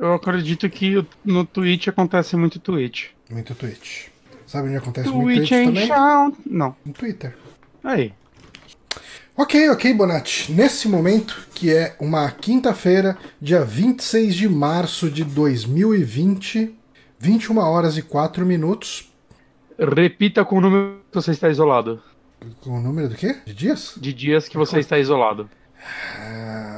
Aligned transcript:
Eu 0.00 0.14
acredito 0.14 0.68
que 0.70 1.04
no 1.24 1.44
Twitch 1.44 1.88
acontece 1.88 2.36
muito 2.36 2.58
Twitch. 2.60 3.08
Muito 3.30 3.54
Twitch. 3.54 4.06
Sabe 4.46 4.68
onde 4.68 4.76
acontece 4.78 5.08
Twitch 5.08 5.20
muito 5.22 5.38
Twitch 5.38 5.52
em 5.52 5.64
também? 5.66 5.86
chão. 5.86 6.36
Não. 6.46 6.76
No 6.84 6.92
Twitter. 6.92 7.36
Aí. 7.82 8.12
Ok, 9.36 9.70
ok, 9.70 9.94
Bonatti. 9.94 10.50
Nesse 10.52 10.88
momento, 10.88 11.46
que 11.54 11.72
é 11.72 11.94
uma 12.00 12.30
quinta-feira, 12.30 13.16
dia 13.40 13.64
26 13.64 14.34
de 14.34 14.48
março 14.48 15.10
de 15.10 15.22
2020, 15.24 16.74
21 17.18 17.58
horas 17.58 17.96
e 17.96 18.02
4 18.02 18.44
minutos. 18.44 19.12
Repita 19.78 20.44
com 20.44 20.58
o 20.58 20.60
número 20.60 21.00
que 21.10 21.14
você 21.14 21.30
está 21.30 21.48
isolado. 21.48 22.02
Com 22.60 22.78
o 22.78 22.80
número 22.80 23.08
do 23.08 23.14
quê? 23.14 23.36
De 23.44 23.54
dias? 23.54 23.94
De 23.96 24.12
dias 24.12 24.48
que 24.48 24.56
você 24.56 24.80
está 24.80 24.98
isolado. 24.98 25.48
Ah, 26.18 26.77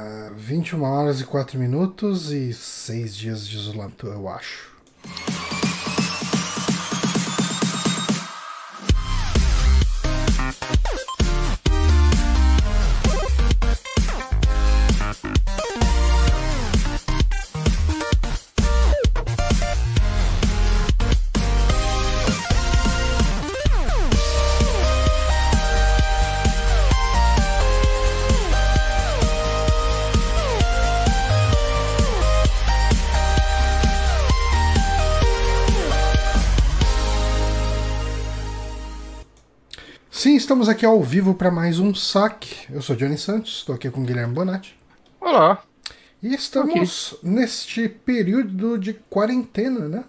21 0.51 0.83
horas 0.83 1.21
e 1.21 1.23
4 1.23 1.57
minutos 1.57 2.29
e 2.29 2.53
6 2.53 3.15
dias 3.15 3.47
de 3.47 3.55
isolamento, 3.55 4.07
eu 4.07 4.27
acho. 4.27 4.69
Estamos 40.61 40.77
aqui 40.77 40.85
ao 40.85 41.01
vivo 41.01 41.33
para 41.33 41.49
mais 41.49 41.79
um 41.79 41.91
saque. 41.91 42.71
Eu 42.71 42.83
sou 42.83 42.95
Johnny 42.95 43.17
Santos, 43.17 43.57
estou 43.57 43.73
aqui 43.73 43.89
com 43.89 44.01
o 44.01 44.05
Guilherme 44.05 44.31
Bonatti. 44.31 44.77
Olá. 45.19 45.63
E 46.21 46.35
estamos 46.35 47.17
neste 47.23 47.89
período 47.89 48.77
de 48.77 48.93
quarentena, 48.93 49.87
né? 49.87 50.03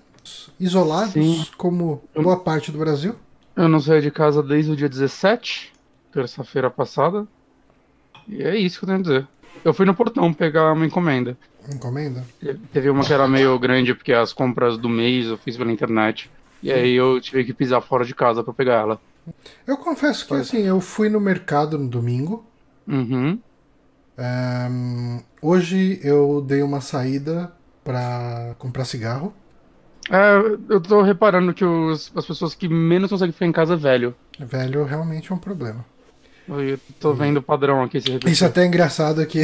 Isolados, 0.61 1.15
Sim. 1.15 1.47
como 1.57 2.05
boa 2.15 2.39
parte 2.39 2.71
do 2.71 2.77
Brasil. 2.77 3.17
Eu 3.57 3.67
não 3.67 3.81
saí 3.81 4.03
de 4.03 4.11
casa 4.11 4.43
desde 4.43 4.73
o 4.73 4.77
dia 4.77 4.91
17, 4.91 5.73
terça-feira 6.13 6.69
passada. 6.69 7.27
E 8.29 8.43
é 8.43 8.55
isso 8.55 8.79
que 8.79 8.85
eu 8.85 8.89
tenho 8.89 8.99
a 8.99 9.03
dizer. 9.03 9.29
Eu 9.65 9.73
fui 9.73 9.87
no 9.87 9.95
portão 9.95 10.35
pegar 10.35 10.71
uma 10.75 10.85
encomenda. 10.85 11.35
Encomenda. 11.75 12.27
Teve 12.75 12.91
uma 12.91 13.03
que 13.03 13.13
era 13.15 13.27
meio 13.27 13.59
grande, 13.59 13.95
porque 13.95 14.13
as 14.13 14.35
compras 14.35 14.77
do 14.77 14.89
mês 14.91 15.29
eu 15.29 15.39
fiz 15.39 15.57
pela 15.57 15.73
internet. 15.73 16.31
E 16.63 16.71
aí 16.71 16.93
eu 16.93 17.19
tive 17.23 17.43
que 17.43 17.55
pisar 17.55 17.81
fora 17.81 18.05
de 18.05 18.15
casa 18.15 18.45
pra 18.45 18.53
pegar 18.53 18.81
ela. 18.81 19.01
Eu 19.67 19.77
confesso 19.77 20.27
que 20.27 20.35
assim, 20.35 20.59
eu 20.63 20.81
fui 20.81 21.09
no 21.09 21.21
mercado 21.21 21.79
no 21.79 21.89
domingo. 21.89 22.45
Uhum. 22.87 23.41
Ahn, 24.19 25.21
hoje 25.41 26.01
eu 26.03 26.41
dei 26.43 26.63
uma 26.63 26.81
saída 26.81 27.53
para 27.85 28.55
comprar 28.59 28.85
cigarro. 28.85 29.33
É, 30.11 30.37
eu 30.69 30.81
tô 30.81 31.01
reparando 31.03 31.55
que 31.55 31.65
os- 31.65 32.13
as 32.17 32.27
pessoas 32.27 32.55
que 32.55 32.69
menos 32.69 33.11
conseguem 33.11 33.33
ficar 33.33 33.47
em 33.47 33.53
casa 33.53 33.75
é 33.75 33.77
velho. 33.77 34.15
Velho 34.39 34.85
realmente 34.85 35.33
é 35.33 35.35
um 35.35 35.39
problema. 35.39 35.85
Eu 36.49 36.79
tô 36.99 37.15
vendo 37.15 37.37
o 37.37 37.43
padrão 37.43 37.83
aqui. 37.83 38.03
Isso 38.27 38.45
até 38.45 38.63
é 38.63 38.67
engraçado 38.67 39.25
que 39.27 39.43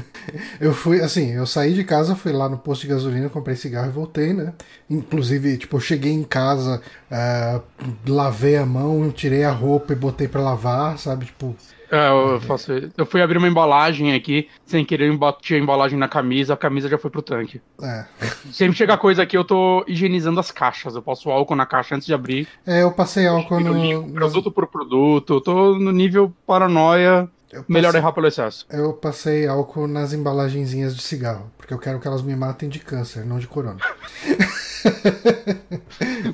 eu 0.58 0.72
fui, 0.72 1.00
assim, 1.00 1.32
eu 1.32 1.46
saí 1.46 1.74
de 1.74 1.84
casa, 1.84 2.16
fui 2.16 2.32
lá 2.32 2.48
no 2.48 2.56
posto 2.56 2.82
de 2.82 2.88
gasolina, 2.88 3.28
comprei 3.28 3.56
cigarro 3.56 3.88
e 3.88 3.92
voltei, 3.92 4.32
né? 4.32 4.54
Inclusive, 4.88 5.58
tipo, 5.58 5.76
eu 5.76 5.80
cheguei 5.80 6.12
em 6.12 6.24
casa, 6.24 6.80
ah, 7.10 7.60
lavei 8.06 8.56
a 8.56 8.64
mão, 8.64 9.10
tirei 9.10 9.44
a 9.44 9.50
roupa 9.50 9.92
e 9.92 9.96
botei 9.96 10.28
pra 10.28 10.40
lavar, 10.40 10.98
sabe? 10.98 11.26
Tipo, 11.26 11.54
É, 11.90 12.08
eu 12.10 12.40
faço. 12.42 12.70
Eu 12.96 13.04
fui 13.04 13.20
abrir 13.20 13.38
uma 13.38 13.48
embalagem 13.48 14.14
aqui, 14.14 14.48
sem 14.64 14.84
querer, 14.84 15.08
eu 15.08 15.18
bati 15.18 15.54
a 15.54 15.58
embalagem 15.58 15.98
na 15.98 16.08
camisa, 16.08 16.54
a 16.54 16.56
camisa 16.56 16.88
já 16.88 16.98
foi 16.98 17.10
pro 17.10 17.22
tanque. 17.22 17.60
é. 17.82 18.04
Sempre 18.52 18.76
chega 18.76 18.96
coisa 18.96 19.22
aqui, 19.22 19.36
eu 19.36 19.44
tô 19.44 19.84
higienizando 19.88 20.38
as 20.40 20.50
caixas. 20.50 20.94
Eu 20.94 21.02
passo 21.02 21.30
álcool 21.30 21.56
na 21.56 21.66
caixa 21.66 21.94
antes 21.94 22.06
de 22.06 22.14
abrir. 22.14 22.48
É, 22.66 22.82
eu 22.82 22.92
passei 22.92 23.26
álcool 23.26 23.60
Eu 23.60 24.02
no. 24.02 24.12
produto 24.12 24.50
por 24.50 24.66
produto. 24.66 25.34
Eu 25.34 25.40
tô 25.40 25.78
no 25.78 25.92
nível 25.92 26.32
paranoia. 26.46 27.28
Melhor 27.68 27.92
errar 27.96 28.12
pelo 28.12 28.28
excesso. 28.28 28.64
Eu 28.70 28.92
passei 28.92 29.48
álcool 29.48 29.88
nas 29.88 30.12
embalagenzinhas 30.12 30.94
de 30.94 31.02
cigarro, 31.02 31.50
porque 31.58 31.74
eu 31.74 31.78
quero 31.78 31.98
que 31.98 32.06
elas 32.06 32.22
me 32.22 32.36
matem 32.36 32.68
de 32.68 32.78
câncer, 32.78 33.26
não 33.26 33.40
de 33.40 33.48
corona. 33.48 33.78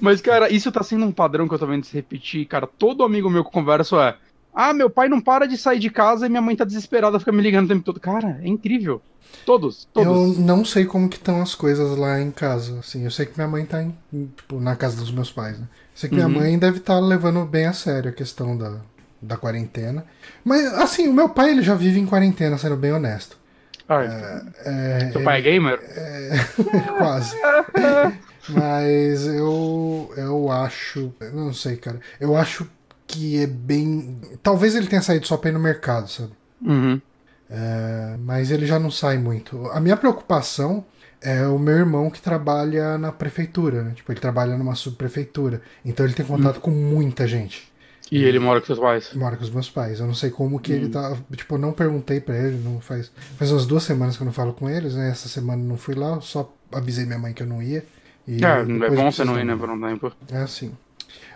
Mas, 0.01 0.21
cara, 0.21 0.53
isso 0.53 0.71
tá 0.71 0.83
sendo 0.83 1.07
um 1.07 1.13
padrão 1.13 1.49
que 1.49 1.55
eu 1.55 1.59
tô 1.59 1.67
vendo 1.67 1.85
se 1.85 1.95
repetir, 1.95 2.45
cara. 2.47 2.67
Todo 2.67 3.03
amigo 3.03 3.31
meu 3.31 3.43
que 3.43 3.49
eu 3.49 3.53
converso 3.53 3.99
é. 3.99 4.15
Ah, 4.57 4.73
meu 4.75 4.91
pai 4.91 5.09
não 5.09 5.21
para 5.21 5.47
de 5.47 5.59
sair 5.59 5.79
de 5.79 5.91
casa 5.91 6.27
e 6.27 6.31
minha 6.31 6.43
mãe 6.43 6.57
tá 6.57 6.65
desesperada, 6.65 7.19
fica 7.21 7.33
me 7.33 7.43
ligando 7.43 7.67
o 7.67 7.69
tempo 7.69 7.85
todo. 7.85 8.01
Cara, 8.01 8.41
é 8.43 8.49
incrível. 8.49 9.03
Todos, 9.45 9.85
Eu 9.95 9.95
todos. 9.95 10.39
não 10.39 10.65
sei 10.65 10.85
como 10.87 11.09
que 11.09 11.17
estão 11.17 11.43
as 11.43 11.55
coisas 11.55 11.97
lá 11.97 12.21
em 12.21 12.31
casa. 12.31 12.79
Assim, 12.81 13.05
eu 13.05 13.11
sei 13.11 13.27
que 13.27 13.37
minha 13.37 13.49
mãe 13.49 13.65
tá 13.67 13.83
em, 13.83 13.97
em, 14.13 14.27
tipo, 14.29 14.61
na 14.61 14.77
casa 14.77 14.97
dos 14.97 15.11
meus 15.11 15.31
pais, 15.33 15.59
né? 15.59 15.67
Eu 15.73 15.99
sei 15.99 16.09
que 16.11 16.15
minha 16.17 16.29
Uhum. 16.29 16.35
mãe 16.35 16.59
deve 16.59 16.79
estar 16.79 16.99
levando 17.01 17.45
bem 17.47 17.67
a 17.67 17.73
sério 17.73 18.11
a 18.11 18.15
questão 18.15 18.57
da, 18.57 18.77
da 19.23 19.37
quarentena. 19.37 20.05
Mas, 20.45 20.67
assim, 20.75 21.09
o 21.09 21.15
meu 21.15 21.29
pai 21.29 21.51
ele 21.51 21.63
já 21.63 21.75
vive 21.75 21.99
em 22.01 22.07
quarentena, 22.07 22.59
sendo 22.59 22.77
bem 22.77 22.93
honesto. 22.93 23.39
Ai, 23.89 24.09
É, 24.65 25.11
seu 25.13 25.23
pai 25.23 25.39
é 25.39 25.43
gamer? 25.43 25.81
quase. 26.99 27.37
Mas 28.49 29.27
eu, 29.27 30.13
eu 30.17 30.51
acho. 30.51 31.13
eu 31.21 31.33
Não 31.33 31.53
sei, 31.53 31.77
cara. 31.77 32.01
Eu 32.21 32.37
acho 32.37 32.69
que 33.17 33.43
é 33.43 33.47
bem. 33.47 34.19
Talvez 34.43 34.75
ele 34.75 34.87
tenha 34.87 35.03
saído 35.03 35.27
só 35.27 35.37
pra 35.37 35.51
ir 35.51 35.53
no 35.53 35.59
mercado, 35.59 36.09
sabe? 36.09 36.33
Uhum. 36.61 37.01
É, 37.49 38.17
mas 38.19 38.51
ele 38.51 38.67
já 38.67 38.79
não 38.79 38.91
sai 38.91 39.19
muito. 39.19 39.67
A 39.71 39.81
minha 39.81 39.97
preocupação 39.97 40.85
é 41.23 41.47
o 41.47 41.59
meu 41.59 41.77
irmão 41.77 42.11
que 42.11 42.21
trabalha 42.21 42.99
na 42.99 43.11
prefeitura, 43.11 43.83
né? 43.83 43.93
Tipo, 43.95 44.13
ele 44.13 44.21
trabalha 44.21 44.57
numa 44.57 44.75
subprefeitura. 44.75 45.63
Então 45.85 46.05
ele 46.05 46.15
tem 46.15 46.27
contato 46.27 46.61
com 46.61 46.71
muita 46.71 47.27
gente. 47.27 47.73
E 48.11 48.23
ele 48.23 48.39
mora 48.39 48.61
com 48.61 48.67
seus 48.67 48.79
pais? 48.79 49.13
Mora 49.15 49.37
com 49.37 49.43
os 49.43 49.51
meus 49.51 49.69
pais. 49.69 49.99
Eu 49.99 50.07
não 50.07 50.15
sei 50.15 50.31
como 50.31 50.61
que 50.61 50.73
ele 50.73 50.89
tá. 50.89 51.17
Tipo, 51.35 51.55
eu 51.55 51.59
não 51.59 51.73
perguntei 51.73 52.21
pra 52.21 52.37
ele. 52.37 52.57
Não 52.63 52.81
faz, 52.81 53.11
faz 53.37 53.51
umas 53.51 53.67
duas 53.67 53.83
semanas 53.83 54.17
que 54.17 54.23
eu 54.23 54.27
não 54.27 54.33
falo 54.33 54.53
com 54.53 54.69
eles, 54.69 54.95
né? 54.95 55.11
Essa 55.11 55.29
semana 55.29 55.63
eu 55.63 55.67
não 55.67 55.77
fui 55.77 55.95
lá, 55.95 56.21
só 56.21 56.53
avisei 56.71 57.05
minha 57.05 57.19
mãe 57.19 57.33
que 57.33 57.43
eu 57.43 57.47
não 57.47 57.63
ia. 57.63 57.85
E 58.29 58.45
É, 58.45 58.61
é 58.61 58.91
bom 58.91 59.11
você 59.11 59.25
não 59.25 59.39
ir, 59.39 59.45
né, 59.45 59.57
por 59.57 59.71
um 59.71 59.81
tempo. 59.81 60.13
É 60.31 60.39
assim. 60.39 60.73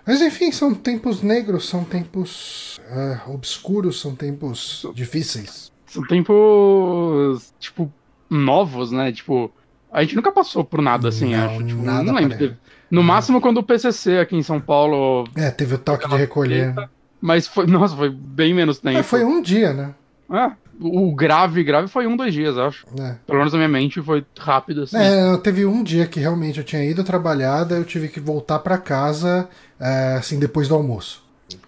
Mas 0.06 0.20
enfim, 0.22 0.50
são 0.50 0.74
tempos 0.74 1.22
negros, 1.22 1.68
são 1.68 1.84
tempos 1.84 2.80
ah, 2.90 3.22
obscuros, 3.28 4.00
são 4.00 4.14
tempos 4.14 4.86
difíceis. 4.94 5.70
São 5.86 6.04
tempos, 6.06 7.52
tipo, 7.58 7.92
novos, 8.28 8.92
né? 8.92 9.12
Tipo, 9.12 9.50
a 9.92 10.02
gente 10.02 10.16
nunca 10.16 10.30
passou 10.32 10.64
por 10.64 10.80
nada 10.80 11.08
assim, 11.08 11.34
Não, 11.34 11.44
acho. 11.56 11.64
Tipo, 11.64 11.82
nada 11.82 12.02
não 12.04 12.14
lembro. 12.14 12.38
Teve- 12.38 12.56
No 12.90 13.02
máximo 13.02 13.40
quando 13.40 13.58
o 13.58 13.62
PCC 13.62 14.18
aqui 14.18 14.36
em 14.36 14.42
São 14.42 14.60
Paulo. 14.60 15.24
É, 15.34 15.50
teve 15.50 15.74
o 15.74 15.78
toque 15.78 16.08
de 16.08 16.16
recolher. 16.16 16.74
Mas 17.20 17.46
foi, 17.46 17.66
nossa, 17.68 17.96
foi 17.96 18.08
bem 18.10 18.54
menos 18.54 18.78
tempo. 18.78 18.98
É, 18.98 19.02
foi 19.02 19.24
um 19.24 19.42
dia, 19.42 19.72
né? 19.72 19.94
É, 20.32 20.52
o 20.80 21.14
grave, 21.14 21.62
grave 21.62 21.88
foi 21.88 22.06
um, 22.06 22.16
dois 22.16 22.32
dias, 22.32 22.56
acho. 22.56 22.86
É. 22.98 23.16
Pelo 23.26 23.38
menos 23.38 23.52
na 23.52 23.58
minha 23.58 23.68
mente 23.68 24.00
foi 24.02 24.24
rápido 24.38 24.82
assim. 24.82 24.96
É, 24.96 25.36
teve 25.38 25.64
um 25.66 25.82
dia 25.82 26.06
que 26.06 26.18
realmente 26.20 26.58
eu 26.58 26.64
tinha 26.64 26.84
ido 26.84 27.04
trabalhar, 27.04 27.64
daí 27.64 27.78
eu 27.78 27.84
tive 27.84 28.08
que 28.08 28.18
voltar 28.20 28.58
pra 28.60 28.78
casa, 28.78 29.48
é, 29.78 30.16
assim, 30.18 30.38
depois 30.38 30.68
do 30.68 30.74
almoço. 30.74 31.22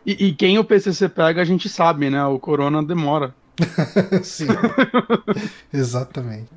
E, 0.07 0.29
e 0.29 0.33
quem 0.35 0.59
o 0.59 0.65
PCC 0.65 1.09
pega, 1.09 1.41
a 1.43 1.45
gente 1.45 1.69
sabe, 1.69 2.09
né? 2.09 2.25
O 2.25 2.39
corona 2.39 2.83
demora. 2.83 3.35
Sim. 4.23 4.47
Exatamente. 5.73 6.49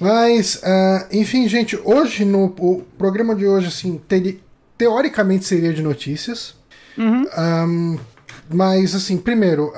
Mas, 0.00 0.60
ah, 0.64 1.06
enfim, 1.12 1.48
gente, 1.48 1.78
hoje 1.84 2.24
no 2.24 2.46
o 2.58 2.82
programa 2.98 3.34
de 3.34 3.46
hoje, 3.46 3.68
assim, 3.68 3.98
teria- 4.08 4.36
teoricamente 4.76 5.44
seria 5.44 5.72
de 5.72 5.82
notícias. 5.82 6.54
Uhum. 6.98 7.26
Ahn, 7.36 7.96
mas, 8.52 8.94
assim, 8.94 9.18
primeiro, 9.18 9.72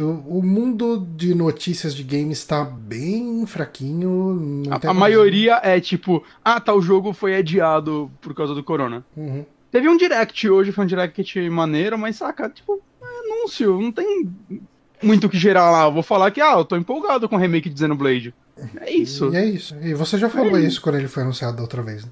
o, 0.00 0.38
o 0.38 0.42
mundo 0.42 1.06
de 1.16 1.34
notícias 1.34 1.94
de 1.94 2.02
games 2.02 2.38
está 2.38 2.64
bem 2.64 3.44
fraquinho. 3.46 4.62
A, 4.70 4.90
a 4.90 4.94
maioria 4.94 5.60
é 5.62 5.80
tipo, 5.80 6.24
ah, 6.44 6.60
tal 6.60 6.80
jogo 6.80 7.12
foi 7.12 7.36
adiado 7.36 8.10
por 8.20 8.34
causa 8.34 8.54
do 8.54 8.62
corona. 8.62 9.04
Uhum. 9.16 9.44
Teve 9.70 9.88
um 9.88 9.96
direct 9.96 10.48
hoje, 10.48 10.72
foi 10.72 10.84
um 10.84 10.88
direct 10.88 11.50
maneiro, 11.50 11.98
mas 11.98 12.16
saca, 12.16 12.48
tipo, 12.48 12.80
é 13.02 13.34
anúncio, 13.34 13.80
não 13.80 13.90
tem 13.90 14.30
muito 15.02 15.26
o 15.26 15.30
que 15.30 15.38
gerar 15.38 15.70
lá. 15.70 15.84
Eu 15.84 15.92
vou 15.92 16.02
falar 16.02 16.30
que, 16.30 16.40
ah, 16.40 16.54
eu 16.58 16.64
tô 16.64 16.76
empolgado 16.76 17.28
com 17.28 17.36
o 17.36 17.38
remake 17.38 17.68
de 17.68 17.78
Xenoblade. 17.78 18.34
É 18.80 18.92
isso. 18.92 19.32
E 19.32 19.36
é 19.36 19.44
isso. 19.44 19.74
E 19.82 19.94
você 19.94 20.16
já 20.16 20.30
falou 20.30 20.58
isso 20.58 20.80
quando 20.80 20.96
ele 20.96 21.08
foi 21.08 21.24
anunciado 21.24 21.56
da 21.56 21.62
outra 21.62 21.82
vez, 21.82 22.04
né? 22.04 22.10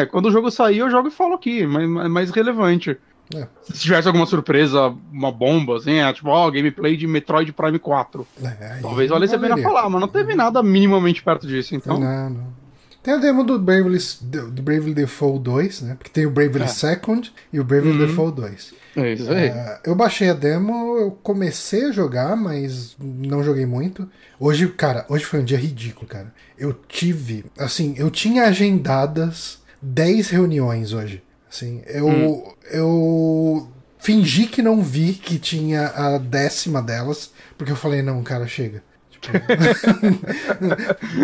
É, 0.00 0.06
quando 0.06 0.26
o 0.26 0.30
jogo 0.30 0.50
sair, 0.50 0.78
eu 0.78 0.90
jogo 0.90 1.08
e 1.08 1.10
falo 1.10 1.34
aqui, 1.34 1.66
mas 1.66 1.82
é 1.82 2.08
mais 2.08 2.30
relevante. 2.30 2.96
É. 3.34 3.46
Se 3.62 3.80
tivesse 3.80 4.06
alguma 4.08 4.26
surpresa, 4.26 4.94
uma 5.12 5.32
bomba, 5.32 5.76
assim, 5.76 5.94
é 5.94 6.12
tipo, 6.12 6.28
ó, 6.28 6.50
gameplay 6.50 6.96
de 6.96 7.06
Metroid 7.06 7.52
Prime 7.52 7.78
4. 7.78 8.26
É, 8.42 8.78
Talvez 8.82 9.08
valesse 9.10 9.34
a 9.34 9.38
pena 9.38 9.56
falar, 9.58 9.88
mas 9.88 10.00
não 10.00 10.08
teve 10.08 10.34
nada 10.34 10.62
minimamente 10.62 11.22
perto 11.22 11.46
disso, 11.46 11.74
então. 11.74 11.98
Não, 11.98 12.30
não. 12.30 12.64
Tem 13.02 13.12
a 13.12 13.18
demo 13.18 13.44
do 13.44 13.58
Bravely, 13.58 13.98
do 14.22 14.62
Bravely 14.62 14.94
Default 14.94 15.40
2, 15.42 15.82
né? 15.82 15.94
Porque 15.94 16.10
tem 16.10 16.24
o 16.24 16.30
Bravely 16.30 16.64
É. 16.64 16.66
Second 16.68 17.30
e 17.52 17.60
o 17.60 17.64
Bravely 17.64 17.92
Uhum. 17.92 18.06
Default 18.06 18.36
2. 18.40 18.74
É 18.96 19.12
isso 19.12 19.30
aí. 19.30 19.46
É, 19.48 19.80
eu 19.84 19.94
baixei 19.94 20.30
a 20.30 20.32
demo, 20.32 20.96
eu 20.96 21.10
comecei 21.22 21.86
a 21.86 21.92
jogar, 21.92 22.34
mas 22.34 22.96
não 22.98 23.42
joguei 23.44 23.66
muito. 23.66 24.08
Hoje, 24.40 24.68
cara, 24.68 25.04
hoje 25.08 25.24
foi 25.24 25.40
um 25.40 25.44
dia 25.44 25.58
ridículo, 25.58 26.06
cara. 26.06 26.32
Eu 26.58 26.72
tive, 26.72 27.44
assim, 27.58 27.94
eu 27.98 28.10
tinha 28.10 28.44
agendadas 28.44 29.58
10 29.82 30.30
reuniões 30.30 30.92
hoje. 30.94 31.22
Assim, 31.54 31.82
eu, 31.86 32.08
Hum. 32.08 32.52
eu 32.72 33.68
fingi 34.00 34.46
que 34.48 34.60
não 34.60 34.82
vi 34.82 35.12
que 35.12 35.38
tinha 35.38 35.86
a 35.86 36.18
décima 36.18 36.82
delas, 36.82 37.30
porque 37.56 37.70
eu 37.70 37.76
falei, 37.76 38.02
não, 38.02 38.20
cara, 38.24 38.44
chega. 38.48 38.82
Tipo, 39.20 39.38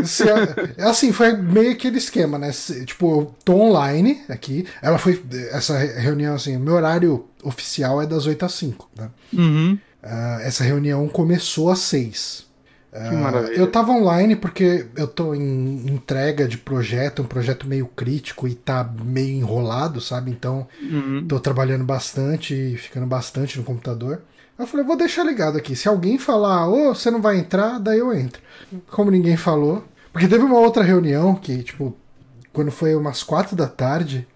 a- 0.79 0.91
assim, 0.91 1.12
foi 1.12 1.37
meio 1.37 1.73
aquele 1.73 1.99
esquema, 1.99 2.38
né? 2.38 2.53
Se- 2.53 2.85
Tipo, 2.85 3.21
eu 3.23 3.35
tô 3.44 3.55
online 3.55 4.23
aqui. 4.29 4.67
Ela 4.81 4.99
foi. 4.99 5.23
Essa 5.50 5.77
reunião, 5.79 6.35
assim, 6.35 6.56
meu 6.56 6.75
horário 6.75 7.27
oficial 7.43 8.00
é 8.00 8.06
das 8.06 8.27
8 8.27 8.44
às 8.44 8.53
5, 8.55 8.88
né? 8.97 9.11
Uhum. 9.32 9.79
Ah, 10.03 10.38
essa 10.43 10.65
reunião 10.65 11.06
começou 11.09 11.71
às 11.71 11.81
6. 11.81 12.47
Que 12.93 13.15
maravilha. 13.15 13.57
Eu 13.57 13.71
tava 13.71 13.93
online 13.93 14.35
porque 14.35 14.87
eu 14.97 15.07
tô 15.07 15.33
em 15.35 15.87
entrega 15.87 16.49
de 16.49 16.59
projeto, 16.59 17.23
um 17.23 17.27
projeto 17.27 17.67
meio 17.67 17.87
crítico 17.87 18.49
e 18.49 18.55
tá 18.55 18.83
meio 19.05 19.37
enrolado, 19.37 20.01
sabe? 20.01 20.31
Então, 20.31 20.67
Uhum. 20.83 21.25
tô 21.29 21.39
trabalhando 21.39 21.85
bastante 21.85 22.53
e 22.55 22.77
ficando 22.77 23.07
bastante 23.07 23.59
no 23.59 23.65
computador. 23.65 24.23
Eu 24.59 24.67
falei, 24.67 24.85
vou 24.85 24.97
deixar 24.97 25.23
ligado 25.25 25.57
aqui. 25.57 25.75
Se 25.77 25.89
alguém 25.89 26.19
falar, 26.19 26.69
ô, 26.69 26.93
você 26.95 27.11
não 27.11 27.23
vai 27.23 27.39
entrar, 27.39 27.79
daí 27.79 27.99
eu 28.01 28.13
entro. 28.13 28.43
Como 28.91 29.11
ninguém 29.11 29.37
falou. 29.37 29.85
Porque 30.13 30.27
teve 30.29 30.45
uma 30.45 30.59
outra 30.59 30.83
reunião 30.83 31.35
que, 31.37 31.63
tipo, 31.63 31.97
quando 32.53 32.71
foi 32.73 32.95
umas 32.97 33.23
quatro 33.23 33.55
da 33.57 33.69
tarde, 33.69 34.27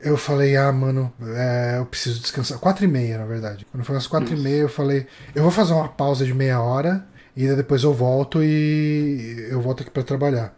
eu 0.00 0.16
falei, 0.18 0.54
ah, 0.56 0.70
mano, 0.70 1.10
é, 1.34 1.78
eu 1.78 1.86
preciso 1.86 2.20
descansar. 2.20 2.58
Quatro 2.58 2.84
e 2.84 2.88
meia, 2.88 3.16
na 3.18 3.24
verdade. 3.24 3.66
Quando 3.72 3.82
foi 3.82 3.94
umas 3.94 4.06
quatro 4.06 4.34
e 4.36 4.38
meia, 4.38 4.60
eu 4.60 4.68
falei, 4.68 5.06
eu 5.34 5.42
vou 5.42 5.50
fazer 5.50 5.72
uma 5.72 5.88
pausa 5.88 6.24
de 6.26 6.34
meia 6.34 6.60
hora 6.60 7.04
e 7.36 7.46
depois 7.54 7.82
eu 7.82 7.92
volto 7.92 8.42
e 8.42 9.46
eu 9.50 9.60
volto 9.60 9.82
aqui 9.82 9.90
pra 9.90 10.02
trabalhar. 10.02 10.54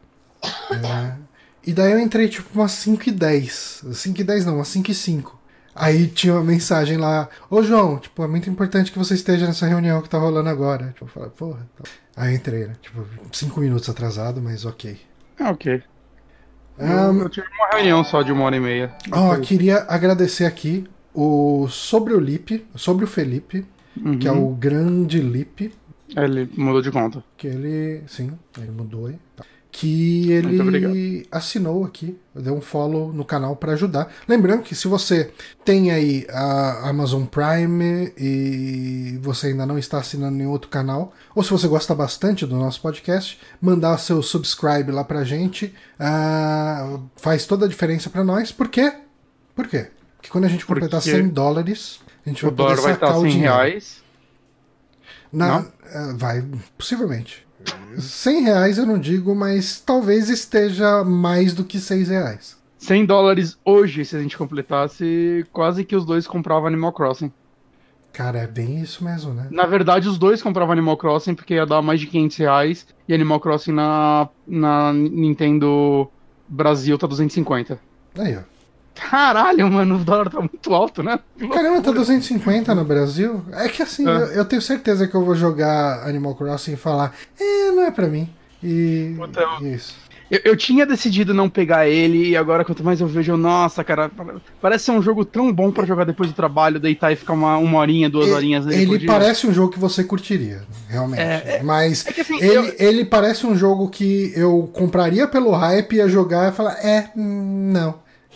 É, 0.70 1.12
E 1.66 1.72
daí 1.72 1.92
eu 1.92 1.98
entrei, 1.98 2.28
tipo, 2.28 2.48
umas 2.58 2.72
5 2.72 3.08
e 3.08 3.12
10. 3.12 3.84
5 3.92 4.20
e 4.20 4.24
10 4.24 4.46
não, 4.46 4.56
umas 4.56 4.68
5 4.68 4.90
e 4.90 4.94
5. 4.94 5.36
Aí 5.74 6.06
tinha 6.06 6.32
uma 6.34 6.42
mensagem 6.44 6.96
lá, 6.96 7.28
ô 7.50 7.62
João, 7.62 7.98
tipo, 7.98 8.22
é 8.22 8.26
muito 8.26 8.48
importante 8.48 8.90
que 8.92 8.98
você 8.98 9.14
esteja 9.14 9.46
nessa 9.46 9.66
reunião 9.66 10.00
que 10.00 10.08
tá 10.08 10.16
rolando 10.18 10.48
agora. 10.48 10.86
Tipo, 10.94 11.04
eu 11.04 11.08
falei, 11.08 11.30
porra. 11.30 11.68
tá. 11.76 11.84
Aí 12.16 12.32
eu 12.32 12.36
entrei, 12.36 12.66
né? 12.66 12.74
Tipo, 12.80 13.04
5 13.32 13.60
minutos 13.60 13.88
atrasado, 13.88 14.40
mas 14.40 14.64
ok. 14.64 14.98
Ah, 15.38 15.50
ok. 15.50 15.82
Ah, 16.78 17.10
Eu, 17.12 17.18
eu 17.22 17.28
tive 17.28 17.46
uma 17.58 17.68
reunião 17.76 18.04
só 18.04 18.22
de 18.22 18.32
uma 18.32 18.44
hora 18.44 18.56
e 18.56 18.60
meia. 18.60 18.94
Ó, 19.12 19.36
queria 19.36 19.84
agradecer 19.88 20.44
aqui 20.44 20.86
o 21.14 21.66
sobre 21.68 22.14
o 22.14 22.20
Lipe, 22.20 22.66
sobre 22.74 23.04
o 23.04 23.08
Felipe, 23.08 23.66
Uhum. 23.96 24.18
que 24.18 24.28
é 24.28 24.32
o 24.32 24.50
grande 24.50 25.20
Lipe, 25.20 25.72
Ele 26.14 26.48
mudou 26.56 26.82
de 26.82 26.90
conta. 26.90 27.22
que 27.36 27.46
ele, 27.46 28.02
sim, 28.06 28.32
ele 28.58 28.70
mudou 28.70 29.06
aí, 29.06 29.18
tá. 29.34 29.44
que 29.72 30.30
ele 30.30 31.26
assinou 31.30 31.84
aqui, 31.84 32.16
deu 32.34 32.54
um 32.54 32.60
follow 32.60 33.12
no 33.12 33.24
canal 33.24 33.56
para 33.56 33.72
ajudar. 33.72 34.12
Lembrando 34.28 34.62
que 34.62 34.74
se 34.74 34.86
você 34.88 35.30
tem 35.64 35.90
aí 35.90 36.26
a 36.30 36.88
Amazon 36.88 37.24
Prime 37.24 38.12
e 38.16 39.18
você 39.20 39.48
ainda 39.48 39.66
não 39.66 39.76
está 39.78 39.98
assinando 39.98 40.36
nenhum 40.36 40.50
outro 40.50 40.70
canal, 40.70 41.12
ou 41.34 41.42
se 41.42 41.50
você 41.50 41.66
gosta 41.68 41.94
bastante 41.94 42.46
do 42.46 42.56
nosso 42.56 42.80
podcast, 42.80 43.38
mandar 43.60 43.98
seu 43.98 44.22
subscribe 44.22 44.90
lá 44.92 45.04
pra 45.04 45.24
gente, 45.24 45.74
ah, 45.98 46.98
faz 47.16 47.44
toda 47.46 47.66
a 47.66 47.68
diferença 47.68 48.08
para 48.08 48.22
nós. 48.24 48.52
Por 48.52 48.68
quê? 48.68 48.92
Por 49.54 49.66
quê? 49.66 49.88
Porque 50.16 50.30
quando 50.30 50.44
a 50.44 50.48
gente 50.48 50.64
completar 50.64 51.00
Porque 51.00 51.10
100 51.10 51.28
dólares, 51.28 52.00
a 52.24 52.28
gente 52.30 52.44
O 52.46 52.48
vai 52.48 52.56
poder 52.56 52.76
dólar 52.76 52.82
vai 52.82 52.92
sacar 52.94 53.08
estar 53.10 53.18
o 53.18 53.22
100 53.22 53.30
dinheiro. 53.30 53.54
reais. 53.54 54.05
Na- 55.32 55.60
Não? 55.60 55.66
é, 55.92 56.12
vai, 56.14 56.44
possivelmente. 56.76 57.46
100 57.98 58.42
reais 58.44 58.78
eu 58.78 58.86
não 58.86 58.98
digo, 58.98 59.34
mas 59.34 59.80
talvez 59.80 60.28
esteja 60.28 61.02
mais 61.04 61.54
do 61.54 61.64
que 61.64 61.78
6 61.78 62.08
reais. 62.08 62.56
100 62.78 63.06
dólares 63.06 63.58
hoje, 63.64 64.04
se 64.04 64.14
a 64.16 64.20
gente 64.20 64.36
completasse, 64.36 65.44
quase 65.52 65.84
que 65.84 65.96
os 65.96 66.04
dois 66.04 66.26
compravam 66.26 66.66
Animal 66.68 66.92
Crossing. 66.92 67.32
Cara, 68.12 68.38
é 68.38 68.46
bem 68.46 68.80
isso 68.80 69.02
mesmo, 69.04 69.34
né? 69.34 69.48
Na 69.50 69.66
verdade, 69.66 70.08
os 70.08 70.16
dois 70.18 70.40
compravam 70.42 70.72
Animal 70.72 70.96
Crossing 70.96 71.34
porque 71.34 71.54
ia 71.54 71.66
dar 71.66 71.82
mais 71.82 72.00
de 72.00 72.06
500 72.06 72.36
reais 72.36 72.86
e 73.08 73.12
Animal 73.14 73.40
Crossing 73.40 73.72
na, 73.72 74.28
na 74.46 74.92
Nintendo 74.92 76.08
Brasil 76.48 76.96
tá 76.96 77.06
250. 77.06 77.78
Aí, 78.18 78.36
ó. 78.36 78.40
Caralho, 78.96 79.70
mano, 79.70 79.96
o 79.96 80.04
dólar 80.04 80.30
tá 80.30 80.40
muito 80.40 80.74
alto, 80.74 81.02
né? 81.02 81.18
Caramba, 81.38 81.80
tá 81.82 81.90
loucura. 81.90 81.92
250 82.00 82.74
no 82.74 82.84
Brasil? 82.84 83.42
É 83.52 83.68
que 83.68 83.82
assim, 83.82 84.06
É. 84.08 84.10
eu, 84.10 84.16
eu 84.28 84.44
tenho 84.44 84.62
certeza 84.62 85.06
que 85.06 85.14
eu 85.14 85.24
vou 85.24 85.34
jogar 85.34 86.06
Animal 86.08 86.34
Crossing 86.34 86.72
e 86.72 86.76
falar, 86.76 87.12
é, 87.38 87.70
não 87.70 87.82
é 87.84 87.90
pra 87.90 88.06
mim. 88.08 88.28
E. 88.62 89.14
Eu- 89.60 89.66
Isso. 89.74 89.94
Eu, 90.28 90.40
eu 90.44 90.56
tinha 90.56 90.84
decidido 90.84 91.32
não 91.32 91.48
pegar 91.48 91.86
ele 91.88 92.30
e 92.30 92.36
agora 92.36 92.64
quanto 92.64 92.82
mais 92.82 93.00
eu 93.00 93.06
vejo, 93.06 93.36
nossa, 93.36 93.84
cara, 93.84 94.10
parece 94.60 94.86
ser 94.86 94.90
um 94.90 95.00
jogo 95.00 95.24
tão 95.24 95.52
bom 95.52 95.70
pra 95.70 95.86
jogar 95.86 96.02
depois 96.02 96.28
do 96.30 96.34
trabalho, 96.34 96.80
deitar 96.80 97.12
e 97.12 97.16
ficar 97.16 97.34
uma, 97.34 97.56
uma 97.58 97.78
horinha, 97.78 98.10
duas 98.10 98.32
horinhas 98.32 98.66
nele 98.66 98.86
por 98.86 98.94
Ele 98.96 99.06
parece 99.06 99.46
um 99.46 99.52
jogo 99.52 99.70
que 99.72 99.78
você 99.78 100.02
curtiria, 100.02 100.62
realmente. 100.88 101.20
É, 101.20 101.58
é- 101.58 101.62
Mas 101.62 102.04
É 102.04 102.12
que 102.12 102.22
assim, 102.22 102.38
ele, 102.40 102.56
eu- 102.56 102.74
ele 102.76 103.04
parece 103.04 103.46
um 103.46 103.54
jogo 103.54 103.88
que 103.88 104.32
eu 104.34 104.68
compraria 104.72 105.28
pelo 105.28 105.52
hype, 105.52 105.94
ia 105.94 106.08
jogar 106.08 106.52
e 106.52 106.56
falar, 106.56 106.72
é, 106.84 107.08
hum, 107.16 107.70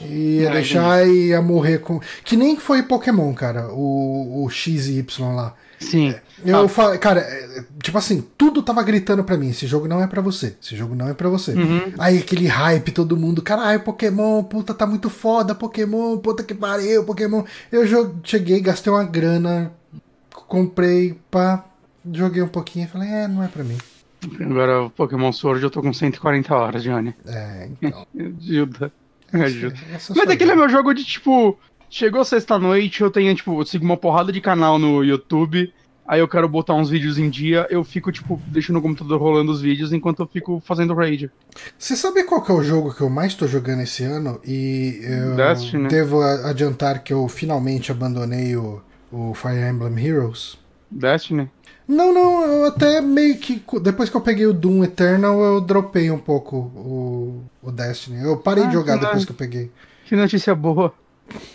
não. 0.01 0.09
Ia 0.09 0.51
deixar 0.51 1.07
e 1.07 1.29
ia 1.29 1.41
morrer 1.43 1.79
com. 1.79 2.01
Que 2.25 2.37
nem 2.37 2.57
foi 2.57 2.83
Pokémon, 2.83 3.33
cara, 3.35 3.69
o, 3.73 4.45
o 4.45 4.51
X 4.51 4.87
e 4.87 4.99
Y 4.99 5.35
lá. 5.35 5.55
Sim. 5.79 6.15
Eu 6.45 6.65
Ah. 6.65 6.69
falei, 6.69 6.99
cara, 6.99 7.21
é, 7.21 7.65
tipo 7.83 7.97
assim, 7.97 8.23
tudo 8.37 8.63
tava 8.63 8.83
gritando 8.83 9.25
pra 9.25 9.37
mim: 9.39 9.49
esse 9.51 9.67
jogo 9.67 9.89
não 9.89 10.03
é 10.03 10.07
pra 10.07 10.21
você, 10.21 10.55
esse 10.63 10.77
jogo 10.77 10.95
não 10.95 11.09
é 11.09 11.15
pra 11.15 11.29
você. 11.29 11.53
Uhum. 11.55 11.93
Aí 11.99 12.19
aquele 12.19 12.47
hype, 12.47 12.93
todo 12.93 13.17
mundo, 13.17 13.41
caralho, 13.43 13.81
Pokémon, 13.81 14.43
puta, 14.43 14.75
tá 14.75 14.87
muito 14.87 15.09
foda, 15.09 15.55
Pokémon, 15.55 16.19
puta 16.19 16.43
que 16.43 16.55
pariu, 16.55 17.05
Pokémon. 17.05 17.45
Eu 17.73 17.83
cheguei, 18.23 18.61
gastei 18.61 18.93
uma 18.93 19.05
grana, 19.05 19.73
comprei, 20.47 21.19
pá, 21.31 21.65
joguei 22.13 22.43
um 22.43 22.49
pouquinho 22.49 22.85
e 22.85 22.89
falei, 22.89 23.09
é, 23.09 23.29
não 23.29 23.43
é 23.43 23.49
pra 23.49 23.65
mim. 23.65 23.79
Agora 24.39 24.91
Pokémon 24.91 25.33
Sword 25.33 25.63
eu 25.65 25.71
tô 25.71 25.81
com 25.81 25.95
140 25.95 26.55
horas, 26.55 26.83
Johnny. 26.83 27.15
É, 27.27 27.69
então. 27.81 28.07
Ajuda. 28.39 28.93
Ajuda. 29.33 29.75
Essa 29.95 30.13
Mas 30.15 30.25
sou 30.25 30.33
aquele 30.33 30.51
eu. 30.51 30.55
é 30.55 30.57
meu 30.57 30.69
jogo 30.69 30.93
de 30.95 31.05
tipo. 31.05 31.59
Chegou 31.93 32.25
sexta-noite, 32.25 33.01
eu 33.01 33.11
tenho, 33.11 33.35
tipo, 33.35 33.61
eu 33.61 33.67
sigo 33.67 33.85
uma 33.85 33.97
porrada 33.97 34.31
de 34.33 34.41
canal 34.41 34.79
no 34.79 35.03
YouTube. 35.05 35.73
Aí 36.07 36.21
eu 36.21 36.29
quero 36.29 36.49
botar 36.49 36.75
uns 36.75 36.89
vídeos 36.91 37.19
em 37.19 37.29
dia, 37.31 37.67
eu 37.71 37.83
fico, 37.85 38.11
tipo, 38.11 38.41
deixando 38.47 38.79
o 38.79 38.83
computador 38.83 39.21
rolando 39.21 39.51
os 39.53 39.61
vídeos 39.61 39.93
enquanto 39.93 40.21
eu 40.23 40.27
fico 40.27 40.61
fazendo 40.65 40.95
raid. 40.95 41.31
Você 41.79 41.95
sabe 41.97 42.25
qual 42.25 42.43
que 42.43 42.51
é 42.51 42.55
o 42.55 42.63
jogo 42.63 42.93
que 42.95 43.01
eu 43.01 43.11
mais 43.11 43.35
tô 43.35 43.47
jogando 43.47 43.83
esse 43.83 44.03
ano? 44.05 44.41
E 44.45 45.01
eu 45.03 45.37
Destiny. 45.37 45.89
devo 45.89 46.21
a- 46.21 46.51
adiantar 46.51 47.03
que 47.05 47.13
eu 47.13 47.27
finalmente 47.29 47.91
abandonei 47.93 48.57
o, 48.57 48.81
o 49.13 49.35
Fire 49.35 49.61
Emblem 49.69 50.05
Heroes. 50.05 50.59
Destiny? 50.91 51.49
Não, 51.91 52.13
não, 52.15 52.45
eu 52.45 52.65
até 52.67 53.01
meio 53.01 53.37
que. 53.39 53.63
Depois 53.83 54.09
que 54.09 54.17
eu 54.17 54.21
peguei 54.21 54.47
o 54.47 54.53
Doom 54.53 54.85
Eternal, 54.85 55.41
eu 55.43 55.61
dropei 55.61 56.11
um 56.11 56.19
pouco 56.19 56.57
o, 56.57 57.43
o 57.63 57.71
Destiny. 57.73 58.23
Eu 58.23 58.37
parei 58.37 58.65
Ah, 58.65 58.67
de 58.69 58.73
jogar 58.75 58.97
depois 58.97 59.25
que 59.25 59.33
eu 59.33 59.37
peguei. 59.37 59.71
Que 60.07 60.15
notícia 60.15 60.55
boa. 60.55 60.93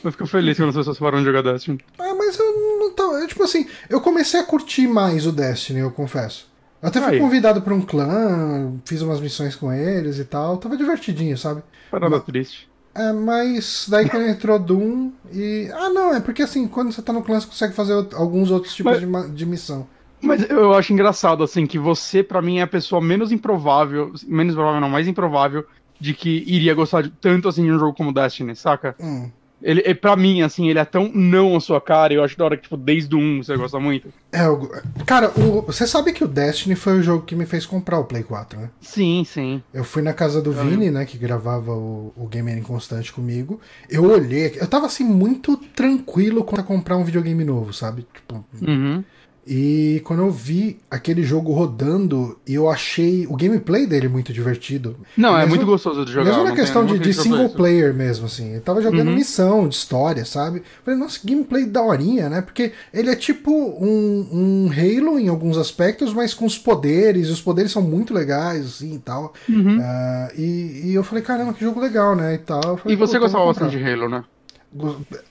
Eu 0.04 0.12
fico 0.12 0.26
feliz 0.26 0.58
quando 0.58 0.70
as 0.70 0.76
pessoas 0.76 0.98
param 1.00 1.20
de 1.20 1.26
jogar 1.26 1.42
Destiny. 1.42 1.80
Ah, 2.00 2.14
mas 2.18 2.38
eu 2.38 2.80
não 2.80 2.92
tava. 2.94 3.14
eu, 3.20 3.28
Tipo 3.28 3.44
assim, 3.44 3.68
eu 3.90 4.00
comecei 4.02 4.40
a 4.40 4.44
curtir 4.44 4.88
mais 4.88 5.26
o 5.26 5.32
Destiny, 5.32 5.80
eu 5.80 5.92
confesso. 5.92 6.48
Eu 6.82 6.90
até 6.90 7.02
fui 7.02 7.14
Aí. 7.14 7.20
convidado 7.20 7.62
pra 7.62 7.74
um 7.74 7.82
clã, 7.82 8.74
fiz 8.86 9.02
umas 9.02 9.20
missões 9.20 9.56
com 9.56 9.72
eles 9.74 10.20
e 10.20 10.26
tal. 10.26 10.58
Tava 10.58 10.78
divertidinho, 10.78 11.38
sabe? 11.38 11.62
Parada 11.90 12.20
triste. 12.20 12.70
É, 12.94 13.12
mas 13.12 13.88
daí 13.90 14.08
quando 14.10 14.28
entrou 14.28 14.58
Doom 14.60 15.12
e. 15.34 15.70
Ah, 15.74 15.90
não, 15.90 16.14
é 16.16 16.20
porque 16.22 16.44
assim, 16.44 16.68
quando 16.68 16.92
você 16.94 17.02
tá 17.02 17.12
no 17.12 17.22
clã, 17.22 17.40
você 17.40 17.48
consegue 17.48 17.74
fazer 17.74 17.94
alguns 18.14 18.52
outros 18.52 18.74
tipos 18.74 18.92
Mas- 18.94 19.02
de, 19.02 19.08
ma- 19.08 19.28
de 19.28 19.46
missão. 19.46 19.88
Mas 20.26 20.50
eu 20.50 20.74
acho 20.74 20.92
engraçado, 20.94 21.44
assim, 21.44 21.66
que 21.66 21.78
você, 21.80 22.24
pra 22.24 22.42
mim, 22.42 22.58
é 22.60 22.64
a 22.64 22.68
pessoa 22.68 23.02
menos 23.02 23.32
improvável, 23.32 24.12
menos 24.28 24.56
provável 24.56 24.82
não, 24.82 24.90
mais 24.90 25.08
improvável, 25.08 25.66
de 26.00 26.14
que 26.14 26.44
iria 26.48 26.74
gostar 26.74 27.04
de, 27.04 27.10
tanto 27.10 27.48
assim 27.48 27.64
de 27.64 27.72
um 27.72 27.80
jogo 27.80 27.94
como 27.96 28.14
Destiny, 28.14 28.56
saca? 28.56 28.96
Hum. 29.00 29.30
Ele, 29.62 29.82
é, 29.86 29.94
pra 29.94 30.16
mim, 30.16 30.42
assim, 30.42 30.70
ele 30.70 30.78
é 30.78 30.86
tão 30.86 31.10
não 31.12 31.56
a 31.56 31.60
sua 31.62 31.80
cara, 31.80 32.14
eu 32.14 32.24
acho 32.24 32.38
da 32.38 32.44
hora 32.46 32.58
que, 32.58 32.64
tipo, 32.64 32.76
desde 32.78 33.16
o 33.16 33.18
1 33.18 33.42
você 33.42 33.56
gosta 33.56 33.80
muito. 33.80 34.10
É, 34.32 34.46
eu- 34.46 34.70
cara, 35.08 35.32
o- 35.40 35.62
você 35.62 35.88
sabe 35.88 36.12
que 36.12 36.24
o 36.24 36.28
Destiny 36.28 36.76
foi 36.76 37.00
o 37.00 37.02
jogo 37.02 37.24
que 37.26 37.36
me 37.36 37.46
fez 37.46 37.66
comprar 37.66 37.98
o 37.98 38.04
Play 38.04 38.22
4, 38.22 38.60
né? 38.60 38.70
Sim, 38.82 39.24
sim. 39.26 39.64
Eu 39.74 39.84
fui 39.86 40.02
na 40.04 40.14
casa 40.14 40.42
do 40.42 40.52
Vini, 40.52 40.92
né, 40.92 41.06
que 41.06 41.18
gravava 41.18 41.72
o, 41.72 42.14
o 42.16 42.28
Gamer 42.28 42.58
Inconstante 42.58 43.12
comigo. 43.14 43.60
Eu 43.90 44.04
olhei, 44.04 44.56
eu 44.60 44.68
tava 44.68 44.86
assim 44.88 45.06
muito 45.06 45.56
tranquilo 45.58 46.44
quanto 46.44 46.60
a 46.62 46.64
comprar 46.64 46.98
um 46.98 47.04
videogame 47.06 47.44
novo, 47.44 47.74
sabe? 47.74 48.06
Tipo, 48.14 48.44
Uhum. 48.62 49.04
E 49.48 50.02
quando 50.06 50.24
eu 50.24 50.32
vi 50.32 50.80
aquele 50.90 51.22
jogo 51.22 51.52
rodando, 51.54 52.40
eu 52.48 52.68
achei 52.68 53.28
o 53.28 53.36
gameplay 53.36 53.86
dele 53.86 54.08
muito 54.08 54.34
divertido. 54.34 54.96
Não, 55.16 55.36
é 55.36 55.42
Mesmo- 55.42 55.50
muito 55.50 55.66
gostoso 55.68 56.04
de 56.04 56.12
jogar. 56.12 56.26
Mesmo 56.32 56.44
na 56.44 56.52
questão 56.56 56.84
tem- 56.86 56.96
de, 56.98 57.00
de 57.04 57.14
single 57.14 57.50
player 57.50 57.94
mesmo, 57.94 58.26
assim. 58.26 58.56
Eu 58.56 58.62
tava 58.62 58.82
jogando 58.82 59.10
Uhum. 59.10 59.16
missão, 59.16 59.68
de 59.68 59.76
história, 59.76 60.26
sabe? 60.26 60.64
Falei, 60.84 61.00
nossa, 61.00 61.20
gameplay 61.24 61.66
daorinha, 61.66 62.28
né? 62.28 62.42
Porque 62.42 62.72
ele 62.92 63.10
é 63.12 63.16
tipo 63.16 63.52
um, 63.52 64.28
um 64.32 64.70
Halo 64.72 65.20
em 65.20 65.28
alguns 65.28 65.58
aspectos, 65.60 66.12
mas 66.14 66.34
com 66.34 66.46
os 66.46 66.58
poderes, 66.58 67.28
e 67.28 67.32
os 67.32 67.42
poderes 67.42 67.72
são 67.72 67.84
muito 67.84 68.14
legais, 68.16 68.66
assim, 68.66 68.96
e 68.96 69.00
tal. 69.00 69.32
Uhum. 69.48 69.78
Ah, 69.80 70.30
e, 70.36 70.82
e 70.86 70.94
eu 70.96 71.04
falei, 71.04 71.24
caramba, 71.24 71.54
que 71.54 71.64
jogo 71.64 71.80
legal, 71.80 72.16
né? 72.16 72.34
E, 72.34 72.38
tal. 72.40 72.62
Eu 72.66 72.78
falei, 72.78 72.96
E 72.96 73.00
você 73.00 73.12
"Pô, 73.14 73.18
então 73.18 73.22
gostava 73.22 73.46
bastante 73.46 73.74
comprar." 73.78 73.94
de 73.96 74.02
Halo, 74.02 74.10
né? 74.10 74.24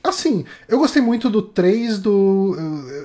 Assim, 0.02 0.44
eu 0.68 0.78
gostei 0.78 1.02
muito 1.02 1.28
do 1.30 1.42
3 1.42 1.98
do. 1.98 2.56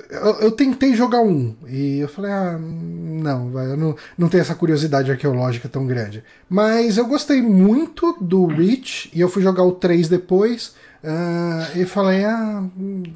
Eu, 0.09 0.35
eu- 0.41 0.51
tentei 0.51 0.95
jogar 0.95 1.21
um. 1.21 1.53
E 1.67 1.99
eu 1.99 2.07
falei, 2.07 2.31
ah, 2.31 2.57
não, 2.59 3.51
eu 3.59 3.77
não, 3.77 3.95
não 4.17 4.29
tenho 4.29 4.41
essa 4.41 4.55
curiosidade 4.55 5.11
arqueológica 5.11 5.67
tão 5.69 5.85
grande. 5.85 6.23
Mas 6.49 6.97
eu 6.97 7.05
gostei 7.07 7.41
muito 7.41 8.15
do 8.21 8.45
Reach 8.45 9.09
e 9.13 9.19
eu 9.21 9.29
fui 9.29 9.41
jogar 9.43 9.63
o 9.63 9.71
3 9.73 10.07
depois. 10.07 10.73
ah, 11.03 11.69
e 11.75 11.85
falei, 11.85 12.25
ah, 12.25 12.63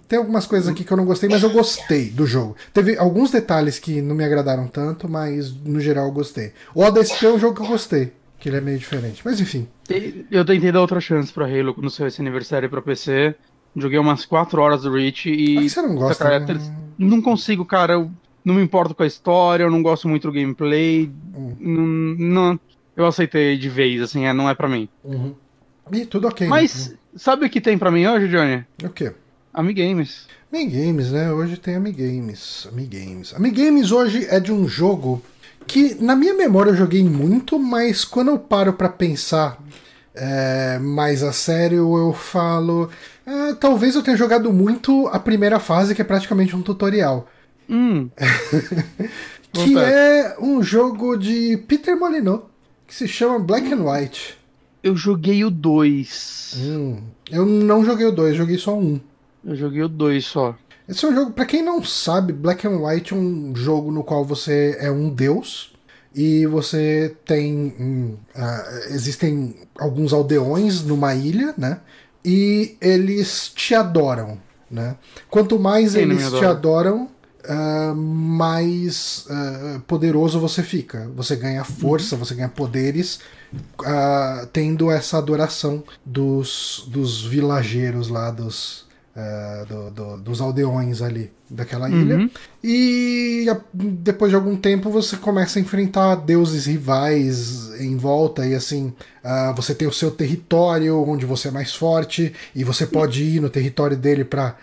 tem 0.08 0.18
algumas 0.20 0.46
coisas 0.46 0.68
aqui 0.70 0.84
que 0.84 0.92
eu 0.92 0.98
não 0.98 1.06
gostei, 1.06 1.30
mas 1.30 1.44
eu 1.44 1.50
gostei 1.50 2.10
do 2.10 2.26
jogo. 2.26 2.56
Teve 2.74 2.98
alguns 2.98 3.32
detalhes 3.32 3.78
que 3.80 4.02
não 4.02 4.16
me 4.16 4.24
agradaram 4.24 4.68
tanto, 4.68 5.08
mas 5.10 5.52
no 5.66 5.80
geral 5.82 6.06
eu 6.08 6.12
gostei. 6.14 6.54
O 6.74 6.82
Odyssey 6.82 7.28
é 7.28 7.32
um 7.32 7.40
jogo 7.40 7.56
que 7.56 7.62
eu 7.62 7.68
gostei, 7.68 8.14
que 8.40 8.48
ele 8.50 8.58
é 8.58 8.62
meio 8.62 8.78
diferente. 8.78 9.22
Mas 9.26 9.40
enfim. 9.42 9.68
Eu 10.32 10.46
tentei 10.46 10.72
dar 10.72 10.82
outra 10.82 11.00
chance 11.02 11.32
pra 11.32 11.46
Halo 11.46 11.74
quando 11.74 11.90
saiu 11.90 12.08
esse 12.08 12.22
aniversário 12.22 12.70
pra 12.70 12.82
PC. 12.82 13.36
Joguei 13.76 13.98
umas 14.00 14.26
4 14.26 14.62
horas 14.62 14.84
do 14.84 14.92
Reach 14.92 15.30
e. 15.30 15.56
Mas 15.56 15.72
você 15.74 15.82
não 15.82 15.96
gosta, 15.96 16.24
cara, 16.24 16.40
né? 16.40 16.76
Não 16.98 17.22
consigo, 17.22 17.66
cara. 17.66 17.94
Eu 17.94 18.12
não 18.46 18.56
me 18.56 18.62
importo 18.64 18.94
com 18.94 19.04
a 19.04 19.08
história, 19.08 19.64
eu 19.64 19.72
não 19.72 19.82
gosto 19.82 20.08
muito 20.08 20.28
do 20.28 20.34
gameplay. 20.34 21.12
Hum. 21.36 21.56
Não, 21.60 22.42
não- 22.52 22.60
eu 22.96 23.06
aceitei 23.08 23.58
de 23.58 23.70
vez, 23.70 24.02
assim, 24.02 24.26
é, 24.26 24.34
não 24.34 24.48
é 24.50 24.54
pra 24.54 24.70
mim. 24.70 24.88
Uhum. 25.04 25.34
E 25.92 26.06
tudo 26.06 26.28
ok. 26.28 26.46
né? 26.46 26.50
Mas, 26.52 26.96
sabe 27.16 27.46
o 27.46 27.50
que 27.50 27.60
tem 27.60 27.78
pra 27.78 27.90
mim 27.90 28.06
hoje, 28.06 28.28
Johnny? 28.28 28.64
O 28.84 28.90
quê? 28.90 29.12
Amigames. 29.52 30.28
Amigames, 30.52 31.12
né? 31.12 31.32
Hoje 31.32 31.58
tem 31.58 31.76
Amigames. 31.76 32.68
Amigames. 32.72 33.34
Amigames 33.34 33.92
hoje 33.92 34.28
é 34.30 34.40
de 34.40 34.52
um 34.52 34.68
jogo 34.68 35.24
que, 35.66 35.96
na 35.96 36.16
minha 36.16 36.34
memória, 36.36 36.70
eu 36.72 36.76
joguei 36.76 37.04
muito, 37.04 37.58
mas 37.58 38.06
quando 38.06 38.30
eu 38.30 38.38
paro 38.38 38.74
pra 38.74 38.90
pensar 38.90 39.58
é, 40.16 40.78
mais 40.80 41.24
a 41.24 41.32
sério, 41.34 41.96
eu 41.98 42.14
falo. 42.14 42.90
"Ah, 43.26 43.56
talvez 43.60 43.96
eu 43.96 44.04
tenha 44.04 44.18
jogado 44.18 44.52
muito 44.54 45.08
a 45.08 45.20
primeira 45.20 45.60
fase, 45.60 45.96
que 45.96 46.02
é 46.02 46.06
praticamente 46.06 46.56
um 46.56 46.62
tutorial. 46.62 47.28
Hum, 47.70 48.10
Que 49.54 49.78
é 49.78 50.36
um 50.40 50.64
jogo 50.64 51.16
de 51.16 51.58
Peter 51.68 51.96
Molyneux, 51.98 52.42
que 52.88 52.94
se 52.96 53.08
chama 53.08 53.38
Black 53.40 53.72
and 53.72 53.84
White. 53.84 54.38
eu 54.82 54.96
joguei 54.96 55.46
o 55.46 55.50
2. 55.52 56.56
Hum, 56.58 56.98
eu 57.32 57.46
não 57.46 57.86
joguei 57.86 58.06
o 58.08 58.12
2, 58.12 58.36
joguei 58.36 58.58
só 58.58 58.76
um. 58.78 59.00
Eu 59.46 59.56
joguei 59.56 59.82
o 59.84 59.88
2 59.88 60.26
só. 60.26 60.56
Esse 60.90 61.06
é 61.06 61.08
um 61.10 61.16
jogo, 61.16 61.32
pra 61.32 61.46
quem 61.46 61.62
não 61.64 61.82
sabe, 61.84 62.34
Black 62.34 62.68
and 62.68 62.80
White 62.80 63.14
é 63.14 63.18
um 63.18 63.56
jogo 63.56 63.92
no 63.92 64.04
qual 64.04 64.26
você 64.26 64.76
é 64.80 64.92
um 64.92 65.10
deus 65.10 65.73
e 66.16 66.46
você 66.46 67.16
tem. 67.26 68.18
ah, 68.36 68.80
existem 68.90 69.56
alguns 69.78 70.14
aldeões 70.14 70.84
numa 70.84 71.16
ilha, 71.16 71.54
né? 71.58 71.80
E 72.24 72.78
eles 72.80 73.52
te 73.54 73.76
adoram, 73.76 74.38
né? 74.70 74.96
Quanto 75.30 75.60
mais 75.60 75.94
Quem 75.94 76.04
eles 76.04 76.20
te 76.20 76.28
adora? 76.28 76.52
adoram, 76.52 77.10
ah, 77.48 77.94
mais 77.96 79.26
ah, 79.30 79.82
poderoso 79.88 80.40
você 80.40 80.62
fica. 80.62 81.10
Você 81.16 81.36
ganha 81.36 81.64
força, 81.64 82.16
você 82.16 82.36
ganha 82.36 82.50
poderes, 82.50 83.20
tendo 84.52 84.90
essa 84.90 85.18
adoração 85.18 85.84
dos, 86.06 86.86
dos 86.88 87.24
vilageiros 87.24 88.08
lá, 88.08 88.32
dos, 88.32 88.86
ah, 89.16 89.66
do- 89.68 89.92
do- 89.92 90.18
dos 90.22 90.42
aldeões 90.42 91.02
ali 91.02 91.32
daquela 91.50 91.88
ilha. 91.88 92.18
Uhum. 92.18 92.30
E 92.64 93.48
a- 93.48 93.62
depois 93.74 94.32
de 94.32 94.36
algum 94.36 94.56
tempo 94.56 94.90
você 94.90 95.16
começa 95.18 95.60
a 95.60 95.62
enfrentar 95.62 96.16
deuses 96.16 96.66
rivais 96.66 97.70
em 97.80 97.96
volta 97.96 98.44
e 98.48 98.56
assim 98.56 98.92
ah, 99.24 99.54
você 99.56 99.76
tem 99.76 99.88
o 99.88 99.92
seu 99.94 100.10
território 100.10 100.98
onde 101.08 101.26
você 101.28 101.50
é 101.50 101.52
mais 101.52 101.74
forte 101.76 102.34
e 102.56 102.64
você 102.64 102.88
pode 102.88 103.24
ir 103.24 103.40
no 103.40 103.50
território 103.52 103.96
dele 103.96 104.24
para 104.26 104.56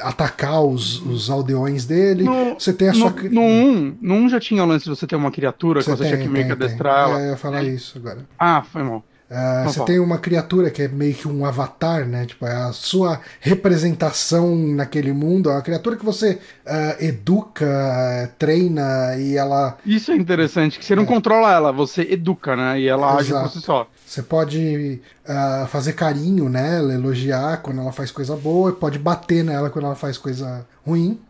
atacar 0.00 0.62
os, 0.62 1.00
os 1.04 1.30
aldeões 1.30 1.84
dele. 1.84 2.24
No- 2.24 2.54
você 2.58 2.72
tem 2.72 2.88
a 2.88 2.94
sua 2.94 3.10
No, 3.10 3.14
cri- 3.16 3.28
no 3.28 3.42
1, 3.42 3.98
no 4.00 4.14
1 4.14 4.28
já 4.28 4.40
tinha 4.40 4.62
o 4.62 4.66
lance 4.66 4.84
de 4.84 4.90
você 4.90 5.06
ter 5.06 5.16
uma 5.16 5.30
criatura 5.30 5.80
que 5.82 5.90
você 5.90 6.04
tinha 6.04 6.16
que 6.18 6.28
meio 6.28 6.46
que 6.46 6.50
tem, 6.50 6.56
tem. 6.58 6.66
adestrar 6.66 7.08
ela. 7.10 7.20
É, 7.20 7.26
eu 7.26 7.30
ia 7.32 7.36
falar 7.36 7.62
isso 7.64 7.98
agora. 7.98 8.26
Ah, 8.38 8.62
foi 8.62 8.82
mal. 8.82 9.04
Então 9.30 9.72
você 9.72 9.84
tem 9.84 9.98
uma 9.98 10.16
criatura 10.16 10.70
que 10.70 10.82
é 10.82 10.88
meio 10.88 11.14
que 11.14 11.28
um 11.28 11.44
avatar, 11.44 12.06
né? 12.06 12.24
Tipo, 12.24 12.46
é 12.46 12.54
a 12.54 12.72
sua 12.72 13.20
representação 13.40 14.56
naquele 14.56 15.12
mundo. 15.12 15.50
É 15.50 15.52
uma 15.52 15.62
criatura 15.62 15.96
que 15.96 16.04
você 16.04 16.38
ah, 16.66 16.96
educa, 16.98 18.32
treina 18.38 19.16
e 19.18 19.36
ela. 19.36 19.76
Isso 19.84 20.10
é 20.12 20.16
interessante, 20.16 20.78
que 20.78 20.84
você 20.84 20.96
não 20.96 21.04
controla 21.04 21.52
ela, 21.52 21.70
você 21.72 22.02
educa, 22.10 22.56
né? 22.56 22.80
E 22.80 22.88
ela 22.88 23.16
age 23.16 23.30
por 23.30 23.38
Exato. 23.40 23.58
si 23.58 23.60
só. 23.60 23.90
Você 24.06 24.22
pode 24.22 25.00
ah, 25.26 25.66
fazer 25.68 25.92
carinho 25.92 26.48
nela, 26.48 26.94
elogiar 26.94 27.58
quando 27.58 27.82
ela 27.82 27.92
faz 27.92 28.10
coisa 28.10 28.34
boa, 28.34 28.70
e 28.70 28.74
pode 28.74 28.98
bater 28.98 29.44
nela 29.44 29.68
quando 29.68 29.84
ela 29.84 29.94
faz 29.94 30.16
coisa 30.16 30.66
ruim. 30.86 31.20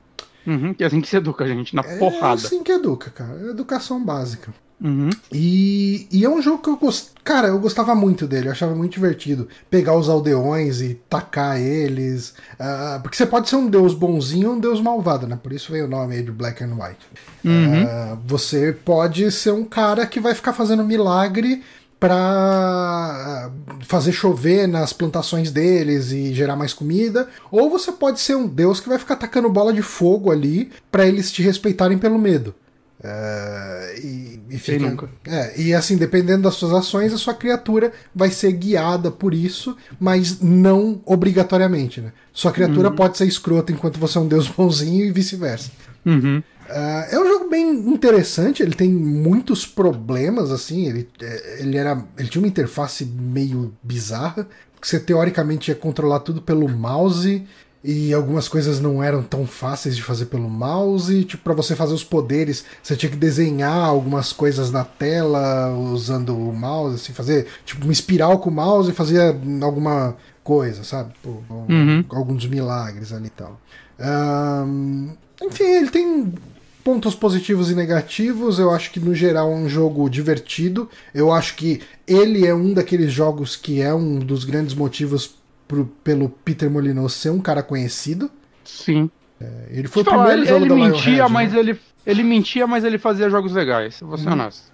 Uhum, 0.46 0.72
que 0.72 0.84
é 0.84 0.86
assim 0.86 1.00
que 1.00 1.08
se 1.08 1.16
educa, 1.16 1.46
gente, 1.46 1.74
na 1.74 1.82
É 1.82 1.96
porrada. 1.98 2.34
assim 2.34 2.62
que 2.62 2.72
educa, 2.72 3.10
cara. 3.10 3.38
É 3.42 3.50
educação 3.50 4.02
básica. 4.02 4.52
Uhum. 4.80 5.10
E, 5.32 6.06
e 6.10 6.24
é 6.24 6.30
um 6.30 6.40
jogo 6.40 6.62
que 6.62 6.68
eu 6.68 6.76
gost... 6.76 7.10
Cara, 7.24 7.48
eu 7.48 7.58
gostava 7.58 7.94
muito 7.94 8.26
dele, 8.26 8.48
eu 8.48 8.52
achava 8.52 8.74
muito 8.74 8.92
divertido. 8.92 9.48
Pegar 9.68 9.96
os 9.96 10.08
aldeões 10.08 10.80
e 10.80 10.94
tacar 11.10 11.60
eles. 11.60 12.34
ah, 12.58 13.00
porque 13.02 13.16
você 13.16 13.26
pode 13.26 13.48
ser 13.48 13.56
um 13.56 13.68
deus 13.68 13.92
bonzinho 13.92 14.50
ou 14.50 14.54
um 14.56 14.60
deus 14.60 14.80
malvado, 14.80 15.26
né? 15.26 15.38
Por 15.42 15.52
isso 15.52 15.72
veio 15.72 15.86
o 15.86 15.88
nome 15.88 16.14
aí 16.14 16.22
de 16.22 16.30
Black 16.30 16.62
and 16.62 16.74
White. 16.74 17.06
Uhum. 17.44 17.84
Ah, 17.86 18.18
você 18.26 18.72
pode 18.72 19.30
ser 19.30 19.52
um 19.52 19.64
cara 19.64 20.06
que 20.06 20.20
vai 20.20 20.34
ficar 20.34 20.52
fazendo 20.52 20.84
milagre 20.84 21.62
pra 22.00 23.50
fazer 23.80 24.12
chover 24.12 24.68
nas 24.68 24.92
plantações 24.92 25.50
deles 25.50 26.12
e 26.12 26.32
gerar 26.32 26.54
mais 26.54 26.72
comida, 26.72 27.28
ou 27.50 27.68
você 27.68 27.90
pode 27.90 28.20
ser 28.20 28.36
um 28.36 28.46
deus 28.46 28.78
que 28.78 28.88
vai 28.88 28.98
ficar 28.98 29.14
atacando 29.14 29.50
bola 29.50 29.72
de 29.72 29.82
fogo 29.82 30.30
ali 30.30 30.70
pra 30.92 31.04
eles 31.06 31.32
te 31.32 31.42
respeitarem 31.42 31.98
pelo 31.98 32.18
medo. 32.18 32.54
É, 33.02 34.00
e, 34.02 34.40
e 34.50 34.58
fica- 34.58 34.90
nunca? 34.90 35.08
é, 35.26 35.60
e 35.60 35.72
assim, 35.72 35.96
dependendo 35.96 36.42
das 36.42 36.54
suas 36.54 36.72
ações, 36.72 37.12
a 37.12 37.18
sua 37.18 37.32
criatura 37.34 37.92
vai 38.14 38.30
ser 38.30 38.50
guiada 38.52 39.10
por 39.10 39.32
isso, 39.32 39.76
mas 40.00 40.40
não 40.40 41.00
obrigatoriamente, 41.06 42.00
né? 42.00 42.12
Sua 42.32 42.50
criatura 42.52 42.90
pode 42.90 43.16
ser 43.16 43.26
escrota 43.26 43.70
enquanto 43.72 43.98
você 44.00 44.18
é 44.18 44.20
um 44.20 44.26
deus 44.28 44.48
bonzinho 44.50 45.04
e 45.04 45.12
vice-versa. 45.12 45.70
Uhum. 46.04 46.42
Ah, 46.68 47.06
é 47.10 47.18
um 47.18 47.26
jogo 47.26 47.48
bem 47.48 47.70
interessante, 47.88 48.62
ele 48.62 48.74
tem 48.74 48.90
muitos 48.90 49.64
problemas, 49.64 50.50
assim, 50.50 50.86
ele, 50.86 51.08
é, 51.22 51.60
ele, 51.62 51.76
era, 51.78 52.04
ele 52.18 52.28
tinha 52.28 52.42
uma 52.42 52.48
interface 52.48 53.04
meio 53.04 53.72
bizarra, 53.82 54.46
porque 54.74 54.86
você 54.88 55.00
teoricamente 55.00 55.70
ia 55.70 55.74
controlar 55.74 56.20
tudo 56.20 56.42
pelo 56.42 56.68
mouse, 56.68 57.42
e 57.82 58.12
algumas 58.12 58.48
coisas 58.48 58.80
não 58.80 59.02
eram 59.02 59.22
tão 59.22 59.46
fáceis 59.46 59.94
de 59.96 60.02
fazer 60.02 60.26
pelo 60.26 60.48
mouse, 60.48 61.24
tipo, 61.24 61.42
pra 61.44 61.54
você 61.54 61.76
fazer 61.76 61.94
os 61.94 62.02
poderes, 62.04 62.64
você 62.82 62.96
tinha 62.96 63.10
que 63.10 63.16
desenhar 63.16 63.86
algumas 63.86 64.32
coisas 64.32 64.70
na 64.70 64.84
tela 64.84 65.70
usando 65.76 66.36
o 66.36 66.52
mouse, 66.52 66.96
assim, 66.96 67.12
fazer 67.12 67.46
tipo 67.64 67.84
uma 67.84 67.92
espiral 67.92 68.38
com 68.38 68.50
o 68.50 68.52
mouse 68.52 68.90
e 68.90 68.94
fazia 68.94 69.36
alguma 69.62 70.16
coisa, 70.42 70.82
sabe? 70.82 71.12
Pô, 71.22 71.38
Uhum. 71.50 72.04
Alguns 72.08 72.46
milagres 72.46 73.12
ali 73.12 73.26
e 73.26 73.30
tal. 73.30 73.60
Ahn, 74.00 75.10
enfim, 75.42 75.64
ele 75.64 75.90
tem 75.90 76.32
pontos 76.82 77.14
positivos 77.14 77.70
e 77.70 77.74
negativos. 77.74 78.58
Eu 78.58 78.70
acho 78.70 78.90
que 78.90 78.98
no 78.98 79.14
geral 79.14 79.52
é 79.52 79.54
um 79.54 79.68
jogo 79.68 80.08
divertido. 80.08 80.88
Eu 81.14 81.30
acho 81.30 81.54
que 81.54 81.82
ele 82.06 82.46
é 82.46 82.54
um 82.54 82.72
daqueles 82.72 83.12
jogos 83.12 83.56
que 83.56 83.80
é 83.82 83.94
um 83.94 84.18
dos 84.18 84.44
grandes 84.44 84.74
motivos 84.74 85.37
pro- 85.68 85.86
pelo 86.02 86.28
Peter 86.28 86.68
Molyneux 86.70 87.12
ser 87.12 87.30
um 87.30 87.38
cara 87.40 87.62
conhecido. 87.62 88.30
Sim. 88.64 89.10
Ele 89.70 89.86
foi 89.86 90.02
o 90.02 90.04
Falar, 90.04 90.24
primeiro 90.26 90.42
ele 90.42 90.48
jogo 90.48 90.64
ele 90.64 90.68
da 90.68 90.74
mentia, 90.74 91.10
Lionhead, 91.12 91.32
mas 91.32 91.52
né? 91.52 91.58
ele, 91.60 91.80
ele 92.04 92.22
mentia, 92.24 92.66
mas 92.66 92.82
ele 92.82 92.98
fazia 92.98 93.30
jogos 93.30 93.52
legais. 93.52 94.00
Vou 94.00 94.18
ser 94.18 94.28
honesto. 94.30 94.72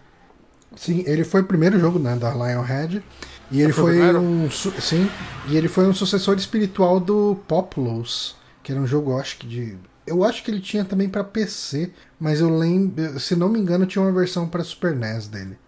Sim, 0.74 1.04
ele 1.06 1.22
foi 1.22 1.42
o 1.42 1.44
primeiro 1.44 1.78
jogo 1.78 1.98
né, 1.98 2.16
da 2.16 2.30
Lionhead. 2.32 3.02
E 3.50 3.60
ele 3.60 3.72
foi 3.72 3.98
foi 3.98 4.16
um. 4.16 4.50
Sim. 4.50 5.08
E 5.48 5.56
ele 5.56 5.68
foi 5.68 5.86
um 5.86 5.92
sucessor 5.92 6.36
espiritual 6.36 6.98
do 6.98 7.38
Populous, 7.46 8.34
que 8.62 8.72
era 8.72 8.80
um 8.80 8.86
jogo, 8.86 9.18
acho 9.18 9.36
que 9.38 9.46
de. 9.46 9.76
Eu 10.06 10.24
acho 10.24 10.42
que 10.42 10.50
ele 10.50 10.60
tinha 10.60 10.84
também 10.84 11.08
pra 11.08 11.22
PC, 11.22 11.90
mas 12.18 12.40
eu 12.40 12.48
lembro. 12.56 13.20
Se 13.20 13.36
não 13.36 13.48
me 13.50 13.60
engano, 13.60 13.84
tinha 13.86 14.02
uma 14.02 14.12
versão 14.12 14.48
pra 14.48 14.64
Super 14.64 14.94
NES 14.96 15.28
dele. 15.28 15.58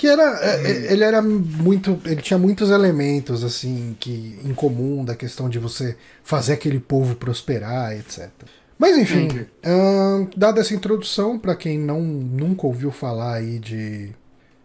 Que 0.00 0.06
era. 0.06 0.22
é, 0.42 0.92
Ele 0.94 1.04
era 1.04 1.20
muito. 1.20 2.00
Ele 2.06 2.22
tinha 2.22 2.38
muitos 2.38 2.70
elementos, 2.70 3.44
assim, 3.44 3.94
que 4.00 4.40
em 4.42 4.54
comum 4.54 5.04
da 5.04 5.14
questão 5.14 5.46
de 5.46 5.58
você 5.58 5.94
fazer 6.24 6.54
aquele 6.54 6.80
povo 6.80 7.14
prosperar, 7.16 7.92
etc. 7.92 8.30
Mas 8.78 8.96
enfim, 8.96 9.24
Entendi. 9.26 9.46
ahn, 9.62 10.26
dada 10.34 10.58
essa 10.62 10.72
introdução, 10.72 11.38
pra 11.38 11.54
quem 11.54 11.78
não 11.78 12.00
nunca 12.00 12.66
ouviu 12.66 12.90
falar 12.90 13.34
aí 13.34 13.58
de. 13.58 14.08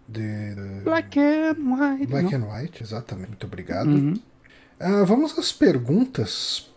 de, 0.07 0.55
de- 0.55 0.83
Black 0.85 1.19
and 1.19 1.55
White. 1.57 2.07
Black 2.07 2.37
não? 2.37 2.47
and 2.47 2.53
White, 2.53 2.81
exatamente. 2.81 3.27
Muito 3.31 3.45
obrigado. 3.45 3.89
Uhum. 3.89 4.13
Ah, 4.79 5.03
vamos 5.03 5.37
às 5.37 5.51
perguntas. 5.51 6.69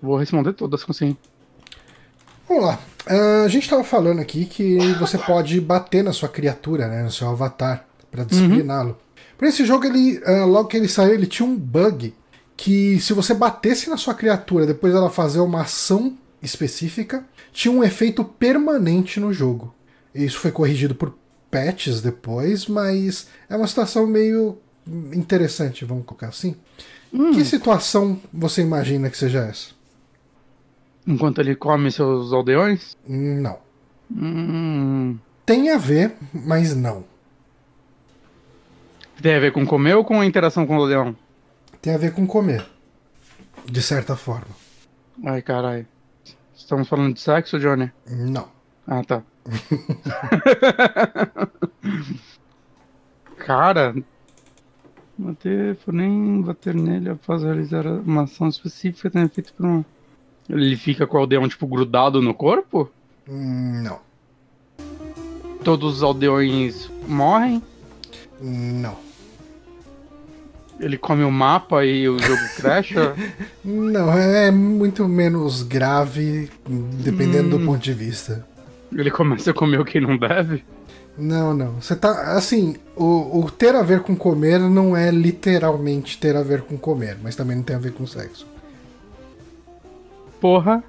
Vou 0.00 0.16
responder 0.16 0.52
todas, 0.52 0.84
assim. 0.88 1.16
Vamos 2.48 2.64
lá. 2.66 2.78
Ah, 3.08 3.42
a 3.44 3.48
gente 3.48 3.64
estava 3.64 3.82
falando 3.82 4.20
aqui 4.20 4.44
que 4.44 4.78
você 5.00 5.18
pode 5.18 5.60
bater 5.60 6.04
na 6.04 6.12
sua 6.12 6.28
criatura, 6.28 6.86
né, 6.86 7.02
no 7.02 7.10
seu 7.10 7.28
avatar, 7.28 7.84
para 8.10 8.24
discipliná-lo. 8.24 8.96
Para 9.36 9.48
esse 9.48 9.64
jogo, 9.64 9.84
ele, 9.84 10.20
ah, 10.24 10.44
logo 10.44 10.68
que 10.68 10.76
ele 10.76 10.88
saiu, 10.88 11.14
ele 11.14 11.26
tinha 11.26 11.46
um 11.46 11.56
bug 11.56 12.14
que 12.56 12.98
se 13.00 13.12
você 13.12 13.34
batesse 13.34 13.90
na 13.90 13.96
sua 13.96 14.14
criatura 14.14 14.66
depois 14.66 14.92
dela 14.94 15.10
fazer 15.10 15.40
uma 15.40 15.62
ação 15.62 16.16
específica, 16.42 17.24
tinha 17.52 17.72
um 17.72 17.84
efeito 17.84 18.24
permanente 18.24 19.20
no 19.20 19.32
jogo. 19.32 19.74
Isso 20.14 20.38
foi 20.38 20.50
corrigido 20.50 20.94
por 20.94 21.14
patches 21.50 22.00
depois, 22.00 22.66
mas 22.66 23.28
é 23.48 23.56
uma 23.56 23.66
situação 23.66 24.06
meio 24.06 24.58
interessante, 25.12 25.84
vamos 25.84 26.04
colocar 26.06 26.28
assim. 26.28 26.56
Que 27.10 27.44
situação 27.44 28.18
você 28.32 28.62
imagina 28.62 29.10
que 29.10 29.16
seja 29.16 29.40
essa? 29.40 29.68
Enquanto 31.06 31.40
ele 31.40 31.54
come 31.54 31.90
seus 31.90 32.32
aldeões? 32.32 32.96
Não. 33.06 33.58
Hum, 34.14 35.18
Tem 35.44 35.70
a 35.70 35.78
ver, 35.78 36.14
mas 36.32 36.74
não. 36.74 37.04
Tem 39.22 39.34
a 39.34 39.40
ver 39.40 39.52
com 39.52 39.66
comer 39.66 39.94
ou 39.94 40.04
com 40.04 40.20
a 40.20 40.26
interação 40.26 40.66
com 40.66 40.76
o 40.76 40.80
aldeão? 40.80 41.16
Tem 41.80 41.94
a 41.94 41.98
ver 41.98 42.12
com 42.12 42.26
comer. 42.26 42.66
De 43.64 43.80
certa 43.82 44.16
forma. 44.16 44.54
Ai, 45.24 45.42
caralho. 45.42 45.86
Estamos 46.54 46.88
falando 46.88 47.14
de 47.14 47.20
sexo, 47.20 47.58
Johnny? 47.58 47.90
Não. 48.06 48.48
Ah, 48.86 49.02
tá. 49.04 49.22
Cara, 53.38 53.94
bater, 55.16 55.78
nem 55.92 56.42
bater 56.42 56.74
nele 56.74 57.10
após 57.10 57.42
realizar 57.42 57.86
uma 57.86 58.24
ação 58.24 58.48
específica 58.48 59.10
tem 59.10 59.22
efeito 59.22 59.52
por 59.54 59.66
uma. 59.66 59.84
Ele 60.48 60.76
fica 60.76 61.06
com 61.06 61.16
o 61.16 61.20
aldeão, 61.20 61.48
tipo, 61.48 61.66
grudado 61.66 62.22
no 62.22 62.34
corpo? 62.34 62.90
Não. 63.26 64.00
Todos 65.64 65.96
os 65.96 66.02
aldeões 66.02 66.90
morrem? 67.08 67.62
Não. 68.40 69.05
Ele 70.78 70.98
come 70.98 71.24
o 71.24 71.30
mapa 71.30 71.84
e 71.84 72.08
o 72.08 72.18
jogo 72.18 72.42
crasha? 72.56 73.14
Não, 73.64 74.12
é 74.12 74.50
muito 74.50 75.08
menos 75.08 75.62
grave, 75.62 76.50
dependendo 76.68 77.58
do 77.58 77.64
ponto 77.64 77.82
de 77.82 77.94
vista. 77.94 78.46
Ele 78.92 79.10
começa 79.10 79.50
a 79.50 79.54
comer 79.54 79.80
o 79.80 79.84
que 79.84 80.00
não 80.00 80.16
deve? 80.16 80.64
Não, 81.18 81.54
não. 81.54 81.80
Você 81.80 81.96
tá. 81.96 82.36
Assim, 82.36 82.76
o, 82.94 83.40
o 83.40 83.50
ter 83.50 83.74
a 83.74 83.82
ver 83.82 84.00
com 84.00 84.14
comer 84.14 84.60
não 84.60 84.94
é 84.96 85.10
literalmente 85.10 86.18
ter 86.18 86.36
a 86.36 86.42
ver 86.42 86.62
com 86.62 86.76
comer, 86.76 87.16
mas 87.22 87.34
também 87.34 87.56
não 87.56 87.62
tem 87.62 87.74
a 87.76 87.78
ver 87.78 87.92
com 87.92 88.06
sexo. 88.06 88.46
Porra, 90.40 90.84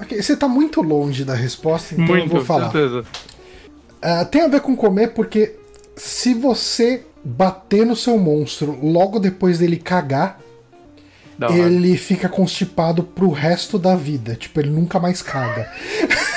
Ok, 0.00 0.20
Você 0.20 0.36
tá 0.36 0.48
muito 0.48 0.82
longe 0.82 1.24
da 1.24 1.34
resposta, 1.34 1.94
então 1.94 2.06
eu 2.06 2.20
muito, 2.22 2.30
vou 2.30 2.44
falar. 2.44 2.70
certeza. 2.70 3.04
Ah, 4.02 4.24
tem 4.24 4.42
a 4.42 4.48
ver 4.48 4.60
com 4.60 4.76
comer 4.76 5.14
porque 5.14 5.54
se 5.96 6.34
você 6.34 7.04
bater 7.24 7.86
no 7.86 7.96
seu 7.96 8.18
monstro 8.18 8.78
logo 8.82 9.18
depois 9.18 9.58
dele 9.58 9.76
cagar, 9.76 10.38
hora. 11.40 11.54
ele 11.54 11.96
fica 11.96 12.28
constipado 12.28 13.02
pro 13.02 13.30
resto 13.30 13.78
da 13.78 13.96
vida. 13.96 14.34
Tipo, 14.34 14.60
ele 14.60 14.70
nunca 14.70 15.00
mais 15.00 15.22
caga. 15.22 15.70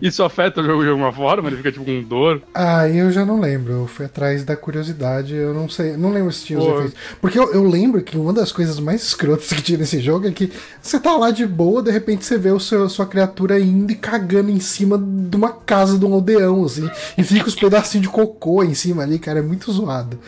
Isso 0.00 0.22
afeta 0.22 0.60
o 0.60 0.64
jogo 0.64 0.82
de 0.82 0.90
alguma 0.90 1.12
forma? 1.12 1.48
Ele 1.48 1.56
fica 1.56 1.72
tipo 1.72 1.84
com 1.84 2.02
dor? 2.02 2.42
Ah, 2.54 2.88
eu 2.88 3.10
já 3.10 3.24
não 3.24 3.40
lembro. 3.40 3.72
Eu 3.72 3.86
fui 3.86 4.06
atrás 4.06 4.44
da 4.44 4.56
curiosidade. 4.56 5.34
Eu 5.34 5.52
não 5.52 5.68
sei. 5.68 5.96
Não 5.96 6.12
lembro 6.12 6.32
se 6.32 6.44
tinha 6.44 6.58
os 6.58 6.66
efeitos. 6.66 6.94
Porque 7.20 7.38
eu, 7.38 7.52
eu 7.52 7.64
lembro 7.64 8.00
que 8.02 8.16
uma 8.16 8.32
das 8.32 8.52
coisas 8.52 8.78
mais 8.78 9.02
escrotas 9.02 9.48
que 9.48 9.62
tinha 9.62 9.78
nesse 9.78 10.00
jogo 10.00 10.28
é 10.28 10.30
que 10.30 10.52
você 10.80 11.00
tá 11.00 11.16
lá 11.16 11.30
de 11.30 11.46
boa, 11.46 11.82
de 11.82 11.90
repente 11.90 12.24
você 12.24 12.38
vê 12.38 12.50
o 12.50 12.60
seu, 12.60 12.88
sua 12.88 13.06
criatura 13.06 13.58
indo 13.58 13.90
e 13.90 13.96
cagando 13.96 14.50
em 14.50 14.60
cima 14.60 14.96
de 14.98 15.36
uma 15.36 15.50
casa 15.50 15.98
de 15.98 16.04
um 16.04 16.14
aldeão, 16.14 16.64
assim. 16.64 16.88
E 17.16 17.24
fica 17.24 17.48
os 17.48 17.54
pedacinhos 17.54 18.06
de 18.06 18.12
cocô 18.12 18.62
em 18.62 18.74
cima 18.74 19.02
ali, 19.02 19.18
cara. 19.18 19.40
É 19.40 19.42
muito 19.42 19.70
zoado. 19.72 20.18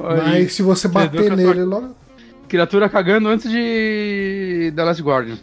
Aí, 0.00 0.42
Mas 0.44 0.54
se 0.54 0.62
você 0.62 0.88
bater 0.88 1.34
nele 1.36 1.54
sua 1.54 1.64
logo. 1.64 2.01
Criatura 2.52 2.86
cagando 2.86 3.30
antes 3.30 3.50
de 3.50 4.70
The 4.76 4.84
Last 4.84 5.02
Guardian. 5.02 5.38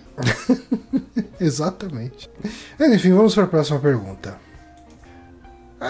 Exatamente. 1.41 2.29
Enfim, 2.79 3.13
vamos 3.13 3.33
para 3.33 3.45
a 3.45 3.47
próxima 3.47 3.79
pergunta. 3.79 4.37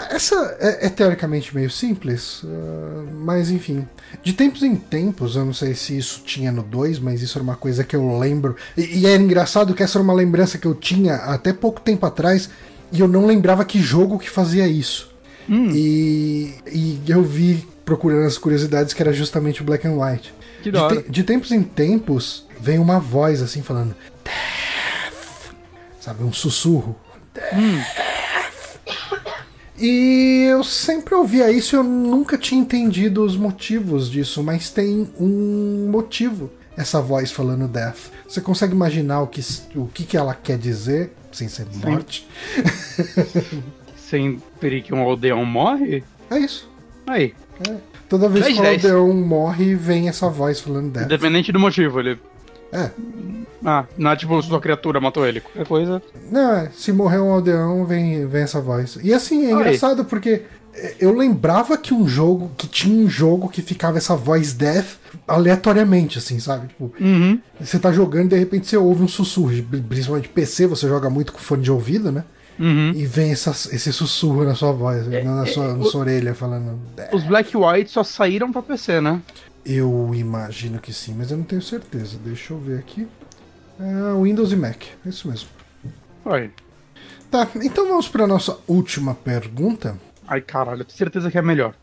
Essa 0.10 0.56
é, 0.62 0.86
é 0.86 0.90
teoricamente 0.90 1.54
meio 1.54 1.70
simples, 1.70 2.42
ah, 2.46 3.04
mas 3.20 3.52
enfim. 3.52 3.86
De 4.24 4.32
tempos 4.32 4.64
em 4.64 4.78
tempos, 4.78 5.36
eu 5.36 5.44
não 5.44 5.54
sei 5.54 5.76
se 5.76 5.98
isso 5.98 6.22
tinha 6.24 6.54
no 6.54 6.64
2, 6.64 7.00
mas 7.00 7.22
isso 7.22 7.38
era 7.38 7.44
uma 7.44 7.58
coisa 7.58 7.84
que 7.84 7.98
eu 7.98 8.18
lembro. 8.18 8.56
E, 8.78 9.00
e 9.00 9.06
é 9.06 9.14
engraçado 9.18 9.74
que 9.74 9.84
essa 9.84 9.98
era 9.98 10.04
uma 10.04 10.14
lembrança 10.14 10.58
que 10.58 10.68
eu 10.68 10.74
tinha 10.74 11.16
até 11.16 11.52
pouco 11.52 11.82
tempo 11.82 12.06
atrás 12.06 12.50
e 12.94 13.02
eu 13.02 13.10
não 13.10 13.26
lembrava 13.26 13.66
que 13.66 13.82
jogo 13.82 14.18
que 14.18 14.30
fazia 14.30 14.70
isso. 14.70 15.14
E, 15.50 16.54
e 16.72 17.02
eu 17.10 17.24
vi 17.24 17.68
procurando 17.84 18.26
as 18.26 18.38
curiosidades 18.38 18.94
que 18.94 19.02
era 19.02 19.12
justamente 19.12 19.62
o 19.62 19.66
Black 19.66 19.86
and 19.86 19.98
White. 19.98 20.39
Que 20.62 20.64
De, 20.64 20.72
da 20.72 20.84
hora. 20.86 21.02
te- 21.02 21.10
de 21.12 21.24
tempos 21.24 21.52
em 21.52 21.64
tempos, 21.64 22.46
vem 22.60 22.80
uma 22.80 23.00
voz 23.00 23.42
assim 23.42 23.62
falando. 23.62 23.96
Death. 24.24 25.54
Sabe, 26.00 26.24
um 26.24 26.34
sussurro. 26.34 26.96
Death. 27.34 28.10
E 29.82 30.48
eu 30.52 30.62
sempre 30.64 31.16
ouvia 31.16 31.50
isso 31.50 31.76
e 31.76 31.78
eu 31.78 31.84
nunca 31.84 32.38
tinha 32.38 32.60
entendido 32.60 33.24
os 33.24 33.38
motivos 33.38 34.10
disso, 34.12 34.44
mas 34.44 34.70
tem 34.70 35.10
um 35.18 35.88
motivo 35.90 36.52
essa 36.76 37.02
voz 37.02 37.32
falando 37.32 37.66
death. 37.68 38.12
Você 38.28 38.42
consegue 38.42 38.74
imaginar 38.74 39.22
o 39.22 39.28
que, 39.28 39.42
o 39.76 39.88
que, 39.88 40.04
que 40.04 40.18
ela 40.18 40.34
quer 40.34 40.58
dizer, 40.58 41.14
sem 41.32 41.48
ser 41.48 41.66
morte? 41.76 42.28
Sempre 43.96 44.82
que 44.82 44.94
um 44.94 45.00
aldeão 45.02 45.46
morre? 45.46 46.04
É 46.30 46.38
isso. 46.40 46.70
Aí. 47.08 47.34
Toda 48.10 48.28
vez 48.28 48.48
que 48.48 48.54
o 48.60 48.66
aldeão 48.68 49.14
morre, 49.14 49.76
vem 49.76 50.10
essa 50.10 50.28
voz 50.30 50.60
falando 50.60 50.92
death. 50.92 51.06
Independente 51.06 51.52
do 51.52 51.60
motivo, 51.60 52.00
ele. 52.00 52.20
É. 52.72 52.90
Ah, 53.64 53.86
não 53.98 54.12
é 54.12 54.16
tipo 54.16 54.42
sua 54.42 54.60
criatura 54.60 55.00
matou 55.02 55.26
ele. 55.28 55.42
Qualquer 55.42 55.66
coisa. 55.68 56.02
Não, 56.32 56.54
é, 56.56 56.70
se 56.74 56.92
morrer 56.92 57.20
um 57.20 57.32
aldeão, 57.32 57.86
vem, 57.86 58.26
vem 58.28 58.44
essa 58.44 58.62
voz. 58.62 58.98
E 59.04 59.14
assim, 59.14 59.44
é 59.46 59.48
Aí. 59.48 59.54
engraçado 59.54 60.06
porque 60.06 60.44
é, 60.74 60.96
eu 61.00 61.14
lembrava 61.16 61.78
que 61.78 61.94
um 61.94 62.08
jogo, 62.08 62.52
que 62.58 62.68
tinha 62.68 63.06
um 63.06 63.10
jogo 63.10 63.50
que 63.50 63.62
ficava 63.62 63.98
essa 63.98 64.16
voz 64.16 64.54
death 64.54 64.98
aleatoriamente, 65.28 66.18
assim, 66.18 66.40
sabe? 66.40 66.68
Tipo, 66.68 66.94
Uhum. 67.00 67.40
você 67.60 67.78
tá 67.80 67.92
jogando 67.92 68.28
e 68.28 68.30
de 68.30 68.38
repente 68.38 68.68
você 68.68 68.78
ouve 68.78 69.04
um 69.04 69.08
sussurro. 69.08 69.52
Principalmente 69.88 70.30
PC, 70.30 70.68
você 70.68 70.88
joga 70.88 71.10
muito 71.10 71.34
com 71.34 71.40
fone 71.40 71.64
de 71.64 71.72
ouvido, 71.72 72.12
né? 72.12 72.24
Uhum. 72.60 72.92
E 72.94 73.06
vem 73.06 73.32
essa, 73.32 73.52
esse 73.52 73.94
sussurro 73.94 74.44
na 74.44 74.54
sua 74.54 74.74
voz, 74.74 75.08
na, 75.08 75.46
sua, 75.46 75.76
na 75.76 75.86
sua 75.86 76.02
orelha, 76.02 76.36
falando. 76.36 76.78
Os 77.14 77.24
Black 77.24 77.56
White 77.56 77.90
só 77.90 78.04
saíram 78.04 78.52
pra 78.52 78.62
PC, 78.62 79.00
né? 79.00 79.22
Eu 79.66 80.12
imagino 80.14 80.80
que 80.80 80.92
sim, 80.92 81.16
mas 81.18 81.32
eu 81.32 81.38
não 81.38 81.46
tenho 81.46 81.62
certeza. 81.62 82.18
Deixa 82.24 82.54
eu 82.54 82.60
ver 82.60 82.80
aqui. 82.80 83.08
É, 83.80 84.22
Windows 84.22 84.52
e 84.52 84.58
Mac, 84.58 84.84
é 85.06 85.10
isso 85.10 85.30
mesmo. 85.30 85.48
Aí. 86.26 86.52
Tá, 87.32 87.48
então 87.56 87.88
vamos 87.88 88.10
para 88.10 88.28
nossa 88.28 88.58
última 88.68 89.16
pergunta. 89.16 89.98
Ai, 90.28 90.42
caralho, 90.42 90.82
eu 90.82 90.86
tenho 90.86 90.98
certeza 90.98 91.32
que 91.32 91.38
é 91.38 91.42
melhor. 91.42 91.74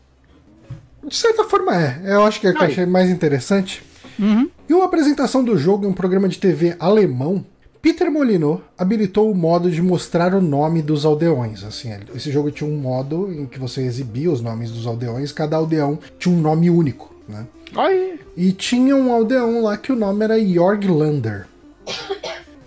De 1.03 1.15
certa 1.15 1.43
forma 1.45 1.75
é. 1.75 2.01
Eu 2.03 2.25
acho 2.25 2.39
que 2.39 2.47
é 2.47 2.51
a 2.51 2.53
que 2.53 2.61
eu 2.61 2.67
achei 2.67 2.85
mais 2.85 3.09
interessante. 3.09 3.81
Uhum. 4.19 4.49
Em 4.69 4.73
uma 4.73 4.85
apresentação 4.85 5.43
do 5.43 5.57
jogo 5.57 5.85
em 5.85 5.87
um 5.87 5.93
programa 5.93 6.27
de 6.27 6.37
TV 6.37 6.75
alemão, 6.79 7.45
Peter 7.87 8.11
Molyneux 8.11 8.59
habilitou 8.77 9.31
o 9.31 9.33
modo 9.33 9.71
de 9.71 9.81
mostrar 9.81 10.35
o 10.35 10.41
nome 10.41 10.81
dos 10.81 11.05
aldeões. 11.05 11.63
Assim, 11.63 11.89
esse 12.13 12.29
jogo 12.29 12.51
tinha 12.51 12.69
um 12.69 12.75
modo 12.75 13.31
em 13.31 13.45
que 13.45 13.57
você 13.57 13.81
exibia 13.81 14.29
os 14.29 14.41
nomes 14.41 14.71
dos 14.71 14.85
aldeões, 14.85 15.31
cada 15.31 15.55
aldeão 15.55 15.97
tinha 16.19 16.35
um 16.35 16.41
nome 16.41 16.69
único, 16.69 17.15
né? 17.29 17.45
Aí. 17.73 18.19
E 18.35 18.51
tinha 18.51 18.93
um 18.93 19.13
aldeão 19.13 19.63
lá 19.63 19.77
que 19.77 19.93
o 19.93 19.95
nome 19.95 20.21
era 20.21 20.37
Jorglander. 20.37 21.47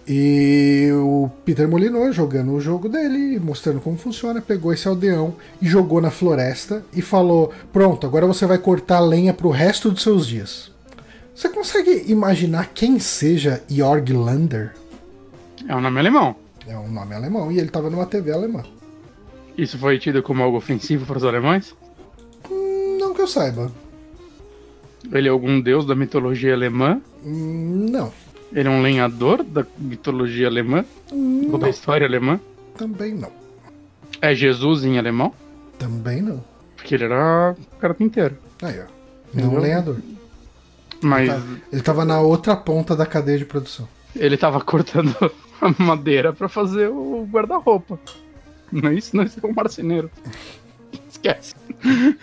E 0.08 0.88
o 0.94 1.30
Peter 1.44 1.68
Molyneux, 1.68 2.16
jogando 2.16 2.54
o 2.54 2.60
jogo 2.60 2.88
dele, 2.88 3.38
mostrando 3.38 3.78
como 3.78 3.98
funciona, 3.98 4.40
pegou 4.40 4.72
esse 4.72 4.88
aldeão 4.88 5.34
e 5.60 5.68
jogou 5.68 6.00
na 6.00 6.10
floresta 6.10 6.82
e 6.94 7.02
falou: 7.02 7.52
Pronto, 7.70 8.06
agora 8.06 8.26
você 8.26 8.46
vai 8.46 8.56
cortar 8.56 9.00
lenha 9.00 9.34
pro 9.34 9.50
resto 9.50 9.90
dos 9.90 10.02
seus 10.02 10.26
dias. 10.26 10.72
Você 11.34 11.50
consegue 11.50 12.04
imaginar 12.10 12.70
quem 12.72 12.98
seja 12.98 13.62
Jorglander? 13.68 14.79
É 15.70 15.74
um 15.76 15.80
nome 15.80 16.00
alemão. 16.00 16.34
É 16.66 16.76
um 16.76 16.88
nome 16.90 17.14
alemão 17.14 17.52
e 17.52 17.58
ele 17.58 17.68
estava 17.68 17.88
numa 17.88 18.04
TV 18.04 18.32
alemã. 18.32 18.64
Isso 19.56 19.78
foi 19.78 20.00
tido 20.00 20.20
como 20.20 20.42
algo 20.42 20.56
ofensivo 20.56 21.06
para 21.06 21.16
os 21.18 21.24
alemães? 21.24 21.76
Hum, 22.50 22.98
Não 23.00 23.14
que 23.14 23.22
eu 23.22 23.28
saiba. 23.28 23.70
Ele 25.12 25.28
é 25.28 25.30
algum 25.30 25.60
deus 25.60 25.86
da 25.86 25.94
mitologia 25.94 26.52
alemã? 26.54 27.00
Hum, 27.24 27.86
Não. 27.88 28.12
Ele 28.52 28.66
é 28.66 28.70
um 28.70 28.82
lenhador 28.82 29.44
da 29.44 29.64
mitologia 29.78 30.48
alemã? 30.48 30.84
Ou 31.52 31.56
da 31.56 31.68
história 31.70 32.04
alemã? 32.04 32.40
Também 32.76 33.14
não. 33.14 33.30
É 34.20 34.34
Jesus 34.34 34.84
em 34.84 34.98
alemão? 34.98 35.32
Também 35.78 36.20
não. 36.20 36.42
Porque 36.74 36.96
ele 36.96 37.04
era 37.04 37.54
carpinteiro. 37.78 38.36
Aí, 38.60 38.80
ó. 38.80 38.86
Não 39.32 39.56
lenhador. 39.56 39.98
Mas 41.00 41.28
Tá. 41.28 41.40
Ele 41.72 41.80
tava 41.82 42.04
na 42.04 42.20
outra 42.20 42.56
ponta 42.56 42.96
da 42.96 43.06
cadeia 43.06 43.38
de 43.38 43.44
produção. 43.44 43.86
ele 44.16 44.36
tava 44.36 44.60
cortando 44.60 45.14
madeira 45.78 46.32
pra 46.32 46.48
fazer 46.48 46.88
o 46.88 47.26
guarda-roupa. 47.30 47.98
Não 48.72 48.88
é 48.90 48.94
isso? 48.94 49.16
Não, 49.16 49.24
isso 49.24 49.38
é 49.42 49.46
um 49.46 49.52
marceneiro. 49.54 50.10
Esquece. 51.08 51.54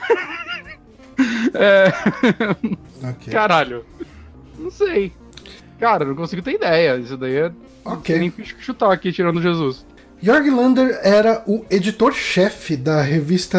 É, 1.54 1.91
Ok. 3.10 3.34
caralho. 3.34 3.84
Não 4.58 4.69
sei. 4.69 5.12
Cara, 5.80 6.06
não 6.06 6.15
consigo 6.15 6.41
ter 6.43 6.54
ideia. 6.54 6.95
Isso 6.97 7.17
daí 7.17 7.36
é. 7.38 7.52
Ok. 7.84 8.17
Nem 8.19 8.32
chutar 8.60 8.91
aqui 8.91 9.12
tirando 9.12 9.41
Jesus. 9.41 9.84
Jörg 10.21 10.47
Lander 10.50 11.00
era 11.04 11.43
o 11.47 11.65
editor-chefe 11.69 12.76
da 12.78 13.02
revista 13.02 13.58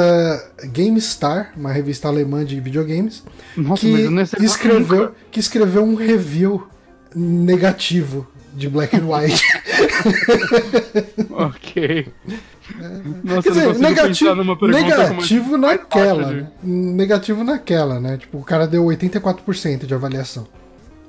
GameStar, 0.72 1.52
uma 1.56 1.70
revista 1.72 2.08
alemã 2.08 2.44
de 2.44 2.60
videogames, 2.60 3.24
Nossa, 3.56 3.82
que 3.86 4.44
escreveu, 4.44 4.98
nunca. 5.06 5.14
que 5.30 5.38
escreveu 5.40 5.84
um 5.84 5.94
review 5.94 6.66
negativo 7.14 8.26
de 8.58 8.68
Black 8.68 8.94
and 8.96 9.06
White. 9.06 9.42
Ok. 11.30 12.08
Nossa, 13.24 13.42
Quer 13.42 13.48
eu 13.50 13.54
não 13.64 13.72
dizer, 13.72 13.78
negativo, 13.82 14.44
mais- 14.44 14.84
negativo 14.84 15.58
mais 15.58 15.78
naquela, 15.80 16.24
de- 16.24 16.34
né? 16.42 16.48
Negativo 16.62 17.44
naquela, 17.44 18.00
né? 18.00 18.16
Tipo, 18.18 18.38
o 18.38 18.44
cara 18.44 18.66
deu 18.66 18.84
84% 18.84 19.86
de 19.86 19.94
avaliação. 19.94 20.46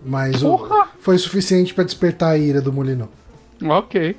Mas 0.06 0.42
o- 0.44 0.68
foi 1.00 1.18
suficiente 1.18 1.74
pra 1.74 1.84
despertar 1.84 2.30
a 2.32 2.38
ira 2.38 2.62
do 2.62 2.72
Molinão. 2.72 3.10
Ok. 3.64 4.16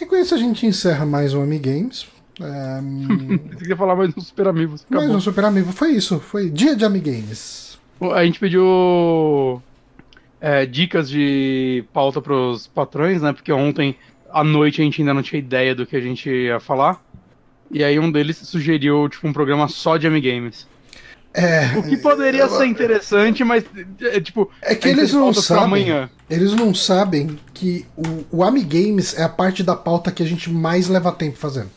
E 0.00 0.06
com 0.06 0.16
isso 0.16 0.34
a 0.34 0.38
gente 0.38 0.66
encerra 0.66 1.04
mais 1.04 1.34
um 1.34 1.42
Amigames. 1.42 2.06
É, 2.40 2.80
hum, 2.82 3.38
Você 3.58 3.66
quer 3.66 3.76
falar 3.76 3.94
mais 3.94 4.10
um 4.16 4.20
Super 4.20 4.48
Amigos? 4.48 4.84
mais 4.88 5.02
Acabou. 5.04 5.18
um 5.18 5.20
Super 5.20 5.44
Amigo. 5.44 5.70
Foi 5.72 5.90
isso. 5.92 6.18
Foi 6.18 6.48
dia 6.48 6.74
de 6.74 6.84
Amigames. 6.84 7.78
A 8.00 8.24
gente 8.24 8.40
pediu 8.40 9.62
é, 10.44 10.66
dicas 10.66 11.08
de 11.08 11.82
pauta 11.90 12.20
pros 12.20 12.66
patrões, 12.66 13.22
né? 13.22 13.32
Porque 13.32 13.50
ontem 13.50 13.96
à 14.30 14.44
noite 14.44 14.82
a 14.82 14.84
gente 14.84 15.00
ainda 15.00 15.14
não 15.14 15.22
tinha 15.22 15.38
ideia 15.38 15.74
do 15.74 15.86
que 15.86 15.96
a 15.96 16.00
gente 16.00 16.28
ia 16.28 16.60
falar. 16.60 17.02
E 17.70 17.82
aí 17.82 17.98
um 17.98 18.12
deles 18.12 18.36
sugeriu, 18.36 19.08
tipo, 19.08 19.26
um 19.26 19.32
programa 19.32 19.68
só 19.68 19.96
de 19.96 20.06
Amigames. 20.06 20.68
É, 21.32 21.78
O 21.78 21.82
que 21.82 21.96
poderia 21.96 22.46
ser 22.46 22.66
interessante, 22.66 23.42
mas, 23.42 23.64
é, 24.02 24.20
tipo... 24.20 24.50
é 24.60 24.74
que 24.74 24.86
eles 24.86 25.14
não 25.14 25.32
sabem. 25.32 25.64
amanhã. 25.64 26.10
Eles 26.28 26.52
não 26.52 26.74
sabem 26.74 27.38
que 27.54 27.86
o, 27.96 28.38
o 28.38 28.44
Amigames 28.44 29.18
é 29.18 29.22
a 29.22 29.28
parte 29.30 29.62
da 29.62 29.74
pauta 29.74 30.12
que 30.12 30.22
a 30.22 30.26
gente 30.26 30.50
mais 30.50 30.88
leva 30.88 31.10
tempo 31.10 31.38
fazendo. 31.38 31.70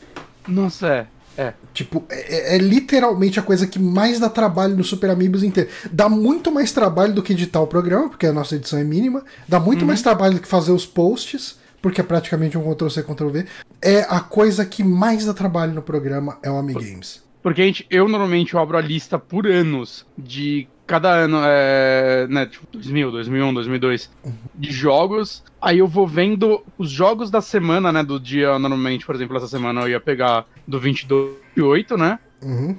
Nossa, 0.45 0.88
é. 0.88 1.08
É. 1.38 1.54
Tipo, 1.73 2.04
é, 2.10 2.56
é 2.56 2.58
literalmente 2.58 3.39
a 3.39 3.43
coisa 3.43 3.67
que 3.67 3.78
mais 3.80 4.19
dá 4.19 4.30
trabalho 4.30 4.76
no 4.76 4.84
Super 4.84 5.10
Amigos 5.12 5.43
inteiro. 5.43 5.69
Dá 5.91 6.10
muito 6.10 6.52
mais 6.52 6.71
trabalho 6.71 7.13
do 7.13 7.21
que 7.21 7.34
editar 7.34 7.62
o 7.62 7.67
programa, 7.67 8.10
porque 8.10 8.26
a 8.26 8.34
nossa 8.34 8.56
edição 8.56 8.80
é 8.80 8.84
mínima. 8.84 9.23
Dá 9.47 9.60
muito 9.60 9.82
Uhum. 9.82 9.88
mais 9.88 10.02
trabalho 10.02 10.36
do 10.36 10.41
que 10.41 10.47
fazer 10.47 10.71
os 10.71 10.86
posts, 10.86 11.58
porque 11.82 12.02
é 12.02 12.04
praticamente 12.04 12.58
um 12.58 12.63
Ctrl-C, 12.73 13.04
Ctrl-V. 13.04 13.45
É 13.82 14.00
a 14.10 14.19
coisa 14.19 14.65
que 14.65 14.84
mais 14.84 15.26
dá 15.26 15.34
trabalho 15.34 15.73
no 15.73 15.82
programa 15.82 16.38
é 16.41 16.50
o 16.50 16.58
Amigames. 16.58 17.21
Porque 17.47 17.62
a 17.62 17.65
gente, 17.65 17.88
eu 17.89 18.10
normalmente 18.10 18.57
abro 18.57 18.77
a 18.77 18.81
lista 18.81 19.17
por 19.17 19.47
anos 19.47 20.05
de 20.17 20.67
cada 20.86 21.10
ano, 21.13 21.38
é, 21.45 22.27
né, 22.29 22.45
tipo 22.45 22.67
2000, 22.73 23.10
2001, 23.10 23.53
2002, 23.53 24.12
de 24.53 24.69
jogos. 24.69 25.45
Aí 25.62 25.79
eu 25.79 25.88
vou 25.88 26.05
vendo 26.05 26.62
os 26.77 26.89
jogos 26.89 27.31
da 27.31 27.39
semana, 27.39 27.89
né, 27.89 28.03
do 28.03 28.19
dia, 28.19 28.60
normalmente, 28.60 29.05
por 29.05 29.15
exemplo, 29.15 29.38
essa 29.38 29.47
semana 29.47 29.79
eu 29.79 29.88
ia 29.88 29.99
pegar 30.01 30.45
do 30.67 30.77
22 30.77 31.38
e 31.55 31.62
8, 31.62 31.95
né? 31.95 32.19
Uhum. 32.41 32.77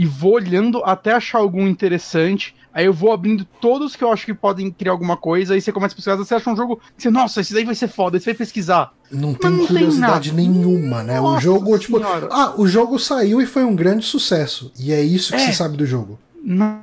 E 0.00 0.06
vou 0.06 0.32
olhando 0.34 0.82
até 0.82 1.12
achar 1.12 1.38
algum 1.40 1.66
interessante. 1.66 2.54
Aí 2.72 2.86
eu 2.86 2.92
vou 2.94 3.12
abrindo 3.12 3.44
todos 3.60 3.94
que 3.96 4.02
eu 4.02 4.10
acho 4.10 4.24
que 4.24 4.32
podem 4.32 4.70
criar 4.70 4.92
alguma 4.92 5.14
coisa. 5.16 5.52
Aí 5.52 5.60
você 5.60 5.70
começa 5.72 5.92
a 5.92 5.96
pesquisar, 5.96 6.16
você 6.16 6.34
acha 6.36 6.48
um 6.50 6.56
jogo. 6.56 6.80
Você, 6.96 7.10
nossa, 7.10 7.40
esse 7.42 7.52
daí 7.52 7.64
vai 7.64 7.74
ser 7.74 7.88
foda, 7.88 8.16
esse 8.16 8.24
vai 8.24 8.34
pesquisar. 8.34 8.92
Não 9.10 9.34
tem 9.34 9.50
não 9.50 9.58
tem 9.58 9.66
curiosidade 9.66 10.30
nada. 10.30 10.40
nenhuma, 10.42 11.02
né? 11.02 11.20
o 11.20 11.24
Nossa 11.24 11.40
jogo, 11.42 11.78
tipo. 11.78 11.98
Senhora. 11.98 12.28
Ah, 12.30 12.54
o 12.56 12.66
jogo 12.66 12.98
saiu 12.98 13.42
e 13.42 13.46
foi 13.46 13.64
um 13.64 13.76
grande 13.76 14.04
sucesso. 14.06 14.72
E 14.78 14.90
é 14.92 15.02
isso 15.02 15.32
que 15.32 15.42
É. 15.42 15.46
se 15.50 15.52
sabe 15.54 15.76
do 15.76 15.84
jogo. 15.84 16.18
Nada, 16.42 16.80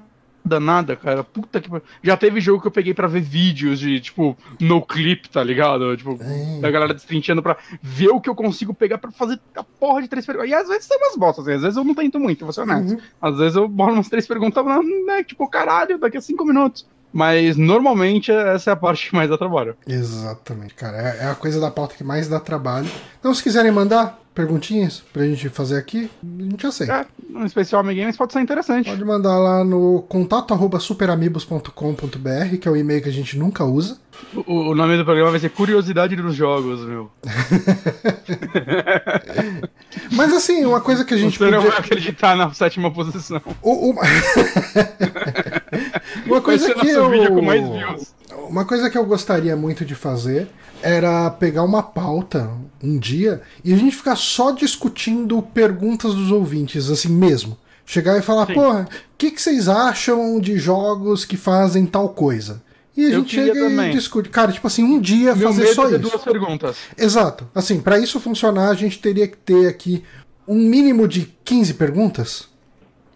nada, 0.60 0.96
cara. 0.96 1.24
Puta 1.24 1.60
que. 1.60 1.70
Já 2.04 2.16
teve 2.18 2.40
jogo 2.40 2.62
que 2.62 2.68
eu 2.68 2.72
peguei 2.72 2.94
pra 2.94 3.08
ver 3.08 3.22
vídeos 3.22 3.80
de, 3.80 4.00
tipo, 4.00 4.38
no 4.60 4.82
clip, 4.82 5.30
tá 5.30 5.44
ligado? 5.44 5.96
Tipo, 5.98 6.18
É. 6.22 6.60
da 6.62 6.72
galera 6.72 6.94
destrinchando 6.94 7.44
pra 7.44 7.58
ver 7.82 8.10
o 8.10 8.20
que 8.22 8.30
eu 8.30 8.36
consigo 8.36 8.74
pegar 8.74 8.98
pra 8.98 9.12
fazer 9.12 9.40
a 9.56 9.64
porra 9.64 10.02
de 10.02 10.08
três 10.08 10.26
perguntas. 10.26 10.50
E 10.50 10.54
às 10.54 10.68
vezes 10.68 10.88
tem 10.88 10.98
umas 10.98 11.16
bostas, 11.16 11.46
assim, 11.48 11.56
às 11.58 11.62
vezes 11.62 11.78
eu 11.78 11.84
não 11.84 11.94
tento 11.94 12.20
muito, 12.20 12.46
vou 12.46 12.54
ser 12.54 12.62
honesto. 12.62 12.92
Uhum. 12.94 13.00
Às 13.22 13.38
vezes 13.38 13.56
eu 13.56 13.68
bolo 13.68 13.94
umas 13.94 14.10
três 14.10 14.26
perguntas, 14.26 14.66
né? 14.66 15.24
Tipo, 15.24 15.48
caralho, 15.50 15.98
daqui 15.98 16.18
a 16.18 16.22
cinco 16.22 16.46
minutos. 16.46 16.86
Mas 17.14 17.56
normalmente 17.56 18.32
essa 18.32 18.72
é 18.72 18.74
a 18.74 18.76
parte 18.76 19.10
que 19.10 19.16
mais 19.16 19.30
dá 19.30 19.38
trabalho. 19.38 19.76
Exatamente, 19.88 20.74
cara. 20.74 20.98
É, 20.98 21.24
é 21.24 21.30
a 21.30 21.36
coisa 21.36 21.60
da 21.60 21.72
pauta 21.72 21.96
que 21.96 22.04
mais 22.04 22.28
dá 22.28 22.40
trabalho. 22.40 22.88
Então, 23.20 23.34
se 23.34 23.42
quiserem 23.42 23.72
mandar 23.72 24.20
perguntinhas 24.38 25.02
pra 25.12 25.26
gente 25.26 25.50
fazer 25.50 25.78
aqui, 25.80 26.08
a 26.24 26.44
gente 26.44 26.68
aceita. 26.68 26.94
É, 26.94 27.06
um 27.36 27.44
especial 27.44 27.82
Amigames 27.82 28.16
pode 28.16 28.34
ser 28.34 28.40
interessante. 28.40 28.88
Pode 28.88 29.04
mandar 29.04 29.36
lá 29.40 29.64
no 29.64 30.04
contato 30.08 30.54
arroba 30.54 30.80
superamigos.com.br, 30.80 32.58
que 32.62 32.68
é 32.68 32.72
o 32.72 32.78
e-mail 32.78 33.02
que 33.02 33.10
a 33.10 33.12
gente 33.12 33.36
nunca 33.36 33.64
usa. 33.66 33.98
O, 34.36 34.70
o 34.70 34.76
nome 34.76 34.96
do 34.96 35.04
programa 35.04 35.32
vai 35.32 35.40
ser 35.40 35.50
Curiosidade 35.50 36.16
dos 36.16 36.36
Jogos, 36.36 36.82
meu. 36.86 37.10
Mas 40.14 40.32
assim, 40.34 40.66
uma 40.66 40.82
coisa 40.82 41.04
que 41.04 41.16
a 41.16 41.18
gente 41.18 41.38
Você 41.38 41.46
não 41.50 41.58
podia... 41.58 41.72
vai 41.72 41.80
acreditar 41.80 42.36
na 42.36 42.54
sétima 42.54 42.92
posição. 42.92 43.42
O- 43.62 43.92
o- 43.92 43.96
uma 46.28 46.42
coisa 46.42 46.74
que 46.76 46.88
eu... 46.90 47.10
Uma 48.50 48.66
coisa 48.66 48.90
que 48.90 48.98
eu 48.98 49.06
gostaria 49.06 49.56
muito 49.56 49.84
de 49.84 49.96
fazer 49.96 50.48
era 50.82 51.30
pegar 51.32 51.64
uma 51.64 51.82
pauta 51.84 52.50
um 52.84 52.98
dia 52.98 53.42
e 53.64 53.74
a 53.74 53.78
gente 53.78 53.96
ficar 53.96 54.16
só 54.16 54.52
discutindo 54.52 55.42
perguntas 55.42 56.14
dos 56.14 56.32
ouvintes, 56.32 56.90
assim 56.90 57.10
mesmo. 57.10 57.58
Chegar 57.86 58.18
e 58.18 58.22
falar, 58.22 58.48
Sim. 58.48 58.54
porra, 58.54 58.82
o 58.92 59.18
que, 59.18 59.32
que 59.32 59.42
vocês 59.42 59.70
acham 59.70 60.40
de 60.40 60.58
jogos 60.58 61.24
que 61.24 61.38
fazem 61.38 61.86
tal 61.86 62.10
coisa? 62.10 62.62
E 62.96 63.06
a 63.06 63.10
Eu 63.10 63.20
gente 63.20 63.36
chega 63.36 63.54
também. 63.54 63.92
e 63.92 63.94
discute. 63.94 64.28
Cara, 64.30 64.52
tipo 64.52 64.68
assim, 64.68 64.84
um 64.84 65.00
dia 65.00 65.34
Meu 65.36 65.48
fazer 65.50 65.64
medo 65.64 65.76
só 65.76 65.86
é 65.86 65.92
isso. 65.92 66.00
duas 66.00 66.22
perguntas. 66.24 66.78
Exato. 66.98 67.48
Assim, 67.56 67.80
pra 67.80 67.98
isso 68.00 68.20
funcionar, 68.20 68.70
a 68.70 68.74
gente 68.74 69.00
teria 69.00 69.28
que 69.28 69.38
ter 69.38 69.68
aqui 69.68 70.04
um 70.48 70.56
mínimo 70.58 71.08
de 71.08 71.34
15 71.46 71.76
perguntas. 71.76 72.48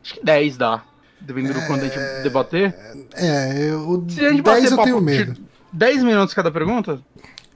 Acho 0.04 0.14
que 0.16 0.26
10 0.26 0.58
dá. 0.58 0.84
Dependendo 1.20 1.60
do 1.60 1.66
quanto 1.68 1.84
a 1.86 1.88
gente 1.88 2.24
debater. 2.24 2.74
É, 3.14 3.70
eu, 3.72 4.06
Se 4.08 4.26
a 4.26 4.30
gente 4.30 4.42
10 4.42 4.64
bater 4.64 4.72
eu 4.72 4.84
tenho 4.84 5.02
medo. 5.02 5.36
10 5.74 6.04
minutos 6.04 6.34
cada 6.34 6.50
pergunta, 6.52 7.00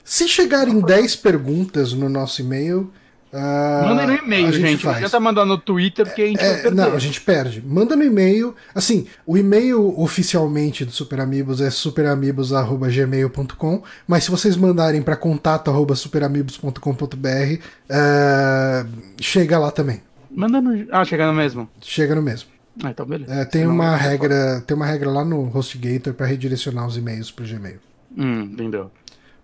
Se 0.05 0.27
chegarem 0.27 0.79
10 0.79 1.15
perguntas 1.15 1.91
no 1.91 2.07
nosso 2.07 2.39
e-mail. 2.41 2.91
ah, 3.33 3.85
mandem 3.87 4.05
no 4.07 4.13
a 4.13 4.17
e-mail, 4.17 4.53
gente. 4.53 4.73
Não 4.73 4.77
faz. 4.79 4.97
adianta 4.97 5.19
mandar 5.19 5.43
no 5.45 5.57
Twitter, 5.57 6.05
porque 6.05 6.21
a 6.21 6.27
gente 6.27 6.39
É, 6.43 6.69
não, 6.69 6.93
a 6.93 6.99
gente 6.99 7.19
perde. 7.19 7.59
Manda 7.65 7.95
no 7.95 8.03
e-mail. 8.03 8.55
Assim, 8.75 9.07
o 9.25 9.35
e-mail 9.35 9.99
oficialmente 9.99 10.85
do 10.85 10.91
Super 10.91 11.19
Amigos 11.19 11.59
é 11.59 11.71
superamigos.gmail.com. 11.71 13.81
Mas 14.07 14.25
se 14.25 14.31
vocês 14.31 14.55
mandarem 14.55 15.01
para 15.01 15.15
contato.superamigos.com.br, 15.15 17.63
ah, 17.89 18.85
chega 19.19 19.57
lá 19.57 19.71
também. 19.71 20.03
Manda 20.29 20.61
no. 20.61 20.85
Ah, 20.91 21.03
chegando 21.03 21.33
mesmo. 21.33 21.67
Chega 21.81 22.13
no 22.13 22.21
mesmo. 22.21 22.49
Ah, 22.83 22.89
então 22.91 23.05
beleza. 23.05 23.33
É, 23.33 23.45
tem 23.45 23.61
Senão 23.61 23.73
uma 23.73 23.95
regra, 23.95 24.61
tem 24.67 24.75
uma 24.75 24.85
regra 24.85 25.09
lá 25.09 25.23
no 25.23 25.49
HostGator 25.57 26.13
para 26.13 26.25
redirecionar 26.25 26.85
os 26.85 26.97
e-mails 26.97 27.31
pro 27.31 27.45
Gmail. 27.45 27.75
foda. 27.79 27.85
Hum, 28.17 28.41
entendeu. 28.53 28.91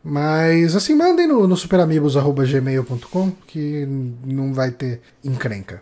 Mas 0.03 0.75
assim, 0.75 0.95
mandem 0.95 1.27
no, 1.27 1.47
no 1.47 1.55
superamigos.gmail.com 1.55 3.31
que 3.45 3.87
não 4.25 4.53
vai 4.53 4.71
ter 4.71 5.01
encrenca. 5.23 5.81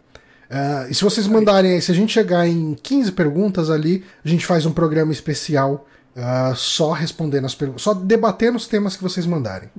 Ah, 0.49 0.87
e 0.89 0.93
se 0.93 1.03
vocês 1.03 1.27
mandarem 1.27 1.73
aí, 1.73 1.81
se 1.81 1.91
a 1.91 1.95
gente 1.95 2.11
chegar 2.11 2.47
em 2.47 2.73
15 2.73 3.11
perguntas 3.11 3.69
ali, 3.69 4.03
a 4.25 4.27
gente 4.27 4.45
faz 4.45 4.65
um 4.65 4.71
programa 4.71 5.11
especial 5.11 5.87
ah, 6.15 6.53
só 6.55 6.91
respondendo 6.91 7.45
as 7.45 7.55
perguntas, 7.55 7.83
só 7.83 7.93
debatendo 7.93 8.57
os 8.57 8.67
temas 8.67 8.97
que 8.97 9.03
vocês 9.03 9.25
mandarem. 9.25 9.69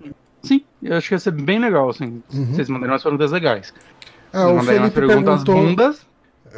Sim, 0.42 0.62
eu 0.82 0.96
acho 0.96 1.08
que 1.08 1.14
ia 1.14 1.18
ser 1.18 1.32
bem 1.32 1.58
legal, 1.58 1.90
assim. 1.90 2.22
Uhum. 2.32 2.54
Vocês 2.54 2.68
mandarem 2.68 2.94
umas 2.94 3.02
perguntas 3.02 3.32
legais. 3.32 3.74
Ah, 4.32 4.46
o 4.46 4.56
mandarem 4.56 4.80
Felipe 4.80 4.94
perguntas 4.94 5.44
perguntou, 5.44 5.54
bundas. 5.54 6.06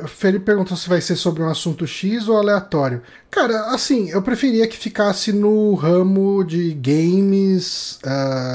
O 0.00 0.08
Felipe 0.08 0.46
perguntou 0.46 0.76
se 0.76 0.88
vai 0.88 1.00
ser 1.00 1.16
sobre 1.16 1.42
um 1.42 1.48
assunto 1.48 1.86
X 1.86 2.28
ou 2.28 2.36
aleatório. 2.38 3.02
Cara, 3.30 3.66
assim, 3.74 4.10
eu 4.10 4.22
preferia 4.22 4.66
que 4.66 4.76
ficasse 4.76 5.32
no 5.32 5.74
ramo 5.74 6.42
de 6.44 6.72
games, 6.74 7.98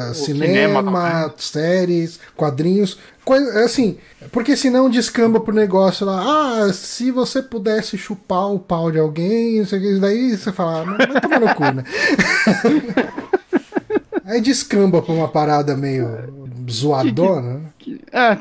O 0.10 0.14
cinema, 0.14 0.80
cinema 0.80 1.34
séries, 1.38 2.20
quadrinhos. 2.36 2.98
Coisa, 3.24 3.64
assim, 3.64 3.98
porque 4.32 4.56
senão 4.56 4.90
descamba 4.90 5.40
pro 5.40 5.54
negócio 5.54 6.06
lá. 6.06 6.24
Ah, 6.66 6.74
se 6.74 7.12
você 7.12 7.42
pudesse 7.42 7.98
chupar 7.98 8.52
o 8.52 8.60
pau 8.60 8.92
de 8.92 9.00
alguém, 9.00 9.60
não 9.60 9.66
sei 9.66 9.80
o 9.80 9.82
que, 9.82 10.00
daí 10.00 10.38
você 10.38 10.52
fala, 10.52 10.82
ah, 10.82 10.86
mas 10.86 11.08
vai 11.08 11.22
tomar 11.22 11.40
no 11.40 11.56
cu, 11.56 11.64
né? 11.64 11.84
Aí 14.26 14.42
descamba 14.42 15.02
pra 15.02 15.14
uma 15.14 15.30
parada 15.30 15.76
meio 15.76 16.08
zoadona. 16.70 17.62
Que, 17.80 17.98
que, 17.98 18.16
é, 18.16 18.38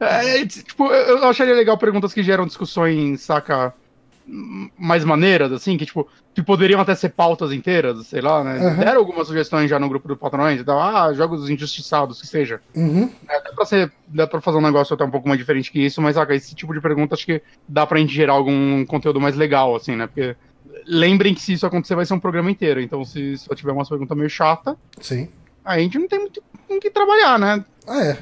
é, 0.00 0.46
tipo, 0.46 0.86
eu 0.86 1.24
acharia 1.24 1.54
legal 1.54 1.76
perguntas 1.76 2.12
que 2.12 2.22
geram 2.22 2.46
discussões, 2.46 3.22
saca? 3.22 3.74
Mais 4.78 5.04
maneiras, 5.04 5.50
assim, 5.52 5.78
que, 5.78 5.86
tipo, 5.86 6.06
que 6.34 6.42
poderiam 6.42 6.80
até 6.80 6.94
ser 6.94 7.08
pautas 7.08 7.50
inteiras, 7.50 8.06
sei 8.06 8.20
lá, 8.20 8.44
né? 8.44 8.58
Uhum. 8.58 8.76
Deram 8.76 9.00
algumas 9.00 9.26
sugestões 9.26 9.70
já 9.70 9.78
no 9.78 9.88
grupo 9.88 10.06
do 10.06 10.16
Patrões 10.16 10.60
e 10.60 10.64
tal, 10.64 10.78
ah, 10.78 11.12
jogos 11.14 11.48
injustiçados, 11.48 12.20
que 12.20 12.26
seja. 12.26 12.60
Uhum. 12.76 13.10
É, 13.26 13.42
dá, 13.42 13.52
pra 13.54 13.64
ser, 13.64 13.90
dá 14.06 14.26
pra 14.26 14.40
fazer 14.42 14.58
um 14.58 14.62
negócio 14.62 14.92
até 14.92 15.02
um 15.02 15.10
pouco 15.10 15.26
mais 15.26 15.38
diferente 15.38 15.72
que 15.72 15.80
isso, 15.80 16.02
mas, 16.02 16.14
saca, 16.14 16.34
esse 16.34 16.54
tipo 16.54 16.74
de 16.74 16.80
pergunta 16.80 17.14
acho 17.14 17.24
que 17.24 17.42
dá 17.66 17.86
pra 17.86 17.98
gente 17.98 18.12
gerar 18.12 18.34
algum 18.34 18.84
conteúdo 18.84 19.18
mais 19.18 19.34
legal, 19.34 19.74
assim, 19.74 19.96
né? 19.96 20.06
Porque 20.06 20.36
lembrem 20.86 21.34
que 21.34 21.40
se 21.40 21.54
isso 21.54 21.66
acontecer 21.66 21.94
vai 21.94 22.04
ser 22.04 22.14
um 22.14 22.20
programa 22.20 22.50
inteiro, 22.50 22.80
então 22.80 23.04
se 23.04 23.36
só 23.38 23.54
tiver 23.54 23.72
uma 23.72 23.86
pergunta 23.86 24.14
meio 24.14 24.30
chata. 24.30 24.76
Sim. 25.00 25.28
Aí 25.64 25.80
a 25.80 25.82
gente 25.82 25.98
não 25.98 26.08
tem 26.08 26.18
muito 26.18 26.42
com 26.66 26.78
que 26.78 26.90
trabalhar, 26.90 27.38
né? 27.38 27.64
Ah, 27.88 28.04
é. 28.04 28.18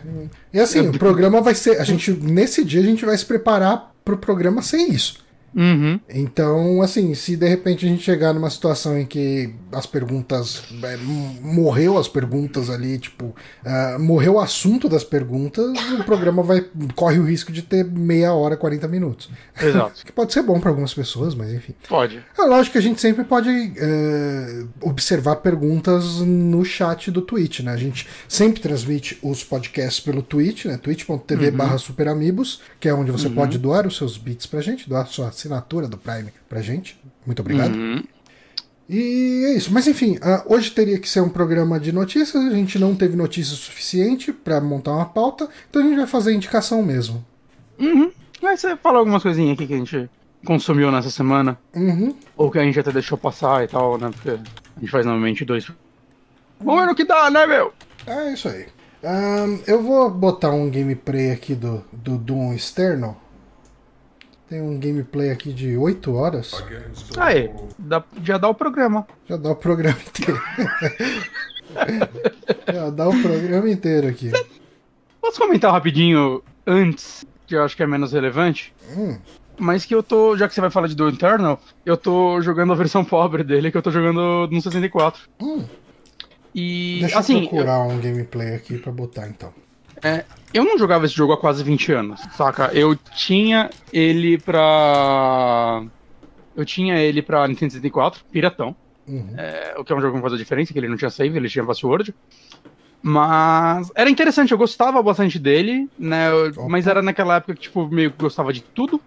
E 0.53 0.61
assim, 0.61 0.89
o 0.89 0.99
programa 0.99 1.41
vai 1.41 1.55
ser. 1.55 1.81
A 1.81 1.85
gente, 1.85 2.13
nesse 2.13 2.65
dia, 2.65 2.81
a 2.81 2.85
gente 2.85 3.05
vai 3.05 3.17
se 3.17 3.25
preparar 3.27 3.93
pro 4.05 4.17
programa 4.17 4.63
sem 4.63 4.91
isso. 4.91 5.26
Uhum. 5.57 5.99
Então, 6.11 6.83
assim, 6.83 7.15
se 7.15 7.35
de 7.35 7.49
repente 7.49 7.87
a 7.87 7.89
gente 7.89 8.03
chegar 8.03 8.35
numa 8.35 8.51
situação 8.51 8.99
em 8.99 9.07
que 9.07 9.55
as 9.73 9.87
perguntas. 9.87 10.63
É, 10.83 10.97
morreu 11.41 11.97
as 11.97 12.09
perguntas 12.09 12.69
ali, 12.69 12.99
tipo. 12.99 13.35
Uh, 13.65 13.99
morreu 13.99 14.35
o 14.35 14.41
assunto 14.41 14.89
das 14.89 15.03
perguntas, 15.03 15.73
o 15.99 16.05
programa 16.05 16.43
vai 16.43 16.65
corre 16.95 17.19
o 17.19 17.25
risco 17.25 17.51
de 17.51 17.63
ter 17.63 17.85
meia 17.85 18.33
hora, 18.35 18.57
40 18.57 18.87
minutos. 18.87 19.31
Exato. 19.61 20.03
que 20.05 20.13
pode 20.13 20.33
ser 20.33 20.43
bom 20.43 20.61
para 20.61 20.69
algumas 20.69 20.93
pessoas, 20.93 21.35
mas 21.35 21.53
enfim. 21.53 21.75
Pode. 21.89 22.23
É 22.39 22.43
lógico 22.43 22.73
que 22.73 22.79
a 22.79 22.83
gente 22.83 23.01
sempre 23.01 23.25
pode 23.25 23.49
uh, 23.49 24.69
observar 24.83 25.37
perguntas 25.37 26.21
no 26.21 26.65
chat 26.65 27.11
do 27.11 27.23
Twitch, 27.23 27.61
né? 27.61 27.73
A 27.73 27.77
gente 27.77 28.07
sempre 28.29 28.61
transmite 28.61 29.19
os 29.23 29.43
podcasts 29.43 30.01
pelo 30.01 30.23
Twitch, 30.23 30.67
né? 30.67 30.77
twitch.tv 30.77 31.49
uhum. 31.49 31.57
barra 31.57 31.79
superamigos, 31.79 32.61
que 32.79 32.89
é 32.89 32.95
onde 32.95 33.11
você 33.11 33.29
uhum. 33.29 33.35
pode 33.35 33.59
doar 33.59 33.87
os 33.87 33.97
seus 33.97 34.19
bits 34.19 34.47
pra 34.47 34.61
gente, 34.61 34.89
doar 34.89 35.07
sua 35.07 35.33
assinatura 35.47 35.87
do 35.87 35.97
Prime 35.97 36.33
pra 36.49 36.61
gente. 36.61 37.01
Muito 37.25 37.41
obrigado. 37.41 37.75
Uhum. 37.75 38.03
E 38.89 39.45
é 39.47 39.57
isso. 39.57 39.73
Mas 39.73 39.87
enfim, 39.87 40.17
uh, 40.17 40.53
hoje 40.53 40.71
teria 40.71 40.99
que 40.99 41.09
ser 41.09 41.21
um 41.21 41.29
programa 41.29 41.81
de 41.81 41.93
notícias. 41.93 42.45
A 42.45 42.51
gente 42.51 42.79
não 42.79 42.95
teve 42.95 43.17
notícia 43.17 43.57
suficiente 43.57 44.33
para 44.33 44.61
montar 44.61 44.93
uma 44.93 45.07
pauta, 45.07 45.49
então 45.69 45.83
a 45.83 45.85
gente 45.85 45.97
vai 45.97 46.07
fazer 46.07 46.35
indicação 46.35 46.83
mesmo. 46.83 47.25
Uhum. 47.79 48.11
Aí 48.43 48.57
você 48.57 48.77
fala 48.77 48.99
algumas 48.99 49.23
coisinhas 49.23 49.55
aqui 49.55 49.67
que 49.67 49.75
a 49.75 49.79
gente 49.79 50.11
consumiu 50.45 50.93
nessa 50.93 51.11
semana. 51.11 51.59
Uhum. 51.75 52.15
Ou 52.37 52.51
que 52.51 52.59
a 52.59 52.63
gente 52.63 52.79
até 52.79 52.93
deixou 52.93 53.19
passar 53.19 53.65
e 53.65 53.69
tal, 53.69 53.99
né? 53.99 54.11
Porque 54.11 54.31
a 54.31 54.81
gente 54.81 54.91
faz 54.91 55.05
normalmente 55.05 55.45
dois. 55.45 55.71
Vamos 56.61 56.81
ver 56.81 56.87
no 56.87 56.95
que 56.95 57.05
dá, 57.05 57.31
né, 57.31 57.47
meu? 57.47 57.73
É 58.07 58.33
isso 58.33 58.49
aí. 58.49 58.67
Um, 59.03 59.61
eu 59.67 59.83
vou 59.83 60.11
botar 60.11 60.51
um 60.51 60.71
gameplay 60.71 61.31
aqui 61.31 61.55
do, 61.55 61.85
do 61.93 62.17
Doom 62.17 62.55
External. 62.55 63.21
Tem 64.49 64.63
um 64.63 64.79
gameplay 64.79 65.31
aqui 65.31 65.53
de 65.53 65.77
8 65.77 66.15
horas. 66.15 66.65
Aí, 67.19 67.51
dá, 67.77 68.03
já 68.23 68.39
dá 68.39 68.49
o 68.49 68.55
programa. 68.55 69.07
Já 69.29 69.37
dá 69.37 69.51
o 69.51 69.57
programa 69.57 69.99
inteiro. 70.07 70.41
já 72.73 72.91
dá 72.91 73.09
o 73.09 73.23
programa 73.23 73.69
inteiro 73.69 74.07
aqui. 74.07 74.31
Posso 75.21 75.41
comentar 75.41 75.73
rapidinho 75.73 76.43
antes, 76.65 77.27
que 77.45 77.57
eu 77.57 77.65
acho 77.65 77.77
que 77.77 77.83
é 77.83 77.87
menos 77.87 78.13
relevante? 78.13 78.73
Hum. 78.97 79.19
Mas 79.59 79.85
que 79.85 79.95
eu 79.95 80.03
tô, 80.03 80.37
já 80.37 80.47
que 80.47 80.55
você 80.55 80.61
vai 80.61 80.71
falar 80.71 80.87
de 80.87 80.95
Do 80.95 81.09
Eternal, 81.09 81.61
eu 81.85 81.97
tô 81.97 82.41
jogando 82.41 82.73
a 82.73 82.77
versão 82.77 83.03
pobre 83.05 83.43
dele, 83.43 83.73
que 83.73 83.77
eu 83.77 83.83
tô 83.83 83.91
jogando 83.91 84.49
no 84.49 84.61
64. 84.61 85.23
Hum. 85.41 85.65
E, 86.55 86.99
Deixa 87.01 87.19
assim, 87.19 87.43
eu 87.43 87.49
procurar 87.49 87.85
eu... 87.85 87.91
um 87.91 88.01
gameplay 88.01 88.55
aqui 88.55 88.79
pra 88.79 88.93
botar 88.93 89.27
então. 89.27 89.53
É, 90.03 90.25
eu 90.53 90.65
não 90.65 90.79
jogava 90.79 91.05
esse 91.05 91.15
jogo 91.15 91.33
há 91.33 91.37
quase 91.37 91.63
20 91.63 91.93
anos, 91.93 92.21
saca? 92.37 92.71
Eu 92.73 92.97
tinha 92.97 93.71
ele 93.93 94.39
pra. 94.39 95.83
Eu 96.57 96.65
tinha 96.65 96.99
ele 96.99 97.21
pra 97.23 97.47
Nintendo 97.47 97.73
64, 97.73 98.25
Piratão. 98.31 98.75
Uhum. 99.07 99.35
É, 99.37 99.75
o 99.79 99.85
que 99.85 99.93
é 99.93 99.97
um 99.97 100.01
jogo 100.01 100.13
que 100.13 100.17
não 100.17 100.23
faz 100.23 100.35
a 100.35 100.39
diferença, 100.39 100.73
que 100.73 100.79
ele 100.79 100.89
não 100.89 100.97
tinha 100.97 101.11
save, 101.11 101.37
ele 101.37 101.49
tinha 101.49 101.65
password. 101.65 102.15
Mas 103.03 103.91
era 103.95 104.11
interessante, 104.11 104.53
eu 104.53 104.59
gostava 104.59 105.03
bastante 105.03 105.39
dele, 105.39 105.89
né? 105.99 106.29
Mas 106.69 106.87
era 106.87 107.03
naquela 107.03 107.37
época 107.37 107.55
que, 107.55 107.61
tipo, 107.61 107.87
meio 107.89 108.11
que 108.11 108.19
gostava 108.19 108.53
de 108.53 108.63
tudo, 108.63 109.01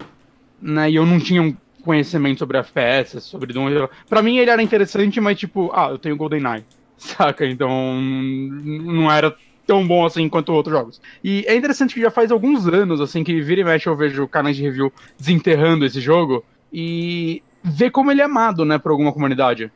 né? 0.60 0.90
E 0.90 0.96
eu 0.96 1.04
não 1.04 1.18
tinha 1.18 1.42
um 1.42 1.54
conhecimento 1.84 2.38
sobre 2.38 2.58
FPS, 2.58 3.20
sobre 3.20 3.52
Doom. 3.52 3.88
Pra 4.08 4.22
mim 4.22 4.38
ele 4.38 4.50
era 4.50 4.62
interessante, 4.62 5.20
mas 5.20 5.38
tipo, 5.38 5.70
ah, 5.74 5.90
eu 5.90 5.98
tenho 5.98 6.16
GoldenEye, 6.16 6.64
saca? 6.96 7.46
Então 7.46 8.00
não 8.00 9.10
era 9.10 9.36
tão 9.66 9.86
bom 9.86 10.04
assim 10.04 10.28
quanto 10.28 10.52
outros 10.52 10.76
jogos. 10.76 11.00
E 11.22 11.44
é 11.46 11.54
interessante 11.54 11.94
que 11.94 12.00
já 12.00 12.10
faz 12.10 12.30
alguns 12.30 12.66
anos, 12.66 13.00
assim, 13.00 13.22
que 13.22 13.40
vira 13.40 13.60
e 13.60 13.64
mexe 13.64 13.88
eu 13.88 13.96
vejo 13.96 14.26
canais 14.28 14.56
de 14.56 14.62
review 14.62 14.92
desenterrando 15.18 15.84
esse 15.84 16.00
jogo 16.00 16.44
e 16.72 17.42
ver 17.62 17.90
como 17.90 18.10
ele 18.10 18.20
é 18.20 18.24
amado, 18.24 18.64
né, 18.64 18.78
por 18.78 18.90
alguma 18.90 19.12
comunidade. 19.12 19.70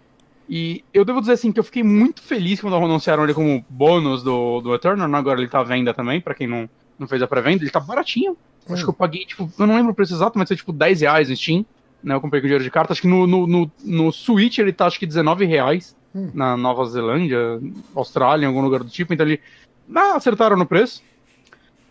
E 0.48 0.84
eu 0.92 1.04
devo 1.04 1.20
dizer 1.20 1.32
assim 1.32 1.50
que 1.50 1.58
eu 1.58 1.64
fiquei 1.64 1.82
muito 1.82 2.22
feliz 2.22 2.60
quando 2.60 2.76
anunciaram 2.76 3.24
ele 3.24 3.32
como 3.32 3.64
bônus 3.68 4.22
do, 4.22 4.60
do 4.60 4.74
Eternal, 4.74 5.08
né? 5.08 5.18
agora 5.18 5.40
ele 5.40 5.48
tá 5.48 5.60
à 5.60 5.64
venda 5.64 5.94
também, 5.94 6.20
para 6.20 6.34
quem 6.34 6.46
não, 6.46 6.68
não 6.98 7.08
fez 7.08 7.22
a 7.22 7.26
pré-venda, 7.26 7.62
ele 7.62 7.70
tá 7.70 7.80
baratinho. 7.80 8.32
Hum. 8.68 8.74
Acho 8.74 8.84
que 8.84 8.90
eu 8.90 8.94
paguei, 8.94 9.24
tipo, 9.24 9.50
eu 9.58 9.66
não 9.66 9.76
lembro 9.76 9.92
o 9.92 9.94
preço 9.94 10.14
exato, 10.14 10.38
mas 10.38 10.48
foi 10.48 10.56
tipo 10.56 10.72
10 10.72 11.00
reais 11.00 11.28
no 11.28 11.36
Steam, 11.36 11.64
né? 12.02 12.14
Eu 12.14 12.20
comprei 12.20 12.42
com 12.42 12.46
dinheiro 12.46 12.64
de 12.64 12.70
carta. 12.70 12.92
Acho 12.92 13.02
que 13.02 13.08
no, 13.08 13.26
no, 13.26 13.46
no, 13.46 13.70
no 13.82 14.12
Switch 14.12 14.58
ele 14.58 14.72
tá 14.72 14.86
acho 14.86 14.98
que 14.98 15.06
19 15.06 15.46
reais 15.46 15.96
hum. 16.14 16.30
na 16.34 16.56
Nova 16.56 16.84
Zelândia, 16.84 17.58
Austrália, 17.94 18.44
em 18.44 18.48
algum 18.48 18.60
lugar 18.60 18.82
do 18.82 18.90
tipo, 18.90 19.14
então 19.14 19.26
ele 19.26 19.40
ah, 19.94 20.16
acertaram 20.16 20.56
no 20.56 20.66
preço. 20.66 21.02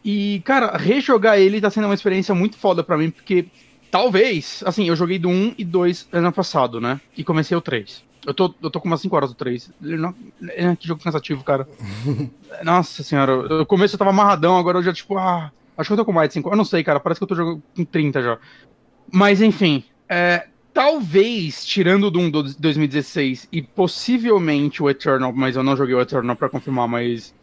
E, 0.04 0.42
cara, 0.44 0.78
rejogar 0.78 1.40
ele 1.40 1.62
tá 1.62 1.70
sendo 1.70 1.86
uma 1.86 1.94
experiência 1.94 2.36
muito 2.36 2.58
foda 2.58 2.84
pra 2.84 2.98
mim, 2.98 3.10
porque 3.10 3.46
talvez, 3.90 4.62
assim, 4.66 4.88
eu 4.88 4.96
joguei 4.96 5.18
do 5.18 5.30
1 5.30 5.56
e 5.58 5.64
2 5.64 6.10
ano 6.12 6.32
passado, 6.32 6.82
né? 6.82 7.00
E 7.16 7.24
comecei 7.24 7.56
o 7.56 7.62
3. 7.62 8.04
Eu 8.26 8.34
tô, 8.34 8.54
eu 8.62 8.70
tô 8.70 8.80
com 8.80 8.88
umas 8.88 9.02
5 9.02 9.16
horas 9.16 9.30
do 9.30 9.36
3. 9.36 9.72
Não, 9.80 10.14
é, 10.50 10.76
que 10.76 10.88
jogo 10.88 11.02
cansativo, 11.02 11.44
cara. 11.44 11.68
Nossa 12.64 13.04
senhora, 13.04 13.58
no 13.58 13.66
começo 13.66 13.96
eu 13.96 14.00
tava 14.00 14.12
amarradão, 14.12 14.58
agora 14.58 14.78
eu 14.78 14.84
já, 14.84 14.94
tipo, 14.94 15.18
ah, 15.18 15.52
acho 15.78 15.88
que 15.88 15.94
eu 15.94 15.98
tô 15.98 16.06
com 16.06 16.12
mais 16.12 16.30
de 16.30 16.34
5 16.34 16.50
Eu 16.50 16.58
não 16.58 16.66
sei, 16.66 16.84
cara, 16.84 17.00
parece 17.00 17.20
que 17.20 17.24
eu 17.24 17.28
tô 17.28 17.36
jogando 17.36 17.62
com 17.76 17.86
30 17.86 18.22
já. 18.22 18.38
Mas, 19.12 19.42
enfim, 19.42 19.84
é, 20.10 20.48
talvez, 20.74 21.66
tirando 21.66 22.06
o 22.06 22.12
Doom 22.12 22.30
do 22.30 22.44
2016 22.44 23.48
e 23.52 23.62
possivelmente 23.62 24.82
o 24.82 24.90
Eternal, 24.90 25.32
mas 25.32 25.56
eu 25.56 25.64
não 25.64 25.78
joguei 25.78 25.94
o 25.96 26.02
Eternal 26.02 26.36
pra 26.36 26.50
confirmar, 26.50 26.88
mas 26.88 27.34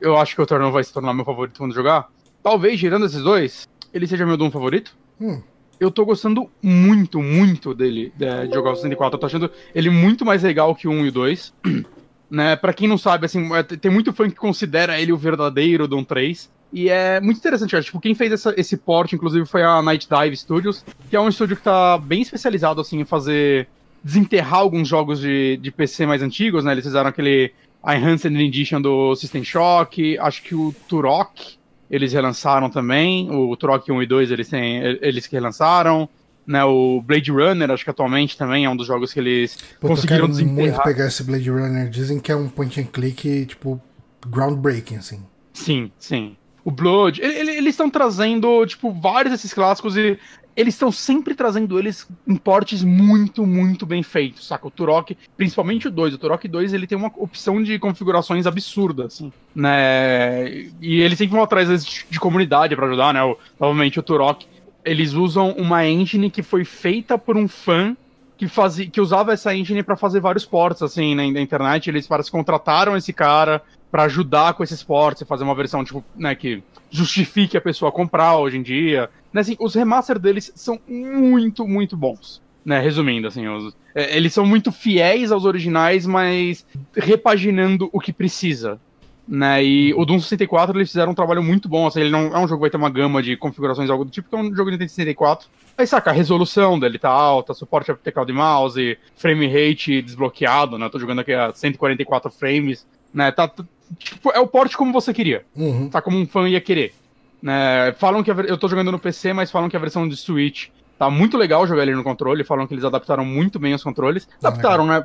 eu 0.00 0.16
acho 0.16 0.34
que 0.34 0.40
o 0.40 0.44
Eternal 0.44 0.72
vai 0.72 0.82
se 0.82 0.92
tornar 0.92 1.12
meu 1.12 1.24
favorito 1.24 1.58
quando 1.58 1.74
jogar. 1.74 2.08
Talvez, 2.42 2.78
girando 2.78 3.06
esses 3.06 3.22
dois, 3.22 3.68
ele 3.92 4.06
seja 4.06 4.26
meu 4.26 4.36
Doom 4.36 4.50
favorito. 4.50 4.96
Hum. 5.20 5.42
Eu 5.78 5.90
tô 5.90 6.04
gostando 6.04 6.50
muito, 6.62 7.22
muito 7.22 7.74
dele, 7.74 8.12
de, 8.16 8.48
de 8.48 8.54
jogar 8.54 8.72
o 8.72 8.76
64. 8.76 9.16
Eu 9.16 9.20
tô 9.20 9.26
achando 9.26 9.50
ele 9.74 9.90
muito 9.90 10.24
mais 10.24 10.42
legal 10.42 10.74
que 10.74 10.86
o 10.86 10.90
1 10.90 11.06
e 11.06 11.08
o 11.08 11.12
2. 11.12 11.54
né? 12.30 12.56
Pra 12.56 12.72
quem 12.72 12.86
não 12.86 12.96
sabe, 12.96 13.26
assim, 13.26 13.52
é, 13.54 13.62
tem 13.62 13.90
muito 13.90 14.12
fã 14.12 14.28
que 14.28 14.36
considera 14.36 15.00
ele 15.00 15.12
o 15.12 15.16
verdadeiro 15.16 15.88
Doom 15.88 16.04
3. 16.04 16.50
E 16.72 16.88
é 16.88 17.20
muito 17.20 17.38
interessante, 17.38 17.70
cara. 17.70 17.82
Tipo, 17.82 18.00
quem 18.00 18.14
fez 18.14 18.30
essa, 18.32 18.54
esse 18.56 18.76
port, 18.76 19.12
inclusive, 19.12 19.44
foi 19.46 19.62
a 19.62 19.82
Night 19.82 20.08
Dive 20.08 20.36
Studios, 20.36 20.84
que 21.08 21.16
é 21.16 21.20
um 21.20 21.28
estúdio 21.28 21.56
que 21.56 21.62
tá 21.62 21.98
bem 21.98 22.22
especializado, 22.22 22.80
assim, 22.80 23.00
em 23.00 23.04
fazer... 23.04 23.66
Desenterrar 24.02 24.60
alguns 24.60 24.88
jogos 24.88 25.20
de, 25.20 25.58
de 25.58 25.70
PC 25.70 26.06
mais 26.06 26.22
antigos, 26.22 26.64
né? 26.64 26.72
Eles 26.72 26.86
fizeram 26.86 27.10
aquele 27.10 27.52
a 27.82 27.96
Enhanced 27.96 28.34
Edition 28.34 28.80
do 28.80 29.14
System 29.16 29.44
Shock, 29.44 30.18
acho 30.18 30.42
que 30.42 30.54
o 30.54 30.74
Turok 30.88 31.58
eles 31.90 32.12
relançaram 32.12 32.70
também, 32.70 33.28
o 33.30 33.56
Turok 33.56 33.90
1 33.90 34.02
e 34.02 34.06
2 34.06 34.30
eles, 34.30 34.48
têm, 34.48 34.78
eles 35.00 35.26
que 35.26 35.34
relançaram, 35.34 36.08
né, 36.46 36.64
o 36.64 37.02
Blade 37.02 37.32
Runner, 37.32 37.70
acho 37.70 37.82
que 37.82 37.90
atualmente 37.90 38.36
também 38.36 38.64
é 38.64 38.70
um 38.70 38.76
dos 38.76 38.86
jogos 38.86 39.12
que 39.12 39.18
eles 39.18 39.58
Pô, 39.80 39.88
conseguiram 39.88 40.26
eu 40.26 40.34
quero 40.34 40.48
muito 40.48 40.82
pegar 40.82 41.06
esse 41.06 41.24
Blade 41.24 41.50
Runner, 41.50 41.88
dizem 41.88 42.20
que 42.20 42.30
é 42.30 42.36
um 42.36 42.48
point 42.48 42.80
and 42.80 42.84
click, 42.84 43.46
tipo, 43.46 43.80
groundbreaking, 44.26 44.96
assim. 44.96 45.22
Sim, 45.52 45.90
sim. 45.98 46.36
O 46.64 46.70
Blood, 46.70 47.20
ele, 47.22 47.34
ele, 47.38 47.50
eles 47.52 47.70
estão 47.70 47.88
trazendo, 47.88 48.64
tipo, 48.66 48.92
vários 48.92 49.32
desses 49.32 49.52
clássicos 49.52 49.96
e 49.96 50.18
eles 50.60 50.74
estão 50.74 50.92
sempre 50.92 51.34
trazendo 51.34 51.78
eles 51.78 52.06
em 52.28 52.36
portes 52.36 52.84
muito, 52.84 53.46
muito 53.46 53.86
bem 53.86 54.02
feitos, 54.02 54.46
saca? 54.46 54.66
O 54.66 54.70
Turok, 54.70 55.16
principalmente 55.34 55.88
o 55.88 55.90
2, 55.90 56.14
o 56.14 56.18
Turok 56.18 56.46
2, 56.46 56.74
ele 56.74 56.86
tem 56.86 56.98
uma 56.98 57.10
opção 57.16 57.62
de 57.62 57.78
configurações 57.78 58.46
absurda, 58.46 59.06
assim, 59.06 59.32
né? 59.54 60.68
E 60.80 61.00
eles 61.00 61.16
sempre 61.16 61.32
vão 61.32 61.42
atrás 61.42 61.84
de, 61.84 62.04
de 62.10 62.20
comunidade 62.20 62.76
para 62.76 62.86
ajudar, 62.86 63.14
né? 63.14 63.22
O, 63.22 63.38
novamente 63.58 63.98
o 63.98 64.02
Turok, 64.02 64.46
eles 64.84 65.14
usam 65.14 65.52
uma 65.52 65.86
engine 65.86 66.30
que 66.30 66.42
foi 66.42 66.62
feita 66.62 67.16
por 67.16 67.38
um 67.38 67.48
fã 67.48 67.96
que, 68.36 68.46
fazia, 68.46 68.86
que 68.86 69.00
usava 69.00 69.32
essa 69.32 69.54
engine 69.54 69.82
para 69.82 69.96
fazer 69.96 70.20
vários 70.20 70.44
ports, 70.44 70.82
assim, 70.82 71.14
na 71.14 71.40
internet. 71.40 71.88
Eles 71.88 72.06
parece 72.06 72.30
contrataram 72.30 72.96
esse 72.96 73.14
cara 73.14 73.62
para 73.90 74.04
ajudar 74.04 74.54
com 74.54 74.62
esses 74.62 74.82
ports 74.82 75.22
e 75.22 75.24
fazer 75.24 75.44
uma 75.44 75.54
versão, 75.54 75.82
tipo, 75.84 76.04
né, 76.16 76.34
que 76.34 76.62
justifique 76.90 77.56
a 77.56 77.60
pessoa 77.60 77.90
comprar 77.90 78.36
hoje 78.36 78.58
em 78.58 78.62
dia. 78.62 79.08
Né, 79.32 79.40
assim, 79.40 79.56
os 79.60 79.74
remaster 79.74 80.18
deles 80.18 80.52
são 80.54 80.78
muito, 80.88 81.66
muito 81.66 81.96
bons. 81.96 82.42
Né, 82.64 82.78
resumindo, 82.80 83.26
assim, 83.26 83.48
os, 83.48 83.74
é, 83.94 84.16
eles 84.16 84.32
são 84.32 84.44
muito 84.44 84.70
fiéis 84.70 85.32
aos 85.32 85.44
originais, 85.44 86.06
mas 86.06 86.66
repaginando 86.94 87.88
o 87.92 88.00
que 88.00 88.12
precisa. 88.12 88.78
Né, 89.26 89.64
e 89.64 89.94
o 89.94 90.04
Doom 90.04 90.18
64 90.18 90.76
eles 90.76 90.88
fizeram 90.88 91.12
um 91.12 91.14
trabalho 91.14 91.42
muito 91.42 91.68
bom. 91.68 91.86
Assim, 91.86 92.00
ele 92.00 92.10
não 92.10 92.34
é 92.34 92.38
um 92.38 92.48
jogo 92.48 92.56
que 92.56 92.60
vai 92.62 92.70
ter 92.70 92.76
uma 92.76 92.90
gama 92.90 93.22
de 93.22 93.36
configurações, 93.36 93.88
algo 93.88 94.04
do 94.04 94.10
tipo, 94.10 94.28
que 94.28 94.34
é 94.34 94.38
um 94.38 94.54
jogo 94.54 94.70
de 94.70 94.72
Nintendo 94.72 94.90
64. 94.90 95.48
Aí 95.78 95.86
saca, 95.86 96.10
a 96.10 96.12
resolução 96.12 96.78
dele 96.78 96.98
tá 96.98 97.08
alta, 97.08 97.54
suporte 97.54 97.90
a 97.90 97.94
teclado 97.94 98.26
de 98.26 98.32
mouse, 98.32 98.98
frame 99.14 99.46
rate 99.46 100.02
desbloqueado, 100.02 100.76
né? 100.76 100.88
Tô 100.88 100.98
jogando 100.98 101.20
aqui 101.20 101.32
a 101.32 101.52
144 101.52 102.30
frames, 102.30 102.86
né? 103.14 103.30
Tá, 103.30 103.50
tipo, 103.98 104.30
é 104.32 104.40
o 104.40 104.46
porte 104.46 104.76
como 104.76 104.92
você 104.92 105.14
queria. 105.14 105.44
Uhum. 105.56 105.88
Tá 105.88 106.02
como 106.02 106.18
um 106.18 106.26
fã 106.26 106.48
ia 106.48 106.60
querer. 106.60 106.92
Né? 107.42 107.92
Falam 107.98 108.22
que 108.22 108.30
a, 108.30 108.34
eu 108.34 108.58
tô 108.58 108.68
jogando 108.68 108.92
no 108.92 108.98
PC, 108.98 109.32
mas 109.32 109.50
falam 109.50 109.68
que 109.68 109.76
a 109.76 109.80
versão 109.80 110.08
de 110.08 110.16
Switch 110.16 110.68
tá 110.98 111.08
muito 111.08 111.36
legal 111.38 111.66
jogar 111.66 111.82
ele 111.82 111.94
no 111.94 112.04
controle. 112.04 112.44
Falam 112.44 112.66
que 112.66 112.74
eles 112.74 112.84
adaptaram 112.84 113.24
muito 113.24 113.58
bem 113.58 113.74
os 113.74 113.82
controles. 113.82 114.28
Ah, 114.42 114.48
Adaptaram, 114.48 114.86
né? 114.86 115.04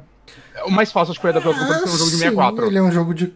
O 0.65 0.71
mais 0.71 0.91
fácil 0.91 1.11
acho 1.11 1.19
que 1.19 1.21
foi 1.21 1.29
adaptar 1.29 1.51
os 1.51 1.57
controles, 1.57 1.81
porque 1.81 1.89
é 1.89 1.93
um 1.93 1.97
jogo 1.97 2.09
de 2.09 2.15
sim, 2.15 2.17
64. 2.17 2.65
Ele 2.65 2.77
é 2.77 2.81
um 2.81 2.91
jogo 2.91 3.13
de 3.13 3.33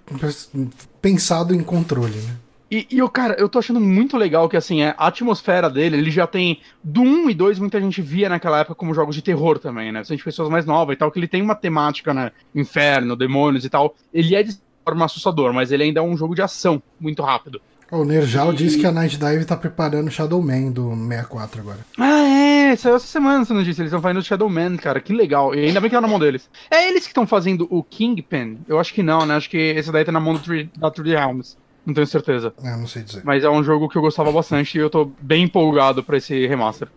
pensado 1.02 1.54
em 1.54 1.64
controle, 1.64 2.18
né? 2.18 2.36
E, 2.72 2.86
e 2.92 3.02
o 3.02 3.10
cara, 3.10 3.36
eu 3.40 3.50
tô 3.50 3.58
achando 3.58 3.80
muito 3.80 4.16
legal 4.16 4.48
que, 4.48 4.56
assim, 4.56 4.84
é, 4.84 4.94
a 4.96 5.08
atmosfera 5.08 5.70
dele, 5.70 5.98
ele 5.98 6.12
já 6.12 6.28
tem. 6.28 6.62
Do 6.84 7.02
1 7.02 7.32
e 7.32 7.34
2, 7.34 7.58
muita 7.58 7.82
gente 7.82 8.00
via 8.00 8.30
naquela 8.30 8.60
época 8.60 8.76
como 8.76 8.94
jogos 8.94 9.16
de 9.16 9.24
terror 9.24 9.58
também, 9.58 9.92
né? 9.92 10.04
São 10.04 10.16
pessoas 10.18 10.50
mais 10.50 10.66
novas 10.66 10.96
e 10.96 11.00
tal, 11.00 11.12
que 11.12 11.18
ele 11.18 11.28
tem 11.28 11.42
uma 11.42 11.56
temática, 11.56 12.14
né? 12.14 12.32
Inferno, 12.54 13.16
demônios 13.16 13.66
e 13.66 13.70
tal. 13.70 13.96
Ele 14.14 14.36
é 14.36 14.44
de 14.44 14.56
forma 14.86 15.06
assustador, 15.06 15.52
mas 15.52 15.72
ele 15.72 15.84
ainda 15.84 16.00
é 16.00 16.04
um 16.04 16.16
jogo 16.16 16.36
de 16.36 16.44
ação 16.44 16.82
muito 17.00 17.24
rápido. 17.24 17.60
O 17.92 18.04
Nerjal 18.06 18.54
E- 18.54 18.56
diz 18.56 18.76
que 18.76 18.86
a 18.86 18.92
Night 18.92 19.18
Dive 19.18 19.46
tá 19.46 19.58
preparando 19.58 20.12
Shadow 20.12 20.42
Man 20.42 20.72
do 20.72 20.90
64 20.96 21.62
agora. 21.62 21.80
Ah, 21.98 22.24
é, 22.72 22.76
saiu 22.76 22.96
essa 22.96 23.08
semana, 23.08 23.44
você 23.44 23.54
não 23.54 23.64
disse. 23.64 23.82
Eles 23.82 23.90
estão 23.90 24.02
fazendo 24.02 24.20
o 24.20 24.24
Shadow 24.24 24.48
Man, 24.50 24.78
cara, 24.78 25.00
que 25.02 25.12
legal. 25.14 25.56
E 25.56 25.66
ainda 25.66 25.80
bem 25.82 25.90
que 25.90 25.96
tá 25.96 26.02
na 26.02 26.08
mão 26.08 26.20
deles. 26.20 26.50
É 26.70 26.88
eles 26.88 27.04
que 27.04 27.10
estão 27.10 27.26
fazendo 27.26 27.68
o 27.70 27.82
Kingpin? 27.84 28.60
Eu 28.68 28.80
acho 28.80 28.94
que 28.94 29.02
não, 29.02 29.26
né? 29.26 29.36
Acho 29.36 29.50
que 29.50 29.58
esse 29.58 29.92
daí 29.92 30.06
tá 30.06 30.12
na 30.12 30.20
mão 30.20 30.34
do 30.34 30.40
3, 30.40 30.68
da 30.78 30.92
3D 30.92 31.10
Realms. 31.18 31.58
Não 31.86 31.94
tenho 31.94 32.06
certeza. 32.06 32.54
Ah, 32.64 32.78
não 32.78 32.86
sei 32.86 33.02
dizer. 33.02 33.22
Mas 33.26 33.44
é 33.44 33.50
um 33.50 33.64
jogo 33.64 33.90
que 33.90 33.98
eu 33.98 34.02
gostava 34.02 34.32
bastante 34.32 34.78
e 34.78 34.82
eu 34.82 34.90
tô 34.90 35.10
bem 35.20 35.44
empolgado 35.46 36.04
pra 36.04 36.18
esse 36.18 36.46
remaster. 36.46 36.88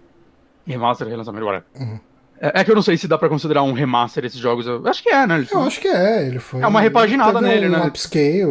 Remaster, 0.67 1.09
relançamento, 1.09 1.43
agora. 1.43 1.65
Uhum. 1.75 1.99
É, 2.39 2.61
é 2.61 2.65
que 2.65 2.71
eu 2.71 2.75
não 2.75 2.83
sei 2.83 2.97
se 2.99 3.09
dá 3.09 3.17
pra 3.17 3.29
considerar 3.29 3.63
um 3.63 3.73
remaster 3.73 4.25
esses 4.25 4.39
jogos. 4.39 4.67
Eu 4.67 4.87
acho 4.87 5.03
que 5.03 5.09
é, 5.09 5.27
né? 5.27 5.47
Eu 5.51 5.63
acho 5.63 5.81
que 5.81 5.89
é, 5.89 6.27
ele 6.27 6.39
foi. 6.41 6.61
É 6.61 6.67
uma 6.67 6.81
repaginada 6.81 7.41
nele, 7.41 7.69
um 7.69 7.71
né? 7.71 7.87
upscale. 7.87 8.43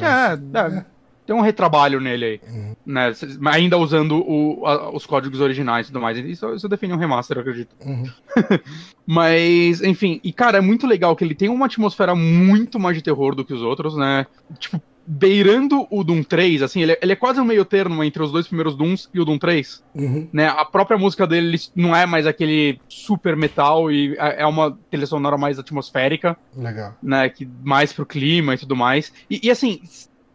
É, 0.00 0.58
é, 0.58 0.84
tem 1.26 1.34
um 1.36 1.40
retrabalho 1.40 2.00
nele 2.00 2.24
aí. 2.24 2.40
Uhum. 2.48 2.76
Né? 2.86 3.12
Ainda 3.52 3.76
usando 3.76 4.18
o- 4.26 4.64
a- 4.66 4.90
os 4.94 5.04
códigos 5.04 5.40
originais 5.40 5.86
e 5.86 5.92
tudo 5.92 6.00
mais. 6.00 6.16
Isso, 6.18 6.54
isso 6.54 6.68
define 6.68 6.92
um 6.94 6.98
remaster, 6.98 7.36
eu 7.36 7.40
acredito. 7.40 7.74
Uhum. 7.84 8.04
Mas, 9.06 9.82
enfim, 9.82 10.20
e 10.24 10.32
cara, 10.32 10.58
é 10.58 10.60
muito 10.60 10.86
legal 10.86 11.14
que 11.14 11.24
ele 11.24 11.34
tem 11.34 11.48
uma 11.48 11.66
atmosfera 11.66 12.14
muito 12.14 12.78
mais 12.78 12.96
de 12.96 13.02
terror 13.02 13.34
do 13.34 13.44
que 13.44 13.54
os 13.54 13.62
outros, 13.62 13.96
né? 13.96 14.26
Tipo, 14.58 14.80
beirando 15.08 15.86
o 15.88 16.02
Doom 16.02 16.24
3, 16.24 16.62
assim, 16.62 16.82
ele, 16.82 16.92
é- 16.92 16.98
ele 17.00 17.12
é 17.12 17.16
quase 17.16 17.40
um 17.40 17.44
meio 17.44 17.64
termo 17.64 18.02
entre 18.02 18.20
os 18.20 18.32
dois 18.32 18.48
primeiros 18.48 18.74
Dooms 18.74 19.08
e 19.14 19.20
o 19.20 19.24
Doom 19.24 19.38
3, 19.38 19.80
Uhum. 19.94 20.26
né? 20.32 20.48
A 20.48 20.64
própria 20.64 20.98
música 20.98 21.24
dele 21.28 21.46
ele 21.50 21.58
não 21.76 21.94
é 21.94 22.04
mais 22.06 22.26
aquele 22.26 22.80
super 22.88 23.36
metal 23.36 23.88
e 23.92 24.16
é 24.18 24.42
é 24.42 24.46
uma 24.46 24.76
trilha 24.90 25.06
sonora 25.06 25.38
mais 25.38 25.60
atmosférica, 25.60 26.36
Legal. 26.56 26.94
né? 27.00 27.28
Que 27.28 27.48
mais 27.62 27.92
pro 27.92 28.04
clima 28.04 28.54
e 28.54 28.58
tudo 28.58 28.74
mais. 28.74 29.12
E, 29.30 29.46
e, 29.46 29.50
assim, 29.50 29.80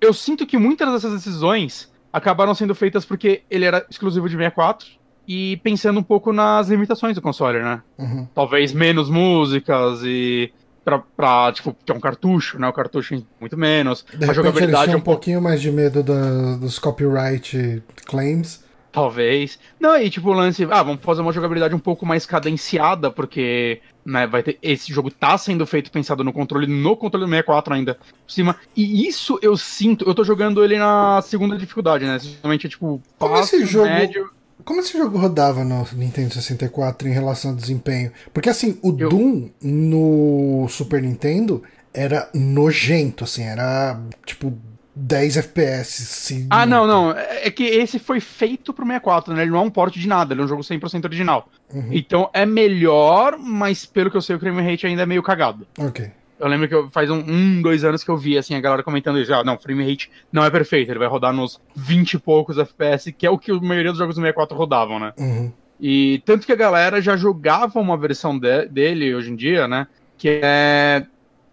eu 0.01 0.13
sinto 0.13 0.45
que 0.45 0.57
muitas 0.57 0.91
dessas 0.91 1.13
decisões 1.13 1.91
acabaram 2.11 2.53
sendo 2.53 2.75
feitas 2.75 3.05
porque 3.05 3.43
ele 3.49 3.63
era 3.65 3.85
exclusivo 3.89 4.27
de 4.27 4.35
64 4.35 4.87
e 5.27 5.57
pensando 5.63 5.99
um 5.99 6.03
pouco 6.03 6.33
nas 6.33 6.67
limitações 6.67 7.15
do 7.15 7.21
console, 7.21 7.59
né? 7.61 7.81
Uhum. 7.97 8.27
talvez 8.33 8.73
menos 8.73 9.09
músicas 9.09 10.01
e 10.03 10.51
pra, 10.83 10.99
pra 10.99 11.51
tipo, 11.53 11.73
ter 11.85 11.93
um 11.93 11.99
cartucho, 11.99 12.59
né? 12.59 12.67
O 12.67 12.73
cartucho 12.73 13.23
muito 13.39 13.55
menos. 13.55 14.03
De 14.03 14.07
a 14.09 14.11
repente 14.13 14.29
eles 14.29 14.35
jogabilidade 14.35 14.83
tinham 14.85 14.97
um 14.97 14.99
um 15.01 15.03
pouquinho 15.03 15.41
mais 15.41 15.61
de 15.61 15.71
medo 15.71 16.01
da- 16.03 16.55
dos 16.57 16.79
copyright 16.79 17.81
claims. 18.05 18.63
Talvez. 18.91 19.57
Não, 19.79 19.95
e 19.95 20.09
tipo 20.09 20.29
o 20.29 20.33
lance, 20.33 20.67
ah, 20.69 20.83
vamos 20.83 21.01
fazer 21.01 21.21
uma 21.21 21.31
jogabilidade 21.31 21.73
um 21.73 21.79
pouco 21.79 22.05
mais 22.05 22.25
cadenciada, 22.25 23.09
porque, 23.09 23.79
né, 24.05 24.25
vai 24.27 24.41
ter 24.43 24.57
esse 24.61 24.91
jogo 24.91 25.11
tá 25.11 25.37
sendo 25.37 25.65
feito 25.65 25.91
pensado 25.91 26.23
no 26.23 26.33
controle, 26.33 26.67
no 26.67 26.95
controle 26.97 27.25
do 27.25 27.29
64 27.29 27.73
ainda 27.73 27.95
por 27.95 28.31
cima. 28.31 28.55
E 28.75 29.07
isso 29.07 29.37
eu 29.41 29.55
sinto, 29.55 30.03
eu 30.07 30.13
tô 30.15 30.23
jogando 30.23 30.63
ele 30.63 30.77
na 30.77 31.21
segunda 31.21 31.57
dificuldade, 31.57 32.05
né? 32.05 32.17
É 32.43 32.57
tipo 32.57 33.01
Como 33.19 33.37
esse 33.37 33.65
jogo- 33.65 33.85
médio. 33.85 34.29
Como 34.63 34.79
esse 34.79 34.95
jogo 34.95 35.17
rodava 35.17 35.63
no 35.63 35.87
Nintendo 35.93 36.33
64 36.35 37.07
em 37.07 37.11
relação 37.11 37.49
ao 37.51 37.57
desempenho? 37.57 38.11
Porque 38.31 38.47
assim, 38.49 38.77
o 38.83 38.89
Eu- 38.97 39.09
Doom 39.09 39.49
no 39.61 40.67
Super 40.69 41.01
Nintendo 41.01 41.63
era 41.93 42.29
nojento, 42.33 43.23
assim, 43.23 43.43
era 43.43 43.99
tipo 44.25 44.53
10 44.95 45.37
FPS. 45.37 46.03
Assim, 46.03 46.47
Ah, 46.49 46.65
não, 46.65 46.85
não. 46.85 47.11
É 47.11 47.47
é 47.47 47.51
que 47.51 47.63
esse 47.63 47.97
foi 47.97 48.19
feito 48.19 48.73
pro 48.73 48.85
64, 48.85 49.33
né? 49.33 49.41
Ele 49.43 49.51
não 49.51 49.59
é 49.59 49.61
um 49.61 49.69
port 49.69 49.93
de 49.95 50.07
nada, 50.07 50.33
ele 50.33 50.41
é 50.41 50.43
um 50.43 50.47
jogo 50.47 50.61
100% 50.63 51.05
original. 51.05 51.47
Uhum. 51.73 51.89
Então 51.91 52.29
é 52.33 52.45
melhor, 52.45 53.37
mas 53.39 53.85
pelo 53.85 54.11
que 54.11 54.17
eu 54.17 54.21
sei, 54.21 54.35
o 54.35 54.39
frame 54.39 54.61
rate 54.61 54.85
ainda 54.85 55.03
é 55.03 55.05
meio 55.05 55.23
cagado. 55.23 55.65
Ok. 55.79 56.11
Eu 56.39 56.47
lembro 56.47 56.67
que 56.67 56.73
eu, 56.73 56.89
faz 56.89 57.09
um, 57.09 57.19
um, 57.19 57.61
dois 57.61 57.83
anos 57.83 58.03
que 58.03 58.09
eu 58.09 58.17
vi, 58.17 58.35
assim, 58.37 58.55
a 58.55 58.59
galera 58.59 58.81
comentando 58.83 59.19
isso. 59.19 59.33
Ah, 59.33 59.43
não, 59.43 59.55
o 59.55 59.59
frame 59.59 59.87
rate 59.87 60.09
não 60.31 60.43
é 60.43 60.49
perfeito, 60.49 60.91
ele 60.91 60.99
vai 60.99 61.07
rodar 61.07 61.31
nos 61.31 61.59
20 61.75 62.13
e 62.13 62.19
poucos 62.19 62.57
FPS, 62.57 63.11
que 63.11 63.25
é 63.27 63.29
o 63.29 63.37
que 63.37 63.51
a 63.51 63.59
maioria 63.59 63.91
dos 63.91 63.99
jogos 63.99 64.15
do 64.15 64.21
64 64.21 64.57
rodavam, 64.57 64.99
né? 64.99 65.13
Uhum. 65.19 65.51
E 65.79 66.21
tanto 66.25 66.45
que 66.45 66.51
a 66.51 66.55
galera 66.55 67.01
já 67.01 67.15
jogava 67.15 67.79
uma 67.79 67.95
versão 67.97 68.37
de- 68.37 68.65
dele 68.67 69.13
hoje 69.15 69.31
em 69.31 69.35
dia, 69.35 69.67
né? 69.67 69.87
Que 70.17 70.39
é. 70.43 71.05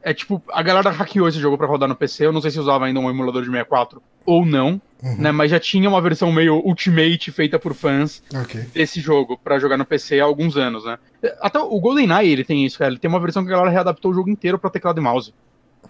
É 0.09 0.14
tipo, 0.14 0.42
a 0.51 0.62
galera 0.62 0.88
hackeou 0.90 1.29
esse 1.29 1.38
jogo 1.38 1.59
pra 1.59 1.66
rodar 1.66 1.87
no 1.87 1.94
PC. 1.94 2.25
Eu 2.25 2.33
não 2.33 2.40
sei 2.40 2.51
se 2.51 2.59
usava 2.59 2.87
ainda 2.87 2.99
um 2.99 3.11
emulador 3.11 3.42
de 3.42 3.49
64 3.49 4.01
ou 4.25 4.47
não, 4.47 4.81
Uhum. 5.03 5.16
né? 5.18 5.31
Mas 5.31 5.51
já 5.51 5.61
tinha 5.61 5.87
uma 5.88 6.01
versão 6.01 6.33
meio 6.33 6.57
Ultimate 6.64 7.31
feita 7.31 7.59
por 7.59 7.75
fãs 7.75 8.23
Ok. 8.35 8.59
desse 8.73 9.01
jogo 9.01 9.38
pra 9.44 9.59
jogar 9.59 9.77
no 9.77 9.85
PC 9.85 10.18
há 10.18 10.25
alguns 10.25 10.57
anos, 10.57 10.85
né? 10.87 10.99
Até 11.42 11.59
o 11.59 11.79
GoldenEye 11.79 12.31
ele 12.33 12.42
tem 12.42 12.64
isso, 12.64 12.79
cara. 12.79 12.90
Ele 12.90 12.99
tem 12.99 13.09
uma 13.09 13.21
versão 13.21 13.42
que 13.44 13.49
a 13.49 13.53
galera 13.53 13.71
readaptou 13.71 14.11
o 14.11 14.14
jogo 14.14 14.31
inteiro 14.31 14.59
pra 14.59 14.71
teclado 14.71 14.99
e 14.99 15.03
mouse. 15.03 15.35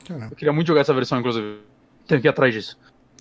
Caramba. 0.07 0.27
Eu 0.33 0.37
queria 0.37 0.53
muito 0.53 0.67
jogar 0.67 0.81
essa 0.81 0.93
versão, 0.93 1.19
inclusive. 1.21 1.59
Tenho 2.07 2.21
que 2.21 2.27
ir 2.27 2.31
atrás 2.31 2.53
disso. 2.53 2.77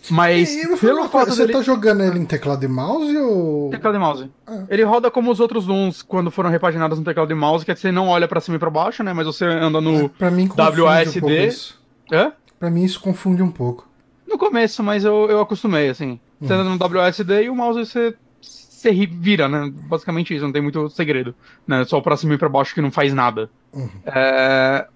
Mas, 0.10 0.56
E, 0.56 0.78
pelo 0.78 1.08
fato 1.10 1.32
você 1.32 1.42
dele... 1.42 1.54
tá 1.54 1.62
jogando 1.62 2.02
ele 2.02 2.20
em 2.20 2.26
teclado 2.26 2.64
e 2.64 2.68
mouse 2.68 3.18
ou. 3.18 3.70
Teclado 3.72 3.98
e 3.98 4.00
mouse. 4.00 4.32
Ah. 4.46 4.64
Ele 4.70 4.84
roda 4.84 5.12
como 5.12 5.32
os 5.32 5.40
outros 5.40 5.66
Dooms 5.66 6.02
quando 6.02 6.32
foram 6.32 6.50
repaginados 6.50 6.98
no 6.98 7.04
teclado 7.04 7.32
e 7.32 7.36
mouse, 7.36 7.66
que 7.66 7.72
é 7.72 7.74
que 7.74 7.82
você 7.82 7.92
não 7.92 8.08
olha 8.08 8.28
pra 8.28 8.40
cima 8.40 8.56
e 8.56 8.60
pra 8.60 8.70
baixo, 8.70 9.04
né? 9.04 9.12
Mas 9.12 9.26
você 9.26 9.44
anda 9.46 9.82
no... 9.82 10.08
Pra 10.10 10.32
mim 10.32 10.50
WASD. 10.56 11.22
um 11.26 11.30
isso. 11.30 11.82
Hã? 12.12 12.32
Pra 12.60 12.70
mim 12.70 12.84
isso 12.84 13.02
confunde 13.02 13.42
um 13.44 13.52
pouco. 13.52 13.88
No 14.28 14.38
começo, 14.38 14.82
mas 14.84 15.04
eu, 15.04 15.28
eu 15.30 15.42
acostumei, 15.42 15.90
assim. 15.90 16.20
Você 16.40 16.54
anda 16.54 16.64
no 16.64 16.76
WSD 17.02 17.44
e 17.44 17.50
o 17.50 17.56
mouse 17.56 17.80
você, 17.86 18.14
você 18.42 18.92
vira, 19.06 19.48
né? 19.50 19.72
Basicamente 19.90 20.34
isso, 20.36 20.46
não 20.46 20.52
tem 20.52 20.62
muito 20.62 20.90
segredo. 20.90 21.34
Né? 21.68 21.84
Só 21.86 22.00
pra 22.00 22.16
cima 22.16 22.36
e 22.36 22.38
pra 22.38 22.48
baixo 22.50 22.74
que 22.76 22.82
não 22.82 22.92
faz 22.92 23.14
nada. 23.14 23.50
Uhum. 23.74 23.90
É... 24.06 24.88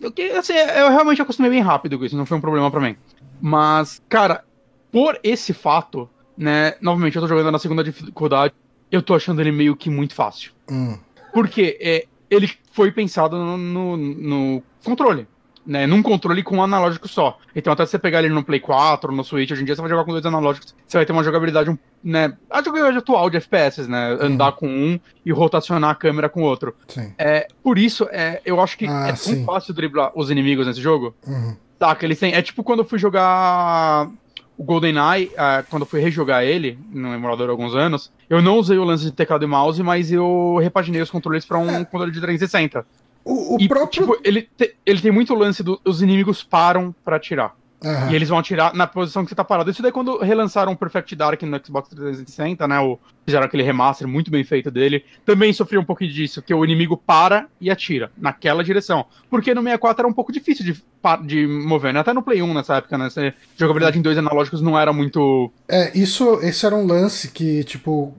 Eu, 0.00 0.12
que- 0.12 0.30
assim, 0.30 0.54
eu 0.54 0.90
realmente 0.90 1.20
acostumei 1.20 1.50
bem 1.50 1.60
rápido 1.60 1.98
com 1.98 2.04
isso, 2.04 2.16
não 2.16 2.24
foi 2.24 2.38
um 2.38 2.40
problema 2.40 2.70
pra 2.70 2.80
mim. 2.80 2.96
Mas, 3.40 4.02
cara, 4.08 4.44
por 4.90 5.18
esse 5.22 5.52
fato, 5.52 6.08
né? 6.36 6.74
Novamente, 6.80 7.16
eu 7.16 7.22
tô 7.22 7.28
jogando 7.28 7.50
na 7.50 7.58
segunda 7.58 7.82
dificuldade, 7.84 8.54
eu 8.90 9.02
tô 9.02 9.14
achando 9.14 9.40
ele 9.40 9.52
meio 9.52 9.76
que 9.76 9.90
muito 9.90 10.14
fácil. 10.14 10.52
Hum. 10.70 10.98
Porque 11.32 11.76
é, 11.80 12.06
ele 12.30 12.50
foi 12.72 12.90
pensado 12.90 13.36
no, 13.36 13.56
no, 13.56 13.96
no 13.96 14.62
controle. 14.84 15.26
Né, 15.66 15.86
num 15.86 16.02
controle 16.02 16.42
com 16.42 16.56
um 16.56 16.62
analógico 16.62 17.06
só. 17.06 17.38
Então, 17.54 17.70
até 17.70 17.84
você 17.84 17.98
pegar 17.98 18.20
ele 18.20 18.32
no 18.32 18.42
Play 18.42 18.58
4, 18.58 19.12
no 19.12 19.22
Switch, 19.22 19.50
hoje 19.50 19.60
em 19.60 19.66
dia 19.66 19.74
você 19.76 19.82
vai 19.82 19.90
jogar 19.90 20.02
com 20.02 20.12
dois 20.12 20.24
analógicos, 20.24 20.74
você 20.86 20.96
vai 20.96 21.04
ter 21.04 21.12
uma 21.12 21.22
jogabilidade, 21.22 21.78
né? 22.02 22.34
A 22.48 22.62
jogabilidade 22.62 22.96
atual 22.96 23.28
de 23.28 23.36
FPS, 23.36 23.86
né? 23.86 24.16
Andar 24.18 24.52
com 24.52 24.66
um 24.66 24.98
e 25.26 25.30
rotacionar 25.30 25.90
a 25.90 25.94
câmera 25.94 26.30
com 26.30 26.40
o 26.40 26.44
outro. 26.44 26.74
Sim. 26.86 27.12
É, 27.18 27.48
por 27.62 27.76
isso, 27.76 28.08
é, 28.10 28.40
eu 28.46 28.58
acho 28.62 28.78
que 28.78 28.86
Ah, 28.86 29.08
é 29.08 29.12
tão 29.12 29.16
sim. 29.16 29.44
fácil 29.44 29.74
driblar 29.74 30.10
os 30.14 30.30
inimigos 30.30 30.66
nesse 30.66 30.80
jogo. 30.80 31.14
Uhum. 31.26 31.54
Tá, 31.78 31.94
que 31.94 32.04
eles 32.04 32.18
têm. 32.18 32.32
É 32.34 32.42
tipo 32.42 32.62
quando 32.64 32.80
eu 32.80 32.84
fui 32.84 32.98
jogar 32.98 34.08
o 34.56 34.64
GoldenEye, 34.64 35.30
ah, 35.38 35.62
quando 35.70 35.82
eu 35.82 35.86
fui 35.86 36.00
rejogar 36.00 36.42
ele 36.42 36.78
no 36.90 37.14
emulador 37.14 37.48
há 37.48 37.52
alguns 37.52 37.74
anos, 37.74 38.12
eu 38.28 38.42
não 38.42 38.56
usei 38.58 38.76
o 38.76 38.84
lance 38.84 39.04
de 39.04 39.12
teclado 39.12 39.44
e 39.44 39.46
mouse, 39.46 39.80
mas 39.82 40.10
eu 40.10 40.58
repaginei 40.60 41.00
os 41.00 41.10
controles 41.10 41.44
pra 41.44 41.58
um 41.58 41.70
É. 41.70 41.84
controle 41.84 42.10
de 42.10 42.20
360. 42.20 42.84
O, 43.24 43.56
o 43.56 43.60
e, 43.60 43.68
próprio. 43.68 43.88
tipo, 44.06 44.18
ele, 44.24 44.48
te- 44.56 44.74
ele 44.84 45.00
tem 45.00 45.12
muito 45.12 45.34
lance 45.34 45.62
dos 45.62 45.78
os 45.84 46.02
inimigos 46.02 46.42
param 46.42 46.94
pra 47.04 47.16
atirar. 47.16 47.54
Aham. 47.84 48.10
E 48.10 48.16
eles 48.16 48.28
vão 48.28 48.38
atirar 48.38 48.74
na 48.74 48.88
posição 48.88 49.22
que 49.22 49.28
você 49.28 49.36
tá 49.36 49.44
parado. 49.44 49.70
Isso 49.70 49.80
daí 49.80 49.92
quando 49.92 50.18
relançaram 50.18 50.72
o 50.72 50.76
Perfect 50.76 51.14
Dark 51.14 51.40
no 51.42 51.64
Xbox 51.64 51.88
360, 51.90 52.66
né? 52.66 52.80
O, 52.80 52.98
fizeram 53.24 53.46
aquele 53.46 53.62
remaster 53.62 54.08
muito 54.08 54.32
bem 54.32 54.42
feito 54.42 54.68
dele. 54.68 55.04
Também 55.24 55.52
sofreu 55.52 55.80
um 55.80 55.84
pouquinho 55.84 56.12
disso, 56.12 56.42
que 56.42 56.52
o 56.52 56.64
inimigo 56.64 56.96
para 56.96 57.46
e 57.60 57.70
atira 57.70 58.10
naquela 58.18 58.64
direção. 58.64 59.06
Porque 59.30 59.54
no 59.54 59.60
64 59.62 60.00
era 60.00 60.08
um 60.08 60.12
pouco 60.12 60.32
difícil 60.32 60.64
de 60.64 60.82
de 61.24 61.46
mover, 61.46 61.92
né? 61.92 62.00
Até 62.00 62.12
no 62.12 62.22
Play 62.22 62.42
1 62.42 62.54
nessa 62.54 62.76
época, 62.76 62.98
né? 62.98 63.08
Jogabilidade 63.56 63.98
em 63.98 64.02
dois 64.02 64.18
analógicos 64.18 64.60
não 64.60 64.78
era 64.78 64.92
muito. 64.92 65.50
É, 65.68 65.96
isso, 65.96 66.40
esse 66.42 66.66
era 66.66 66.74
um 66.74 66.86
lance 66.86 67.28
que, 67.28 67.64
tipo, 67.64 68.14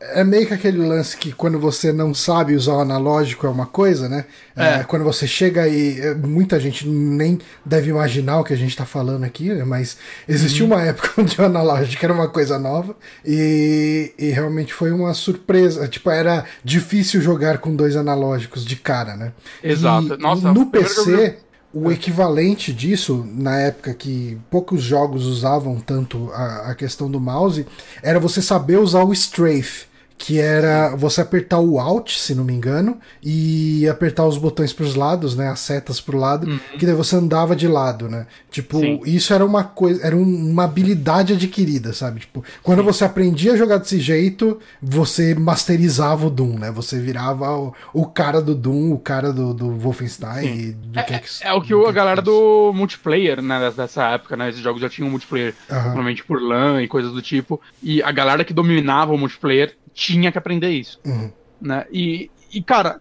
é 0.00 0.24
meio 0.24 0.46
que 0.46 0.54
aquele 0.54 0.78
lance 0.78 1.16
que 1.16 1.32
quando 1.32 1.58
você 1.58 1.92
não 1.92 2.14
sabe 2.14 2.54
usar 2.54 2.74
o 2.74 2.80
analógico 2.80 3.46
é 3.46 3.50
uma 3.50 3.66
coisa, 3.66 4.08
né? 4.08 4.24
É. 4.56 4.80
É, 4.80 4.84
quando 4.84 5.04
você 5.04 5.26
chega 5.26 5.68
e. 5.68 6.00
É, 6.00 6.14
muita 6.14 6.58
gente 6.58 6.86
nem 6.86 7.38
deve 7.64 7.90
imaginar 7.90 8.40
o 8.40 8.44
que 8.44 8.52
a 8.52 8.56
gente 8.56 8.76
tá 8.76 8.86
falando 8.86 9.24
aqui, 9.24 9.52
né? 9.52 9.64
Mas 9.64 9.98
existia 10.26 10.64
uhum. 10.64 10.72
uma 10.72 10.82
época 10.82 11.10
onde 11.20 11.40
o 11.40 11.44
analógico 11.44 12.04
era 12.04 12.14
uma 12.14 12.28
coisa 12.28 12.58
nova 12.58 12.96
e, 13.24 14.12
e 14.18 14.30
realmente 14.30 14.72
foi 14.72 14.90
uma 14.90 15.12
surpresa. 15.12 15.86
Tipo, 15.88 16.10
era 16.10 16.44
difícil 16.64 17.20
jogar 17.20 17.58
com 17.58 17.74
dois 17.74 17.96
analógicos 17.96 18.64
de 18.64 18.76
cara, 18.76 19.16
né? 19.16 19.32
Exato. 19.62 20.14
E, 20.14 20.16
Nossa, 20.18 20.52
no 20.52 20.66
PC. 20.66 21.38
O 21.72 21.92
equivalente 21.92 22.72
disso, 22.72 23.26
na 23.34 23.58
época 23.58 23.92
que 23.92 24.38
poucos 24.50 24.82
jogos 24.82 25.26
usavam 25.26 25.78
tanto 25.78 26.30
a, 26.32 26.70
a 26.70 26.74
questão 26.74 27.10
do 27.10 27.20
mouse, 27.20 27.66
era 28.02 28.18
você 28.18 28.40
saber 28.40 28.78
usar 28.78 29.04
o 29.04 29.12
strafe 29.12 29.87
que 30.18 30.40
era 30.40 30.94
você 30.96 31.20
apertar 31.20 31.60
o 31.60 31.78
Alt, 31.78 32.10
se 32.18 32.34
não 32.34 32.44
me 32.44 32.52
engano, 32.52 32.98
e 33.22 33.88
apertar 33.88 34.26
os 34.26 34.36
botões 34.36 34.72
para 34.72 34.84
os 34.84 34.96
lados, 34.96 35.36
né, 35.36 35.48
as 35.48 35.60
setas 35.60 36.00
para 36.00 36.16
o 36.16 36.18
lado, 36.18 36.50
uhum. 36.50 36.58
que 36.76 36.84
daí 36.84 36.94
você 36.94 37.14
andava 37.14 37.54
de 37.54 37.68
lado, 37.68 38.08
né? 38.08 38.26
Tipo, 38.50 38.80
Sim. 38.80 39.00
isso 39.04 39.32
era 39.32 39.46
uma 39.46 39.62
coisa, 39.62 40.04
era 40.04 40.16
uma 40.16 40.64
habilidade 40.64 41.34
adquirida, 41.34 41.92
sabe? 41.92 42.20
Tipo, 42.20 42.44
quando 42.64 42.80
Sim. 42.80 42.84
você 42.84 43.04
aprendia 43.04 43.52
a 43.52 43.56
jogar 43.56 43.78
desse 43.78 44.00
jeito, 44.00 44.58
você 44.82 45.36
masterizava 45.36 46.26
o 46.26 46.30
Doom, 46.30 46.58
né? 46.58 46.72
Você 46.72 46.98
virava 46.98 47.56
o, 47.56 47.72
o 47.94 48.04
cara 48.04 48.42
do 48.42 48.56
Doom, 48.56 48.92
o 48.92 48.98
cara 48.98 49.32
do, 49.32 49.54
do 49.54 49.70
Wolfenstein, 49.70 50.72
do 50.72 50.98
é, 50.98 51.02
que 51.04 51.14
é, 51.14 51.18
que, 51.20 51.28
é 51.42 51.52
o 51.52 51.62
que, 51.62 51.72
a 51.72 51.92
galera 51.92 52.20
do 52.20 52.72
multiplayer, 52.74 53.40
né, 53.40 53.70
dessa 53.70 54.08
época, 54.08 54.36
né? 54.36 54.48
Esses 54.48 54.60
jogos 54.60 54.80
já 54.80 54.88
tinham 54.88 55.08
multiplayer, 55.08 55.54
uhum. 55.70 55.76
provavelmente 55.76 56.24
por 56.24 56.42
LAN 56.42 56.82
e 56.82 56.88
coisas 56.88 57.12
do 57.12 57.22
tipo, 57.22 57.60
e 57.80 58.02
a 58.02 58.10
galera 58.10 58.44
que 58.44 58.52
dominava 58.52 59.12
o 59.12 59.18
multiplayer 59.18 59.76
tinha 59.98 60.30
que 60.30 60.38
aprender 60.38 60.70
isso. 60.70 61.00
Uhum. 61.04 61.32
Né? 61.60 61.84
E, 61.90 62.30
e, 62.52 62.62
cara, 62.62 63.00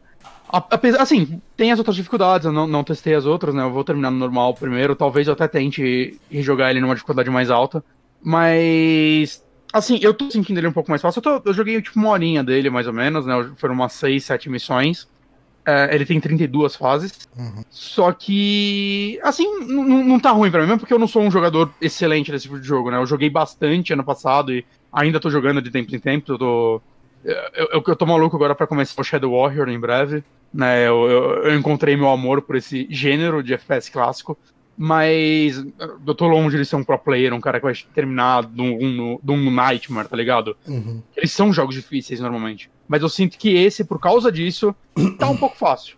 apesar, 0.50 1.00
assim, 1.00 1.40
tem 1.56 1.72
as 1.72 1.78
outras 1.78 1.96
dificuldades, 1.96 2.48
eu 2.48 2.52
não, 2.52 2.66
não 2.66 2.84
testei 2.84 3.14
as 3.14 3.28
outras, 3.28 3.54
né? 3.54 3.62
Eu 3.62 3.72
vou 3.72 3.84
terminar 3.84 4.10
no 4.10 4.18
normal 4.18 4.56
primeiro, 4.56 4.96
talvez 4.96 5.28
eu 5.28 5.34
até 5.34 5.48
tente 5.48 6.20
rejogar 6.30 6.72
ele 6.72 6.82
numa 6.82 6.96
dificuldade 6.96 7.30
mais 7.30 7.52
alta. 7.52 7.84
Mas. 8.22 9.46
Assim, 9.72 10.00
eu 10.02 10.14
tô 10.14 10.32
sentindo 10.32 10.60
ele 10.60 10.68
um 10.68 10.74
pouco 10.74 10.90
mais 10.90 11.02
fácil. 11.02 11.20
Eu, 11.20 11.22
tô, 11.22 11.50
eu 11.50 11.54
joguei 11.54 11.80
tipo 11.80 12.00
uma 12.00 12.10
horinha 12.10 12.44
dele, 12.44 12.70
mais 12.70 12.88
ou 12.88 12.94
menos, 12.94 13.28
né? 13.28 13.34
Foram 13.58 13.76
umas 13.76 13.94
6, 13.94 14.24
7 14.24 14.50
missões. 14.50 15.08
É, 15.64 15.94
ele 15.94 16.06
tem 16.06 16.20
32 16.20 16.76
fases. 16.78 17.28
Uhum. 17.38 17.64
Só 17.70 18.12
que. 18.12 19.20
Assim, 19.22 19.46
não 19.60 20.20
tá 20.20 20.32
ruim 20.32 20.50
pra 20.50 20.62
mim, 20.62 20.66
mesmo 20.66 20.80
porque 20.80 20.94
eu 20.94 21.00
não 21.00 21.08
sou 21.08 21.22
um 21.22 21.30
jogador 21.30 21.72
excelente 21.80 22.32
desse 22.32 22.46
tipo 22.46 22.60
de 22.60 22.66
jogo, 22.66 22.90
né? 22.90 22.98
Eu 22.98 23.06
joguei 23.06 23.30
bastante 23.30 23.94
ano 23.94 24.04
passado 24.04 24.52
e 24.52 24.66
ainda 24.92 25.20
tô 25.20 25.30
jogando 25.30 25.62
de 25.62 25.72
tempo 25.72 25.94
em 25.96 26.00
tempo. 26.00 26.32
Eu 26.32 26.38
tô. 26.38 26.82
Eu, 27.24 27.68
eu, 27.74 27.84
eu 27.86 27.96
tô 27.96 28.06
maluco 28.06 28.36
agora 28.36 28.56
para 28.56 28.68
começar 28.68 29.00
o 29.02 29.04
Shadow 29.04 29.32
Warrior 29.32 29.70
em 29.70 29.80
breve. 29.80 30.24
Né, 30.54 30.88
eu, 30.88 31.10
eu, 31.10 31.44
eu, 31.44 31.60
encontrei 31.60 31.98
meu 31.98 32.08
amor 32.08 32.42
por 32.42 32.56
esse 32.56 32.88
gênero 32.90 33.44
de 33.44 33.54
FPS 33.54 33.92
clássico. 33.92 34.38
Mas 34.78 35.66
eu 36.06 36.14
tô 36.14 36.28
longe 36.28 36.56
de 36.56 36.64
ser 36.64 36.76
um 36.76 36.84
pro 36.84 37.00
player, 37.00 37.34
um 37.34 37.42
cara 37.42 37.60
que 37.60 37.66
vai 37.66 37.74
terminar 37.96 38.46
de 38.46 38.62
um, 38.62 39.18
um 39.28 39.52
Nightmare, 39.52 40.08
tá 40.08 40.16
ligado? 40.16 40.56
Uhum. 40.68 41.02
Eles 41.16 41.32
são 41.32 41.52
jogos 41.52 41.74
difíceis 41.74 42.20
normalmente. 42.20 42.70
Mas 42.88 43.02
eu 43.02 43.10
sinto 43.10 43.40
que 43.40 43.56
esse, 43.56 43.84
por 43.84 44.00
causa 44.00 44.32
disso, 44.32 44.76
tá 45.18 45.28
um 45.28 45.36
pouco 45.36 45.58
fácil. 45.58 45.98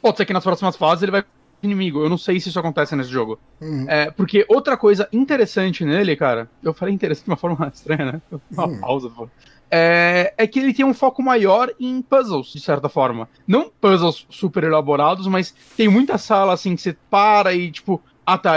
Pode 0.00 0.16
ser 0.16 0.24
que 0.24 0.32
nas 0.32 0.44
próximas 0.44 0.76
fases 0.76 1.02
ele 1.02 1.10
vai 1.10 1.24
inimigo. 1.62 2.02
Eu 2.02 2.08
não 2.08 2.18
sei 2.18 2.40
se 2.40 2.48
isso 2.48 2.58
acontece 2.58 2.94
nesse 2.96 3.10
jogo. 3.10 3.38
Uhum. 3.60 3.86
É, 3.88 4.10
porque 4.10 4.44
outra 4.48 4.76
coisa 4.76 5.08
interessante 5.12 5.84
nele, 5.84 6.16
cara, 6.16 6.50
eu 6.62 6.72
falei 6.72 6.94
interessante 6.94 7.24
de 7.24 7.30
uma 7.30 7.36
forma 7.36 7.68
estranha, 7.72 8.12
né? 8.12 8.22
Uma 8.50 8.66
uhum. 8.66 8.80
pausa, 8.80 9.10
pô. 9.10 9.28
É, 9.70 10.34
é, 10.36 10.46
que 10.48 10.58
ele 10.58 10.74
tem 10.74 10.84
um 10.84 10.92
foco 10.92 11.22
maior 11.22 11.72
em 11.78 12.02
puzzles, 12.02 12.52
de 12.52 12.60
certa 12.60 12.88
forma. 12.88 13.28
Não 13.46 13.70
puzzles 13.80 14.26
super 14.28 14.64
elaborados, 14.64 15.28
mas 15.28 15.54
tem 15.76 15.88
muita 15.88 16.18
sala 16.18 16.52
assim 16.52 16.74
que 16.74 16.82
você 16.82 16.96
para 17.08 17.54
e, 17.54 17.70
tipo, 17.70 18.02
ah 18.26 18.36
tá, 18.36 18.54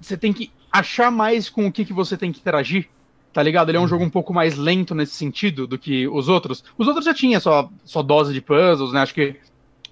você 0.00 0.16
tem 0.16 0.32
que 0.32 0.50
achar 0.72 1.10
mais 1.10 1.50
com 1.50 1.66
o 1.66 1.72
que, 1.72 1.84
que 1.84 1.92
você 1.92 2.16
tem 2.16 2.32
que 2.32 2.40
interagir. 2.40 2.88
Tá 3.32 3.42
ligado? 3.42 3.68
Ele 3.68 3.76
é 3.76 3.80
um 3.80 3.82
uhum. 3.82 3.88
jogo 3.88 4.04
um 4.04 4.10
pouco 4.10 4.32
mais 4.32 4.56
lento 4.56 4.94
nesse 4.94 5.16
sentido 5.16 5.66
do 5.66 5.76
que 5.76 6.06
os 6.06 6.28
outros. 6.28 6.64
Os 6.78 6.86
outros 6.86 7.04
já 7.04 7.12
tinham 7.12 7.40
sua, 7.40 7.68
sua 7.84 8.02
dose 8.02 8.32
de 8.32 8.40
puzzles, 8.40 8.92
né? 8.92 9.00
Acho 9.02 9.12
que 9.12 9.36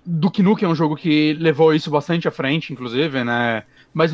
Duke 0.05 0.42
Nukem 0.42 0.68
é 0.68 0.70
um 0.70 0.74
jogo 0.74 0.96
que 0.96 1.34
levou 1.34 1.74
isso 1.74 1.90
bastante 1.90 2.26
à 2.26 2.30
frente, 2.30 2.72
inclusive, 2.72 3.22
né? 3.22 3.62
Mas 3.94 4.12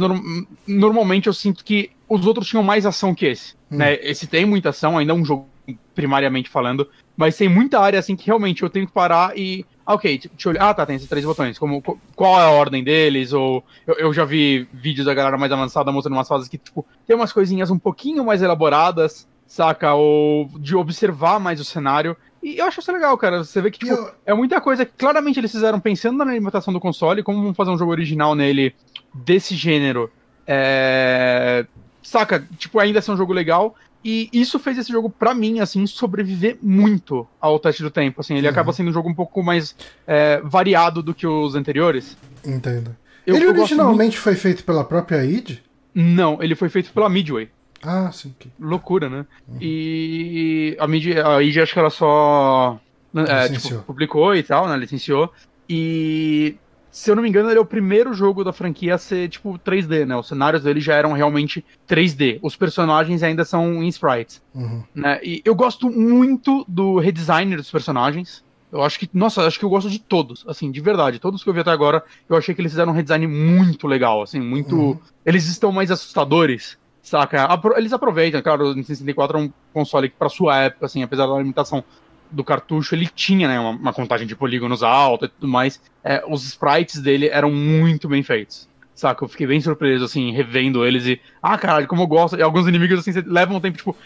normalmente 0.66 1.28
eu 1.28 1.32
sinto 1.32 1.64
que 1.64 1.91
os 2.09 2.26
outros 2.26 2.49
tinham 2.49 2.62
mais 2.62 2.84
ação 2.84 3.14
que 3.14 3.26
esse. 3.26 3.55
Hum. 3.70 3.78
Né? 3.78 3.95
Esse 4.03 4.26
tem 4.26 4.45
muita 4.45 4.70
ação, 4.70 4.99
ainda 4.99 5.12
é 5.12 5.16
um 5.16 5.24
jogo 5.24 5.49
primariamente 5.95 6.49
falando, 6.49 6.89
mas 7.16 7.36
tem 7.36 7.49
muita 7.49 7.80
área 7.80 7.99
assim 7.99 8.16
que 8.16 8.26
realmente 8.26 8.62
eu 8.62 8.70
tenho 8.70 8.86
que 8.86 8.93
parar 8.93 9.36
e. 9.36 9.64
Ah, 9.84 9.95
ok, 9.95 10.18
deixa 10.18 10.49
eu 10.49 10.51
olhar. 10.51 10.68
Ah, 10.68 10.74
tá, 10.74 10.84
tem 10.84 10.97
esses 10.97 11.09
três 11.09 11.24
botões. 11.24 11.59
Como, 11.59 11.82
qual 12.14 12.39
é 12.39 12.45
a 12.45 12.51
ordem 12.51 12.84
deles? 12.84 13.32
Ou 13.32 13.64
eu, 13.86 13.95
eu 13.95 14.12
já 14.12 14.24
vi 14.24 14.68
vídeos 14.72 15.07
da 15.07 15.14
galera 15.14 15.39
mais 15.39 15.51
avançada 15.51 15.91
mostrando 15.91 16.14
umas 16.14 16.28
fases 16.28 16.47
que, 16.47 16.59
tipo, 16.59 16.84
tem 17.07 17.16
umas 17.16 17.32
coisinhas 17.32 17.70
um 17.70 17.78
pouquinho 17.78 18.22
mais 18.22 18.43
elaboradas, 18.43 19.26
saca? 19.47 19.95
Ou 19.95 20.51
de 20.59 20.76
observar 20.76 21.41
mais 21.41 21.59
o 21.59 21.64
cenário. 21.64 22.16
E 22.43 22.59
eu 22.59 22.66
acho 22.66 22.80
isso 22.80 22.93
legal, 22.93 23.16
cara. 23.18 23.45
Você 23.45 23.61
vê 23.61 23.70
que, 23.70 23.78
tipo, 23.78 23.93
eu... 23.93 24.11
é 24.24 24.34
muita 24.34 24.61
coisa 24.61 24.84
que 24.84 24.93
claramente 24.97 25.39
eles 25.39 25.51
fizeram 25.51 25.80
pensando 25.80 26.18
na 26.24 26.32
limitação 26.32 26.72
do 26.72 26.80
console, 26.80 27.22
como 27.22 27.43
vão 27.43 27.55
fazer 27.55 27.70
um 27.70 27.78
jogo 27.78 27.91
original 27.91 28.34
nele 28.34 28.74
desse 29.12 29.55
gênero. 29.55 30.11
É... 30.47 31.66
Saca? 32.03 32.47
Tipo, 32.57 32.78
ainda 32.78 33.01
ser 33.01 33.11
um 33.11 33.16
jogo 33.16 33.32
legal. 33.32 33.74
E 34.05 34.28
isso 34.32 34.59
fez 34.59 34.78
esse 34.78 34.93
jogo, 34.93 35.11
para 35.11 35.34
mim, 35.34 35.59
assim, 35.59 35.86
sobreviver 35.86 36.57
muito 36.62 37.26
ao 37.41 37.59
teste 37.59 37.82
do 37.82 37.91
tempo. 37.91 38.20
Assim, 38.20 38.36
ele 38.36 38.47
uhum. 38.47 38.53
acaba 38.53 38.72
sendo 38.72 38.91
um 38.91 38.93
jogo 38.93 39.09
um 39.09 39.14
pouco 39.14 39.43
mais 39.43 39.74
é, 40.07 40.41
variado 40.45 41.03
do 41.03 41.12
que 41.12 41.26
os 41.26 41.55
anteriores. 41.57 42.16
Entendo. 42.47 42.97
Eu, 43.26 43.36
ele 43.36 43.47
originalmente 43.47 44.16
muito... 44.16 44.20
foi 44.20 44.34
feito 44.36 44.64
pela 44.64 44.84
própria 44.84 45.24
id? 45.24 45.59
Não, 45.93 46.41
ele 46.41 46.55
foi 46.55 46.68
feito 46.68 46.93
pela 46.93 47.09
Midway. 47.09 47.51
Ah, 47.83 48.11
sim. 48.12 48.35
Loucura, 48.59 49.09
né? 49.09 49.26
Uhum. 49.47 49.59
E 49.61 50.76
a 50.79 50.87
mídia, 50.87 51.26
a 51.26 51.43
IG 51.43 51.61
acho 51.61 51.72
que 51.72 51.79
ela 51.79 51.91
só 51.91 52.81
é, 53.14 53.49
tipo, 53.49 53.83
publicou 53.83 54.35
e 54.35 54.43
tal, 54.43 54.68
né? 54.68 54.76
Licenciou. 54.76 55.33
E 55.68 56.57
se 56.91 57.11
eu 57.11 57.16
não 57.16 57.22
me 57.22 57.29
engano, 57.29 57.51
ele 57.51 57.59
é 57.59 57.61
o 57.61 57.66
primeiro 57.66 58.12
jogo 58.12 58.43
da 58.43 58.53
franquia 58.53 58.95
a 58.95 58.99
ser, 58.99 59.29
tipo, 59.29 59.59
3D, 59.59 60.05
né? 60.05 60.16
Os 60.16 60.29
cenários 60.29 60.62
dele 60.62 60.81
já 60.81 60.95
eram 60.95 61.12
realmente 61.12 61.64
3D. 61.89 62.39
Os 62.43 62.57
personagens 62.57 63.22
ainda 63.22 63.45
são 63.45 63.83
em 63.83 63.89
sprites. 63.89 64.43
Uhum. 64.55 64.83
Né? 64.95 65.20
E 65.22 65.43
eu 65.45 65.55
gosto 65.55 65.91
muito 65.91 66.64
do 66.66 66.99
redesign 66.99 67.55
dos 67.57 67.70
personagens. 67.70 68.43
Eu 68.70 68.83
acho 68.83 68.99
que, 68.99 69.09
nossa, 69.14 69.47
acho 69.47 69.59
que 69.59 69.64
eu 69.64 69.70
gosto 69.70 69.89
de 69.89 69.99
todos, 69.99 70.45
assim, 70.47 70.70
de 70.70 70.81
verdade. 70.81 71.18
Todos 71.18 71.43
que 71.43 71.49
eu 71.49 71.55
vi 71.55 71.61
até 71.61 71.70
agora, 71.70 72.03
eu 72.29 72.37
achei 72.37 72.55
que 72.55 72.61
eles 72.61 72.72
fizeram 72.72 72.93
um 72.93 72.95
redesign 72.95 73.26
muito 73.26 73.87
legal, 73.87 74.20
assim, 74.20 74.41
muito. 74.41 74.76
Uhum. 74.76 74.99
Eles 75.24 75.47
estão 75.47 75.72
mais 75.72 75.91
assustadores 75.91 76.76
Saca? 77.09 77.48
Eles 77.76 77.92
aproveitam, 77.94 78.42
claro, 78.42 78.66
o 78.66 78.74
Nintendo 78.74 78.98
64 78.98 79.38
é 79.38 79.40
um 79.40 79.52
console 79.72 80.11
que, 80.11 80.16
pra 80.16 80.28
sua 80.28 80.59
época, 80.59 80.84
assim, 80.84 81.02
apesar 81.02 81.26
da 81.26 81.38
limitação 81.38 81.82
do 82.30 82.44
cartucho, 82.44 82.94
ele 82.94 83.06
tinha, 83.06 83.48
né, 83.48 83.59
uma, 83.59 83.70
uma 83.70 83.92
contagem 83.94 84.26
de 84.26 84.36
polígonos 84.36 84.82
alta 84.82 85.24
e 85.24 85.28
tudo 85.28 85.48
mais. 85.48 85.80
É, 86.04 86.22
os 86.28 86.44
sprites 86.44 87.00
dele 87.00 87.28
eram 87.28 87.50
muito 87.50 88.09
bem 88.09 88.22
feitos. 88.22 88.68
Saca? 88.94 89.24
Eu 89.24 89.28
fiquei 89.28 89.46
bem 89.46 89.59
surpreso, 89.59 90.04
assim, 90.04 90.32
revendo 90.32 90.84
eles 90.84 91.06
e. 91.06 91.18
Ah, 91.42 91.56
caralho, 91.56 91.86
como 91.86 92.02
eu 92.02 92.06
gosto. 92.06 92.36
E 92.36 92.42
alguns 92.42 92.66
inimigos, 92.66 92.98
assim, 92.98 93.18
levam 93.24 93.56
um 93.56 93.61
tempo, 93.61 93.78
tipo, 93.78 93.96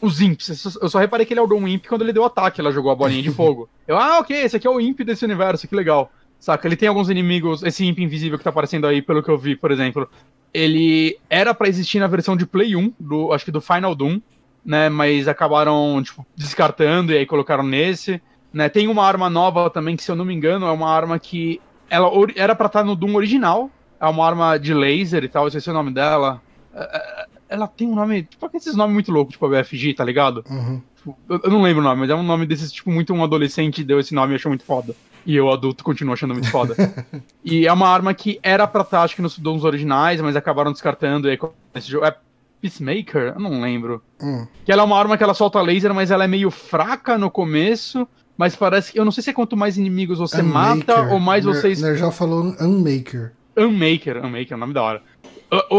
os 0.00 0.20
imps. 0.20 0.76
Eu 0.80 0.88
só 0.88 1.00
reparei 1.00 1.26
que 1.26 1.32
ele 1.32 1.40
é 1.40 1.42
um 1.42 1.66
imp 1.66 1.86
quando 1.88 2.02
ele 2.02 2.12
deu 2.12 2.24
ataque, 2.24 2.60
ela 2.60 2.70
jogou 2.70 2.92
a 2.92 2.94
bolinha 2.94 3.22
de 3.22 3.30
fogo. 3.34 3.68
Eu, 3.88 3.98
ah, 3.98 4.20
ok, 4.20 4.36
esse 4.36 4.56
aqui 4.56 4.68
é 4.68 4.70
o 4.70 4.80
imp 4.80 5.00
desse 5.00 5.24
universo, 5.24 5.66
que 5.66 5.74
legal. 5.74 6.12
Saca? 6.38 6.68
Ele 6.68 6.76
tem 6.76 6.88
alguns 6.88 7.10
inimigos, 7.10 7.64
esse 7.64 7.84
imp 7.84 7.98
invisível 7.98 8.38
que 8.38 8.44
tá 8.44 8.50
aparecendo 8.50 8.86
aí, 8.86 9.02
pelo 9.02 9.20
que 9.20 9.30
eu 9.30 9.38
vi, 9.38 9.56
por 9.56 9.72
exemplo 9.72 10.08
ele 10.52 11.18
era 11.30 11.54
para 11.54 11.68
existir 11.68 11.98
na 11.98 12.06
versão 12.06 12.36
de 12.36 12.46
Play 12.46 12.76
1, 12.76 12.92
do, 12.98 13.32
acho 13.32 13.44
que 13.44 13.50
do 13.50 13.60
Final 13.60 13.94
Doom, 13.94 14.20
né? 14.64 14.88
Mas 14.88 15.26
acabaram, 15.28 16.02
tipo, 16.02 16.26
descartando 16.36 17.12
e 17.12 17.18
aí 17.18 17.26
colocaram 17.26 17.62
nesse. 17.62 18.20
Né? 18.52 18.68
Tem 18.68 18.86
uma 18.86 19.04
arma 19.04 19.30
nova 19.30 19.70
também, 19.70 19.96
que 19.96 20.02
se 20.02 20.10
eu 20.10 20.16
não 20.16 20.24
me 20.24 20.34
engano, 20.34 20.66
é 20.66 20.70
uma 20.70 20.90
arma 20.90 21.18
que 21.18 21.60
ela 21.88 22.10
era 22.36 22.54
pra 22.54 22.66
estar 22.66 22.84
no 22.84 22.94
Doom 22.94 23.14
original. 23.14 23.70
É 24.00 24.06
uma 24.06 24.26
arma 24.26 24.58
de 24.58 24.74
laser 24.74 25.22
e 25.24 25.28
tal, 25.28 25.46
esse 25.46 25.68
é 25.68 25.70
o 25.70 25.74
nome 25.74 25.92
dela. 25.92 26.42
É, 26.74 26.82
é, 26.82 27.26
ela 27.50 27.66
tem 27.66 27.86
um 27.86 27.94
nome. 27.94 28.24
Tipo, 28.24 28.50
esses 28.54 28.74
nomes 28.74 28.94
muito 28.94 29.12
loucos, 29.12 29.32
tipo 29.32 29.46
a 29.46 29.48
BFG, 29.48 29.94
tá 29.94 30.04
ligado? 30.04 30.44
Uhum. 30.50 30.82
Tipo, 30.96 31.18
eu, 31.28 31.50
não 31.50 31.62
lembro 31.62 31.80
o 31.80 31.84
nome, 31.84 32.00
mas 32.00 32.10
é 32.10 32.14
um 32.14 32.22
nome 32.22 32.46
desses, 32.46 32.72
tipo, 32.72 32.90
muito 32.90 33.12
um 33.12 33.22
adolescente 33.22 33.84
deu 33.84 34.00
esse 34.00 34.14
nome 34.14 34.32
e 34.32 34.36
achou 34.36 34.50
muito 34.50 34.64
foda. 34.64 34.94
E 35.24 35.36
eu, 35.36 35.50
adulto, 35.50 35.84
continuo 35.84 36.14
achando 36.14 36.34
muito 36.34 36.50
foda. 36.50 36.74
e 37.44 37.66
é 37.66 37.72
uma 37.72 37.88
arma 37.88 38.12
que 38.12 38.40
era 38.42 38.66
pra 38.66 38.82
estar, 38.82 39.02
acho 39.02 39.16
que 39.16 39.22
nos 39.22 39.38
dons 39.38 39.64
originais, 39.64 40.20
mas 40.20 40.36
acabaram 40.36 40.72
descartando. 40.72 41.28
E 41.28 41.30
aí, 41.30 41.38
esse 41.74 41.90
jogo. 41.90 42.06
É 42.06 42.16
Peacemaker? 42.60 43.32
Eu 43.34 43.40
não 43.40 43.60
lembro. 43.60 44.00
Hum. 44.22 44.46
Que 44.64 44.70
ela 44.70 44.82
é 44.82 44.84
uma 44.84 44.96
arma 44.96 45.18
que 45.18 45.24
ela 45.24 45.34
solta 45.34 45.60
laser, 45.60 45.92
mas 45.92 46.12
ela 46.12 46.22
é 46.22 46.28
meio 46.28 46.50
fraca 46.50 47.18
no 47.18 47.28
começo. 47.28 48.06
Mas 48.36 48.54
parece 48.54 48.92
que. 48.92 49.00
Eu 49.00 49.04
não 49.04 49.12
sei 49.12 49.22
se 49.22 49.30
é 49.30 49.32
quanto 49.32 49.56
mais 49.56 49.76
inimigos 49.76 50.18
você 50.18 50.40
Unmaker. 50.40 50.78
mata 50.78 51.12
ou 51.12 51.18
mais 51.18 51.44
vocês. 51.44 51.82
Ner 51.82 51.96
já 51.96 52.10
falou 52.10 52.54
Unmaker. 52.60 53.32
Unmaker, 53.56 54.24
Unmaker 54.24 54.52
é 54.52 54.54
o 54.54 54.58
nome 54.58 54.72
da 54.72 54.82
hora. 54.82 55.02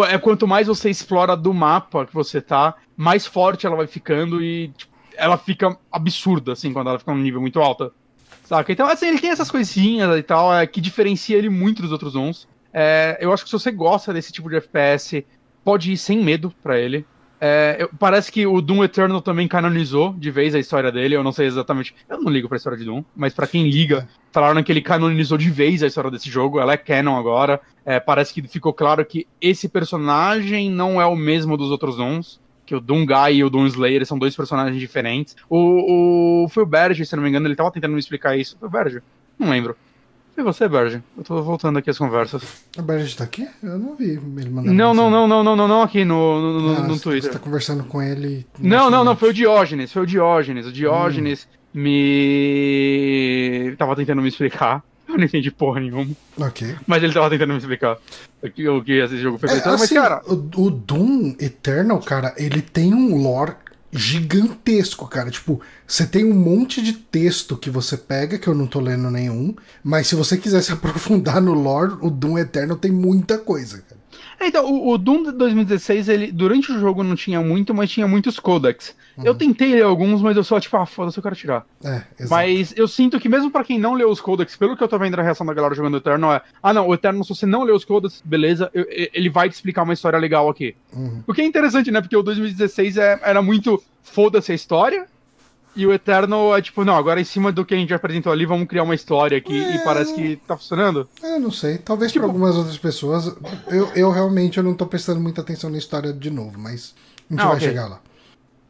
É 0.10 0.18
quanto 0.20 0.48
mais 0.48 0.68
você 0.68 0.90
explora 0.90 1.36
do 1.36 1.52
mapa 1.52 2.06
que 2.06 2.14
você 2.14 2.40
tá, 2.40 2.76
mais 2.96 3.26
forte 3.26 3.66
ela 3.66 3.76
vai 3.76 3.88
ficando 3.88 4.44
e 4.44 4.68
tipo, 4.68 4.94
ela 5.18 5.36
fica 5.36 5.76
absurda, 5.92 6.52
assim, 6.52 6.72
quando 6.72 6.90
ela 6.90 7.00
fica 7.00 7.12
num 7.12 7.22
nível 7.22 7.42
muito 7.42 7.60
alto. 7.60 7.92
Saca? 8.54 8.72
Então, 8.72 8.88
assim, 8.88 9.08
ele 9.08 9.20
tem 9.20 9.32
essas 9.32 9.50
coisinhas 9.50 10.16
e 10.16 10.22
tal, 10.22 10.54
é, 10.54 10.68
que 10.68 10.80
diferencia 10.80 11.36
ele 11.36 11.50
muito 11.50 11.82
dos 11.82 11.92
outros 11.92 12.14
uns. 12.14 12.48
É, 12.72 13.18
eu 13.20 13.34
acho 13.34 13.44
que 13.44 13.50
se 13.50 13.58
você 13.58 13.72
gosta 13.72 14.14
desse 14.14 14.32
tipo 14.32 14.48
de 14.48 14.58
FPS, 14.58 15.26
pode 15.64 15.92
ir 15.92 15.98
sem 15.98 16.24
medo 16.24 16.54
para 16.62 16.80
ele. 16.80 17.04
É, 17.42 17.78
eu, 17.80 17.90
parece 17.98 18.32
que 18.32 18.46
o 18.46 18.62
Doom 18.62 18.84
Eternal 18.84 19.22
também 19.24 19.48
canonizou 19.48 20.14
de 20.14 20.30
vez 20.30 20.54
a 20.54 20.60
história 20.60 20.92
dele. 20.92 21.16
Eu 21.16 21.24
não 21.24 21.32
sei 21.32 21.48
exatamente. 21.48 21.96
Eu 22.08 22.22
não 22.22 22.32
ligo 22.32 22.48
pra 22.48 22.58
história 22.58 22.78
de 22.78 22.86
Doom, 22.86 23.04
mas 23.16 23.34
para 23.34 23.48
quem 23.48 23.68
liga, 23.68 24.08
falaram 24.32 24.62
que 24.62 24.72
ele 24.72 24.82
canonizou 24.82 25.38
de 25.38 25.50
vez 25.50 25.82
a 25.82 25.88
história 25.88 26.12
desse 26.12 26.30
jogo. 26.30 26.60
Ela 26.60 26.74
é 26.74 26.78
canon 26.78 27.18
agora. 27.18 27.60
É, 27.84 28.00
parece 28.00 28.32
que 28.36 28.48
ficou 28.48 28.72
claro 28.72 29.04
que 29.04 29.26
esse 29.42 29.68
personagem 29.68 30.70
não 30.70 31.02
é 31.02 31.06
o 31.08 31.16
mesmo 31.16 31.58
dos 31.58 31.72
outros 31.72 31.98
Dooms. 31.98 32.40
Que 32.66 32.76
o 32.76 32.80
Doom 32.80 33.06
Guy 33.06 33.36
e 33.36 33.44
o 33.44 33.50
Doom 33.50 33.68
Slayer 33.68 34.06
são 34.06 34.18
dois 34.18 34.36
personagens 34.36 34.80
diferentes. 34.80 35.36
O, 35.50 36.44
o 36.44 36.50
Phil 36.50 36.66
Berge, 36.66 37.06
se 37.06 37.16
não 37.16 37.24
me 37.24 37.30
engano, 37.30 37.48
ele 37.48 37.56
tava 37.56 37.72
tentando 37.72 37.94
me 37.94 38.00
explicar 38.00 38.38
isso. 38.38 38.58
Phil 38.58 38.70
Berge? 38.70 39.02
Não 39.38 39.50
lembro. 39.50 39.76
E 40.36 40.42
você, 40.42 40.68
Berge? 40.68 41.04
Eu 41.16 41.24
tô 41.24 41.44
voltando 41.44 41.78
aqui 41.78 41.92
as 41.92 41.98
conversas. 41.98 42.66
O 42.76 42.82
Berge 42.82 43.16
tá 43.16 43.24
aqui? 43.24 43.48
Eu 43.62 43.78
não 43.78 43.96
vi 43.96 44.12
ele 44.12 44.50
mandando. 44.50 44.74
Não, 44.74 44.92
não, 44.94 45.10
não, 45.10 45.28
não, 45.28 45.44
não, 45.44 45.56
não, 45.56 45.68
não, 45.68 45.82
aqui 45.84 46.04
no, 46.04 46.42
no, 46.42 46.60
no, 46.60 46.76
ah, 46.76 46.88
no 46.88 47.00
Twitter. 47.00 47.32
Você 47.32 47.38
tá 47.38 47.44
conversando 47.44 47.84
com 47.84 48.02
ele. 48.02 48.48
Não, 48.60 48.90
não, 48.90 49.04
não, 49.04 49.16
foi 49.16 49.30
o 49.30 49.34
Diógenes, 49.34 49.94
foi 49.94 50.02
o 50.02 50.08
Diógenes. 50.08 50.66
O 50.66 50.72
Diógenes 50.72 51.48
hum. 51.76 51.82
me. 51.82 52.96
tava 53.78 53.96
tentando 53.96 54.24
me 54.24 54.28
explicar. 54.28 54.84
Eu 55.14 55.20
não 55.20 55.26
entendi 55.26 55.52
porra 55.52 55.80
nenhuma. 55.80 56.12
Ok. 56.38 56.76
Mas 56.88 57.04
ele 57.04 57.14
tava 57.14 57.30
tentando 57.30 57.54
me 57.54 57.60
explicar 57.60 57.98
o 58.42 58.50
que, 58.50 58.68
o 58.68 58.84
que 58.84 58.94
esse 58.94 59.18
jogo 59.20 59.38
foi 59.38 59.48
é, 59.50 59.54
assim, 59.54 59.70
mas, 59.70 59.90
cara. 59.92 60.24
O, 60.26 60.34
o 60.34 60.72
Doom 60.72 61.36
Eternal, 61.40 62.00
cara, 62.00 62.34
ele 62.36 62.64
tem 62.64 62.94
um 62.96 63.22
lore 63.22 63.54
gigantesco, 63.92 65.08
cara. 65.08 65.30
Tipo, 65.30 65.62
você 65.86 66.06
tem 66.06 66.26
um 66.26 66.34
monte 66.34 66.82
de 66.82 66.94
texto 66.94 67.56
que 67.56 67.70
você 67.70 67.96
pega, 67.96 68.40
que 68.40 68.48
eu 68.48 68.56
não 68.56 68.66
tô 68.66 68.80
lendo 68.80 69.12
nenhum, 69.12 69.56
mas 69.84 70.08
se 70.08 70.16
você 70.16 70.36
quiser 70.36 70.64
se 70.64 70.72
aprofundar 70.74 71.40
no 71.40 71.54
lore, 71.54 71.94
o 72.02 72.10
Doom 72.10 72.40
Eternal 72.40 72.76
tem 72.76 72.92
muita 72.92 73.38
coisa, 73.38 73.78
cara. 73.78 73.93
É, 74.40 74.48
então, 74.48 74.66
o, 74.66 74.90
o, 74.92 74.98
Doom 74.98 75.24
de 75.24 75.32
2016, 75.34 76.10
ele, 76.10 76.32
durante 76.32 76.72
o 76.72 76.80
jogo 76.80 77.04
não 77.04 77.16
tinha 77.16 77.42
muito, 77.42 77.74
mas 77.74 77.90
tinha 77.90 78.08
muitos 78.08 78.40
codecs. 78.40 78.96
Uhum. 79.18 79.26
Eu 79.26 79.36
tentei 79.36 79.74
ler 79.74 79.84
alguns, 79.84 80.22
mas 80.22 80.36
eu 80.36 80.44
só, 80.44 80.60
tipo, 80.60 80.76
ah, 80.78 80.86
foda-se, 80.86 81.18
eu 81.18 81.24
quero 81.24 81.36
tirar. 81.36 81.66
É. 81.84 82.04
Mas 82.30 82.74
eu 82.76 82.88
sinto 82.88 83.20
que 83.20 83.30
mesmo 83.30 83.52
para 83.52 83.64
quem 83.64 83.80
não 83.80 83.94
leu 83.94 84.10
os 84.10 84.20
codecs, 84.20 84.56
pelo 84.56 84.76
que 84.76 84.84
eu 84.84 84.88
tô 84.88 84.98
vendo 84.98 85.20
a 85.20 85.24
reação 85.24 85.46
da 85.46 85.54
galera 85.54 85.76
jogando 85.76 85.96
o 85.96 85.98
Eternal, 85.98 86.34
é, 86.34 86.42
ah 86.62 86.74
não, 86.74 86.88
o 86.88 86.94
Eternal, 86.94 87.24
se 87.24 87.30
você 87.30 87.46
não 87.46 87.64
leu 87.64 87.76
os 87.76 87.86
codecs, 87.86 88.22
beleza, 88.26 88.70
eu, 88.74 88.86
ele 88.90 89.30
vai 89.30 89.50
te 89.50 89.54
explicar 89.54 89.84
uma 89.84 89.94
história 89.94 90.18
legal 90.18 90.50
aqui. 90.50 90.76
Uhum. 90.94 91.24
O 91.28 91.34
que 91.34 91.42
é 91.42 91.46
interessante, 91.46 91.92
né, 91.92 92.02
porque 92.02 92.18
o 92.18 92.24
2016 92.24 92.98
é, 92.98 93.20
era 93.24 93.42
muito 93.42 93.82
foda-se 94.02 94.52
a 94.52 94.56
história, 94.56 95.06
e 95.76 95.88
o 95.88 95.94
Eternal 95.94 96.56
é 96.56 96.62
tipo, 96.62 96.86
não, 96.86 96.96
agora 96.96 97.20
em 97.20 97.24
cima 97.24 97.52
do 97.52 97.66
que 97.66 97.74
a 97.74 97.78
gente 97.78 97.94
apresentou 97.94 98.32
ali, 98.32 98.46
vamos 98.46 98.68
criar 98.68 98.84
uma 98.84 98.96
história 98.96 99.38
aqui 99.38 99.64
é... 99.64 99.76
e 99.76 99.80
parece 99.84 100.14
que 100.14 100.36
tá 100.48 100.56
funcionando. 100.56 101.08
É, 101.22 101.40
não 101.40 101.52
sei. 101.52 101.78
Talvez 101.80 102.12
tipo... 102.12 102.24
para 102.24 102.32
algumas 102.32 102.56
outras 102.56 102.78
pessoas. 102.78 103.36
Eu, 103.68 103.90
eu 103.96 104.12
realmente 104.12 104.58
eu 104.58 104.64
não 104.64 104.74
tô 104.74 104.86
prestando 104.86 105.20
muita 105.20 105.42
atenção 105.42 105.70
na 105.70 105.78
história 105.78 106.14
de 106.14 106.30
novo, 106.30 106.60
mas 106.60 106.94
a 107.30 107.34
gente 107.34 107.44
ah, 107.44 107.48
vai 107.48 107.56
okay. 107.58 107.68
chegar 107.70 107.88
lá. 107.88 108.02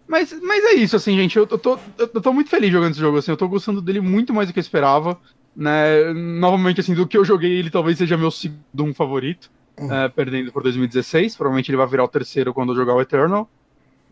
Mas, 0.07 0.33
mas 0.41 0.63
é 0.63 0.73
isso, 0.73 0.95
assim, 0.95 1.15
gente. 1.15 1.37
Eu, 1.37 1.47
eu, 1.49 1.57
tô, 1.57 1.77
eu, 1.97 2.07
tô 2.07 2.31
muito 2.31 2.49
feliz 2.49 2.71
jogando 2.71 2.91
esse 2.91 2.99
jogo, 2.99 3.17
assim. 3.17 3.31
Eu 3.31 3.37
tô 3.37 3.47
gostando 3.47 3.81
dele 3.81 3.99
muito 3.99 4.33
mais 4.33 4.47
do 4.47 4.53
que 4.53 4.59
eu 4.59 4.61
esperava. 4.61 5.17
Né? 5.55 6.13
Novamente, 6.13 6.81
assim, 6.81 6.93
do 6.93 7.07
que 7.07 7.17
eu 7.17 7.25
joguei, 7.25 7.51
ele 7.51 7.69
talvez 7.69 7.97
seja 7.97 8.17
meu 8.17 8.29
segundo 8.29 8.93
favorito. 8.93 9.49
Uhum. 9.79 9.91
É, 9.91 10.09
perdendo 10.09 10.51
por 10.51 10.61
2016. 10.61 11.35
Provavelmente 11.35 11.69
ele 11.69 11.77
vai 11.77 11.87
virar 11.87 12.03
o 12.03 12.07
terceiro 12.07 12.53
quando 12.53 12.73
eu 12.73 12.75
jogar 12.75 12.93
o 12.93 13.01
Eternal 13.01 13.49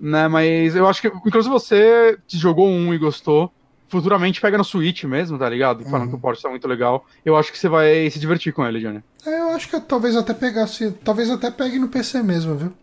né? 0.01 0.27
Mas 0.27 0.75
eu 0.75 0.87
acho 0.87 1.01
que, 1.01 1.07
inclusive 1.07 1.53
você 1.53 2.17
que 2.27 2.37
jogou 2.37 2.67
um 2.67 2.93
e 2.93 2.97
gostou, 2.97 3.51
futuramente 3.87 4.41
pega 4.41 4.57
no 4.57 4.63
Switch 4.63 5.03
mesmo, 5.03 5.37
tá 5.37 5.47
ligado? 5.47 5.83
Falando 5.83 6.03
uhum. 6.03 6.09
que 6.09 6.15
o 6.15 6.19
port 6.19 6.41
tá 6.41 6.49
muito 6.49 6.67
legal. 6.67 7.05
Eu 7.23 7.37
acho 7.37 7.51
que 7.51 7.57
você 7.59 7.69
vai 7.69 8.09
se 8.09 8.19
divertir 8.19 8.51
com 8.51 8.65
ele, 8.65 8.79
Johnny. 8.79 9.03
É, 9.25 9.39
eu 9.41 9.49
acho 9.49 9.69
que 9.69 9.75
eu, 9.75 9.81
talvez 9.81 10.15
até 10.15 10.33
pegasse. 10.33 10.91
Talvez 11.03 11.29
até 11.29 11.51
pegue 11.51 11.77
no 11.77 11.87
PC 11.87 12.23
mesmo, 12.23 12.55
viu? 12.55 12.73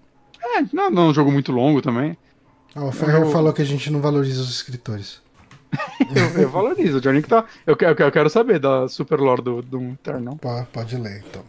É, 0.40 0.62
não, 0.72 0.90
não 0.90 1.02
é 1.02 1.06
um 1.06 1.14
jogo 1.14 1.32
muito 1.32 1.50
longo 1.50 1.82
também. 1.82 2.16
Ah, 2.74 2.84
o 2.84 2.92
Ferrer 2.92 3.22
eu... 3.22 3.30
falou 3.30 3.52
que 3.52 3.62
a 3.62 3.64
gente 3.64 3.90
não 3.90 4.00
valoriza 4.00 4.40
os 4.40 4.50
escritores. 4.50 5.20
eu, 6.14 6.42
eu, 6.42 6.48
valorizo, 6.48 6.98
o 6.98 7.00
Johnny 7.00 7.22
que 7.22 7.28
tá. 7.28 7.44
Eu, 7.66 7.76
eu, 7.78 7.94
eu, 7.94 8.12
quero 8.12 8.30
saber 8.30 8.58
da 8.58 8.88
Super 8.88 9.18
Lore 9.18 9.42
do 9.42 9.60
Doom 9.60 9.92
Eternal. 9.92 10.36
Pode, 10.36 10.66
pode 10.66 10.96
ler, 10.96 11.24
então. 11.28 11.42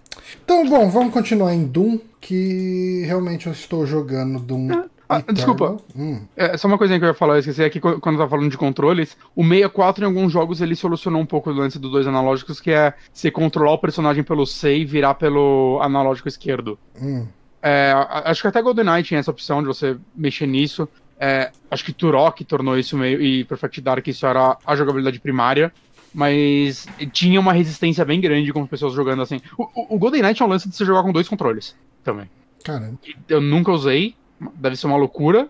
Então, 0.43 0.67
bom, 0.67 0.89
vamos 0.89 1.13
continuar 1.13 1.53
em 1.53 1.65
Doom, 1.65 1.99
que 2.19 3.03
realmente 3.05 3.47
eu 3.47 3.53
estou 3.53 3.85
jogando 3.85 4.39
Doom. 4.39 4.71
É. 4.71 4.98
Ah, 5.09 5.23
desculpa. 5.33 5.77
Hum. 5.95 6.21
É, 6.37 6.55
só 6.55 6.67
uma 6.67 6.77
coisinha 6.77 6.99
que 6.99 7.05
eu 7.05 7.09
ia 7.09 7.15
falar, 7.15 7.33
eu 7.33 7.39
esqueci, 7.39 7.63
é 7.63 7.69
que 7.69 7.79
quando 7.79 7.95
eu 7.95 8.17
tava 8.17 8.29
falando 8.29 8.51
de 8.51 8.57
controles, 8.57 9.17
o 9.35 9.43
64 9.43 10.03
em 10.03 10.07
alguns 10.07 10.31
jogos 10.31 10.61
ele 10.61 10.75
solucionou 10.75 11.19
um 11.19 11.25
pouco 11.25 11.49
o 11.49 11.53
lance 11.53 11.79
dos 11.79 11.91
dois 11.91 12.05
analógicos, 12.05 12.61
que 12.61 12.69
é 12.69 12.93
você 13.11 13.31
controlar 13.31 13.73
o 13.73 13.77
personagem 13.79 14.23
pelo 14.23 14.45
C 14.45 14.77
e 14.77 14.85
virar 14.85 15.15
pelo 15.15 15.79
analógico 15.81 16.27
esquerdo. 16.27 16.77
Hum. 17.01 17.25
É, 17.61 17.91
acho 18.25 18.41
que 18.41 18.47
até 18.47 18.61
GoldenEye 18.61 19.03
tinha 19.03 19.19
essa 19.19 19.31
opção 19.31 19.61
de 19.61 19.67
você 19.67 19.97
mexer 20.15 20.45
nisso. 20.45 20.87
É, 21.19 21.51
acho 21.69 21.83
que 21.83 21.91
Turok 21.91 22.45
tornou 22.45 22.77
isso 22.77 22.95
meio. 22.95 23.21
E 23.21 23.43
Perfect 23.43 23.81
Dark 23.81 24.07
isso 24.07 24.25
era 24.25 24.57
a 24.65 24.75
jogabilidade 24.75 25.19
primária. 25.19 25.73
Mas 26.13 26.87
tinha 27.11 27.39
uma 27.39 27.53
resistência 27.53 28.03
bem 28.05 28.19
grande 28.19 28.51
com 28.51 28.63
as 28.63 28.69
pessoas 28.69 28.93
jogando 28.93 29.21
assim. 29.21 29.41
O, 29.57 29.63
o, 29.63 29.95
o 29.95 29.99
GoldenEye 29.99 30.33
tinha 30.33 30.45
um 30.45 30.49
lance 30.49 30.69
de 30.69 30.75
você 30.75 30.85
jogar 30.85 31.03
com 31.03 31.11
dois 31.11 31.27
controles 31.27 31.75
também. 32.03 32.29
Caramba. 32.63 32.97
Eu 33.27 33.41
nunca 33.41 33.71
usei, 33.71 34.15
deve 34.55 34.75
ser 34.75 34.87
uma 34.87 34.97
loucura. 34.97 35.47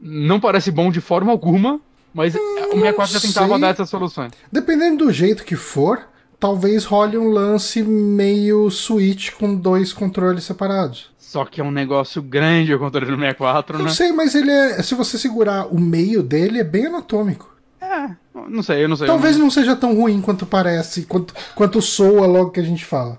Não 0.00 0.40
parece 0.40 0.70
bom 0.70 0.90
de 0.90 1.00
forma 1.00 1.30
alguma, 1.30 1.80
mas 2.14 2.34
hum, 2.34 2.38
o 2.38 2.80
64 2.80 3.12
já 3.12 3.20
tentava 3.20 3.48
sei. 3.48 3.60
dar 3.60 3.68
essas 3.68 3.90
soluções. 3.90 4.32
Dependendo 4.50 5.04
do 5.04 5.12
jeito 5.12 5.44
que 5.44 5.56
for, 5.56 6.08
talvez 6.38 6.84
role 6.84 7.18
um 7.18 7.28
lance 7.28 7.82
meio 7.82 8.70
Switch 8.70 9.32
com 9.32 9.54
dois 9.54 9.92
controles 9.92 10.44
separados. 10.44 11.10
Só 11.18 11.44
que 11.44 11.60
é 11.60 11.64
um 11.64 11.70
negócio 11.70 12.20
grande 12.20 12.74
o 12.74 12.78
controle 12.78 13.06
do 13.06 13.16
64, 13.16 13.78
né? 13.78 13.84
Não 13.84 13.90
sei, 13.90 14.10
mas 14.10 14.34
ele 14.34 14.50
é. 14.50 14.82
Se 14.82 14.96
você 14.96 15.16
segurar 15.16 15.66
o 15.66 15.78
meio 15.78 16.24
dele, 16.24 16.58
é 16.58 16.64
bem 16.64 16.86
anatômico. 16.86 17.54
É, 17.80 18.10
não 18.48 18.62
sei, 18.62 18.82
eu 18.82 18.88
não 18.88 18.96
sei. 18.96 19.06
Talvez 19.06 19.36
não... 19.36 19.44
não 19.44 19.50
seja 19.50 19.76
tão 19.76 19.94
ruim 19.94 20.20
quanto 20.20 20.44
parece, 20.44 21.02
quanto, 21.02 21.32
quanto 21.54 21.80
soa 21.80 22.26
logo 22.26 22.50
que 22.50 22.58
a 22.58 22.64
gente 22.64 22.84
fala. 22.84 23.18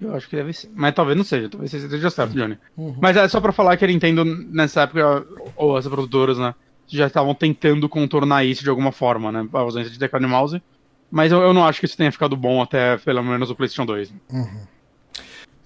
Eu 0.00 0.14
acho 0.14 0.28
que 0.28 0.36
deve 0.36 0.52
ser. 0.52 0.70
Mas 0.74 0.94
talvez 0.94 1.16
não 1.16 1.24
seja, 1.24 1.48
talvez 1.48 1.70
você 1.70 1.78
esteja 1.78 2.10
certo, 2.10 2.32
Johnny. 2.32 2.56
Uhum. 2.76 2.96
Mas 3.00 3.16
é 3.16 3.26
só 3.28 3.40
pra 3.40 3.52
falar 3.52 3.76
que 3.76 3.84
a 3.84 3.88
Nintendo, 3.88 4.24
nessa 4.24 4.82
época, 4.82 5.26
ou 5.56 5.76
as 5.76 5.86
produtoras, 5.86 6.38
né, 6.38 6.54
já 6.86 7.06
estavam 7.06 7.34
tentando 7.34 7.88
contornar 7.88 8.44
isso 8.44 8.62
de 8.62 8.70
alguma 8.70 8.92
forma, 8.92 9.30
né? 9.32 9.48
A 9.52 9.58
ausência 9.58 9.90
de 9.90 9.98
teclado 9.98 10.24
e 10.24 10.28
mouse. 10.28 10.62
Mas 11.10 11.32
eu, 11.32 11.40
eu, 11.40 11.52
não 11.52 11.64
acho 11.64 11.80
que 11.80 11.86
isso 11.86 11.96
tenha 11.96 12.12
ficado 12.12 12.36
bom 12.36 12.62
até 12.62 12.96
pelo 12.98 13.22
menos 13.22 13.50
o 13.50 13.54
PlayStation 13.54 13.86
2. 13.86 14.12
Uhum. 14.30 14.60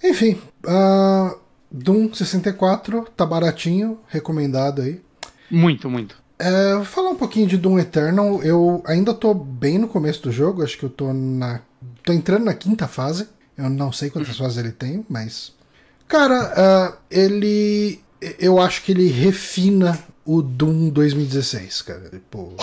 Enfim, 0.05 0.39
uh, 0.67 1.39
Doom 1.71 2.13
64 2.13 3.07
tá 3.17 3.27
baratinho, 3.27 3.99
recomendado 4.09 4.83
aí. 4.83 5.01
Muito, 5.51 5.89
muito. 5.91 6.23
É, 6.39 6.75
vou 6.75 6.85
falar 6.85 7.11
um 7.11 7.17
pouquinho 7.17 7.47
de 7.47 7.57
Doom 7.57 7.79
Eternal. 7.79 8.43
Eu 8.43 8.83
ainda 8.87 9.15
tô 9.15 9.33
bem 9.33 9.79
no 9.79 9.87
começo 9.87 10.23
do 10.23 10.33
jogo, 10.33 10.63
acho 10.63 10.77
que 10.77 10.85
eu 10.85 10.91
tô 10.91 11.13
na. 11.13 11.61
tô 12.05 12.13
entrando 12.13 12.45
na 12.45 12.55
quinta 12.55 12.89
fase. 12.89 13.29
Eu 13.57 13.69
não 13.69 13.93
sei 13.93 14.11
quantas 14.11 14.37
fases 14.37 14.59
ele 14.59 14.73
tem, 14.73 15.05
mas. 15.09 15.53
Cara, 16.09 16.93
uh, 16.93 16.97
ele. 17.11 18.01
Eu 18.39 18.61
acho 18.61 18.83
que 18.83 18.93
ele 18.93 19.09
refina 19.09 19.99
o 20.25 20.41
Doom 20.41 20.89
2016, 20.91 21.83
cara. 21.83 22.09
Tipo, 22.09 22.55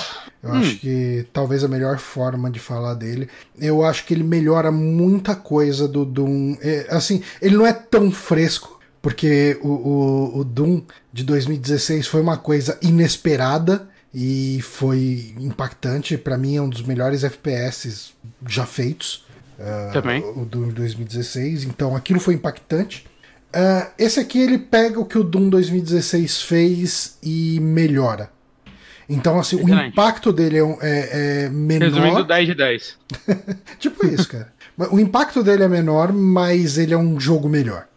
eu 0.41 0.49
hum. 0.49 0.53
acho 0.53 0.77
que 0.77 1.25
talvez 1.33 1.63
a 1.63 1.67
melhor 1.67 1.97
forma 1.97 2.49
de 2.49 2.59
falar 2.59 2.93
dele. 2.93 3.29
Eu 3.59 3.83
acho 3.83 4.05
que 4.05 4.13
ele 4.13 4.23
melhora 4.23 4.71
muita 4.71 5.35
coisa 5.35 5.87
do 5.87 6.05
Doom. 6.05 6.57
É, 6.61 6.87
assim, 6.89 7.21
ele 7.41 7.57
não 7.57 7.65
é 7.65 7.73
tão 7.73 8.11
fresco, 8.11 8.79
porque 9.01 9.59
o, 9.61 9.67
o, 9.67 10.39
o 10.39 10.43
Doom 10.43 10.81
de 11.11 11.23
2016 11.23 12.07
foi 12.07 12.21
uma 12.21 12.37
coisa 12.37 12.77
inesperada 12.81 13.87
e 14.13 14.59
foi 14.61 15.33
impactante. 15.39 16.17
Para 16.17 16.37
mim, 16.37 16.55
é 16.55 16.61
um 16.61 16.69
dos 16.69 16.81
melhores 16.81 17.23
FPS 17.23 18.13
já 18.47 18.65
feitos. 18.65 19.25
Uh, 19.59 19.91
Também. 19.91 20.23
O 20.23 20.45
do 20.45 20.71
2016, 20.71 21.65
então 21.65 21.95
aquilo 21.95 22.19
foi 22.19 22.33
impactante. 22.33 23.05
Uh, 23.49 23.91
esse 23.97 24.19
aqui 24.19 24.39
ele 24.39 24.57
pega 24.57 24.99
o 24.99 25.05
que 25.05 25.17
o 25.17 25.23
Doom 25.23 25.49
2016 25.49 26.41
fez 26.43 27.17
e 27.21 27.59
melhora. 27.59 28.31
Então, 29.09 29.39
assim, 29.39 29.57
Excelente. 29.57 29.81
o 29.81 29.87
impacto 29.87 30.31
dele 30.31 30.59
é, 30.59 30.61
é, 30.81 31.45
é 31.45 31.49
menor. 31.49 31.85
Resumindo, 31.89 32.23
10 32.23 32.47
de 32.47 32.55
10. 32.55 32.97
tipo 33.79 34.05
isso, 34.05 34.29
cara. 34.29 34.53
o 34.91 34.99
impacto 34.99 35.43
dele 35.43 35.63
é 35.63 35.67
menor, 35.67 36.13
mas 36.13 36.77
ele 36.77 36.93
é 36.93 36.97
um 36.97 37.19
jogo 37.19 37.49
melhor. 37.49 37.87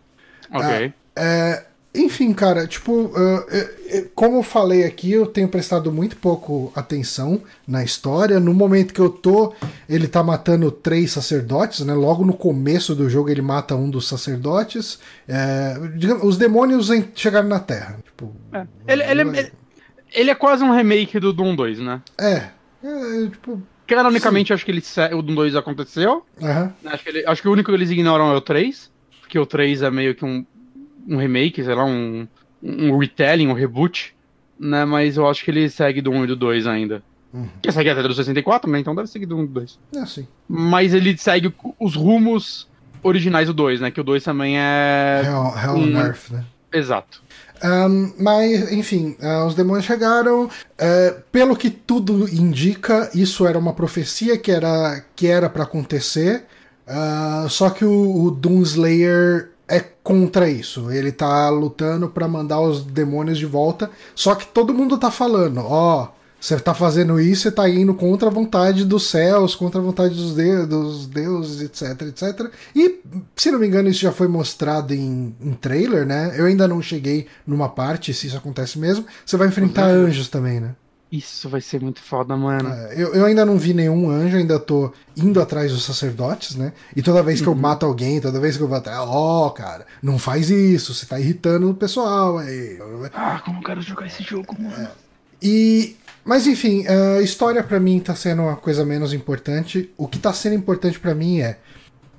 Ok. 0.50 0.86
Uh, 0.86 1.71
enfim, 1.95 2.32
cara, 2.32 2.66
tipo, 2.66 3.07
uh, 3.07 4.09
como 4.14 4.38
eu 4.38 4.43
falei 4.43 4.84
aqui, 4.84 5.12
eu 5.12 5.26
tenho 5.26 5.47
prestado 5.47 5.93
muito 5.93 6.16
pouco 6.16 6.72
atenção 6.74 7.43
na 7.68 7.84
história. 7.84 8.40
No 8.40 8.55
momento 8.55 8.95
que 8.95 9.01
eu 9.01 9.11
tô, 9.11 9.53
ele 9.86 10.09
tá 10.09 10.22
matando 10.22 10.70
três 10.70 11.12
sacerdotes, 11.12 11.80
né? 11.84 11.93
Logo 11.93 12.24
no 12.24 12.32
começo 12.32 12.95
do 12.95 13.11
jogo 13.11 13.28
ele 13.28 13.43
mata 13.43 13.76
um 13.76 13.90
dos 13.90 14.09
sacerdotes. 14.09 14.99
É, 15.28 15.74
digamos, 15.95 16.24
os 16.24 16.38
demônios 16.38 16.88
chegaram 17.14 17.49
na 17.49 17.61
Terra. 17.61 17.99
Tipo, 18.03 18.34
é. 18.55 18.66
Ele, 18.88 19.03
ele, 19.03 19.20
ele, 19.20 19.53
ele, 20.12 20.30
é 20.30 20.34
quase 20.34 20.64
um 20.64 20.74
remake 20.74 21.20
do 21.20 21.30
Doom 21.30 21.55
2, 21.55 21.78
né? 21.80 22.01
É. 22.18 22.49
é 22.82 23.28
tipo, 23.30 23.62
Canonicamente, 23.86 24.55
acho 24.55 24.64
que 24.64 24.70
ele, 24.70 24.82
o 25.14 25.20
Doom 25.20 25.34
2 25.34 25.57
aconteceu. 25.57 26.24
Uhum. 26.40 26.72
Acho, 26.86 27.05
que 27.05 27.24
acho 27.26 27.43
que 27.43 27.49
o 27.49 27.53
único 27.53 27.70
que 27.70 27.76
eles 27.76 27.90
ignoram 27.90 28.32
é 28.32 28.34
o 28.34 28.40
3. 28.40 28.90
Porque 29.20 29.38
o 29.38 29.45
3 29.45 29.82
é 29.82 29.90
meio 29.90 30.14
que 30.14 30.24
um 30.24 30.45
um 31.09 31.16
remake, 31.16 31.62
sei 31.62 31.74
lá, 31.74 31.84
um, 31.84 32.26
um 32.62 32.96
retelling, 32.96 33.48
um 33.48 33.53
reboot, 33.53 34.14
né? 34.59 34.84
Mas 34.84 35.16
eu 35.16 35.28
acho 35.28 35.44
que 35.44 35.50
ele 35.50 35.68
segue 35.68 36.00
do 36.00 36.11
1 36.11 36.24
e 36.24 36.26
do 36.28 36.36
2 36.36 36.66
ainda. 36.66 37.03
Uhum. 37.32 37.48
Que 37.62 37.72
segue 37.72 37.88
até 37.88 38.03
do 38.03 38.14
64, 38.14 38.70
né? 38.70 38.78
Então 38.78 38.94
deve 38.94 39.09
seguir 39.09 39.26
do 39.26 39.36
1 39.36 39.44
e 39.44 39.46
do 39.46 39.53
2. 39.53 39.78
É, 39.96 40.07
sim. 40.07 40.26
Mas 40.48 40.92
ele 40.94 41.16
segue 41.16 41.53
os 41.80 41.96
rumos 41.96 42.68
originais 43.03 43.48
do 43.48 43.55
2, 43.55 43.80
né? 43.80 43.90
Que 43.90 44.00
o 44.00 44.05
2 44.05 44.22
também 44.22 44.59
é. 44.59 45.22
Hell, 45.24 45.55
Hell 45.57 45.74
um... 45.74 45.96
on 45.96 46.00
Earth, 46.00 46.30
né? 46.30 46.44
Exato. 46.72 47.22
Um, 47.64 48.12
mas, 48.18 48.72
enfim, 48.72 49.16
uh, 49.20 49.46
os 49.46 49.55
demônios 49.55 49.84
chegaram. 49.84 50.44
Uh, 50.44 51.20
pelo 51.30 51.57
que 51.57 51.70
tudo 51.70 52.28
indica, 52.28 53.11
isso 53.14 53.46
era 53.46 53.59
uma 53.59 53.72
profecia 53.72 54.36
que 54.36 54.50
era 54.50 55.05
que 55.14 55.26
era 55.26 55.48
para 55.48 55.62
acontecer. 55.62 56.44
Uh, 56.86 57.48
só 57.48 57.70
que 57.70 57.84
o, 57.84 58.24
o 58.24 58.30
Doomslayer 58.30 59.51
é 59.72 59.80
contra 60.02 60.50
isso. 60.50 60.90
Ele 60.90 61.10
tá 61.10 61.48
lutando 61.48 62.08
para 62.08 62.28
mandar 62.28 62.60
os 62.60 62.84
demônios 62.84 63.38
de 63.38 63.46
volta. 63.46 63.90
Só 64.14 64.34
que 64.34 64.46
todo 64.46 64.74
mundo 64.74 64.98
tá 64.98 65.10
falando, 65.10 65.60
ó, 65.60 66.04
oh, 66.04 66.22
você 66.38 66.58
tá 66.58 66.74
fazendo 66.74 67.20
isso, 67.20 67.42
você 67.42 67.52
tá 67.52 67.68
indo 67.70 67.94
contra 67.94 68.28
a 68.28 68.32
vontade 68.32 68.84
dos 68.84 69.08
céus, 69.08 69.54
contra 69.54 69.80
a 69.80 69.84
vontade 69.84 70.14
dos, 70.14 70.34
de 70.34 70.66
dos 70.66 71.06
deuses, 71.06 71.62
etc, 71.62 72.02
etc. 72.02 72.50
E, 72.74 73.00
se 73.36 73.50
não 73.50 73.60
me 73.60 73.66
engano, 73.66 73.88
isso 73.88 74.00
já 74.00 74.10
foi 74.10 74.26
mostrado 74.26 74.92
em, 74.92 75.34
em 75.40 75.52
trailer, 75.52 76.04
né? 76.04 76.34
Eu 76.36 76.46
ainda 76.46 76.66
não 76.66 76.82
cheguei 76.82 77.28
numa 77.46 77.68
parte, 77.68 78.12
se 78.12 78.26
isso 78.26 78.36
acontece 78.36 78.76
mesmo. 78.78 79.06
Você 79.24 79.36
vai 79.36 79.46
enfrentar 79.46 79.86
uhum. 79.86 80.06
anjos 80.06 80.28
também, 80.28 80.58
né? 80.58 80.74
Isso 81.12 81.46
vai 81.46 81.60
ser 81.60 81.78
muito 81.82 82.00
foda, 82.00 82.34
mano. 82.34 82.70
É, 82.70 82.94
eu, 82.96 83.14
eu 83.14 83.26
ainda 83.26 83.44
não 83.44 83.58
vi 83.58 83.74
nenhum 83.74 84.10
anjo, 84.10 84.38
ainda 84.38 84.58
tô 84.58 84.90
indo 85.14 85.42
atrás 85.42 85.70
dos 85.70 85.84
sacerdotes, 85.84 86.56
né? 86.56 86.72
E 86.96 87.02
toda 87.02 87.22
vez 87.22 87.42
que 87.42 87.46
eu 87.46 87.52
uhum. 87.52 87.58
mato 87.58 87.84
alguém, 87.84 88.18
toda 88.18 88.40
vez 88.40 88.56
que 88.56 88.62
eu 88.62 88.66
vou 88.66 88.78
atrás, 88.78 88.98
ó, 88.98 89.46
oh, 89.46 89.50
cara, 89.50 89.86
não 90.02 90.18
faz 90.18 90.48
isso, 90.48 90.94
você 90.94 91.04
tá 91.04 91.20
irritando 91.20 91.68
o 91.68 91.74
pessoal 91.74 92.38
aí. 92.38 92.78
Ah, 93.12 93.42
como 93.44 93.58
eu 93.58 93.62
quero 93.62 93.82
jogar 93.82 94.06
esse 94.06 94.22
jogo, 94.22 94.56
mano. 94.58 94.74
É. 94.74 94.90
E. 95.42 95.96
Mas 96.24 96.46
enfim, 96.46 96.86
a 96.86 97.20
história 97.20 97.62
para 97.64 97.80
mim 97.80 97.98
tá 97.98 98.14
sendo 98.14 98.42
uma 98.42 98.56
coisa 98.56 98.84
menos 98.84 99.12
importante. 99.12 99.90
O 99.98 100.06
que 100.06 100.18
tá 100.18 100.32
sendo 100.32 100.54
importante 100.54 100.98
para 100.98 101.14
mim 101.14 101.40
é 101.40 101.58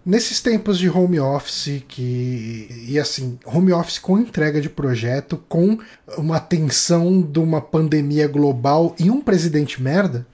Nesses 0.06 0.42
tempos 0.42 0.78
de 0.78 0.90
home 0.90 1.18
office 1.18 1.82
que 1.88 2.68
e 2.88 3.00
assim, 3.00 3.40
home 3.46 3.72
office 3.72 4.00
com 4.00 4.20
entrega 4.20 4.60
de 4.60 4.70
projeto, 4.70 5.42
com 5.48 5.78
uma 6.18 6.42
tensão 6.42 7.22
de 7.22 7.40
uma 7.40 7.62
pandemia 7.62 8.28
global 8.28 8.94
e 9.00 9.10
um 9.10 9.22
presidente 9.22 9.82
merda, 9.82 10.28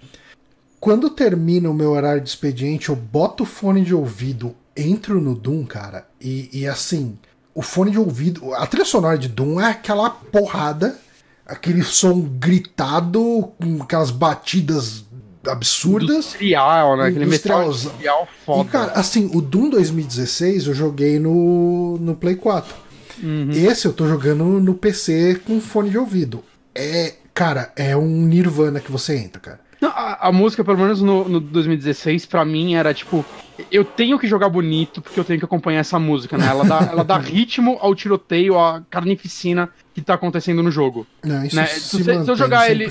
quando 0.80 1.09
termina 1.09 1.70
o 1.70 1.74
meu 1.74 1.91
horário 1.91 2.22
de 2.22 2.30
expediente, 2.30 2.89
eu 2.89 2.95
boto 2.95 3.43
o 3.43 3.45
fone 3.45 3.84
de 3.84 3.93
ouvido, 3.93 4.55
entro 4.76 5.22
no 5.22 5.36
Doom, 5.36 5.65
cara, 5.65 6.07
e, 6.20 6.49
e 6.51 6.67
assim, 6.67 7.20
o 7.53 7.61
fone 7.61 7.91
de 7.91 7.99
ouvido, 7.99 8.55
a 8.55 8.65
trilha 8.65 8.86
sonora 8.86 9.17
de 9.17 9.28
Doom 9.28 9.59
é 9.59 9.70
aquela 9.70 10.09
porrada, 10.09 10.97
aquele 11.45 11.84
som 11.84 12.22
gritado 12.22 13.51
com 13.61 13.84
aquelas 13.84 14.09
batidas 14.09 15.03
absurdas. 15.50 16.10
Industrial, 16.10 16.97
né? 16.97 17.08
Aquele 17.08 17.26
metal 17.26 17.66
industrial 17.66 18.28
foda. 18.45 18.68
E, 18.68 18.72
cara, 18.72 18.91
assim, 18.93 19.30
o 19.34 19.41
Doom 19.41 19.70
2016 19.70 20.68
eu 20.68 20.74
joguei 20.74 21.20
no, 21.20 21.97
no 22.00 22.16
Play 22.16 22.36
4. 22.36 22.74
Uhum. 23.22 23.52
Esse 23.52 23.86
eu 23.86 23.93
tô 23.93 24.08
jogando 24.08 24.43
no 24.43 24.74
PC 24.74 25.41
com 25.45 25.60
fone 25.60 25.89
de 25.89 25.97
ouvido. 25.97 26.43
É, 26.74 27.16
cara, 27.34 27.72
é 27.76 27.95
um 27.95 28.08
Nirvana 28.08 28.80
que 28.80 28.91
você 28.91 29.18
entra, 29.18 29.41
cara. 29.41 29.60
Não, 29.82 29.89
a, 29.89 30.28
a, 30.28 30.32
música, 30.32 30.64
pelo 30.64 30.78
menos 30.78 31.02
no, 31.02 31.28
no 31.28 31.39
2016, 31.39 32.26
pra 32.26 32.43
mim 32.43 32.76
era 32.76 32.93
tipo. 32.93 33.26
Eu 33.72 33.84
tenho 33.84 34.18
que 34.18 34.28
jogar 34.28 34.50
bonito 34.50 35.02
porque 35.02 35.20
eu 35.20 35.24
tenho 35.24 35.39
que 35.39 35.45
acompanhar 35.45 35.80
essa 35.80 36.00
música, 36.00 36.38
né? 36.38 36.47
Ela 36.47 36.64
dá, 36.66 36.80
ela 36.91 37.04
dá 37.04 37.18
ritmo 37.18 37.78
ao 37.82 37.93
tiroteio, 37.95 38.58
à 38.58 38.82
carnificina 38.89 39.70
que 39.93 40.02
tá 40.02 40.14
acontecendo 40.14 40.64
no 40.64 40.72
jogo. 40.72 41.06
Não, 41.24 41.45
isso 41.45 41.56
né? 41.56 41.66
se, 41.66 41.80
se, 41.80 42.04
se 42.04 42.12
eu 42.12 42.36
jogar 42.36 42.68
100%. 42.68 42.72
ele 42.72 42.89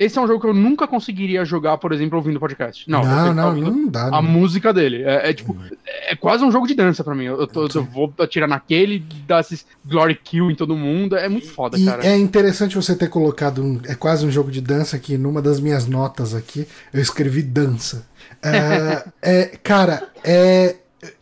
esse 0.00 0.18
é 0.18 0.22
um 0.22 0.26
jogo 0.26 0.40
que 0.40 0.46
eu 0.46 0.54
nunca 0.54 0.88
conseguiria 0.88 1.44
jogar, 1.44 1.76
por 1.76 1.92
exemplo, 1.92 2.16
ouvindo 2.16 2.40
podcast. 2.40 2.88
Não, 2.88 3.04
não, 3.04 3.34
não, 3.34 3.54
não 3.54 3.86
dá. 3.86 4.06
A 4.06 4.10
não. 4.10 4.22
música 4.22 4.72
dele. 4.72 5.02
É, 5.02 5.28
é 5.28 5.34
tipo, 5.34 5.54
é 6.08 6.16
quase 6.16 6.42
um 6.42 6.50
jogo 6.50 6.66
de 6.66 6.72
dança 6.72 7.04
pra 7.04 7.14
mim. 7.14 7.24
Eu, 7.24 7.46
tô, 7.46 7.66
eu 7.66 7.84
vou 7.84 8.10
atirar 8.18 8.48
naquele, 8.48 9.04
dar 9.26 9.40
esses 9.40 9.66
glory 9.84 10.14
kill 10.14 10.50
em 10.50 10.54
todo 10.54 10.74
mundo. 10.74 11.16
É 11.16 11.28
muito 11.28 11.50
foda, 11.50 11.78
e 11.78 11.84
cara. 11.84 12.02
É 12.02 12.16
interessante 12.16 12.76
você 12.76 12.96
ter 12.96 13.10
colocado 13.10 13.62
um. 13.62 13.78
É 13.84 13.94
quase 13.94 14.24
um 14.24 14.30
jogo 14.30 14.50
de 14.50 14.62
dança 14.62 14.98
que 14.98 15.18
numa 15.18 15.42
das 15.42 15.60
minhas 15.60 15.86
notas 15.86 16.34
aqui 16.34 16.66
eu 16.94 17.02
escrevi 17.02 17.42
dança. 17.42 18.06
é, 18.42 19.04
é, 19.20 19.44
cara, 19.62 20.08
é. 20.24 20.76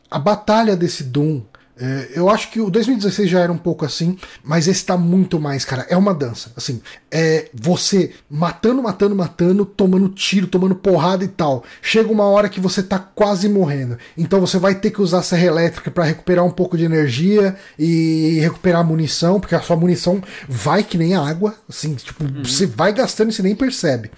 A 0.08 0.20
batalha 0.20 0.76
desse 0.76 1.02
Doom 1.02 1.42
é, 1.80 2.10
eu 2.14 2.28
acho 2.28 2.50
que 2.50 2.60
o 2.60 2.68
2016 2.70 3.30
já 3.30 3.40
era 3.40 3.52
um 3.52 3.58
pouco 3.58 3.84
assim, 3.84 4.18
mas 4.42 4.66
esse 4.66 4.84
tá 4.84 4.96
muito 4.96 5.38
mais, 5.38 5.64
cara. 5.64 5.86
É 5.88 5.96
uma 5.96 6.12
dança. 6.12 6.50
Assim, 6.56 6.80
é 7.10 7.48
você 7.54 8.12
matando, 8.28 8.82
matando, 8.82 9.14
matando, 9.14 9.64
tomando 9.64 10.08
tiro, 10.08 10.48
tomando 10.48 10.74
porrada 10.74 11.24
e 11.24 11.28
tal. 11.28 11.62
Chega 11.80 12.10
uma 12.10 12.24
hora 12.24 12.48
que 12.48 12.60
você 12.60 12.82
tá 12.82 12.98
quase 12.98 13.48
morrendo. 13.48 13.96
Então 14.16 14.40
você 14.40 14.58
vai 14.58 14.74
ter 14.74 14.90
que 14.90 15.00
usar 15.00 15.20
a 15.20 15.22
serra 15.22 15.46
elétrica 15.46 15.90
para 15.90 16.04
recuperar 16.04 16.44
um 16.44 16.50
pouco 16.50 16.76
de 16.76 16.84
energia 16.84 17.56
e 17.78 18.38
recuperar 18.40 18.80
a 18.80 18.84
munição, 18.84 19.38
porque 19.38 19.54
a 19.54 19.60
sua 19.60 19.76
munição 19.76 20.20
vai 20.48 20.82
que 20.82 20.98
nem 20.98 21.14
água. 21.14 21.54
Assim, 21.68 21.94
tipo, 21.94 22.24
uhum. 22.24 22.42
você 22.42 22.66
vai 22.66 22.92
gastando 22.92 23.30
e 23.30 23.32
você 23.32 23.42
nem 23.42 23.54
percebe. 23.54 24.10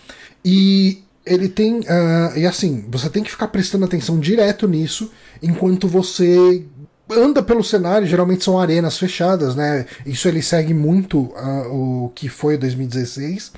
E 0.43 1.03
ele 1.27 1.49
tem. 1.49 1.81
Uh, 1.81 2.39
e 2.39 2.47
assim, 2.47 2.87
você 2.89 3.11
tem 3.11 3.23
que 3.23 3.31
ficar 3.31 3.49
prestando 3.49 3.85
atenção 3.85 4.19
direto 4.19 4.67
nisso 4.67 5.11
enquanto 5.43 5.87
você 5.87 6.65
anda 7.13 7.43
pelo 7.43 7.63
cenário, 7.63 8.07
geralmente 8.07 8.45
são 8.45 8.59
arenas 8.59 8.99
fechadas, 8.99 9.55
né? 9.55 9.87
Isso 10.05 10.29
ele 10.29 10.43
segue 10.43 10.75
muito 10.75 11.19
uh, 11.19 12.05
o 12.05 12.13
que 12.15 12.29
foi 12.29 12.57
2016. 12.57 13.53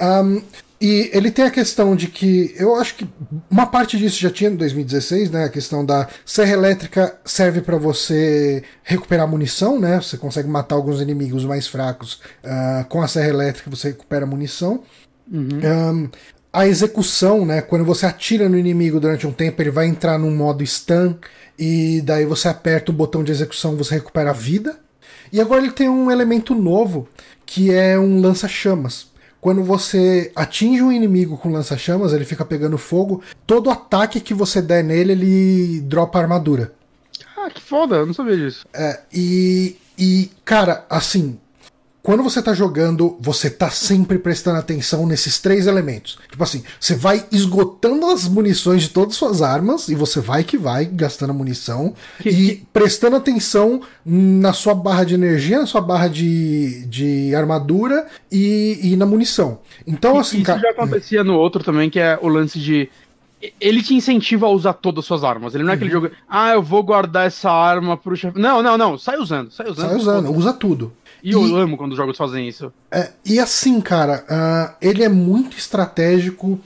Um, 0.00 0.42
e 0.80 1.10
ele 1.12 1.30
tem 1.30 1.46
a 1.46 1.50
questão 1.50 1.96
de 1.96 2.06
que 2.06 2.54
eu 2.58 2.76
acho 2.76 2.96
que 2.96 3.08
uma 3.50 3.66
parte 3.66 3.96
disso 3.96 4.20
já 4.20 4.30
tinha 4.30 4.50
em 4.50 4.56
2016, 4.56 5.30
né? 5.30 5.44
A 5.44 5.48
questão 5.48 5.84
da 5.84 6.06
serra 6.24 6.52
elétrica 6.52 7.16
serve 7.24 7.62
para 7.62 7.78
você 7.78 8.62
recuperar 8.82 9.26
munição, 9.26 9.80
né? 9.80 10.00
Você 10.00 10.18
consegue 10.18 10.48
matar 10.48 10.74
alguns 10.74 11.00
inimigos 11.00 11.44
mais 11.44 11.66
fracos 11.66 12.20
uh, 12.44 12.84
com 12.88 13.00
a 13.00 13.08
serra 13.08 13.28
elétrica, 13.28 13.70
você 13.70 13.88
recupera 13.88 14.26
munição. 14.26 14.82
Uhum. 15.32 15.48
Um, 15.64 16.08
a 16.56 16.66
execução, 16.66 17.44
né? 17.44 17.60
Quando 17.60 17.84
você 17.84 18.06
atira 18.06 18.48
no 18.48 18.58
inimigo 18.58 18.98
durante 18.98 19.26
um 19.26 19.32
tempo, 19.32 19.60
ele 19.60 19.70
vai 19.70 19.86
entrar 19.86 20.18
num 20.18 20.34
modo 20.34 20.64
stun 20.64 21.14
e 21.58 22.00
daí 22.00 22.24
você 22.24 22.48
aperta 22.48 22.90
o 22.90 22.94
botão 22.94 23.22
de 23.22 23.30
execução, 23.30 23.76
você 23.76 23.96
recupera 23.96 24.30
a 24.30 24.32
vida. 24.32 24.80
E 25.30 25.38
agora 25.38 25.62
ele 25.62 25.72
tem 25.72 25.86
um 25.86 26.10
elemento 26.10 26.54
novo, 26.54 27.06
que 27.44 27.70
é 27.70 27.98
um 27.98 28.22
lança-chamas. 28.22 29.08
Quando 29.38 29.62
você 29.62 30.32
atinge 30.34 30.82
um 30.82 30.90
inimigo 30.90 31.36
com 31.36 31.52
lança-chamas, 31.52 32.14
ele 32.14 32.24
fica 32.24 32.42
pegando 32.42 32.78
fogo. 32.78 33.22
Todo 33.46 33.68
ataque 33.68 34.18
que 34.18 34.32
você 34.32 34.62
der 34.62 34.82
nele, 34.82 35.12
ele 35.12 35.80
dropa 35.82 36.18
armadura. 36.18 36.72
Ah, 37.36 37.50
que 37.50 37.60
foda, 37.60 37.96
eu 37.96 38.06
não 38.06 38.14
sabia 38.14 38.36
disso. 38.36 38.64
É, 38.72 39.00
e, 39.12 39.76
e, 39.98 40.30
cara, 40.42 40.86
assim, 40.88 41.38
quando 42.06 42.22
você 42.22 42.40
tá 42.40 42.54
jogando, 42.54 43.16
você 43.18 43.50
tá 43.50 43.68
sempre 43.68 44.16
prestando 44.16 44.60
atenção 44.60 45.04
nesses 45.04 45.40
três 45.40 45.66
elementos. 45.66 46.16
Tipo 46.30 46.44
assim, 46.44 46.62
você 46.78 46.94
vai 46.94 47.26
esgotando 47.32 48.06
as 48.06 48.28
munições 48.28 48.82
de 48.82 48.90
todas 48.90 49.14
as 49.14 49.16
suas 49.16 49.42
armas, 49.42 49.88
e 49.88 49.96
você 49.96 50.20
vai 50.20 50.44
que 50.44 50.56
vai 50.56 50.84
gastando 50.84 51.30
a 51.30 51.32
munição, 51.34 51.94
e 52.24 52.62
prestando 52.72 53.16
atenção 53.16 53.80
na 54.04 54.52
sua 54.52 54.72
barra 54.72 55.02
de 55.02 55.14
energia, 55.14 55.58
na 55.58 55.66
sua 55.66 55.80
barra 55.80 56.06
de, 56.06 56.86
de 56.86 57.34
armadura 57.34 58.06
e, 58.30 58.78
e 58.84 58.94
na 58.94 59.04
munição. 59.04 59.58
Então, 59.84 60.16
assim. 60.16 60.36
Isso 60.36 60.46
cara... 60.46 60.60
já 60.60 60.70
acontecia 60.70 61.24
no 61.24 61.34
outro 61.34 61.64
também, 61.64 61.90
que 61.90 61.98
é 61.98 62.16
o 62.22 62.28
lance 62.28 62.60
de 62.60 62.88
ele 63.60 63.82
te 63.82 63.94
incentiva 63.94 64.46
a 64.46 64.50
usar 64.50 64.74
todas 64.74 65.00
as 65.00 65.06
suas 65.06 65.24
armas. 65.24 65.56
Ele 65.56 65.64
não 65.64 65.72
é 65.72 65.74
aquele 65.74 65.92
uhum. 65.92 66.02
jogo, 66.02 66.14
ah, 66.28 66.52
eu 66.52 66.62
vou 66.62 66.84
guardar 66.84 67.26
essa 67.26 67.50
arma 67.50 67.96
pro 67.96 68.16
chefe. 68.16 68.38
Não, 68.38 68.62
não, 68.62 68.78
não, 68.78 68.96
sai 68.96 69.18
usando, 69.18 69.50
sai 69.50 69.68
usando. 69.68 69.88
Sai 69.88 69.96
usando, 69.96 70.32
usa 70.32 70.52
tudo. 70.52 70.92
E, 71.22 71.30
e 71.30 71.32
eu 71.32 71.56
amo 71.56 71.76
quando 71.76 71.92
os 71.92 71.96
jogos 71.96 72.16
fazem 72.16 72.48
isso. 72.48 72.72
É, 72.90 73.10
e 73.24 73.38
assim, 73.38 73.80
cara, 73.80 74.24
uh, 74.28 74.76
ele 74.80 75.02
é 75.02 75.08
muito 75.08 75.56
estratégico. 75.56 76.58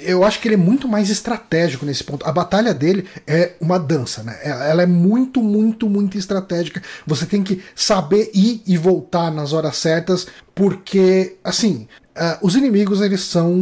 Eu 0.00 0.24
acho 0.24 0.40
que 0.40 0.48
ele 0.48 0.54
é 0.54 0.58
muito 0.58 0.88
mais 0.88 1.10
estratégico 1.10 1.84
nesse 1.84 2.02
ponto. 2.02 2.26
A 2.26 2.32
batalha 2.32 2.72
dele 2.72 3.06
é 3.26 3.54
uma 3.60 3.78
dança, 3.78 4.22
né? 4.22 4.38
É, 4.42 4.70
ela 4.70 4.82
é 4.82 4.86
muito, 4.86 5.42
muito, 5.42 5.88
muito 5.88 6.16
estratégica. 6.16 6.82
Você 7.06 7.26
tem 7.26 7.42
que 7.42 7.62
saber 7.74 8.30
ir 8.34 8.62
e 8.66 8.76
voltar 8.76 9.30
nas 9.30 9.52
horas 9.52 9.76
certas, 9.76 10.26
porque, 10.54 11.36
assim, 11.44 11.86
uh, 12.16 12.38
os 12.46 12.56
inimigos 12.56 13.00
eles 13.00 13.20
são 13.20 13.52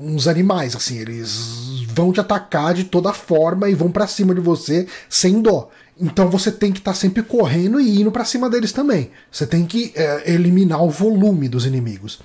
uns 0.00 0.28
animais, 0.28 0.76
assim, 0.76 0.98
eles 0.98 1.84
vão 1.94 2.12
te 2.12 2.20
atacar 2.20 2.74
de 2.74 2.84
toda 2.84 3.12
forma 3.12 3.68
e 3.68 3.74
vão 3.74 3.90
para 3.90 4.06
cima 4.06 4.34
de 4.34 4.40
você 4.40 4.86
sem 5.08 5.40
dó. 5.40 5.70
Então 6.00 6.28
você 6.30 6.50
tem 6.50 6.72
que 6.72 6.78
estar 6.78 6.92
tá 6.92 6.96
sempre 6.96 7.22
correndo 7.22 7.80
e 7.80 8.00
indo 8.00 8.10
para 8.10 8.24
cima 8.24 8.48
deles 8.48 8.72
também. 8.72 9.10
Você 9.30 9.46
tem 9.46 9.66
que 9.66 9.92
é, 9.94 10.32
eliminar 10.32 10.82
o 10.82 10.90
volume 10.90 11.48
dos 11.48 11.66
inimigos. 11.66 12.20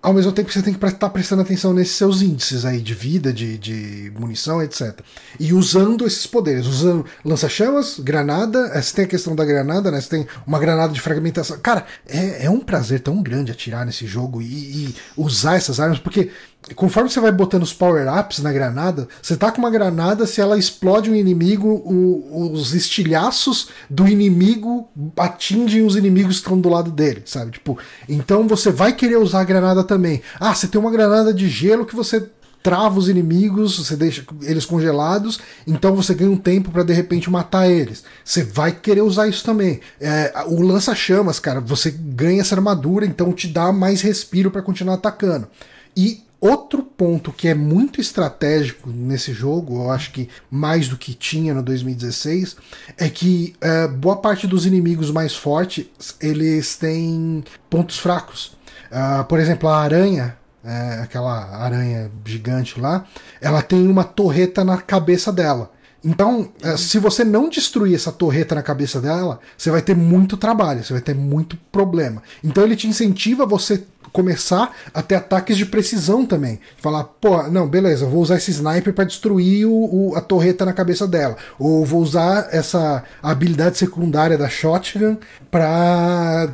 Ao 0.00 0.12
mesmo 0.12 0.32
tempo 0.32 0.48
que 0.48 0.54
você 0.54 0.62
tem 0.62 0.72
que 0.72 0.84
estar 0.84 0.98
tá 0.98 1.08
prestando 1.08 1.42
atenção 1.42 1.72
nesses 1.72 1.96
seus 1.96 2.22
índices 2.22 2.64
aí 2.64 2.80
de 2.80 2.94
vida, 2.94 3.32
de, 3.32 3.58
de 3.58 4.12
munição, 4.18 4.62
etc. 4.62 5.00
E 5.38 5.52
usando 5.52 6.06
esses 6.06 6.26
poderes, 6.26 6.66
usando 6.66 7.04
lança-chamas, 7.24 7.98
granada, 7.98 8.70
é, 8.72 8.80
você 8.80 8.94
tem 8.94 9.04
a 9.04 9.08
questão 9.08 9.34
da 9.34 9.44
granada, 9.44 9.90
né? 9.90 10.00
Você 10.00 10.08
tem 10.08 10.26
uma 10.46 10.58
granada 10.58 10.92
de 10.92 11.00
fragmentação. 11.00 11.58
Cara, 11.58 11.84
é, 12.06 12.46
é 12.46 12.50
um 12.50 12.60
prazer 12.60 13.00
tão 13.00 13.22
grande 13.22 13.52
atirar 13.52 13.84
nesse 13.84 14.06
jogo 14.06 14.40
e, 14.40 14.44
e 14.46 14.94
usar 15.16 15.56
essas 15.56 15.80
armas, 15.80 15.98
porque 15.98 16.30
conforme 16.76 17.10
você 17.10 17.20
vai 17.20 17.32
botando 17.32 17.62
os 17.62 17.72
power-ups 17.72 18.38
na 18.38 18.52
granada, 18.52 19.08
você 19.20 19.36
tá 19.36 19.50
com 19.50 19.58
uma 19.58 19.70
granada, 19.70 20.26
se 20.26 20.40
ela 20.40 20.56
explode 20.56 21.10
um 21.10 21.14
inimigo, 21.14 21.68
o, 21.68 22.52
os 22.52 22.72
estilhaços 22.72 23.68
do 23.90 24.06
inimigo 24.06 24.88
atingem 25.16 25.84
os 25.84 25.96
inimigos 25.96 26.36
que 26.36 26.42
estão 26.42 26.60
do 26.60 26.68
lado 26.68 26.90
dele, 26.90 27.22
sabe? 27.26 27.52
Tipo, 27.52 27.78
então 28.08 28.46
você 28.46 28.70
vai 28.70 28.92
querer 28.92 29.16
usar 29.16 29.40
a 29.40 29.44
granada 29.44 29.82
também. 29.82 30.22
Ah, 30.38 30.54
você 30.54 30.68
tem 30.68 30.80
uma 30.80 30.90
granada 30.90 31.34
de 31.34 31.48
gelo 31.48 31.84
que 31.84 31.96
você 31.96 32.28
trava 32.62 32.96
os 32.96 33.08
inimigos, 33.08 33.76
você 33.76 33.96
deixa 33.96 34.24
eles 34.42 34.64
congelados, 34.64 35.40
então 35.66 35.96
você 35.96 36.14
ganha 36.14 36.30
um 36.30 36.36
tempo 36.36 36.70
para 36.70 36.84
de 36.84 36.92
repente 36.92 37.28
matar 37.28 37.68
eles. 37.68 38.04
Você 38.24 38.44
vai 38.44 38.70
querer 38.70 39.02
usar 39.02 39.26
isso 39.26 39.44
também. 39.44 39.80
É, 40.00 40.32
o 40.46 40.62
lança-chamas, 40.62 41.40
cara, 41.40 41.60
você 41.60 41.90
ganha 41.90 42.40
essa 42.40 42.54
armadura, 42.54 43.04
então 43.04 43.32
te 43.32 43.48
dá 43.48 43.72
mais 43.72 44.00
respiro 44.00 44.48
para 44.48 44.62
continuar 44.62 44.94
atacando. 44.94 45.48
E 45.96 46.21
Outro 46.42 46.82
ponto 46.82 47.30
que 47.30 47.46
é 47.46 47.54
muito 47.54 48.00
estratégico 48.00 48.90
nesse 48.90 49.32
jogo, 49.32 49.84
eu 49.84 49.92
acho 49.92 50.10
que 50.10 50.28
mais 50.50 50.88
do 50.88 50.96
que 50.96 51.14
tinha 51.14 51.54
no 51.54 51.62
2016, 51.62 52.56
é 52.98 53.08
que 53.08 53.54
é, 53.60 53.86
boa 53.86 54.16
parte 54.16 54.48
dos 54.48 54.66
inimigos 54.66 55.12
mais 55.12 55.36
fortes 55.36 55.86
eles 56.20 56.74
têm 56.74 57.44
pontos 57.70 57.96
fracos. 58.00 58.56
Uh, 58.90 59.22
por 59.28 59.38
exemplo, 59.38 59.68
a 59.68 59.78
aranha, 59.78 60.36
é, 60.64 61.02
aquela 61.04 61.58
aranha 61.58 62.10
gigante 62.24 62.80
lá, 62.80 63.06
ela 63.40 63.62
tem 63.62 63.86
uma 63.86 64.02
torreta 64.02 64.64
na 64.64 64.78
cabeça 64.78 65.32
dela. 65.32 65.70
Então, 66.04 66.50
é, 66.60 66.76
se 66.76 66.98
você 66.98 67.22
não 67.22 67.48
destruir 67.48 67.94
essa 67.94 68.10
torreta 68.10 68.56
na 68.56 68.62
cabeça 68.62 69.00
dela, 69.00 69.38
você 69.56 69.70
vai 69.70 69.80
ter 69.80 69.94
muito 69.94 70.36
trabalho, 70.36 70.82
você 70.82 70.92
vai 70.92 71.02
ter 71.02 71.14
muito 71.14 71.56
problema. 71.70 72.20
Então 72.42 72.64
ele 72.64 72.74
te 72.74 72.88
incentiva 72.88 73.46
você 73.46 73.84
começar 74.12 74.76
a 74.92 75.02
ter 75.02 75.14
ataques 75.14 75.56
de 75.56 75.64
precisão 75.64 76.26
também. 76.26 76.60
Falar, 76.76 77.04
pô, 77.04 77.42
não, 77.44 77.66
beleza, 77.66 78.06
vou 78.06 78.20
usar 78.20 78.36
esse 78.36 78.50
sniper 78.50 78.92
para 78.92 79.04
destruir 79.04 79.66
o, 79.66 79.72
o, 80.10 80.16
a 80.16 80.20
torreta 80.20 80.64
na 80.64 80.72
cabeça 80.72 81.06
dela. 81.08 81.36
Ou 81.58 81.84
vou 81.84 82.02
usar 82.02 82.48
essa 82.52 83.02
habilidade 83.22 83.78
secundária 83.78 84.36
da 84.36 84.48
shotgun 84.48 85.16
para 85.50 86.48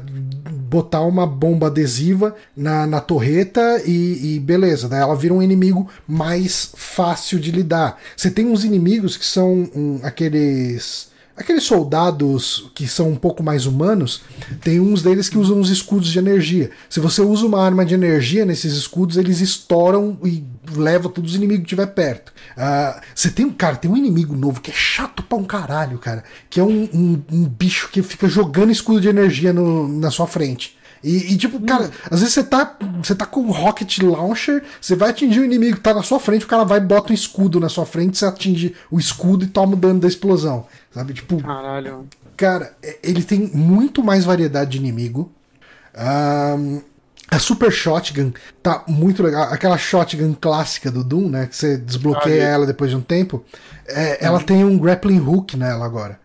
botar 0.68 1.00
uma 1.02 1.26
bomba 1.26 1.68
adesiva 1.68 2.34
na, 2.56 2.86
na 2.86 3.00
torreta 3.00 3.82
e, 3.84 4.36
e 4.36 4.40
beleza, 4.40 4.88
daí 4.88 5.00
ela 5.00 5.16
vira 5.16 5.32
um 5.32 5.42
inimigo 5.42 5.88
mais 6.06 6.72
fácil 6.74 7.40
de 7.40 7.50
lidar. 7.50 7.98
Você 8.16 8.30
tem 8.30 8.46
uns 8.46 8.64
inimigos 8.64 9.16
que 9.16 9.24
são 9.24 9.68
um, 9.74 10.00
aqueles 10.02 11.07
Aqueles 11.38 11.62
soldados 11.62 12.68
que 12.74 12.88
são 12.88 13.10
um 13.10 13.14
pouco 13.14 13.44
mais 13.44 13.64
humanos, 13.64 14.22
tem 14.60 14.80
uns 14.80 15.02
deles 15.02 15.28
que 15.28 15.38
usam 15.38 15.60
os 15.60 15.70
escudos 15.70 16.08
de 16.08 16.18
energia. 16.18 16.70
Se 16.90 16.98
você 16.98 17.22
usa 17.22 17.46
uma 17.46 17.62
arma 17.64 17.86
de 17.86 17.94
energia 17.94 18.44
nesses 18.44 18.74
escudos, 18.74 19.16
eles 19.16 19.40
estouram 19.40 20.18
e 20.24 20.42
levam 20.74 21.10
todos 21.10 21.30
os 21.30 21.36
inimigos 21.36 21.62
que 21.62 21.68
tiver 21.68 21.86
perto. 21.86 22.32
Uh, 22.56 23.00
você 23.14 23.30
tem, 23.30 23.48
cara, 23.50 23.76
tem 23.76 23.88
um 23.88 23.96
inimigo 23.96 24.34
novo 24.34 24.60
que 24.60 24.72
é 24.72 24.74
chato 24.74 25.22
pra 25.22 25.38
um 25.38 25.44
caralho, 25.44 25.98
cara. 25.98 26.24
Que 26.50 26.58
é 26.58 26.64
um, 26.64 26.88
um, 26.92 27.22
um 27.30 27.44
bicho 27.44 27.88
que 27.92 28.02
fica 28.02 28.28
jogando 28.28 28.72
escudo 28.72 29.00
de 29.00 29.08
energia 29.08 29.52
no, 29.52 29.86
na 29.86 30.10
sua 30.10 30.26
frente. 30.26 30.76
E, 31.02 31.32
e, 31.32 31.36
tipo, 31.36 31.60
cara, 31.60 31.84
hum. 31.84 31.90
às 32.10 32.20
vezes 32.20 32.34
você 32.34 32.42
tá, 32.42 32.76
você 33.02 33.14
tá 33.14 33.24
com 33.24 33.40
um 33.40 33.50
rocket 33.50 33.98
launcher, 33.98 34.62
você 34.80 34.96
vai 34.96 35.10
atingir 35.10 35.40
o 35.40 35.44
inimigo 35.44 35.76
que 35.76 35.82
tá 35.82 35.94
na 35.94 36.02
sua 36.02 36.18
frente, 36.18 36.44
o 36.44 36.48
cara 36.48 36.64
vai 36.64 36.78
e 36.78 36.82
bota 36.82 37.12
um 37.12 37.14
escudo 37.14 37.60
na 37.60 37.68
sua 37.68 37.86
frente, 37.86 38.18
você 38.18 38.26
atinge 38.26 38.74
o 38.90 38.98
escudo 38.98 39.44
e 39.44 39.48
toma 39.48 39.74
o 39.74 39.76
dano 39.76 40.00
da 40.00 40.08
explosão. 40.08 40.66
Sabe? 40.92 41.14
Tipo. 41.14 41.42
Caralho. 41.42 42.06
Cara, 42.36 42.74
é, 42.82 42.98
ele 43.02 43.22
tem 43.22 43.50
muito 43.54 44.02
mais 44.02 44.24
variedade 44.24 44.70
de 44.72 44.78
inimigo. 44.78 45.32
Um, 45.96 46.80
a 47.30 47.38
Super 47.38 47.70
Shotgun 47.70 48.32
tá 48.62 48.84
muito 48.88 49.22
legal. 49.22 49.44
Aquela 49.52 49.76
shotgun 49.76 50.34
clássica 50.40 50.90
do 50.90 51.04
Doom, 51.04 51.28
né? 51.28 51.46
Que 51.46 51.56
você 51.56 51.76
desbloqueia 51.76 52.46
ah, 52.46 52.48
ela 52.48 52.66
depois 52.66 52.90
de 52.90 52.96
um 52.96 53.02
tempo. 53.02 53.44
É, 53.86 54.24
ela 54.24 54.40
tem 54.40 54.64
um 54.64 54.78
grappling 54.78 55.20
hook 55.20 55.56
nela 55.56 55.84
agora. 55.84 56.18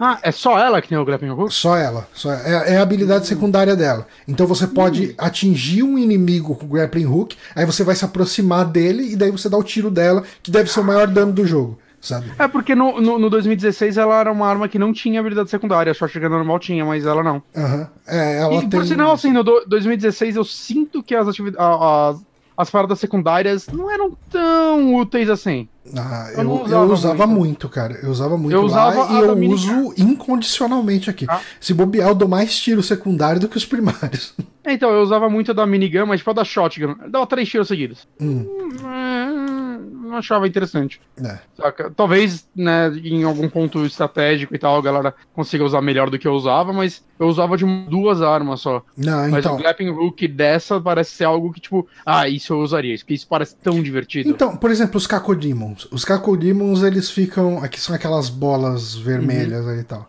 Ah, 0.00 0.18
é 0.22 0.30
só 0.30 0.58
ela 0.58 0.80
que 0.80 0.88
tem 0.88 0.98
o 0.98 1.04
grappling 1.04 1.30
hook? 1.30 1.52
Só 1.52 1.76
ela. 1.76 2.08
Só 2.12 2.32
é, 2.32 2.74
é, 2.74 2.76
a 2.76 2.82
habilidade 2.82 3.26
secundária 3.26 3.74
dela. 3.74 4.06
Então 4.26 4.46
você 4.46 4.66
pode 4.66 5.08
hum. 5.08 5.14
atingir 5.18 5.82
um 5.82 5.98
inimigo 5.98 6.54
com 6.54 6.66
o 6.66 6.68
grappling 6.68 7.06
hook, 7.06 7.36
aí 7.54 7.66
você 7.66 7.82
vai 7.82 7.96
se 7.96 8.04
aproximar 8.04 8.64
dele 8.64 9.12
e 9.12 9.16
daí 9.16 9.30
você 9.30 9.48
dá 9.48 9.56
o 9.56 9.62
tiro 9.62 9.90
dela, 9.90 10.22
que 10.42 10.50
deve 10.50 10.70
ser 10.70 10.80
o 10.80 10.84
maior 10.84 11.08
dano 11.08 11.32
do 11.32 11.44
jogo. 11.44 11.78
Sabe? 12.00 12.32
É 12.38 12.46
porque 12.46 12.74
no, 12.74 13.00
no, 13.00 13.18
no 13.18 13.30
2016 13.30 13.96
ela 13.96 14.20
era 14.20 14.30
uma 14.30 14.46
arma 14.46 14.68
que 14.68 14.78
não 14.78 14.92
tinha 14.92 15.18
habilidade 15.18 15.50
secundária, 15.50 15.90
a 15.90 15.94
shotgun 15.94 16.28
normal 16.28 16.58
tinha, 16.58 16.84
mas 16.84 17.04
ela 17.04 17.22
não. 17.22 17.42
Uhum. 17.54 17.86
É, 18.06 18.38
ela 18.38 18.54
e 18.54 18.60
tem... 18.60 18.68
por 18.68 18.86
sinal, 18.86 19.12
assim, 19.12 19.32
no 19.32 19.42
2016 19.42 20.36
eu 20.36 20.44
sinto 20.44 21.02
que 21.02 21.14
as, 21.14 21.26
atividades, 21.26 21.58
as, 21.60 22.22
as 22.56 22.70
paradas 22.70 22.98
secundárias 23.00 23.66
não 23.68 23.90
eram 23.90 24.16
tão 24.30 24.94
úteis 24.94 25.28
assim. 25.28 25.68
Ah, 25.96 26.30
eu, 26.34 26.42
eu, 26.42 26.50
usava, 26.50 26.84
eu 26.84 26.92
usava 26.92 27.26
muito. 27.26 27.38
muito. 27.38 27.68
cara. 27.68 27.98
Eu 28.02 28.10
usava 28.10 28.36
muito 28.36 28.54
eu 28.54 28.62
usava 28.62 29.12
e 29.12 29.18
eu 29.18 29.50
uso 29.50 29.94
incondicionalmente 29.96 31.08
aqui. 31.08 31.24
Ah. 31.28 31.40
Se 31.60 31.72
bobear, 31.72 32.08
eu 32.08 32.14
dou 32.14 32.28
mais 32.28 32.58
tiro 32.58 32.82
secundário 32.82 33.40
do 33.40 33.48
que 33.48 33.56
os 33.56 33.64
primários. 33.64 34.34
É, 34.64 34.72
então, 34.72 34.90
eu 34.90 35.00
usava 35.00 35.30
muito 35.30 35.50
a 35.50 35.54
da 35.54 35.66
minigun, 35.66 36.04
mas 36.06 36.20
tipo 36.20 36.30
a 36.30 36.34
da 36.34 36.44
shotgun. 36.44 36.94
Dava 37.08 37.26
três 37.26 37.48
tiros 37.48 37.68
seguidos. 37.68 38.06
Hum. 38.20 38.44
Hum, 38.84 39.57
não 39.78 40.16
achava 40.16 40.46
interessante. 40.46 41.00
É. 41.22 41.38
Talvez, 41.96 42.46
né, 42.54 42.90
em 43.02 43.24
algum 43.24 43.48
ponto 43.48 43.84
estratégico 43.84 44.54
e 44.54 44.58
tal, 44.58 44.76
a 44.76 44.82
galera 44.82 45.14
consiga 45.32 45.64
usar 45.64 45.80
melhor 45.80 46.10
do 46.10 46.18
que 46.18 46.26
eu 46.26 46.32
usava, 46.32 46.72
mas 46.72 47.04
eu 47.18 47.26
usava 47.26 47.56
de 47.56 47.64
duas 47.88 48.22
armas 48.22 48.60
só. 48.60 48.82
Não, 48.96 49.28
mas 49.30 49.44
então... 49.44 49.54
o 49.54 49.58
Glapping 49.58 49.90
Hook 49.90 50.28
dessa 50.28 50.80
parece 50.80 51.12
ser 51.12 51.24
algo 51.24 51.52
que, 51.52 51.60
tipo, 51.60 51.86
ah, 52.04 52.28
isso 52.28 52.52
eu 52.52 52.60
usaria, 52.60 52.96
porque 52.96 53.14
isso 53.14 53.26
parece 53.28 53.56
tão 53.56 53.82
divertido. 53.82 54.28
Então, 54.28 54.56
por 54.56 54.70
exemplo, 54.70 54.96
os 54.96 55.06
Cacodemons. 55.06 55.88
Os 55.90 56.04
Cacodemons, 56.04 56.82
eles 56.82 57.10
ficam. 57.10 57.62
Aqui 57.62 57.80
são 57.80 57.94
aquelas 57.94 58.28
bolas 58.28 58.94
vermelhas 58.94 59.64
uhum. 59.64 59.72
aí 59.72 59.80
e 59.80 59.84
tal. 59.84 60.08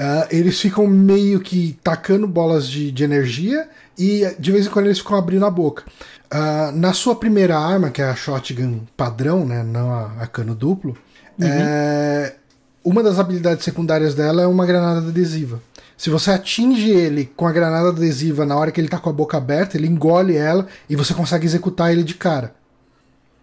Uh, 0.00 0.26
eles 0.30 0.58
ficam 0.58 0.86
meio 0.86 1.40
que 1.40 1.78
tacando 1.84 2.26
bolas 2.26 2.66
de, 2.66 2.90
de 2.90 3.04
energia 3.04 3.68
e 3.98 4.34
de 4.38 4.50
vez 4.50 4.66
em 4.66 4.70
quando 4.70 4.86
eles 4.86 4.98
ficam 4.98 5.18
abrindo 5.18 5.44
a 5.44 5.50
boca. 5.50 5.84
Uh, 6.32 6.74
na 6.74 6.94
sua 6.94 7.14
primeira 7.14 7.58
arma, 7.58 7.90
que 7.90 8.00
é 8.00 8.06
a 8.06 8.16
shotgun 8.16 8.80
padrão, 8.96 9.44
né, 9.44 9.62
não 9.62 9.92
a, 9.92 10.22
a 10.22 10.26
cano 10.26 10.54
duplo, 10.54 10.96
uhum. 11.38 11.46
é, 11.46 12.34
uma 12.82 13.02
das 13.02 13.18
habilidades 13.18 13.62
secundárias 13.62 14.14
dela 14.14 14.40
é 14.40 14.46
uma 14.46 14.64
granada 14.64 15.06
adesiva. 15.06 15.60
Se 15.98 16.08
você 16.08 16.30
atinge 16.30 16.88
ele 16.88 17.30
com 17.36 17.46
a 17.46 17.52
granada 17.52 17.90
adesiva 17.90 18.46
na 18.46 18.56
hora 18.56 18.72
que 18.72 18.80
ele 18.80 18.88
tá 18.88 18.98
com 18.98 19.10
a 19.10 19.12
boca 19.12 19.36
aberta, 19.36 19.76
ele 19.76 19.86
engole 19.86 20.34
ela 20.34 20.66
e 20.88 20.96
você 20.96 21.12
consegue 21.12 21.44
executar 21.44 21.92
ele 21.92 22.02
de 22.02 22.14
cara. 22.14 22.54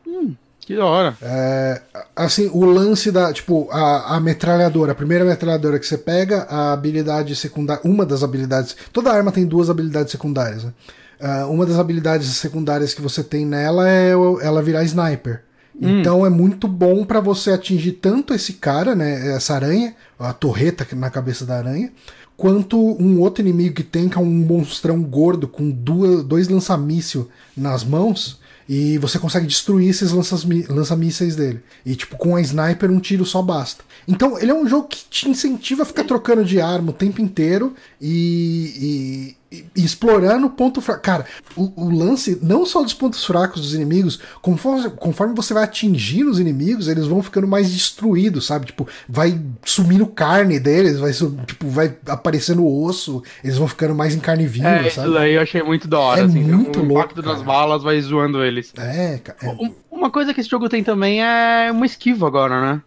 Hum, 0.08 0.34
que 0.68 0.76
da 0.76 0.86
hora. 0.86 1.18
É, 1.22 1.82
assim, 2.14 2.50
o 2.54 2.66
lance 2.66 3.10
da. 3.10 3.32
Tipo, 3.32 3.70
a, 3.72 4.18
a 4.18 4.20
metralhadora, 4.20 4.92
a 4.92 4.96
primeira 4.96 5.24
metralhadora 5.24 5.80
que 5.80 5.88
você 5.88 5.98
pega, 5.98 6.46
a 6.50 6.74
habilidade 6.74 7.34
secundária. 7.38 7.82
Uma 7.86 8.06
das 8.06 8.22
habilidades. 8.22 8.76
Toda 8.92 9.10
arma 9.10 9.32
tem 9.32 9.46
duas 9.46 9.70
habilidades 9.70 10.12
secundárias, 10.12 10.66
né? 10.66 10.74
Uh, 11.22 11.50
uma 11.50 11.66
das 11.66 11.80
habilidades 11.80 12.28
secundárias 12.36 12.94
que 12.94 13.02
você 13.02 13.24
tem 13.24 13.46
nela 13.46 13.90
é 13.90 14.12
ela 14.12 14.62
virar 14.62 14.84
sniper. 14.84 15.42
Hum. 15.82 16.02
Então 16.02 16.26
é 16.26 16.30
muito 16.30 16.68
bom 16.68 17.06
para 17.06 17.22
você 17.22 17.52
atingir 17.52 17.94
tanto 17.94 18.34
esse 18.34 18.54
cara, 18.54 18.94
né, 18.94 19.36
essa 19.36 19.56
aranha, 19.56 19.96
a 20.20 20.34
torreta 20.34 20.86
na 20.96 21.10
cabeça 21.10 21.46
da 21.46 21.58
aranha, 21.58 21.92
quanto 22.36 22.78
um 23.02 23.20
outro 23.20 23.42
inimigo 23.42 23.74
que 23.76 23.84
tem, 23.84 24.10
que 24.10 24.18
é 24.18 24.22
um 24.22 24.26
monstrão 24.26 25.02
gordo 25.02 25.48
com 25.48 25.72
duas, 25.72 26.24
dois 26.24 26.50
lançamíssil 26.50 27.30
nas 27.56 27.84
mãos. 27.84 28.40
E 28.68 28.98
você 28.98 29.18
consegue 29.18 29.48
destruir 29.48 29.90
esses 29.90 30.12
lança-mísseis 30.12 31.36
dele. 31.36 31.62
E, 31.86 31.96
tipo, 31.96 32.18
com 32.18 32.36
a 32.36 32.42
sniper, 32.42 32.92
um 32.92 33.00
tiro 33.00 33.26
só 33.26 33.42
basta. 33.42 33.84
Então, 34.08 34.38
ele 34.38 34.52
é 34.52 34.54
um 34.54 34.68
jogo 34.68 34.88
que 34.88 35.06
te 35.10 35.30
incentiva 35.30 35.84
a 35.84 35.86
ficar 35.86 36.04
trocando 36.04 36.44
de 36.44 36.60
arma 36.60 36.90
o 36.90 36.94
tempo 36.94 37.22
inteiro 37.22 37.74
e, 38.02 39.36
explorando 39.76 40.48
o 40.48 40.50
ponto 40.50 40.82
fraco. 40.82 41.02
Cara, 41.02 41.26
o, 41.56 41.72
o, 41.76 41.90
lance 41.90 42.38
não 42.42 42.66
só 42.66 42.84
dos 42.84 42.94
pontos 42.94 43.24
fracos 43.24 43.62
dos 43.62 43.74
inimigos, 43.74 44.20
conforme, 44.42 44.90
conforme 44.90 45.34
você 45.34 45.54
vai 45.54 45.64
atingindo 45.64 46.30
os 46.30 46.40
inimigos, 46.40 46.88
eles 46.88 47.06
vão 47.06 47.24
ficando 47.24 47.48
mais 47.48 47.72
destruídos, 47.72 48.46
sabe? 48.46 48.68
Tipo, 48.68 48.88
vai 49.08 49.40
sumindo 49.64 50.06
carne 50.06 50.60
deles, 50.60 51.00
vai, 51.00 51.12
tipo, 51.14 51.68
vai 51.70 51.96
aparecendo 52.08 52.68
osso, 52.68 53.24
eles 53.44 53.58
vão 53.58 53.68
ficando 53.68 53.96
mais 53.96 54.14
em 54.14 54.20
carne 54.20 54.46
viva, 54.46 54.68
é, 54.68 54.90
sabe? 54.90 55.08
Isso 55.08 55.18
daí 55.18 55.34
eu 55.34 55.42
achei 55.42 55.64
muito 55.64 55.88
da 55.88 56.00
hora. 56.00 56.22
É 56.22 56.24
assim, 56.26 56.44
muito 56.44 56.80
o 56.80 56.84
louco. 56.84 57.00
Impacto 57.00 57.22
das 57.22 57.42
balas 57.42 57.84
vai 57.84 58.00
zoando 58.02 58.44
eles. 58.44 58.74
É, 58.78 59.20
cara. 59.20 59.38
É. 59.42 59.72
Uma 59.90 60.12
coisa 60.12 60.34
que 60.34 60.42
esse 60.42 60.50
jogo 60.50 60.68
tem 60.68 60.84
também 60.84 61.24
é 61.24 61.72
uma 61.72 61.86
esquiva 61.86 62.28
agora, 62.28 62.62
né? 62.62 62.82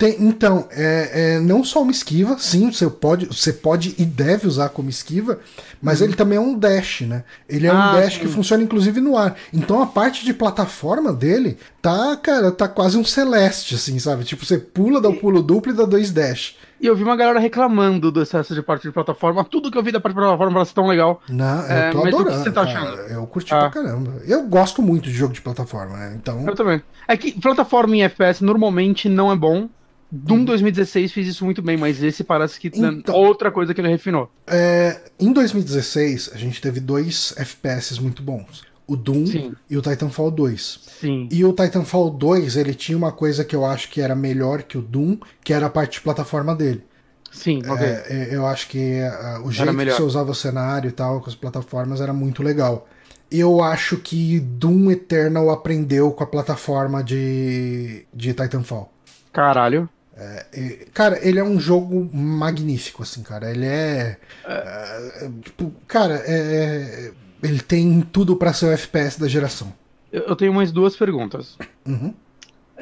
Tem, 0.00 0.16
então, 0.18 0.66
é, 0.70 1.34
é, 1.34 1.40
não 1.40 1.62
só 1.62 1.82
uma 1.82 1.90
esquiva, 1.90 2.38
sim, 2.38 2.72
você 2.72 2.88
pode, 2.88 3.26
você 3.26 3.52
pode 3.52 3.94
e 3.98 4.04
deve 4.06 4.46
usar 4.46 4.70
como 4.70 4.88
esquiva, 4.88 5.38
mas 5.82 6.00
uhum. 6.00 6.06
ele 6.06 6.16
também 6.16 6.38
é 6.38 6.40
um 6.40 6.58
dash, 6.58 7.02
né? 7.02 7.22
Ele 7.46 7.66
é 7.66 7.70
ah, 7.70 7.74
um 7.90 8.00
dash 8.00 8.14
sim. 8.14 8.20
que 8.20 8.26
funciona 8.26 8.62
inclusive 8.62 8.98
no 8.98 9.14
ar. 9.14 9.36
Então 9.52 9.82
a 9.82 9.86
parte 9.86 10.24
de 10.24 10.32
plataforma 10.32 11.12
dele 11.12 11.58
tá, 11.82 12.16
cara, 12.16 12.50
tá 12.50 12.66
quase 12.66 12.96
um 12.96 13.04
celeste, 13.04 13.74
assim, 13.74 13.98
sabe? 13.98 14.24
Tipo, 14.24 14.46
você 14.46 14.56
pula, 14.56 15.02
dá 15.02 15.10
o 15.10 15.12
um 15.12 15.16
pulo 15.16 15.42
duplo 15.42 15.70
e 15.70 15.76
dá 15.76 15.84
dois 15.84 16.10
dash. 16.10 16.56
E 16.80 16.86
eu 16.86 16.96
vi 16.96 17.02
uma 17.02 17.14
galera 17.14 17.38
reclamando 17.38 18.10
do 18.10 18.22
excesso 18.22 18.54
de 18.54 18.62
parte 18.62 18.84
de 18.84 18.92
plataforma. 18.92 19.44
Tudo 19.44 19.70
que 19.70 19.76
eu 19.76 19.82
vi 19.82 19.92
da 19.92 20.00
parte 20.00 20.14
de 20.14 20.20
plataforma 20.22 20.54
parece 20.54 20.72
tão 20.72 20.86
legal. 20.86 21.20
Não, 21.28 21.60
eu 21.60 21.76
é, 21.76 21.90
tô 21.90 21.98
adorando. 22.06 22.30
O 22.30 22.38
que 22.38 22.44
você 22.44 22.50
tá 22.50 22.62
achando? 22.62 22.96
Eu 23.02 23.26
curti 23.26 23.52
ah. 23.52 23.68
pra 23.68 23.82
caramba. 23.82 24.12
Eu 24.26 24.44
gosto 24.44 24.80
muito 24.80 25.10
de 25.10 25.12
jogo 25.12 25.34
de 25.34 25.42
plataforma, 25.42 25.94
né? 25.98 26.14
Então. 26.16 26.46
Eu 26.46 26.54
também. 26.54 26.82
É 27.06 27.18
que 27.18 27.38
plataforma 27.38 27.96
em 27.96 28.02
FPS 28.04 28.42
normalmente 28.42 29.06
não 29.06 29.30
é 29.30 29.36
bom. 29.36 29.68
Doom 30.10 30.44
2016 30.44 31.12
fez 31.12 31.28
isso 31.28 31.44
muito 31.44 31.62
bem, 31.62 31.76
mas 31.76 32.02
esse 32.02 32.24
parece 32.24 32.58
que 32.58 32.70
então, 32.74 33.14
outra 33.14 33.50
coisa 33.50 33.72
que 33.72 33.80
ele 33.80 33.88
refinou. 33.88 34.30
É, 34.46 35.00
em 35.18 35.32
2016, 35.32 36.32
a 36.34 36.36
gente 36.36 36.60
teve 36.60 36.80
dois 36.80 37.32
FPS 37.36 38.00
muito 38.00 38.22
bons. 38.22 38.62
O 38.88 38.96
Doom 38.96 39.24
Sim. 39.24 39.54
e 39.68 39.76
o 39.76 39.82
Titanfall 39.82 40.32
2. 40.32 40.80
Sim. 41.00 41.28
E 41.30 41.44
o 41.44 41.52
Titanfall 41.52 42.10
2, 42.10 42.56
ele 42.56 42.74
tinha 42.74 42.98
uma 42.98 43.12
coisa 43.12 43.44
que 43.44 43.54
eu 43.54 43.64
acho 43.64 43.88
que 43.88 44.00
era 44.00 44.16
melhor 44.16 44.64
que 44.64 44.76
o 44.76 44.82
Doom, 44.82 45.18
que 45.44 45.52
era 45.52 45.66
a 45.66 45.70
parte 45.70 45.94
de 45.94 46.00
plataforma 46.00 46.56
dele. 46.56 46.82
Sim. 47.30 47.62
É, 47.78 48.32
é 48.32 48.34
eu 48.34 48.44
acho 48.44 48.68
que 48.68 49.00
uh, 49.00 49.46
o 49.46 49.52
jeito 49.52 49.76
que 49.76 49.84
você 49.92 50.02
usava 50.02 50.32
o 50.32 50.34
cenário 50.34 50.88
e 50.88 50.92
tal, 50.92 51.20
com 51.20 51.28
as 51.28 51.36
plataformas, 51.36 52.00
era 52.00 52.12
muito 52.12 52.42
legal. 52.42 52.88
Eu 53.30 53.62
acho 53.62 53.96
que 53.96 54.40
Doom 54.40 54.90
Eternal 54.90 55.50
aprendeu 55.50 56.10
com 56.10 56.24
a 56.24 56.26
plataforma 56.26 57.04
de, 57.04 58.04
de 58.12 58.34
Titanfall. 58.34 58.92
Caralho. 59.32 59.88
É, 60.20 60.86
cara, 60.92 61.18
ele 61.26 61.38
é 61.38 61.44
um 61.44 61.58
jogo 61.58 62.08
magnífico, 62.14 63.02
assim, 63.02 63.22
cara. 63.22 63.50
Ele 63.50 63.66
é. 63.66 64.16
é. 64.44 65.24
é 65.24 65.30
tipo, 65.42 65.72
cara, 65.86 66.22
é, 66.26 67.12
é 67.12 67.12
ele 67.42 67.60
tem 67.60 68.02
tudo 68.02 68.36
para 68.36 68.52
ser 68.52 68.66
o 68.66 68.72
FPS 68.72 69.18
da 69.18 69.26
geração. 69.26 69.72
Eu 70.12 70.36
tenho 70.36 70.52
mais 70.52 70.72
duas 70.72 70.96
perguntas. 70.96 71.56
Uhum. 71.86 72.12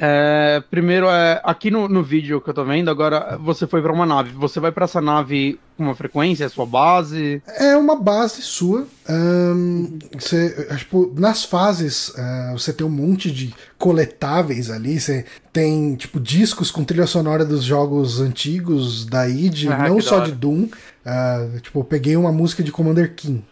É, 0.01 0.63
primeiro, 0.71 1.09
é, 1.09 1.41
aqui 1.43 1.69
no, 1.69 1.89
no 1.89 2.01
vídeo 2.01 2.39
que 2.39 2.49
eu 2.49 2.53
tô 2.53 2.63
vendo, 2.63 2.89
agora 2.89 3.37
você 3.37 3.67
foi 3.67 3.81
para 3.81 3.91
uma 3.91 4.05
nave. 4.05 4.31
Você 4.31 4.57
vai 4.57 4.71
para 4.71 4.85
essa 4.85 5.01
nave 5.01 5.59
com 5.75 5.83
uma 5.83 5.93
frequência? 5.93 6.45
É 6.45 6.49
sua 6.49 6.65
base? 6.65 7.43
É 7.45 7.75
uma 7.75 7.97
base 7.97 8.41
sua. 8.41 8.87
Um, 9.09 9.99
você, 10.17 10.69
tipo, 10.77 11.13
nas 11.17 11.43
fases, 11.43 12.09
uh, 12.09 12.53
você 12.53 12.71
tem 12.71 12.87
um 12.87 12.89
monte 12.89 13.29
de 13.29 13.53
coletáveis 13.77 14.71
ali. 14.71 14.97
Você 14.97 15.25
tem, 15.51 15.95
tipo, 15.97 16.17
discos 16.17 16.71
com 16.71 16.85
trilha 16.85 17.05
sonora 17.05 17.43
dos 17.43 17.65
jogos 17.65 18.21
antigos 18.21 19.05
da 19.05 19.27
id, 19.27 19.67
ah, 19.67 19.89
não 19.89 19.99
só 19.99 20.19
de 20.19 20.31
Doom. 20.31 20.69
Uh, 21.05 21.59
tipo, 21.59 21.79
eu 21.79 21.83
peguei 21.83 22.15
uma 22.15 22.31
música 22.31 22.63
de 22.63 22.71
Commander 22.71 23.13
King. 23.15 23.43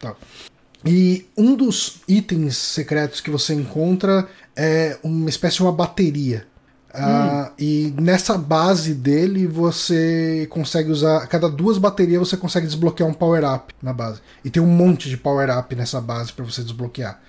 Tá. 0.00 0.16
E 0.84 1.26
um 1.36 1.54
dos 1.54 2.00
itens 2.08 2.56
secretos 2.56 3.20
que 3.20 3.30
você 3.30 3.52
encontra 3.52 4.28
é 4.58 4.98
uma 5.04 5.30
espécie 5.30 5.56
de 5.56 5.62
uma 5.62 5.72
bateria. 5.72 6.46
Uh, 6.88 7.00
hum. 7.00 7.50
e 7.58 7.94
nessa 8.00 8.36
base 8.38 8.94
dele 8.94 9.46
você 9.46 10.48
consegue 10.50 10.90
usar. 10.90 11.26
Cada 11.28 11.48
duas 11.48 11.78
baterias 11.78 12.18
você 12.18 12.36
consegue 12.36 12.66
desbloquear 12.66 13.08
um 13.08 13.14
power-up 13.14 13.74
na 13.80 13.92
base. 13.92 14.20
E 14.44 14.50
tem 14.50 14.60
um 14.60 14.66
monte 14.66 15.08
de 15.08 15.16
power-up 15.16 15.74
nessa 15.76 16.00
base 16.00 16.32
para 16.32 16.44
você 16.44 16.62
desbloquear. 16.62 17.20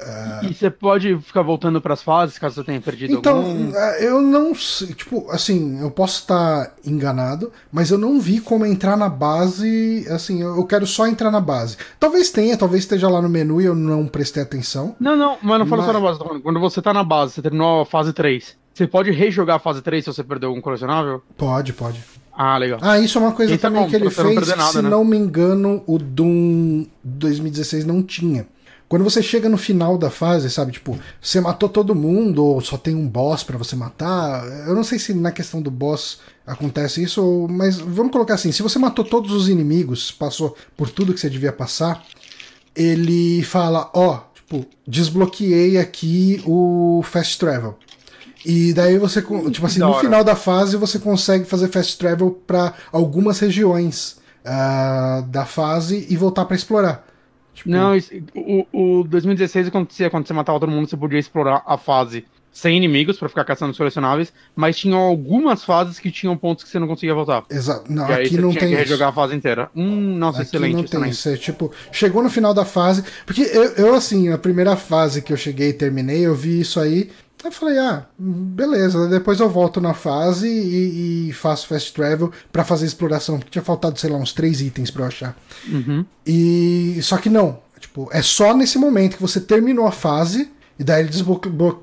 Uh... 0.00 0.46
E 0.46 0.54
você 0.54 0.70
pode 0.70 1.18
ficar 1.18 1.42
voltando 1.42 1.80
para 1.80 1.94
as 1.94 2.02
fases 2.02 2.38
caso 2.38 2.56
você 2.56 2.64
tenha 2.64 2.80
perdido 2.80 3.12
então, 3.12 3.38
algum? 3.38 3.68
Então, 3.68 3.80
eu 4.00 4.20
não 4.20 4.54
sei. 4.54 4.94
Tipo, 4.94 5.30
assim, 5.30 5.80
eu 5.80 5.90
posso 5.90 6.20
estar 6.20 6.74
enganado, 6.84 7.52
mas 7.70 7.90
eu 7.90 7.98
não 7.98 8.20
vi 8.20 8.40
como 8.40 8.64
entrar 8.64 8.96
na 8.96 9.08
base. 9.08 10.06
Assim, 10.10 10.42
eu 10.42 10.64
quero 10.64 10.86
só 10.86 11.06
entrar 11.06 11.30
na 11.30 11.40
base. 11.40 11.76
Talvez 11.98 12.30
tenha, 12.30 12.56
talvez 12.56 12.84
esteja 12.84 13.08
lá 13.08 13.20
no 13.20 13.28
menu 13.28 13.60
e 13.60 13.64
eu 13.64 13.74
não 13.74 14.06
prestei 14.06 14.42
atenção. 14.42 14.96
Não, 14.98 15.16
não, 15.16 15.36
mas 15.42 15.58
não 15.58 15.66
falo 15.66 15.82
mas... 15.82 15.86
só 15.86 15.92
na 15.92 16.00
base. 16.00 16.42
Quando 16.42 16.60
você 16.60 16.82
tá 16.82 16.92
na 16.92 17.04
base, 17.04 17.34
você 17.34 17.42
terminou 17.42 17.82
a 17.82 17.86
fase 17.86 18.12
3. 18.12 18.56
Você 18.72 18.86
pode 18.86 19.10
rejogar 19.10 19.56
a 19.56 19.58
fase 19.58 19.82
3 19.82 20.04
se 20.04 20.12
você 20.12 20.24
perdeu 20.24 20.48
algum 20.48 20.60
colecionável? 20.60 21.22
Pode, 21.36 21.72
pode. 21.72 22.02
Ah, 22.32 22.56
legal. 22.56 22.78
Ah, 22.80 22.98
isso 22.98 23.18
é 23.18 23.20
uma 23.20 23.32
coisa 23.32 23.52
então, 23.52 23.70
também 23.70 23.84
bom, 23.84 23.90
que 23.90 23.96
ele 23.96 24.08
fez. 24.08 24.48
Não 24.48 24.56
nada, 24.56 24.72
se 24.72 24.80
né? 24.80 24.88
não 24.88 25.04
me 25.04 25.16
engano, 25.16 25.82
o 25.86 25.98
Doom 25.98 26.86
2016 27.04 27.84
não 27.84 28.02
tinha. 28.02 28.46
Quando 28.90 29.04
você 29.04 29.22
chega 29.22 29.48
no 29.48 29.56
final 29.56 29.96
da 29.96 30.10
fase, 30.10 30.50
sabe, 30.50 30.72
tipo, 30.72 30.98
você 31.22 31.40
matou 31.40 31.68
todo 31.68 31.94
mundo 31.94 32.44
ou 32.44 32.60
só 32.60 32.76
tem 32.76 32.92
um 32.92 33.06
boss 33.06 33.44
para 33.44 33.56
você 33.56 33.76
matar. 33.76 34.44
Eu 34.66 34.74
não 34.74 34.82
sei 34.82 34.98
se 34.98 35.14
na 35.14 35.30
questão 35.30 35.62
do 35.62 35.70
boss 35.70 36.18
acontece 36.44 37.00
isso, 37.00 37.46
mas 37.48 37.78
vamos 37.78 38.10
colocar 38.10 38.34
assim, 38.34 38.50
se 38.50 38.64
você 38.64 38.80
matou 38.80 39.04
todos 39.04 39.30
os 39.30 39.48
inimigos, 39.48 40.10
passou 40.10 40.56
por 40.76 40.90
tudo 40.90 41.14
que 41.14 41.20
você 41.20 41.30
devia 41.30 41.52
passar, 41.52 42.04
ele 42.74 43.44
fala, 43.44 43.88
ó, 43.94 44.16
oh, 44.16 44.34
tipo, 44.34 44.66
desbloqueei 44.84 45.78
aqui 45.78 46.42
o 46.44 47.00
fast 47.04 47.38
travel. 47.38 47.78
E 48.44 48.72
daí 48.72 48.98
você, 48.98 49.22
tipo 49.22 49.66
assim, 49.66 49.78
no 49.78 50.00
final 50.00 50.24
da 50.24 50.34
fase 50.34 50.76
você 50.76 50.98
consegue 50.98 51.44
fazer 51.44 51.68
fast 51.68 51.96
travel 51.96 52.32
para 52.44 52.74
algumas 52.90 53.38
regiões 53.38 54.16
uh, 54.44 55.22
da 55.28 55.44
fase 55.46 56.08
e 56.10 56.16
voltar 56.16 56.44
para 56.44 56.56
explorar. 56.56 57.06
Tipo... 57.60 57.70
Não, 57.70 57.94
isso, 57.94 58.10
o, 58.34 59.00
o 59.00 59.04
2016 59.04 59.68
acontecia 59.68 60.08
quando 60.08 60.26
você 60.26 60.32
matava 60.32 60.58
todo 60.58 60.70
mundo, 60.70 60.88
você 60.88 60.96
podia 60.96 61.18
explorar 61.18 61.62
a 61.66 61.76
fase 61.76 62.24
sem 62.50 62.76
inimigos 62.76 63.18
para 63.18 63.28
ficar 63.28 63.44
caçando 63.44 63.70
os 63.70 63.76
colecionáveis, 63.76 64.32
mas 64.56 64.76
tinham 64.76 64.98
algumas 64.98 65.62
fases 65.62 65.98
que 65.98 66.10
tinham 66.10 66.36
pontos 66.36 66.64
que 66.64 66.70
você 66.70 66.78
não 66.78 66.88
conseguia 66.88 67.14
voltar. 67.14 67.44
Exato. 67.50 67.92
Não, 67.92 68.08
e 68.08 68.12
aqui 68.14 68.38
não 68.38 68.50
tem 68.50 68.70
que 68.70 68.74
rejogar 68.74 69.10
a 69.10 69.12
fase 69.12 69.34
inteira. 69.34 69.70
Hum, 69.76 70.16
nossa, 70.16 70.38
aqui 70.42 70.48
excelente. 70.48 70.74
Não 70.74 71.02
tem 71.02 71.10
isso. 71.10 71.28
É, 71.28 71.36
tipo, 71.36 71.70
chegou 71.92 72.22
no 72.22 72.30
final 72.30 72.52
da 72.52 72.64
fase, 72.64 73.04
porque 73.24 73.42
eu, 73.42 73.64
eu 73.74 73.94
assim, 73.94 74.30
a 74.30 74.38
primeira 74.38 74.74
fase 74.74 75.22
que 75.22 75.32
eu 75.32 75.36
cheguei 75.36 75.68
e 75.68 75.74
terminei, 75.74 76.26
eu 76.26 76.34
vi 76.34 76.60
isso 76.60 76.80
aí, 76.80 77.10
eu 77.44 77.52
falei, 77.52 77.78
ah, 77.78 78.06
beleza, 78.18 79.08
depois 79.08 79.40
eu 79.40 79.48
volto 79.48 79.80
na 79.80 79.94
fase 79.94 80.48
e, 80.48 81.28
e 81.28 81.32
faço 81.32 81.66
fast 81.66 81.92
travel 81.92 82.30
para 82.52 82.64
fazer 82.64 82.86
exploração, 82.86 83.38
porque 83.38 83.50
tinha 83.50 83.64
faltado, 83.64 83.98
sei 83.98 84.10
lá, 84.10 84.18
uns 84.18 84.32
três 84.32 84.60
itens 84.60 84.90
pra 84.90 85.04
eu 85.04 85.08
achar. 85.08 85.36
Uhum. 85.68 86.04
E 86.26 86.98
só 87.02 87.16
que 87.16 87.30
não, 87.30 87.58
tipo, 87.78 88.08
é 88.12 88.22
só 88.22 88.54
nesse 88.54 88.78
momento 88.78 89.16
que 89.16 89.22
você 89.22 89.40
terminou 89.40 89.86
a 89.86 89.92
fase 89.92 90.50
e 90.80 90.84
daí 90.84 91.02
ele 91.02 91.10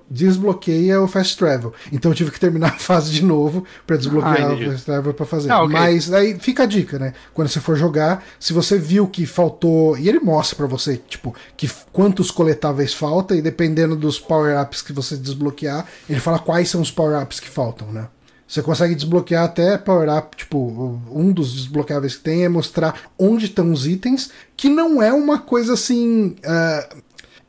desbloqueia 0.09 0.99
o 0.99 1.07
fast 1.07 1.37
travel. 1.37 1.71
Então 1.91 2.09
eu 2.09 2.15
tive 2.15 2.31
que 2.31 2.39
terminar 2.39 2.69
a 2.73 2.79
fase 2.79 3.11
de 3.11 3.23
novo 3.23 3.63
para 3.85 3.95
desbloquear 3.95 4.53
o 4.53 4.65
fast 4.71 4.85
travel 4.85 5.13
para 5.13 5.25
fazer. 5.27 5.51
Ah, 5.51 5.61
okay. 5.61 5.77
Mas 5.77 6.11
aí 6.11 6.35
fica 6.39 6.63
a 6.63 6.65
dica, 6.65 6.97
né? 6.97 7.13
Quando 7.31 7.47
você 7.47 7.59
for 7.59 7.75
jogar, 7.75 8.25
se 8.39 8.53
você 8.53 8.79
viu 8.79 9.07
que 9.07 9.27
faltou, 9.27 9.95
e 9.95 10.09
ele 10.09 10.19
mostra 10.19 10.55
para 10.55 10.65
você, 10.65 10.97
tipo, 10.97 11.35
que 11.55 11.69
quantos 11.93 12.31
coletáveis 12.31 12.91
falta 12.91 13.35
e 13.35 13.41
dependendo 13.41 13.95
dos 13.95 14.19
power-ups 14.19 14.81
que 14.81 14.91
você 14.91 15.15
desbloquear, 15.15 15.85
ele 16.09 16.19
fala 16.19 16.39
quais 16.39 16.67
são 16.67 16.81
os 16.81 16.89
power-ups 16.89 17.39
que 17.39 17.49
faltam, 17.49 17.91
né? 17.91 18.07
Você 18.47 18.63
consegue 18.63 18.95
desbloquear 18.95 19.43
até 19.43 19.77
power-up, 19.77 20.37
tipo, 20.37 21.01
um 21.11 21.33
dos 21.33 21.53
desbloqueáveis 21.53 22.15
que 22.15 22.23
tem 22.23 22.45
é 22.45 22.49
mostrar 22.49 23.11
onde 23.19 23.45
estão 23.45 23.71
os 23.73 23.85
itens, 23.85 24.31
que 24.55 24.69
não 24.69 25.03
é 25.03 25.11
uma 25.11 25.37
coisa 25.37 25.73
assim. 25.73 26.35
Uh, 26.39 26.97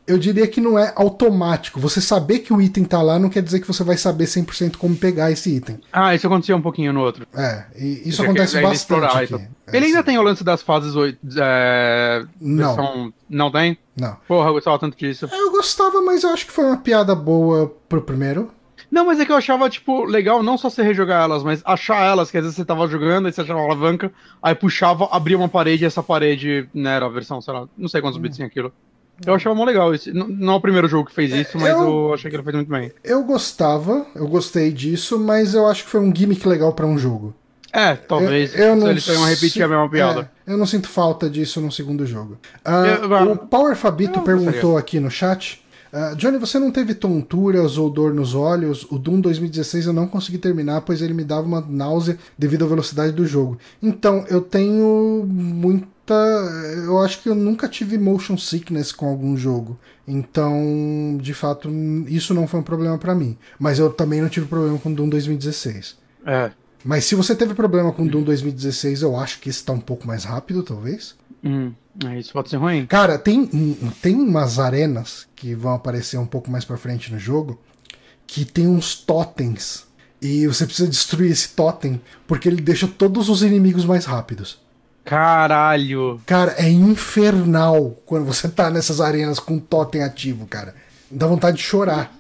eu 0.09 0.19
diria 0.19 0.47
que 0.49 0.61
não 0.61 0.79
é 0.79 0.93
automático. 0.97 1.79
Você 1.79 2.01
saber 2.01 2.39
que 2.39 2.53
o 2.53 2.61
item 2.61 2.85
tá 2.85 3.03
lá 3.03 3.19
não 3.19 3.29
quer 3.29 3.43
dizer 3.43 3.61
que 3.61 3.67
você 3.67 3.85
vai 3.85 3.97
saber 3.97 4.25
100% 4.25 4.77
como 4.77 4.97
pegar 4.97 5.31
esse 5.31 5.55
item. 5.55 5.79
Ah, 5.93 6.15
isso 6.15 6.27
acontecia 6.27 6.57
um 6.57 6.63
pouquinho 6.63 6.93
no 6.93 7.01
outro. 7.01 7.27
É, 7.35 7.67
e 7.77 8.09
isso 8.09 8.23
acontece 8.23 8.61
bastante 8.61 9.05
aqui. 9.05 9.35
Então. 9.35 9.47
Ele 9.71 9.87
ainda 9.87 10.03
tem 10.03 10.19
o 10.19 10.23
lance 10.23 10.43
das 10.43 10.63
fases 10.63 10.97
8. 10.97 11.19
É, 11.39 12.25
não. 12.41 12.75
Versão... 12.75 13.13
Não 13.29 13.53
tem? 13.53 13.77
Não. 13.95 14.17
Porra, 14.27 14.49
eu 14.49 14.55
gostava 14.55 14.79
tanto 14.79 14.97
disso. 14.97 15.29
Eu 15.31 15.51
gostava, 15.51 16.01
mas 16.01 16.23
eu 16.23 16.31
acho 16.31 16.47
que 16.47 16.53
foi 16.53 16.65
uma 16.65 16.79
piada 16.79 17.15
boa 17.15 17.71
pro 17.89 18.01
primeiro. 18.01 18.51
Não, 18.91 19.05
mas 19.05 19.21
é 19.21 19.27
que 19.27 19.33
eu 19.33 19.37
achava, 19.37 19.69
tipo, 19.69 20.05
legal 20.05 20.43
não 20.43 20.57
só 20.57 20.71
você 20.71 20.83
rejogar 20.83 21.23
elas, 21.23 21.43
mas 21.43 21.61
achar 21.65 22.07
elas, 22.07 22.31
que 22.31 22.39
às 22.39 22.45
vezes 22.45 22.57
você 22.57 22.65
tava 22.65 22.89
jogando, 22.89 23.27
aí 23.27 23.33
você 23.33 23.43
achava 23.43 23.59
uma 23.59 23.67
alavanca, 23.67 24.11
aí 24.43 24.55
puxava, 24.55 25.09
abria 25.13 25.37
uma 25.37 25.49
parede 25.49 25.85
e 25.85 25.87
essa 25.87 26.03
parede, 26.03 26.67
né, 26.73 26.97
era 26.97 27.05
a 27.05 27.11
versão, 27.11 27.41
sei 27.41 27.53
lá, 27.53 27.69
não 27.77 27.89
sei 27.89 28.01
quantos 28.01 28.19
hum. 28.19 28.23
bits 28.23 28.37
tinha 28.37 28.49
aquilo. 28.49 28.73
Eu 29.27 29.35
achava 29.35 29.55
mó 29.55 29.65
legal 29.65 29.95
isso. 29.95 30.13
Não 30.15 30.53
é 30.53 30.57
o 30.57 30.61
primeiro 30.61 30.87
jogo 30.89 31.09
que 31.09 31.15
fez 31.15 31.33
isso, 31.33 31.59
mas 31.59 31.71
eu- 31.71 31.79
eu 32.09 32.15
achei 32.15 32.31
que 32.31 32.37
ele 32.37 32.43
fez 32.43 32.55
muito 32.57 32.71
bem. 32.71 32.93
Eu 33.03 33.25
gostava, 33.25 34.07
eu 34.15 34.27
gostei 34.29 34.71
disso, 34.73 35.19
mas 35.19 35.55
eu 35.55 35.67
acho 35.67 35.85
que 35.85 35.91
foi 35.91 36.01
um 36.01 36.15
gimmick 36.15 36.47
legal 36.47 36.73
pra 36.73 36.87
um 36.87 36.97
jogo. 36.99 37.35
É, 37.73 37.95
talvez. 37.97 38.55
Eu, 38.55 38.69
eu 38.69 38.77
não 38.77 38.91
eles 38.91 39.05
tenham 39.05 39.25
repetir 39.25 39.51
si- 39.51 39.63
a 39.63 39.69
mesma 39.69 39.89
piada. 39.91 40.31
é, 40.47 40.53
eu 40.53 40.57
não 40.57 40.65
sinto 40.67 40.89
falta 40.89 41.29
disso 41.29 41.61
no 41.61 41.71
segundo 41.71 42.07
jogo. 42.07 42.39
Ah, 42.65 42.87
Eu- 42.87 43.11
eu- 43.11 43.33
o 43.33 43.37
Power 43.37 43.77
Fabito 43.77 44.21
perguntou 44.23 44.79
aqui 44.79 44.99
no 44.99 45.11
chat. 45.11 45.63
ah, 45.93 46.15
Johnny, 46.17 46.39
você 46.39 46.59
não 46.59 46.71
teve 46.71 46.95
tonturas 46.95 47.77
ou 47.77 47.91
dor 47.91 48.15
nos 48.15 48.35
olhos? 48.35 48.87
O 48.91 48.99
Doom 48.99 49.21
2016 49.21 49.85
eu 49.87 49.93
não 49.93 50.07
consegui 50.07 50.39
terminar, 50.39 50.81
pois 50.81 51.03
ele 51.03 51.13
me 51.13 51.25
dava 51.25 51.47
uma 51.47 51.61
náusea 51.61 52.17
devido 52.39 52.65
à 52.65 52.69
velocidade 52.69 53.13
do 53.13 53.27
jogo. 53.27 53.59
Então, 53.83 54.25
eu 54.31 54.41
tenho 54.41 55.27
muita. 56.09 56.15
Eu 56.85 56.99
acho 56.99 57.21
que 57.23 57.29
eu 57.29 57.35
nunca 57.35 57.69
tive 57.69 57.99
motion 57.99 58.37
sickness 58.37 58.93
com 58.93 59.09
algum 59.09 59.37
jogo. 59.37 59.79
Então, 60.07 61.19
de 61.21 61.35
fato, 61.35 61.71
isso 62.07 62.33
não 62.33 62.47
foi 62.47 62.61
um 62.61 62.65
problema 62.65 62.97
pra 62.97 63.15
mim. 63.15 63.37
Mas 63.59 63.79
eu 63.79 63.91
também 63.91 64.21
não 64.21 64.29
tive 64.29 64.47
problema 64.47 64.79
com 64.79 64.93
Doom 64.93 65.09
2016. 65.09 65.97
É. 66.27 66.51
Mas 66.85 67.05
se 67.05 67.15
você 67.15 67.35
teve 67.35 67.55
problema 67.55 67.93
com 67.93 68.07
Doom 68.07 68.23
2016, 68.23 69.03
eu 69.03 69.17
acho 69.17 69.41
que 69.41 69.51
esse 69.51 69.65
tá 69.65 69.73
um 69.73 69.81
pouco 69.81 70.07
mais 70.07 70.25
rápido, 70.25 70.63
talvez. 70.63 71.17
Hum, 71.45 71.73
é, 72.05 72.19
isso 72.19 72.33
pode 72.33 72.49
ser 72.49 72.57
ruim. 72.57 72.87
Cara, 72.87 73.19
tem, 73.19 73.47
tem 74.01 74.15
umas 74.15 74.59
arenas 74.59 75.27
que 75.37 75.55
vão 75.55 75.75
aparecer 75.75 76.17
um 76.19 76.27
pouco 76.27 76.51
mais 76.51 76.65
pra 76.65 76.77
frente 76.77 77.13
no 77.13 77.19
jogo 77.19 77.61
que 78.27 78.45
tem 78.45 78.67
uns 78.67 78.95
totens. 78.95 79.87
E 80.21 80.47
você 80.49 80.67
precisa 80.67 80.89
destruir 80.89 81.31
esse 81.31 81.51
totem 81.51 82.01
porque 82.27 82.49
ele 82.49 82.61
deixa 82.61 82.89
todos 82.89 83.29
os 83.29 83.43
inimigos 83.43 83.85
mais 83.85 84.05
rápidos. 84.05 84.61
Caralho. 85.09 86.21
Cara, 86.27 86.55
é 86.59 86.69
infernal 86.69 87.97
quando 88.05 88.27
você 88.27 88.47
tá 88.47 88.69
nessas 88.69 89.01
arenas 89.01 89.41
com 89.41 89.59
totem 89.59 90.03
ativo, 90.03 90.47
cara. 90.47 90.75
Dá 91.11 91.27
vontade 91.27 91.57
de 91.57 91.63
chorar. 91.63 92.13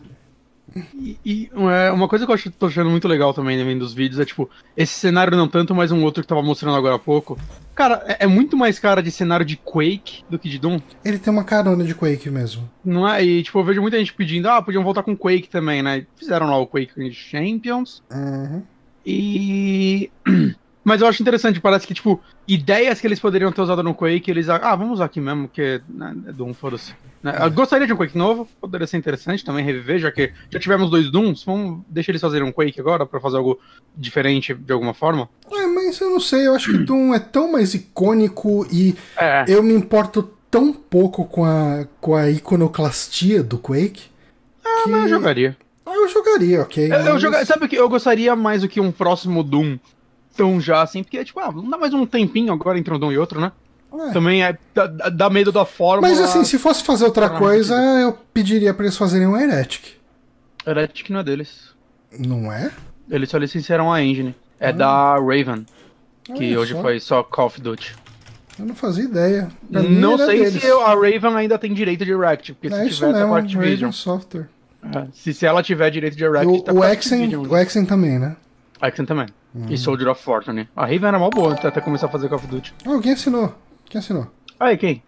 E, 0.95 1.19
e, 1.25 1.51
é, 1.71 1.91
uma 1.91 2.09
coisa 2.09 2.25
que 2.25 2.31
eu 2.31 2.35
acho, 2.35 2.51
tô 2.51 2.67
achando 2.67 2.89
muito 2.89 3.07
legal 3.07 3.35
também 3.35 3.59
né, 3.59 3.65
vendo 3.65 3.83
os 3.83 3.93
vídeos 3.93 4.21
é 4.21 4.25
tipo, 4.25 4.49
esse 4.77 4.95
cenário 4.95 5.37
não 5.37 5.49
tanto, 5.49 5.75
mas 5.75 5.93
um 5.93 6.03
outro 6.03 6.23
que 6.23 6.29
tava 6.29 6.43
mostrando 6.43 6.77
agora 6.77 6.95
há 6.95 6.99
pouco. 6.99 7.39
Cara, 7.75 8.03
é, 8.07 8.25
é 8.25 8.27
muito 8.27 8.57
mais 8.57 8.79
cara 8.79 9.03
de 9.03 9.11
cenário 9.11 9.45
de 9.45 9.57
Quake 9.57 10.25
do 10.31 10.39
que 10.39 10.49
de 10.49 10.59
Doom. 10.59 10.79
Ele 11.05 11.19
tem 11.19 11.31
uma 11.31 11.45
carona 11.45 11.85
de 11.85 11.95
Quake 11.95 12.31
mesmo. 12.31 12.71
Não 12.83 13.07
é? 13.07 13.23
E 13.23 13.43
tipo, 13.43 13.59
eu 13.59 13.65
vejo 13.65 13.83
muita 13.83 13.99
gente 13.99 14.15
pedindo, 14.15 14.49
ah, 14.49 14.63
podiam 14.63 14.83
voltar 14.83 15.03
com 15.03 15.17
Quake 15.17 15.49
também, 15.51 15.83
né? 15.83 16.07
Fizeram 16.17 16.47
lá 16.47 16.57
o 16.57 16.67
Quake 16.67 17.13
Champions. 17.13 18.03
Uhum. 18.11 18.63
E. 19.05 20.11
Mas 20.89 21.03
eu 21.03 21.07
acho 21.07 21.21
interessante, 21.23 21.61
parece 21.61 21.87
que, 21.87 21.93
tipo, 21.95 22.21
ideias 22.47 23.01
que 23.01 23.07
eles 23.07 23.21
poderiam 23.21 23.53
ter 23.53 23.61
usado 23.61 23.83
no 23.83 23.95
Quake, 23.95 24.31
eles. 24.31 24.49
Ah, 24.49 24.75
vamos 24.75 24.95
usar 24.95 25.05
aqui 25.05 25.21
mesmo, 25.21 25.47
porque 25.49 25.81
né, 25.89 26.15
é 26.29 26.33
Doom, 26.33 26.55
foda-se. 26.55 26.95
Né? 27.23 27.37
Eu 27.43 27.51
gostaria 27.51 27.87
de 27.87 27.93
um 27.93 27.97
Quake 27.97 28.17
novo, 28.17 28.49
poderia 28.61 28.87
ser 28.87 28.97
interessante 28.97 29.45
também 29.45 29.65
reviver, 29.65 29.99
já 29.99 30.11
que 30.11 30.33
já 30.51 30.59
tivemos 30.59 30.91
dois 30.91 31.11
Dooms, 31.11 31.45
vamos 31.45 31.81
deixar 31.89 32.13
eles 32.13 32.23
fazerem 32.23 32.49
um 32.49 32.53
Quake 32.53 32.81
agora 32.81 33.05
pra 33.05 33.21
fazer 33.21 33.37
algo 33.37 33.61
diferente 33.97 34.55
de 34.55 34.73
alguma 34.73 34.95
forma. 34.95 35.29
É, 35.53 35.67
mas 35.67 36.01
eu 36.01 36.11
não 36.11 36.21
sei, 36.21 36.47
eu 36.47 36.55
acho 36.55 36.71
que 36.73 36.79
Doom 36.79 37.13
é 37.15 37.19
tão 37.19 37.53
mais 37.53 37.75
icônico 37.75 38.67
e 38.73 38.97
É. 39.17 39.45
eu 39.47 39.63
me 39.63 39.75
importo 39.75 40.23
tão 40.51 40.73
pouco 40.73 41.27
com 41.27 41.45
a, 41.45 41.87
com 42.01 42.15
a 42.17 42.31
iconoclastia 42.31 43.43
do 43.43 43.59
Quake. 43.59 44.05
Ah, 44.65 44.83
que... 44.85 44.91
mas 44.91 45.03
eu 45.05 45.09
jogaria. 45.11 45.57
Ah, 45.85 45.95
eu 45.95 46.09
jogaria, 46.09 46.63
ok. 46.63 46.85
Eu, 46.93 46.97
eu 46.97 47.13
mas- 47.15 47.23
joga- 47.23 47.45
Sabe 47.45 47.65
o 47.65 47.69
que? 47.69 47.77
Eu 47.77 47.89
gostaria 47.89 48.35
mais 48.37 48.63
do 48.63 48.69
que 48.69 48.81
um 48.81 48.93
próximo 48.93 49.43
Doom 49.43 49.79
tão 50.39 50.61
já 50.61 50.81
assim, 50.83 51.03
porque, 51.03 51.23
tipo, 51.25 51.41
ah, 51.41 51.51
não 51.53 51.69
dá 51.69 51.77
mais 51.77 51.93
um 51.93 52.07
tempinho 52.07 52.53
agora 52.53 52.79
entre 52.79 52.95
um 52.95 53.13
e 53.13 53.19
outro, 53.19 53.41
né? 53.41 53.51
É. 53.93 54.13
Também 54.13 54.45
é. 54.45 54.57
Dá, 54.75 54.87
dá 54.87 55.29
medo 55.31 55.51
da 55.51 55.65
forma. 55.65 56.03
Mas 56.07 56.21
assim, 56.21 56.45
se 56.45 56.59
fosse 56.59 56.85
fazer 56.85 57.05
outra 57.05 57.29
Tá 57.29 57.37
coisa, 57.39 57.75
eu 58.01 58.13
pediria 58.33 58.73
pra 58.73 58.85
eles 58.85 58.97
fazerem 58.97 59.27
um 59.27 59.37
Heretic. 59.37 59.97
Heretic 60.67 61.11
não 61.11 61.21
é 61.21 61.25
deles. 61.25 61.71
Não 62.19 62.53
é? 62.53 62.71
Eles 63.11 63.29
só 63.31 63.39
licenciaram 63.39 63.93
a 63.93 64.03
engine. 64.03 64.35
É 64.61 64.73
da 64.73 65.15
Raven, 65.15 65.65
que 66.25 66.33
Olha 66.33 66.61
hoje 66.61 66.73
só. 66.75 66.83
foi 66.83 67.01
só 67.01 67.23
Call 67.23 67.47
of 67.47 67.61
Duty. 67.61 67.95
Eu 68.59 68.67
não 68.67 68.75
fazia 68.75 69.05
ideia. 69.05 69.49
Pra 69.71 69.83
Não 69.83 70.19
sei 70.19 70.45
deles. 70.45 70.61
se 70.61 70.67
eu- 70.67 70.81
a 70.85 70.91
Raven 70.95 71.35
ainda 71.37 71.57
tem 71.59 71.73
direito 71.73 72.05
de 72.05 72.11
Erect, 72.13 72.53
porque 72.55 72.67
É 72.75 72.85
se 72.85 72.91
tiver, 72.91 73.07
tá 73.07 73.13
mesmo, 73.13 73.29
com 73.29 73.35
Activision. 73.37 73.71
Raven 73.73 73.93
Software. 73.93 74.49
É, 74.95 75.07
se, 75.13 75.33
se 75.33 75.47
ela 75.47 75.63
tiver 75.63 75.91
direito 75.91 76.17
de 76.17 76.25
Erect, 76.25 76.47
O, 76.47 76.61
tá 76.61 76.73
o, 76.73 76.85
Exen, 76.85 77.37
o 77.37 77.57
Exen 77.57 77.85
também, 77.87 78.19
né? 78.19 78.37
Axen 78.81 79.05
também. 79.05 79.27
Uhum. 79.55 79.67
E 79.71 79.77
Soldier 79.79 80.09
of 80.11 80.23
Fortune. 80.23 80.69
A 80.77 80.83
Raven 80.83 81.09
era 81.09 81.19
mó 81.19 81.31
boa 81.31 81.53
até, 81.55 81.69
até 81.69 81.81
começar 81.81 82.07
a 82.07 82.11
fazer 82.11 82.29
Call 82.29 82.39
of 82.39 82.47
Duty. 82.47 82.75
Ah, 82.87 82.99
quem 83.03 83.13
assinou? 83.13 83.55
Quem 83.89 83.99
assinou? 83.99 84.27
Aí, 84.61 84.77
quem? 84.77 85.03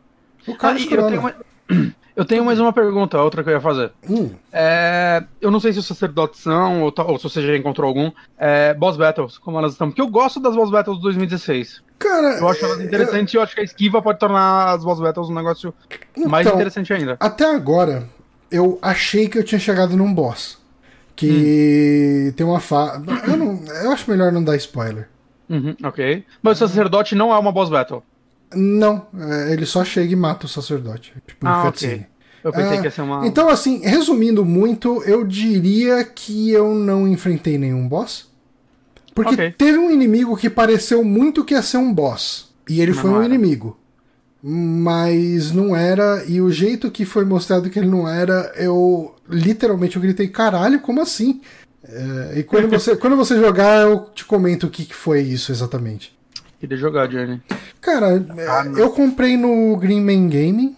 O 0.49 0.53
Ah, 0.53 0.57
Carlos 0.57 0.83
e 0.85 0.93
eu, 0.95 1.07
tenho 1.07 1.21
uma- 1.21 1.35
eu 2.17 2.25
tenho 2.25 2.45
mais 2.45 2.59
uma 2.59 2.73
pergunta, 2.73 3.21
outra 3.21 3.43
que 3.45 3.51
eu 3.51 3.55
ia 3.55 3.61
fazer. 3.61 3.93
Hum, 4.09 4.31
É, 4.53 5.23
eu 5.41 5.51
não 5.51 5.61
sei 5.61 5.73
se 5.73 5.79
os 5.79 5.87
sacerdotes 5.87 6.41
são, 6.41 6.83
ou, 6.83 6.93
ou 6.97 7.19
se 7.19 7.25
você 7.25 7.43
já 7.47 7.57
encontrou 7.57 7.87
algum. 7.87 8.11
É, 8.39 8.73
boss 8.75 8.97
Battles, 8.97 9.39
como 9.39 9.59
elas 9.59 9.73
estão. 9.73 9.89
Porque 9.89 10.01
eu 10.03 10.09
gosto 10.09 10.41
das 10.41 10.55
Boss 10.57 10.71
Battles 10.71 10.97
de 10.97 11.03
2016. 11.03 11.83
cara, 11.99 12.39
Eu 12.39 12.49
acho 12.49 12.65
elas 12.65 12.81
interessantes 12.81 13.35
e 13.35 13.37
eu 13.37 13.43
acho 13.43 13.55
que 13.55 13.61
a 13.61 13.65
esquiva 13.65 14.01
pode 14.01 14.19
tornar 14.19 14.71
as 14.75 14.83
Boss 14.85 14.99
Battles 15.01 15.29
um 15.29 15.35
negócio 15.35 15.75
mais 16.27 16.47
Então, 16.47 16.57
interessante 16.59 16.93
ainda. 16.93 17.17
Até 17.21 17.45
agora, 17.55 18.09
eu 18.51 18.79
achei 18.81 19.29
que 19.29 19.39
eu 19.39 19.45
tinha 19.45 19.59
chegado 19.59 19.97
num 19.97 20.13
boss. 20.13 20.59
Que 21.17 22.29
Hum. 22.29 22.33
tem 22.37 22.47
uma 22.47 22.61
fa... 22.61 23.03
Eu, 23.29 23.37
não, 23.37 23.61
eu 23.83 23.93
acho 23.93 24.11
melhor 24.11 24.33
não 24.33 24.43
dar 24.43 24.57
spoiler. 24.57 25.09
Uhum, 25.49 25.75
ok. 25.83 26.25
Mas 26.43 26.61
o 26.61 26.67
sacerdote 26.69 27.15
não 27.15 27.33
é 27.33 27.39
uma 27.39 27.53
Boss 27.53 27.69
Battle. 27.69 28.03
Não, 28.55 29.07
é, 29.19 29.53
ele 29.53 29.67
só 29.67 29.85
chega 29.85 30.13
e 30.13 30.17
mata 30.17 30.47
o 30.47 30.49
sacerdote. 30.49 31.13
Tipo, 31.27 31.47
Ah, 31.47 31.69
ok. 31.69 32.07
Eu 32.43 32.53
pensei 32.53 32.79
Ah, 32.79 32.81
que 32.81 32.87
ia 32.87 32.91
ser 32.91 33.03
uma. 33.03 33.27
Então, 33.27 33.49
assim, 33.49 33.81
resumindo 33.85 34.45
muito, 34.45 35.03
eu 35.05 35.25
diria 35.27 36.03
que 36.05 36.51
eu 36.51 36.75
não 36.75 37.07
enfrentei 37.07 37.59
nenhum 37.59 37.87
boss. 37.87 38.29
Porque 39.15 39.35
Ok. 39.35 39.55
teve 39.59 39.77
um 39.79 39.91
inimigo 39.91 40.37
que 40.37 40.49
pareceu 40.49 41.05
muito 41.05 41.45
que 41.45 41.53
ia 41.55 41.63
ser 41.63 41.77
um 41.77 41.93
boss. 41.93 42.49
E 42.69 42.81
ele 42.81 42.93
Não 42.93 42.99
foi 43.03 43.11
um 43.11 43.17
era. 43.17 43.27
inimigo. 43.27 43.77
Mas 44.43 45.53
não 45.53 45.77
era, 45.77 46.25
e 46.27 46.41
o 46.41 46.51
jeito 46.51 46.91
que 46.91 47.05
foi 47.05 47.25
mostrado 47.27 47.69
que 47.69 47.79
ele 47.79 47.89
não 47.89 48.09
era, 48.09 48.51
eu 48.57 49.15
literalmente 49.31 49.97
eu 49.97 50.03
gritei, 50.03 50.29
caralho, 50.29 50.81
como 50.81 51.01
assim? 51.01 51.41
É, 51.83 52.39
e 52.39 52.43
quando 52.43 52.69
você, 52.69 52.97
quando 52.97 53.17
você 53.17 53.39
jogar, 53.39 53.83
eu 53.83 54.07
te 54.15 54.25
comento 54.25 54.67
o 54.67 54.71
que, 54.71 54.85
que 54.85 54.95
foi 54.95 55.21
isso 55.23 55.51
exatamente. 55.51 56.17
Queria 56.59 56.77
jogar, 56.77 57.09
Johnny. 57.09 57.41
Cara, 57.81 58.23
Ah, 58.49 58.65
é, 58.67 58.81
eu 58.81 58.91
comprei 58.91 59.37
no 59.37 59.77
Green 59.79 60.01
Man 60.03 60.29
Gaming. 60.29 60.77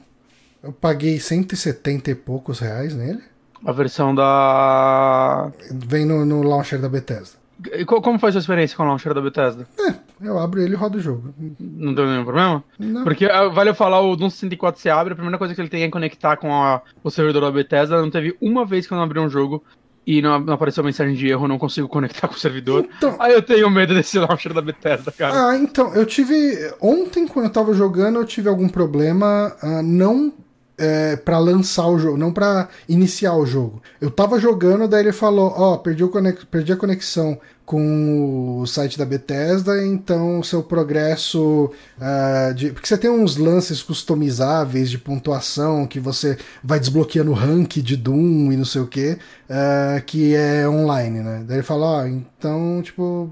Eu 0.63 0.73
paguei 0.73 1.19
170 1.19 2.13
e 2.13 2.15
poucos 2.15 2.61
reais 2.61 2.95
nele. 2.95 3.21
A 3.65 3.73
versão 3.73 4.15
da. 4.15 5.51
Vem 5.73 6.07
no, 6.07 6.25
no 6.25 6.43
launcher 6.43 6.81
da 6.81 6.89
Bethesda. 6.89 7.42
E 7.75 7.85
co- 7.85 8.01
Como 8.03 8.19
foi 8.19 8.29
a 8.31 8.33
sua 8.33 8.39
experiência 8.41 8.77
com 8.77 8.83
o 8.83 8.87
launcher 8.87 9.13
da 9.15 9.21
Bethesda? 9.21 9.67
É, 9.79 9.95
eu 10.27 10.39
abro 10.39 10.61
ele 10.61 10.73
e 10.75 10.77
rodo 10.77 10.99
o 10.99 11.01
jogo. 11.01 11.35
Não 11.61 11.95
deu 11.95 12.07
nenhum 12.07 12.25
problema? 12.25 12.65
Não. 12.79 13.05
Porque 13.05 13.27
ah, 13.27 13.49
vale 13.49 13.71
eu 13.71 13.75
falar, 13.75 14.01
o 14.01 14.17
Doom 14.17 14.31
64 14.31 14.81
se 14.81 14.89
abre, 14.91 15.13
a 15.13 15.17
primeira 15.17 15.39
coisa 15.39 15.55
que 15.55 15.61
ele 15.61 15.69
tem 15.69 15.83
é 15.83 15.89
conectar 15.91 16.37
com 16.37 16.53
a- 16.53 16.81
o 17.05 17.11
servidor 17.11 17.43
da 17.43 17.51
Bethesda. 17.51 18.01
Não 18.01 18.11
teve 18.11 18.37
uma 18.41 18.65
vez 18.65 18.87
que 18.87 18.93
eu 18.93 18.97
não 18.97 19.05
abri 19.05 19.19
um 19.21 19.29
jogo 19.29 19.63
e 20.07 20.21
não, 20.21 20.41
não 20.41 20.55
apareceu 20.55 20.83
mensagem 20.83 21.15
de 21.15 21.29
erro, 21.29 21.47
não 21.47 21.59
consigo 21.59 21.87
conectar 21.89 22.27
com 22.29 22.35
o 22.35 22.39
servidor. 22.39 22.87
Então, 22.97 23.15
Aí 23.21 23.33
eu 23.35 23.43
tenho 23.43 23.71
medo 23.71 23.95
desse 23.95 24.19
launcher 24.19 24.53
da 24.53 24.61
Bethesda, 24.61 25.13
cara. 25.13 25.51
ah, 25.51 25.57
então, 25.57 25.95
eu 25.95 26.05
tive. 26.05 26.35
Ontem, 26.81 27.27
quando 27.29 27.47
eu 27.47 27.53
tava 27.53 27.73
jogando, 27.75 28.19
eu 28.19 28.25
tive 28.25 28.49
algum 28.49 28.69
problema. 28.69 29.55
ah, 29.63 29.81
não 29.83 30.33
é, 30.83 31.17
para 31.17 31.39
lançar 31.39 31.87
o 31.87 31.97
jogo, 31.99 32.19
não 32.19 32.33
pra 32.33 32.69
iniciar 32.89 33.35
o 33.37 33.47
jogo. 33.47 33.81
Eu 34.01 34.11
tava 34.11 34.41
jogando, 34.41 34.89
daí 34.89 35.03
ele 35.05 35.13
falou: 35.13 35.55
Ó, 35.57 35.77
perdi, 35.77 36.03
o 36.03 36.09
conex- 36.09 36.45
perdi 36.45 36.73
a 36.73 36.77
conexão 36.77 37.39
com 37.65 38.61
o 38.61 38.67
site 38.67 38.99
da 38.99 39.05
Bethesda, 39.05 39.85
então 39.87 40.43
seu 40.43 40.63
progresso. 40.63 41.71
ah, 42.01 42.53
de... 42.55 42.73
Porque 42.73 42.87
você 42.87 42.99
tem 42.99 43.11
uns 43.11 43.37
lances 43.37 43.83
customizáveis 43.83 44.91
de 44.91 44.99
pontuação 44.99 45.87
que 45.87 46.01
você 46.01 46.37
vai 46.63 46.81
desbloqueando 46.81 47.31
o 47.31 47.35
rank 47.35 47.77
de 47.77 47.97
Doom 47.97 48.53
e 48.53 48.57
não 48.57 48.65
sei 48.65 48.83
o 48.83 48.87
que, 48.87 49.17
que 50.07 50.35
é 50.35 50.69
online, 50.69 51.21
né? 51.21 51.45
Daí 51.47 51.59
ele 51.59 51.63
fala: 51.63 51.87
Ó, 51.87 52.07
então, 52.07 52.81
tipo, 52.83 53.31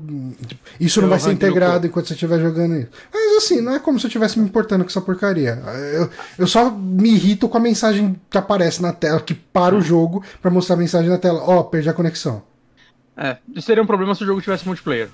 isso 0.78 1.00
não 1.00 1.08
o 1.08 1.10
vai 1.10 1.18
ser 1.18 1.32
integrado 1.32 1.86
enquanto 1.86 2.06
você 2.06 2.14
estiver 2.14 2.40
jogando 2.40 2.76
isso. 2.76 2.88
Mas 3.12 3.44
assim, 3.44 3.60
não 3.60 3.74
é 3.74 3.78
como 3.78 3.98
se 3.98 4.06
eu 4.06 4.08
estivesse 4.08 4.38
me 4.38 4.44
importando 4.44 4.84
com 4.84 4.90
essa 4.90 5.00
porcaria. 5.00 5.60
Eu, 5.92 6.10
eu 6.38 6.46
só 6.46 6.70
me 6.70 7.10
irrito 7.10 7.48
com 7.48 7.58
a 7.58 7.60
mensagem 7.60 8.18
que 8.30 8.38
aparece 8.38 8.80
na 8.80 8.92
tela, 8.92 9.20
que 9.20 9.34
para 9.34 9.74
o 9.74 9.80
jogo 9.80 10.22
pra 10.40 10.50
mostrar 10.50 10.76
a 10.76 10.78
mensagem 10.78 11.10
na 11.10 11.18
tela. 11.18 11.42
Ó, 11.44 11.62
perdi 11.64 11.88
a 11.88 11.94
conexão. 11.94 12.42
É, 13.20 13.36
isso 13.54 13.66
seria 13.66 13.82
um 13.82 13.86
problema 13.86 14.14
se 14.14 14.22
o 14.22 14.26
jogo 14.26 14.40
tivesse 14.40 14.66
multiplayer. 14.66 15.08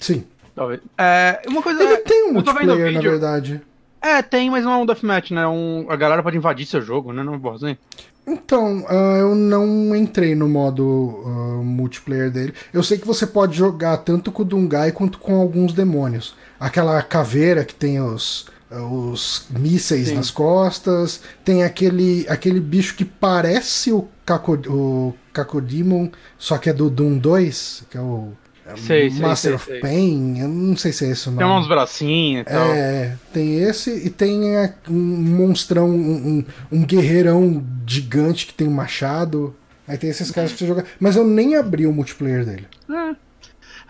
Sim. 0.00 0.24
Talvez. 0.54 0.80
É, 0.98 1.40
uma 1.46 1.62
coisa 1.62 1.82
Ele 1.82 1.92
é, 1.92 1.96
tem 1.98 2.28
um 2.28 2.32
multiplayer, 2.34 2.66
na 2.66 2.74
vídeo- 2.98 3.10
verdade. 3.10 3.60
É, 4.02 4.20
tem, 4.20 4.50
mas 4.50 4.64
não 4.64 4.72
é 4.72 4.76
um 4.78 4.84
deathmatch, 4.86 5.30
né? 5.30 5.46
Um, 5.46 5.86
a 5.88 5.94
galera 5.94 6.22
pode 6.24 6.36
invadir 6.36 6.66
seu 6.66 6.82
jogo, 6.82 7.12
né? 7.12 7.22
Não 7.22 7.38
boazinha. 7.38 7.78
Então, 8.26 8.84
ah, 8.88 9.16
eu 9.18 9.34
não 9.34 9.94
entrei 9.94 10.34
no 10.34 10.48
modo 10.48 11.22
ah, 11.24 11.62
multiplayer 11.62 12.30
dele. 12.30 12.52
Eu 12.72 12.82
sei 12.82 12.98
que 12.98 13.06
você 13.06 13.26
pode 13.26 13.56
jogar 13.56 13.96
tanto 13.98 14.32
com 14.32 14.42
o 14.42 14.44
Dungai 14.44 14.90
quanto 14.90 15.18
com 15.18 15.40
alguns 15.40 15.72
demônios. 15.72 16.34
Aquela 16.58 17.00
caveira 17.02 17.64
que 17.64 17.74
tem 17.74 18.00
os, 18.00 18.46
os 18.70 19.46
mísseis 19.50 20.08
Sim. 20.08 20.16
nas 20.16 20.30
costas. 20.32 21.20
Tem 21.44 21.62
aquele, 21.62 22.26
aquele 22.28 22.58
bicho 22.60 22.96
que 22.96 23.04
parece 23.04 23.92
o, 23.92 24.08
Kako, 24.38 24.58
o 24.68 25.14
Kakodemon, 25.32 26.08
só 26.38 26.58
que 26.58 26.70
é 26.70 26.72
do 26.72 26.88
Doom 26.88 27.18
2, 27.18 27.86
que 27.90 27.96
é 27.96 28.00
o 28.00 28.32
Sei, 28.76 29.10
Master 29.10 29.58
sei, 29.58 29.58
sei, 29.58 29.74
of 29.76 29.80
Pain, 29.80 30.38
eu 30.38 30.48
não 30.48 30.76
sei 30.76 30.92
se 30.92 31.04
é 31.04 31.10
esse 31.10 31.28
o 31.28 31.32
nome. 31.32 31.44
Tem 31.44 31.58
uns 31.58 31.68
bracinhos 31.68 32.42
e 32.42 32.44
tal. 32.44 32.72
É, 32.72 33.16
tem 33.32 33.58
esse 33.58 33.90
e 34.06 34.08
tem 34.08 34.40
um 34.88 34.94
monstrão, 34.94 35.90
um, 35.90 36.44
um, 36.70 36.84
guerreirão 36.84 37.62
gigante 37.84 38.46
que 38.46 38.54
tem 38.54 38.68
um 38.68 38.72
machado. 38.72 39.54
Aí 39.86 39.98
tem 39.98 40.08
esses 40.08 40.30
caras 40.30 40.52
pra 40.52 40.58
você 40.58 40.66
jogar. 40.66 40.84
Mas 41.00 41.16
eu 41.16 41.24
nem 41.24 41.56
abri 41.56 41.86
o 41.86 41.92
multiplayer 41.92 42.46
dele. 42.46 42.66
É. 42.88 43.16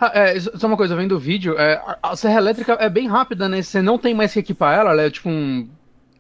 Ah, 0.01 0.11
é, 0.15 0.41
só 0.41 0.67
uma 0.67 0.77
coisa, 0.77 0.97
vendo 0.97 1.15
o 1.15 1.19
vídeo, 1.19 1.55
é, 1.59 1.81
a 2.03 2.17
serra 2.17 2.39
elétrica 2.39 2.73
é 2.81 2.89
bem 2.89 3.07
rápida, 3.07 3.49
né? 3.49 3.63
Você 3.63 3.83
não 3.83 3.99
tem 3.99 4.15
mais 4.15 4.33
que 4.33 4.41
equipar 4.41 4.77
ela, 4.77 4.91
ela 4.91 5.03
é 5.03 5.11
tipo 5.11 5.29
um. 5.29 5.69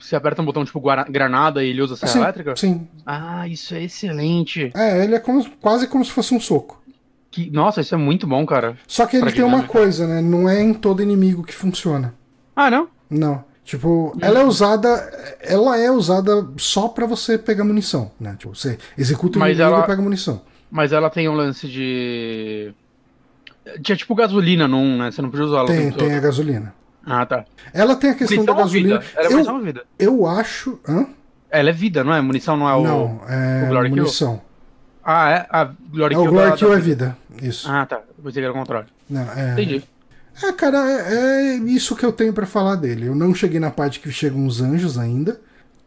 Você 0.03 0.16
aperta 0.16 0.42
um 0.42 0.44
botão 0.44 0.64
tipo 0.64 0.82
granada 1.09 1.64
e 1.64 1.68
ele 1.70 1.80
usa 1.80 1.94
a 1.94 1.96
serra 1.96 2.12
sim, 2.12 2.18
elétrica? 2.18 2.57
Sim. 2.57 2.88
Ah, 3.07 3.46
isso 3.46 3.74
é 3.74 3.84
excelente. 3.84 4.72
É, 4.74 5.05
ele 5.05 5.14
é 5.14 5.20
como, 5.20 5.48
quase 5.61 5.86
como 5.86 6.05
se 6.05 6.11
fosse 6.11 6.34
um 6.34 6.40
soco. 6.40 6.82
Que, 7.30 7.48
nossa, 7.50 7.80
isso 7.80 7.94
é 7.94 7.98
muito 7.98 8.26
bom, 8.26 8.44
cara. 8.44 8.76
Só 8.86 9.07
que 9.07 9.16
ele 9.16 9.32
tem 9.32 9.44
uma 9.44 9.62
coisa, 9.62 10.07
né? 10.07 10.20
Não 10.20 10.48
é 10.48 10.61
em 10.61 10.74
todo 10.74 11.03
inimigo 11.03 11.42
que 11.42 11.55
funciona. 11.55 12.14
Ah, 12.55 12.70
não? 12.70 12.88
Não. 13.09 13.44
Tipo, 13.64 14.14
ela 14.20 14.40
é 14.40 14.44
usada. 14.44 14.88
Ela 15.40 15.78
é 15.78 15.90
usada 15.90 16.46
só 16.59 16.88
para 16.88 17.07
você 17.07 17.38
pegar 17.38 17.64
munição, 17.64 18.11
né? 18.20 18.34
Tipo, 18.38 18.55
você 18.55 18.76
executa 18.98 19.38
o 19.38 19.40
Mas 19.40 19.57
inimigo 19.57 19.76
ela... 19.76 19.84
e 19.84 19.86
pega 19.86 20.03
munição. 20.03 20.42
Mas 20.70 20.92
ela 20.92 21.09
tem 21.09 21.28
um 21.28 21.34
lance 21.34 21.68
de. 21.68 22.74
Tinha 23.82 23.96
tipo 23.96 24.14
gasolina 24.14 24.66
num, 24.66 24.98
né? 24.98 25.11
Você 25.11 25.22
não 25.22 25.30
podia 25.30 25.46
usar 25.46 25.59
ela. 25.59 25.68
Tem, 25.68 25.90
tem 25.92 26.14
a 26.14 26.20
gasolina. 26.20 26.74
Ah, 27.05 27.26
tá. 27.26 27.44
Ela 27.72 27.96
tem 27.96 28.11
a 28.11 28.14
questão 28.14 28.38
munição 28.38 28.55
da 28.55 28.62
gasolina. 28.62 28.98
Vida. 29.00 29.12
Ela 29.16 29.26
é 29.26 29.30
munição 29.30 29.57
eu, 29.57 29.64
vida. 29.64 29.84
Eu 29.98 30.26
acho. 30.26 30.78
Hã? 30.88 31.07
Ela 31.50 31.70
é 31.70 31.72
vida, 31.72 32.05
não 32.05 32.14
é? 32.14 32.20
Munição 32.20 32.57
não 32.57 32.68
é 32.68 32.74
o. 32.74 32.82
Não, 32.82 33.20
é 33.28 33.70
o 33.70 33.90
munição. 33.90 34.36
Kill? 34.36 34.44
Ah, 35.05 35.30
é? 35.30 35.46
A 35.50 35.64
Glory 35.64 36.14
é, 36.14 36.18
Kill. 36.18 36.28
O 36.28 36.32
Glory 36.32 36.53
Kill 36.57 36.70
da... 36.70 36.76
é 36.76 36.80
vida. 36.80 37.18
Isso. 37.42 37.70
Ah, 37.70 37.84
tá. 37.84 37.96
Eu 37.96 38.24
pensei 38.24 38.40
que 38.40 38.46
era 38.46 38.53
o 38.53 38.57
contrário. 38.57 38.88
Não, 39.11 39.22
é... 39.32 39.53
Entendi. 39.53 39.84
É, 40.42 40.53
cara, 40.53 40.78
é, 40.78 41.14
é 41.14 41.57
isso 41.57 41.94
que 41.94 42.07
eu 42.07 42.12
tenho 42.12 42.32
para 42.32 42.46
falar 42.46 42.76
dele. 42.76 43.07
Eu 43.07 43.14
não 43.14 43.34
cheguei 43.34 43.61
na 43.61 43.70
parte 43.70 44.00
que 44.00 44.11
chegam 44.11 44.46
os 44.46 44.62
anjos 44.62 44.96
ainda. 44.96 45.40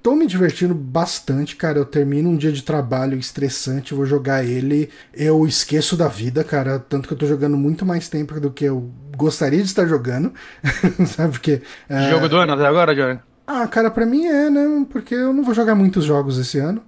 Tô 0.04 0.16
me 0.16 0.28
divertindo 0.28 0.76
bastante, 0.76 1.56
cara. 1.56 1.80
Eu 1.80 1.86
termino 1.86 2.30
um 2.30 2.38
dia 2.38 2.52
de 2.52 2.62
trabalho 2.62 3.18
estressante, 3.18 3.96
vou 3.96 4.06
jogar 4.06 4.46
ele, 4.46 4.88
eu 5.12 5.48
esqueço 5.48 5.98
da 5.98 6.08
vida, 6.08 6.44
cara. 6.44 6.78
Tanto 6.78 7.08
que 7.08 7.16
eu 7.16 7.18
tô 7.18 7.26
jogando 7.26 7.58
muito 7.58 7.84
mais 7.84 8.08
tempo 8.08 8.40
do 8.40 8.52
que 8.52 8.66
eu 8.66 8.92
gostaria 9.16 9.60
de 9.60 9.66
estar 9.66 9.86
jogando. 9.88 10.34
Sabe? 11.08 11.34
Porque. 11.34 11.62
É... 11.90 12.10
Jogo 12.10 12.30
do 12.30 12.38
ano 12.38 12.54
até 12.54 12.66
agora, 12.66 12.96
Johnny? 12.96 13.20
Ah, 13.48 13.68
cara, 13.68 13.92
pra 13.92 14.06
mim 14.06 14.26
é, 14.26 14.50
né? 14.50 14.86
Porque 14.90 15.14
eu 15.14 15.32
não 15.32 15.44
vou 15.44 15.54
jogar 15.54 15.76
muitos 15.76 16.04
jogos 16.04 16.38
esse 16.38 16.58
ano. 16.58 16.82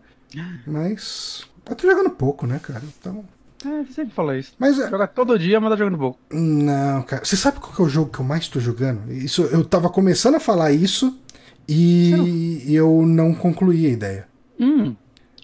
Mas. 0.66 1.44
Eu 1.70 1.76
tô 1.76 1.90
jogando 1.90 2.10
pouco, 2.10 2.48
né, 2.48 2.60
cara? 2.62 2.82
Então. 3.00 3.26
É, 3.66 3.84
você 3.84 3.94
sempre 3.94 4.14
fala 4.14 4.38
isso. 4.38 4.54
Mas, 4.60 4.80
é- 4.80 4.90
Joga 4.90 5.08
todo 5.08 5.38
dia, 5.38 5.60
mas 5.60 5.72
tá 5.72 5.76
jogando 5.76 5.98
pouco. 5.98 6.20
Não, 6.32 7.02
cara. 7.04 7.26
Você 7.26 7.36
sabe 7.36 7.60
qual 7.60 7.74
é 7.80 7.82
o 7.82 7.90
jogo 7.90 8.12
que 8.12 8.20
eu 8.20 8.26
mais 8.26 8.48
tô 8.48 8.60
jogando? 8.60 9.12
Isso, 9.12 9.44
eu 9.44 9.64
tava 9.66 9.90
começando 9.90 10.36
a 10.36 10.40
falar 10.40 10.72
isso 10.72 11.20
e 11.68 12.12
não... 12.16 12.74
eu 12.74 13.06
não 13.06 13.34
concluí 13.34 13.86
a 13.88 13.90
ideia. 13.90 14.28
Hum. 14.60 14.96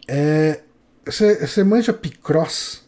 É. 0.08 0.62
Você 1.06 1.64
manja 1.64 1.92
Picross? 1.92 2.83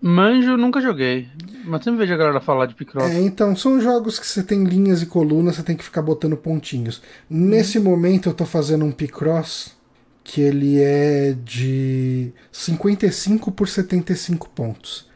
Manjo, 0.00 0.56
nunca 0.56 0.80
joguei. 0.80 1.28
Mas 1.64 1.82
sempre 1.82 2.00
vejo 2.00 2.14
a 2.14 2.16
galera 2.16 2.40
falar 2.40 2.66
de 2.66 2.74
Picross. 2.74 3.10
É, 3.10 3.20
então, 3.20 3.54
são 3.56 3.80
jogos 3.80 4.18
que 4.18 4.26
você 4.26 4.42
tem 4.42 4.64
linhas 4.64 5.02
e 5.02 5.06
colunas, 5.06 5.56
você 5.56 5.62
tem 5.62 5.76
que 5.76 5.84
ficar 5.84 6.02
botando 6.02 6.36
pontinhos. 6.36 7.02
Nesse 7.28 7.78
hum. 7.78 7.82
momento 7.82 8.28
eu 8.28 8.34
tô 8.34 8.46
fazendo 8.46 8.84
um 8.84 8.92
Picross 8.92 9.76
que 10.22 10.40
ele 10.40 10.80
é 10.80 11.34
de 11.42 12.32
55 12.52 13.50
por 13.50 13.66
75 13.66 14.48
pontos. 14.50 15.08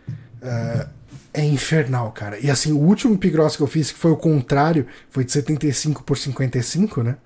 Uh, 0.43 0.89
é 1.35 1.45
infernal, 1.45 2.11
cara. 2.13 2.39
E 2.41 2.51
assim, 2.51 2.73
o 2.73 2.79
último 2.79 3.17
Picross 3.17 3.57
que 3.57 3.63
eu 3.63 3.67
fiz, 3.67 3.93
que 3.93 3.99
foi 3.99 4.11
o 4.11 4.17
contrário, 4.17 4.87
foi 5.11 5.25
de 5.25 5.33
75 5.33 6.03
por 6.03 6.17
55, 6.17 7.03
né? 7.03 7.17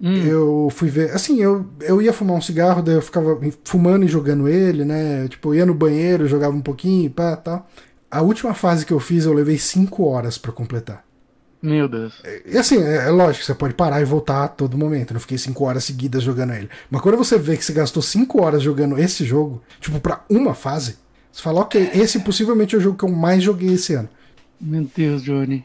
Hum. 0.00 0.24
Eu 0.24 0.68
fui 0.70 0.88
ver. 0.88 1.10
Assim, 1.10 1.40
eu, 1.40 1.66
eu 1.80 2.00
ia 2.00 2.12
fumar 2.12 2.36
um 2.36 2.40
cigarro, 2.40 2.82
daí 2.82 2.94
eu 2.94 3.02
ficava 3.02 3.38
fumando 3.64 4.04
e 4.04 4.08
jogando 4.08 4.48
ele, 4.48 4.84
né? 4.84 5.28
Tipo, 5.28 5.50
eu 5.50 5.56
ia 5.56 5.66
no 5.66 5.74
banheiro, 5.74 6.26
jogava 6.26 6.56
um 6.56 6.62
pouquinho, 6.62 7.10
pá, 7.10 7.36
tal. 7.36 7.68
A 8.10 8.22
última 8.22 8.54
fase 8.54 8.86
que 8.86 8.92
eu 8.92 8.98
fiz, 8.98 9.24
eu 9.24 9.32
levei 9.32 9.58
5 9.58 10.02
horas 10.04 10.38
para 10.38 10.50
completar. 10.50 11.04
Meu 11.62 11.86
Deus. 11.86 12.14
E 12.46 12.56
assim, 12.56 12.82
é, 12.82 13.08
é, 13.08 13.10
lógico, 13.10 13.44
você 13.44 13.54
pode 13.54 13.74
parar 13.74 14.00
e 14.00 14.04
voltar 14.04 14.44
a 14.44 14.48
todo 14.48 14.78
momento. 14.78 15.10
Eu 15.10 15.14
não 15.14 15.20
fiquei 15.20 15.36
5 15.36 15.62
horas 15.62 15.84
seguidas 15.84 16.22
jogando 16.22 16.54
ele. 16.54 16.70
Mas 16.90 17.02
quando 17.02 17.18
você 17.18 17.38
vê 17.38 17.56
que 17.56 17.64
você 17.64 17.74
gastou 17.74 18.02
5 18.02 18.42
horas 18.42 18.62
jogando 18.62 18.98
esse 18.98 19.24
jogo, 19.24 19.62
tipo, 19.78 20.00
pra 20.00 20.24
uma 20.30 20.54
fase, 20.54 20.96
você 21.30 21.42
fala, 21.42 21.60
ok, 21.60 21.90
esse 21.94 22.20
possivelmente 22.20 22.74
é 22.74 22.78
o 22.78 22.80
jogo 22.80 22.96
que 22.96 23.04
eu 23.04 23.10
mais 23.10 23.42
joguei 23.42 23.74
esse 23.74 23.92
ano. 23.92 24.08
Meu 24.58 24.88
Deus, 24.96 25.22
Johnny. 25.22 25.64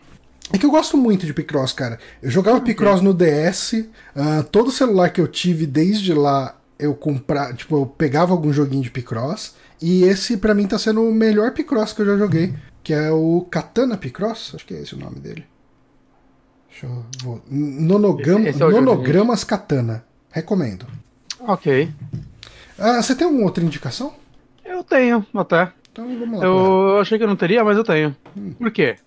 É 0.54 0.58
que 0.58 0.66
eu 0.66 0.72
gosto 0.72 0.96
muito 0.96 1.26
de 1.26 1.34
Picross, 1.34 1.74
cara. 1.74 2.00
Eu 2.22 2.30
jogava 2.30 2.62
Picross 2.62 3.02
no 3.02 3.14
DS, 3.14 3.74
uh, 3.74 3.90
ah, 4.16 4.44
todo 4.44 4.72
celular 4.72 5.10
que 5.10 5.20
eu 5.20 5.28
tive 5.28 5.66
desde 5.66 6.14
lá, 6.14 6.56
eu 6.78 6.94
comprava, 6.94 7.54
tipo, 7.54 7.76
eu 7.76 7.86
pegava 7.86 8.32
algum 8.32 8.54
joguinho 8.54 8.84
de 8.84 8.92
Picross. 8.92 9.56
E 9.82 10.04
esse, 10.04 10.38
para 10.38 10.54
mim, 10.54 10.68
tá 10.68 10.78
sendo 10.78 11.04
o 11.04 11.14
melhor 11.14 11.52
Picross 11.52 11.94
que 11.94 12.02
eu 12.02 12.06
já 12.06 12.18
joguei. 12.18 12.54
Que 12.84 12.94
é 12.94 13.12
o 13.12 13.46
Katana 13.50 13.98
Picross, 13.98 14.54
acho 14.54 14.66
que 14.66 14.74
é 14.76 14.82
esse 14.82 14.94
o 14.94 15.00
nome 15.00 15.20
dele. 15.20 15.46
Deixa 16.70 16.86
eu. 16.86 17.06
Vou... 17.24 17.42
Esse, 17.50 18.50
esse 18.50 18.64
é 18.64 18.68
Nonogramas 18.68 19.44
Katana. 19.44 20.06
Recomendo. 20.30 20.86
Ok. 21.40 21.90
Ah, 22.78 23.02
você 23.02 23.16
tem 23.16 23.26
alguma 23.26 23.46
outra 23.46 23.64
indicação? 23.64 24.14
Eu 24.64 24.84
tenho, 24.84 25.26
até. 25.34 25.72
Então 25.92 26.06
vamos 26.20 26.40
lá. 26.40 26.46
Eu 26.46 27.00
achei 27.00 27.18
que 27.18 27.24
eu 27.24 27.28
não 27.28 27.36
teria, 27.36 27.64
mas 27.64 27.78
eu 27.78 27.84
tenho. 27.84 28.16
Hum. 28.36 28.52
Por 28.52 28.70
quê? 28.72 28.98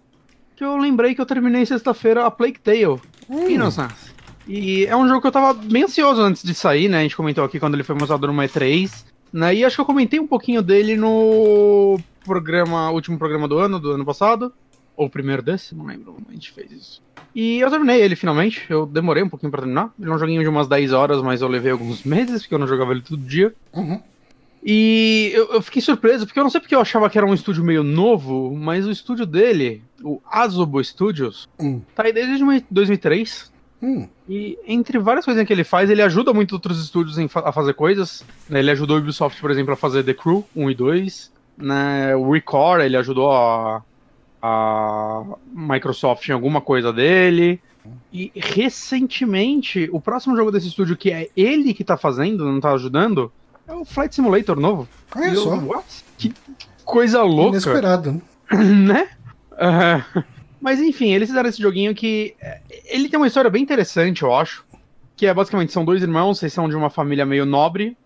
Que 0.59 0.65
eu 0.65 0.77
lembrei 0.77 1.15
que 1.15 1.21
eu 1.21 1.27
terminei 1.27 1.65
sexta-feira 1.65 2.27
a 2.27 2.33
Plague 2.33 2.59
Tale. 2.59 3.01
Hum. 3.31 3.49
Innocence. 3.49 4.11
E 4.49 4.87
é 4.87 4.97
um 4.97 5.07
jogo 5.07 5.21
que 5.21 5.29
eu 5.29 5.33
tava 5.33 5.55
bem 5.55 5.85
ansioso 5.85 6.21
antes 6.21 6.43
de 6.43 6.53
sair, 6.53 6.89
né? 6.89 6.99
A 6.99 7.03
gente 7.03 7.17
comentou 7.17 7.45
aqui 7.45 7.61
quando 7.61 7.75
ele 7.75 7.85
foi 7.85 7.95
mostrado 7.95 8.27
no 8.27 8.33
E3. 8.33 9.05
Né? 9.33 9.55
E 9.55 9.65
acho 9.65 9.77
que 9.77 9.81
eu 9.81 9.87
comentei 9.87 10.19
um 10.19 10.27
pouquinho 10.27 10.61
dele 10.61 10.97
no 10.97 11.97
programa, 12.25 12.91
último 12.91 13.17
programa 13.17 13.47
do 13.47 13.57
ano, 13.57 13.79
do 13.79 13.93
ano 13.93 14.05
passado. 14.05 14.53
Ou 14.97 15.07
o 15.07 15.11
primeiro 15.11 15.43
desse, 15.43 15.77
não 15.77 15.87
lembro 15.87 16.13
como 16.13 16.27
a 16.29 16.33
gente 16.33 16.51
fez 16.51 16.73
isso. 16.73 17.03
E 17.33 17.61
eu 17.61 17.71
terminei 17.71 18.03
ele 18.03 18.17
finalmente. 18.17 18.67
Eu 18.69 18.85
demorei 18.85 19.23
um 19.23 19.29
pouquinho 19.29 19.53
pra 19.53 19.61
terminar. 19.61 19.95
Ele 19.97 20.11
é 20.11 20.13
um 20.13 20.19
joguinho 20.19 20.43
de 20.43 20.49
umas 20.49 20.67
10 20.67 20.93
horas, 20.93 21.23
mas 21.23 21.41
eu 21.41 21.47
levei 21.47 21.71
alguns 21.71 22.03
meses, 22.05 22.43
porque 22.43 22.55
eu 22.57 22.59
não 22.59 22.67
jogava 22.67 22.91
ele 22.91 23.03
todo 23.03 23.23
dia. 23.23 23.55
Uhum. 23.73 24.03
E 24.65 25.31
eu, 25.35 25.53
eu, 25.55 25.63
fiquei 25.63 25.81
surpreso, 25.81 26.27
porque 26.27 26.39
eu 26.39 26.43
não 26.43 26.51
sei 26.51 26.61
porque 26.61 26.75
eu 26.75 26.81
achava 26.81 27.09
que 27.09 27.17
era 27.17 27.27
um 27.27 27.35
estúdio 27.35 27.65
meio 27.65 27.83
novo, 27.83 28.55
mas 28.55 28.87
o 28.87 28.91
estúdio 28.91 29.25
dele, 29.25 29.83
o 30.03 30.21
Asobo 30.31 30.83
Studios, 30.83 31.49
uhum. 31.59 31.81
tá 31.95 32.05
aí 32.05 32.13
desde 32.13 32.45
2003. 32.71 33.53
Hum. 33.81 34.09
E 34.29 34.59
entre 34.67 34.99
várias 34.99 35.25
coisas 35.25 35.47
que 35.47 35.53
ele 35.53 35.65
faz, 35.65 35.89
ele 35.89 36.03
ajuda 36.03 36.33
muito 36.35 36.53
outros 36.53 36.83
estúdios 36.83 37.17
a 37.35 37.53
fazer 37.53 37.75
coisas. 37.75 38.25
Né? 38.49 38.59
Ele 38.59 38.71
ajudou 38.73 38.97
o 38.97 39.01
Ubisoft, 39.01 39.41
por 39.41 39.51
exemplo, 39.51 39.73
a 39.73 39.77
fazer 39.77 40.03
The 40.03 40.15
Crew 40.15 40.45
1 40.55 40.71
e 40.71 40.75
2. 40.75 41.33
Né? 41.59 42.17
O 42.17 42.33
Record, 42.33 42.83
ele 42.83 42.97
ajudou 42.97 43.31
a, 43.31 43.83
a 44.43 45.23
Microsoft 45.53 46.29
em 46.29 46.33
alguma 46.33 46.61
coisa 46.61 46.93
dele. 46.93 47.61
E 48.13 48.33
recentemente, 48.35 49.89
o 49.93 50.01
próximo 50.01 50.37
jogo 50.37 50.51
desse 50.51 50.69
estúdio, 50.69 50.97
que 50.97 51.11
é 51.11 51.29
ele 51.37 51.73
que 51.73 51.85
tá 51.85 51.97
fazendo, 51.97 52.45
não 52.45 52.61
tá 52.61 52.73
ajudando, 52.73 53.33
é 53.69 53.75
o 53.75 53.85
Flight 53.85 54.15
Simulator 54.15 54.59
novo. 54.59 54.89
Olha 55.15 55.35
só. 55.35 55.57
What? 55.57 56.05
Que 56.17 56.35
coisa 56.85 57.23
louca. 57.23 57.59
Inesperado, 57.59 58.23
né? 58.51 59.09
Uh, 59.53 60.25
mas 60.61 60.81
enfim, 60.81 61.13
eles 61.13 61.29
fizeram 61.29 61.49
esse 61.49 61.61
joguinho 61.61 61.95
que. 61.95 62.35
É, 62.41 62.61
ele 62.87 63.09
tem 63.09 63.19
uma 63.19 63.27
história 63.27 63.51
bem 63.51 63.63
interessante, 63.63 64.23
eu 64.23 64.35
acho. 64.35 64.65
Que 65.17 65.27
é 65.27 65.35
basicamente: 65.35 65.73
são 65.73 65.85
dois 65.85 66.03
irmãos, 66.03 66.39
vocês 66.39 66.53
são 66.53 66.69
de 66.69 66.75
uma 66.75 66.91
família 66.91 67.27
meio 67.27 67.45
nobre 67.45 67.97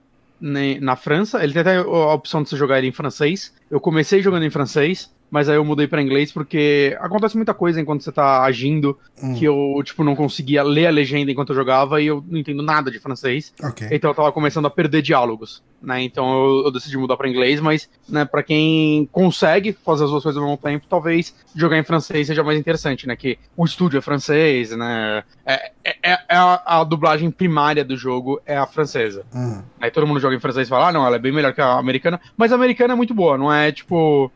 né, 0.40 0.78
na 0.80 0.96
França. 0.96 1.42
Ele 1.42 1.52
tem 1.52 1.62
até 1.62 1.76
a 1.76 2.14
opção 2.14 2.42
de 2.42 2.48
você 2.48 2.56
jogar 2.56 2.78
ele 2.78 2.88
em 2.88 2.92
francês. 2.92 3.54
Eu 3.70 3.80
comecei 3.80 4.20
jogando 4.20 4.44
em 4.44 4.50
francês 4.50 5.10
mas 5.32 5.48
aí 5.48 5.56
eu 5.56 5.64
mudei 5.64 5.88
para 5.88 6.02
inglês 6.02 6.30
porque 6.30 6.94
acontece 7.00 7.36
muita 7.36 7.54
coisa 7.54 7.80
enquanto 7.80 8.04
você 8.04 8.12
tá 8.12 8.42
agindo 8.42 8.98
hum. 9.20 9.34
que 9.34 9.46
eu, 9.46 9.80
tipo, 9.82 10.04
não 10.04 10.14
conseguia 10.14 10.62
ler 10.62 10.86
a 10.86 10.90
legenda 10.90 11.32
enquanto 11.32 11.48
eu 11.48 11.56
jogava 11.56 12.02
e 12.02 12.06
eu 12.08 12.22
não 12.28 12.38
entendo 12.38 12.62
nada 12.62 12.90
de 12.90 12.98
francês. 12.98 13.50
Okay. 13.58 13.88
Então 13.90 14.10
eu 14.10 14.14
tava 14.14 14.30
começando 14.30 14.66
a 14.66 14.70
perder 14.70 15.00
diálogos, 15.00 15.62
né? 15.82 16.02
Então 16.02 16.30
eu, 16.34 16.64
eu 16.66 16.70
decidi 16.70 16.98
mudar 16.98 17.16
para 17.16 17.30
inglês, 17.30 17.60
mas, 17.60 17.88
né, 18.06 18.26
para 18.26 18.42
quem 18.42 19.08
consegue 19.10 19.72
fazer 19.72 20.04
as 20.04 20.10
duas 20.10 20.22
coisas 20.22 20.38
ao 20.38 20.46
mesmo 20.46 20.62
tempo, 20.62 20.86
talvez 20.86 21.34
jogar 21.56 21.78
em 21.78 21.82
francês 21.82 22.26
seja 22.26 22.44
mais 22.44 22.58
interessante, 22.58 23.06
né? 23.06 23.16
Que 23.16 23.38
o 23.56 23.64
estúdio 23.64 23.96
é 23.96 24.02
francês, 24.02 24.76
né? 24.76 25.24
É, 25.46 25.72
é, 25.82 25.96
é, 26.02 26.12
é 26.28 26.36
a, 26.36 26.62
a, 26.66 26.84
dublagem 26.84 27.30
primária 27.30 27.82
do 27.82 27.96
jogo 27.96 28.38
é 28.44 28.58
a 28.58 28.66
francesa. 28.66 29.24
Hum. 29.34 29.62
Aí 29.80 29.90
todo 29.90 30.06
mundo 30.06 30.20
joga 30.20 30.36
em 30.36 30.40
francês 30.40 30.68
e 30.68 30.70
fala, 30.70 30.88
ah, 30.88 30.92
não, 30.92 31.06
ela 31.06 31.16
é 31.16 31.18
bem 31.18 31.32
melhor 31.32 31.54
que 31.54 31.62
a 31.62 31.78
americana, 31.78 32.20
mas 32.36 32.52
a 32.52 32.54
americana 32.54 32.92
é 32.92 32.96
muito 32.96 33.14
boa, 33.14 33.38
não 33.38 33.50
é 33.50 33.72
tipo 33.72 34.30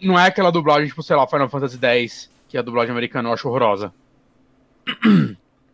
não 0.00 0.18
é 0.18 0.26
aquela 0.26 0.50
dublagem, 0.50 0.88
tipo, 0.88 1.02
sei 1.02 1.16
lá, 1.16 1.26
Final 1.26 1.48
Fantasy 1.48 1.78
X, 1.80 2.30
que 2.48 2.56
é 2.56 2.60
a 2.60 2.62
dublagem 2.62 2.92
americana 2.92 3.28
eu 3.28 3.32
acho 3.32 3.48
horrorosa. 3.48 3.92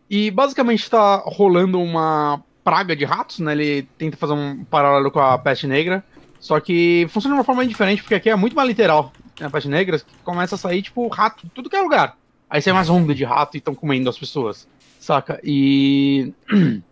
E 0.09 0.29
basicamente 0.29 0.89
tá 0.89 1.17
rolando 1.25 1.81
uma 1.81 2.41
praga 2.63 2.95
de 2.95 3.05
ratos, 3.05 3.39
né? 3.39 3.53
Ele 3.53 3.83
tenta 3.97 4.17
fazer 4.17 4.33
um 4.33 4.63
paralelo 4.65 5.09
com 5.09 5.19
a 5.19 5.37
peste 5.37 5.67
negra. 5.67 6.03
Só 6.39 6.59
que 6.59 7.07
funciona 7.09 7.35
de 7.35 7.39
uma 7.39 7.45
forma 7.45 7.65
diferente, 7.65 8.03
porque 8.03 8.15
aqui 8.15 8.29
é 8.29 8.35
muito 8.35 8.55
mais 8.55 8.67
literal. 8.67 9.11
Né? 9.39 9.47
A 9.47 9.49
peste 9.49 9.67
negra 9.67 9.99
começa 10.23 10.55
a 10.55 10.57
sair, 10.57 10.81
tipo, 10.81 11.07
rato, 11.07 11.49
tudo 11.53 11.69
que 11.69 11.75
é 11.75 11.81
lugar. 11.81 12.17
Aí 12.49 12.61
sai 12.61 12.73
mais 12.73 12.89
onda 12.89 13.15
de 13.15 13.23
rato 13.23 13.55
e 13.55 13.57
estão 13.57 13.73
comendo 13.73 14.09
as 14.09 14.17
pessoas. 14.17 14.67
Saca? 14.99 15.39
E. 15.43 16.33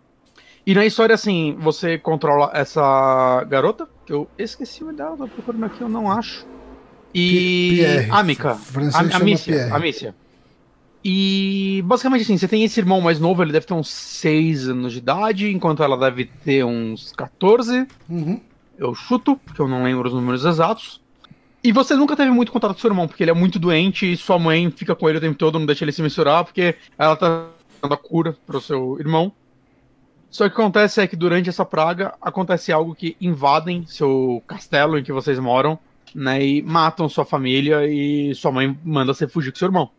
E 0.65 0.73
na 0.73 0.85
história, 0.85 1.13
assim, 1.13 1.57
você 1.59 1.97
controla 1.97 2.49
essa 2.53 3.43
garota, 3.49 3.85
que 4.05 4.13
eu 4.13 4.29
esqueci 4.37 4.81
o 4.81 4.93
dela, 4.93 5.17
tô 5.17 5.27
procurando 5.27 5.65
aqui, 5.65 5.81
eu 5.81 5.89
não 5.89 6.09
acho. 6.09 6.47
E. 7.13 7.75
Pierre. 7.75 8.11
Amica. 8.11 8.57
A-. 8.93 9.75
Amicia. 9.75 10.15
E 11.05 11.83
basicamente 11.85 12.21
assim, 12.21 12.37
você 12.37 12.47
tem 12.47 12.63
esse 12.63 12.79
irmão 12.79 13.01
mais 13.01 13.19
novo, 13.19 13.43
ele 13.43 13.51
deve 13.51 13.65
ter 13.65 13.73
uns 13.73 13.89
6 13.89 14.69
anos 14.69 14.93
de 14.93 14.99
idade, 14.99 15.51
enquanto 15.51 15.83
ela 15.83 15.97
deve 15.97 16.25
ter 16.25 16.63
uns 16.63 17.11
14. 17.11 17.85
Uhum. 18.09 18.39
Eu 18.77 18.95
chuto, 18.95 19.35
porque 19.35 19.61
eu 19.61 19.67
não 19.67 19.83
lembro 19.83 20.07
os 20.07 20.13
números 20.13 20.45
exatos. 20.45 21.01
E 21.61 21.71
você 21.71 21.93
nunca 21.95 22.15
teve 22.15 22.31
muito 22.31 22.51
contato 22.51 22.73
com 22.73 22.79
seu 22.79 22.89
irmão, 22.89 23.07
porque 23.07 23.23
ele 23.23 23.31
é 23.31 23.33
muito 23.33 23.59
doente 23.59 24.11
e 24.11 24.17
sua 24.17 24.39
mãe 24.39 24.71
fica 24.71 24.95
com 24.95 25.09
ele 25.09 25.17
o 25.17 25.21
tempo 25.21 25.37
todo, 25.37 25.59
não 25.59 25.65
deixa 25.65 25.83
ele 25.83 25.91
se 25.91 26.01
misturar, 26.01 26.43
porque 26.43 26.75
ela 26.97 27.15
tá 27.15 27.47
dando 27.81 27.93
a 27.93 27.97
cura 27.97 28.37
pro 28.45 28.61
seu 28.61 28.97
irmão. 28.99 29.31
Só 30.29 30.45
que 30.45 30.53
o 30.53 30.55
que 30.55 30.61
acontece 30.61 30.99
é 30.99 31.07
que 31.07 31.15
durante 31.15 31.47
essa 31.49 31.63
praga 31.63 32.15
acontece 32.21 32.71
algo 32.71 32.95
que 32.95 33.15
invadem 33.21 33.85
seu 33.85 34.41
castelo 34.47 34.97
em 34.97 35.03
que 35.03 35.11
vocês 35.11 35.37
moram, 35.37 35.77
né? 36.15 36.45
E 36.45 36.61
matam 36.61 37.09
sua 37.09 37.25
família 37.25 37.85
e 37.87 38.33
sua 38.35 38.51
mãe 38.51 38.77
manda 38.83 39.13
você 39.13 39.27
fugir 39.27 39.51
com 39.51 39.59
seu 39.59 39.67
irmão. 39.67 39.89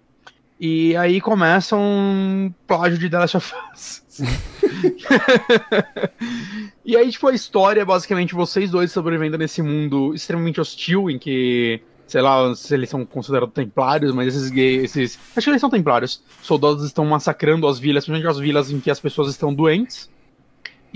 E 0.59 0.97
aí 0.97 1.21
começa 1.21 1.77
um 1.77 2.53
plágio 2.67 2.97
de 2.97 3.11
The 3.11 3.19
Last 3.19 3.37
of 3.37 3.53
Us. 3.75 4.05
e 6.85 6.97
aí, 6.97 7.11
tipo, 7.11 7.27
a 7.27 7.35
história 7.35 7.81
é 7.81 7.85
basicamente 7.85 8.35
vocês 8.35 8.71
dois 8.71 8.93
sobrevivendo 8.93 9.37
nesse 9.37 9.63
mundo 9.63 10.15
extremamente 10.15 10.61
hostil 10.61 11.11
em 11.11 11.19
que. 11.19 11.81
Sei 12.07 12.21
lá 12.21 12.55
se 12.55 12.75
eles 12.75 12.91
são 12.91 13.05
considerados 13.05 13.55
templários, 13.55 14.15
mas 14.15 14.29
esses 14.29 14.51
gays. 14.51 14.85
Esses, 14.85 15.19
acho 15.37 15.45
que 15.45 15.51
eles 15.51 15.61
são 15.61 15.71
templários. 15.71 16.23
Soldados 16.43 16.85
estão 16.85 17.05
massacrando 17.05 17.67
as 17.67 17.79
vilas, 17.79 18.05
principalmente 18.05 18.31
as 18.31 18.39
vilas 18.39 18.71
em 18.71 18.79
que 18.79 18.91
as 18.91 19.01
pessoas 19.01 19.31
estão 19.31 19.53
doentes. 19.53 20.09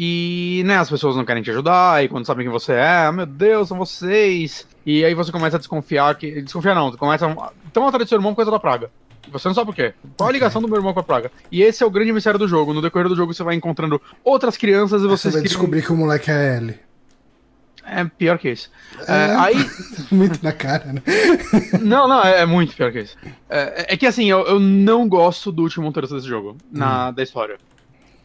E, 0.01 0.63
né, 0.65 0.77
as 0.79 0.89
pessoas 0.89 1.17
não 1.17 1.25
querem 1.25 1.43
te 1.43 1.51
ajudar, 1.51 2.05
e 2.05 2.09
quando 2.09 2.25
sabem 2.25 2.45
quem 2.47 2.53
você 2.53 2.73
é, 2.73 3.07
ah, 3.07 3.13
meu 3.13 3.27
Deus, 3.27 3.67
são 3.67 3.77
vocês. 3.77 4.65
E 4.87 5.05
aí 5.05 5.13
você 5.13 5.33
começa 5.33 5.57
a 5.57 5.59
desconfiar 5.59 6.15
que. 6.15 6.41
Desconfiar 6.41 6.75
não, 6.77 6.93
começa 6.97 7.27
a. 7.27 7.51
Estão 7.67 7.87
atrás 7.89 8.05
do 8.05 8.09
seu 8.09 8.17
irmão 8.17 8.33
causa 8.35 8.51
da 8.51 8.61
praga. 8.61 8.91
Você 9.33 9.49
não 9.49 9.55
sabe 9.55 9.67
por 9.67 9.75
quê. 9.75 9.93
Qual 10.17 10.29
a 10.29 10.33
ligação 10.33 10.63
do 10.63 10.69
meu 10.69 10.77
irmão 10.79 10.95
com 10.95 11.01
a 11.01 11.03
praga? 11.03 11.31
E 11.53 11.61
esse 11.63 11.83
é 11.83 11.87
o 11.87 11.91
grande 11.91 12.13
mistério 12.13 12.39
do 12.39 12.47
jogo. 12.49 12.73
No 12.73 12.81
decorrer 12.81 13.09
do 13.09 13.17
jogo 13.17 13.35
você 13.35 13.43
vai 13.43 13.57
encontrando 13.57 14.01
outras 14.25 14.57
crianças 14.57 15.03
e 15.03 15.07
Você 15.07 15.23
vocês 15.23 15.35
vai 15.35 15.43
criam- 15.43 15.53
descobrir 15.53 15.83
que 15.83 15.93
o 15.93 15.97
moleque 15.97 16.31
é 16.31 16.57
L. 16.57 16.75
É 17.85 18.05
pior 18.05 18.39
que 18.39 18.51
isso. 18.51 18.71
É, 19.07 19.13
É. 19.13 19.35
aí. 19.37 19.57
Muito 20.13 20.39
na 20.43 20.53
cara, 20.53 20.93
né? 20.93 21.03
Não, 21.83 22.07
não, 22.09 22.23
é, 22.23 22.41
é 22.41 22.47
muito 22.47 22.75
pior 22.77 22.93
que 22.93 23.01
isso. 23.01 23.17
É, 23.51 23.95
é 23.95 23.97
que 23.97 24.07
assim, 24.07 24.31
eu, 24.31 24.41
eu 24.47 24.59
não 24.61 25.09
gosto 25.09 25.51
do 25.51 25.63
último 25.63 25.91
terço 25.93 26.15
desse 26.15 26.27
jogo, 26.29 26.57
na, 26.71 27.11
da 27.11 27.23
história. 27.23 27.59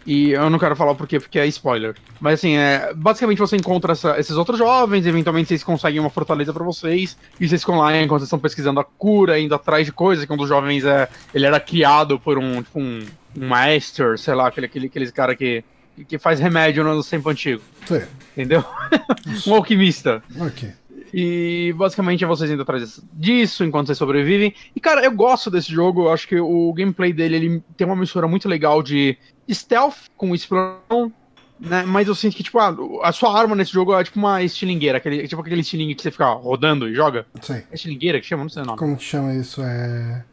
E 0.06 0.32
eu 0.32 0.50
não 0.50 0.60
quero 0.60 0.76
falar 0.76 0.92
o 0.92 0.96
porquê, 0.96 1.20
porque 1.20 1.40
é 1.40 1.46
spoiler. 1.48 1.96
Mas 2.20 2.36
assim, 2.36 2.56
é, 2.58 2.92
basicamente 2.94 3.40
você 3.40 3.56
encontra 3.56 3.94
essa- 3.94 4.20
esses 4.20 4.36
outros 4.36 4.58
jovens, 4.58 5.06
eventualmente 5.06 5.48
vocês 5.48 5.64
conseguem 5.64 6.00
uma 6.00 6.10
fortaleza 6.10 6.52
pra 6.54 6.64
vocês, 6.64 7.18
e 7.40 7.48
vocês 7.48 7.62
ficam 7.62 7.78
lá 7.78 7.96
enquanto 7.96 8.20
vocês 8.20 8.28
estão 8.28 8.40
pesquisando 8.40 8.80
a 8.80 8.84
cura, 8.84 9.40
indo 9.40 9.56
atrás 9.56 9.86
de 9.86 9.92
coisas, 9.94 10.26
que 10.26 10.34
um 10.34 10.38
dos 10.38 10.50
jovens 10.50 10.84
é. 10.84 11.08
Ele 11.34 11.46
era 11.46 11.60
criado 11.60 12.20
por 12.20 12.38
um, 12.38 12.62
tipo, 12.62 12.80
um, 12.80 13.06
um 13.38 13.48
master, 13.48 14.18
sei 14.18 14.34
lá, 14.34 14.48
aquele, 14.48 14.66
aquele, 14.66 14.88
aqueles 14.88 15.12
cara 15.12 15.36
que, 15.36 15.64
que 16.08 16.18
faz 16.18 16.40
remédio 16.40 16.84
no 16.84 17.04
tempo 17.04 17.30
antigo. 17.30 17.62
Sei. 17.86 18.04
Entendeu? 18.36 18.64
um 19.48 19.56
alquimista. 19.56 20.22
Ok. 20.40 20.70
E 21.14 21.72
basicamente 21.78 22.24
é 22.24 22.28
vocês 22.28 22.50
indo 22.50 22.64
atrás 22.64 23.00
disso 23.14 23.64
enquanto 23.64 23.88
vocês 23.88 23.98
sobrevivem. 24.00 24.56
E 24.76 24.80
cara, 24.80 25.06
eu 25.06 25.12
gosto 25.12 25.52
desse 25.52 25.72
jogo, 25.72 26.06
eu 26.06 26.12
acho 26.12 26.28
que 26.28 26.40
o 26.40 26.74
gameplay 26.74 27.14
dele 27.14 27.36
ele 27.36 27.64
tem 27.78 27.86
uma 27.86 27.96
mistura 27.96 28.28
muito 28.28 28.50
legal 28.50 28.82
de 28.82 29.16
stealth 29.48 30.08
com 30.18 30.34
exploração, 30.34 31.14
né? 31.60 31.84
Mas 31.84 32.08
eu 32.08 32.16
sinto 32.16 32.36
que, 32.36 32.42
tipo, 32.42 32.58
a, 32.58 32.76
a 33.04 33.12
sua 33.12 33.38
arma 33.40 33.56
nesse 33.56 33.72
jogo 33.72 33.94
é 33.94 34.04
tipo 34.04 34.18
uma 34.18 34.42
estilingueira, 34.42 34.98
aquele, 34.98 35.28
tipo 35.28 35.40
aquele 35.40 35.62
estilingue 35.62 35.94
que 35.94 36.02
você 36.02 36.10
fica 36.10 36.32
rodando 36.34 36.90
e 36.90 36.96
joga. 36.96 37.28
Sei. 37.42 37.58
É 37.72 37.76
estilingueira 37.76 38.20
que 38.20 38.26
chama? 38.26 38.44
Não 38.44 38.50
sei 38.50 38.64
o 38.64 38.66
nome. 38.66 38.80
Como 38.80 38.98
que 38.98 39.04
chama 39.04 39.36
isso? 39.36 39.62
É. 39.62 40.26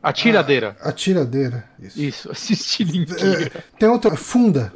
Atiradeira. 0.00 0.76
Atiradeira. 0.80 1.68
Isso. 1.80 2.00
Isso, 2.00 2.30
esse 2.32 2.52
estilingueira. 2.52 3.50
É, 3.58 3.62
tem 3.76 3.88
outra. 3.88 4.16
Funda. 4.16 4.72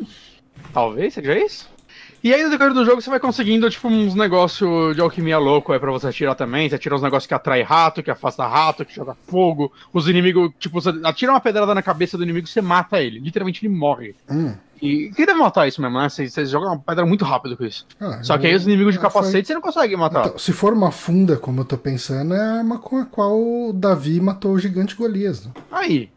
Talvez 0.72 1.14
seja 1.14 1.38
isso? 1.38 1.75
E 2.24 2.34
aí 2.34 2.42
no 2.42 2.50
decorrer 2.50 2.72
do 2.74 2.84
jogo 2.84 3.00
você 3.00 3.08
vai 3.10 3.20
conseguindo, 3.20 3.68
tipo, 3.70 3.86
uns 3.88 4.14
negócios 4.14 4.94
de 4.96 5.00
alquimia 5.00 5.38
louco 5.38 5.72
aí 5.72 5.78
pra 5.78 5.92
você 5.92 6.08
atirar 6.08 6.34
também. 6.34 6.68
Você 6.68 6.74
atira 6.74 6.94
uns 6.96 7.02
negócios 7.02 7.26
que 7.26 7.34
atrai 7.34 7.62
rato, 7.62 8.02
que 8.02 8.10
afasta 8.10 8.46
rato, 8.46 8.84
que 8.84 8.94
joga 8.94 9.16
fogo. 9.28 9.72
Os 9.92 10.08
inimigos, 10.08 10.50
tipo, 10.58 10.80
você 10.80 10.90
atira 11.04 11.32
uma 11.32 11.40
pedrada 11.40 11.74
na 11.74 11.82
cabeça 11.82 12.16
do 12.16 12.24
inimigo 12.24 12.46
você 12.46 12.60
mata 12.60 13.00
ele. 13.00 13.20
Literalmente 13.20 13.64
ele 13.64 13.72
morre. 13.74 14.14
Hum. 14.28 14.54
E 14.82 15.10
quem 15.16 15.24
deve 15.24 15.38
matar 15.38 15.66
isso 15.66 15.80
mesmo, 15.80 15.98
né? 15.98 16.08
Você, 16.08 16.28
você 16.28 16.44
joga 16.44 16.66
uma 16.66 16.78
pedra 16.78 17.06
muito 17.06 17.24
rápido 17.24 17.56
com 17.56 17.64
isso. 17.64 17.86
Ah, 18.00 18.22
Só 18.22 18.36
que 18.36 18.46
aí 18.46 18.54
os 18.54 18.66
inimigos 18.66 18.92
de 18.94 19.00
capacete 19.00 19.46
você 19.46 19.54
não 19.54 19.60
consegue 19.62 19.96
matar. 19.96 20.26
Então, 20.26 20.38
se 20.38 20.52
for 20.52 20.72
uma 20.72 20.90
funda, 20.90 21.36
como 21.36 21.60
eu 21.60 21.64
tô 21.64 21.78
pensando, 21.78 22.34
é 22.34 22.40
a 22.40 22.54
arma 22.58 22.78
com 22.78 22.98
a 22.98 23.06
qual 23.06 23.38
o 23.40 23.72
Davi 23.72 24.20
matou 24.20 24.52
o 24.52 24.58
gigante 24.58 24.94
Golias. 24.94 25.46
né? 25.46 25.52
Aí. 25.70 26.10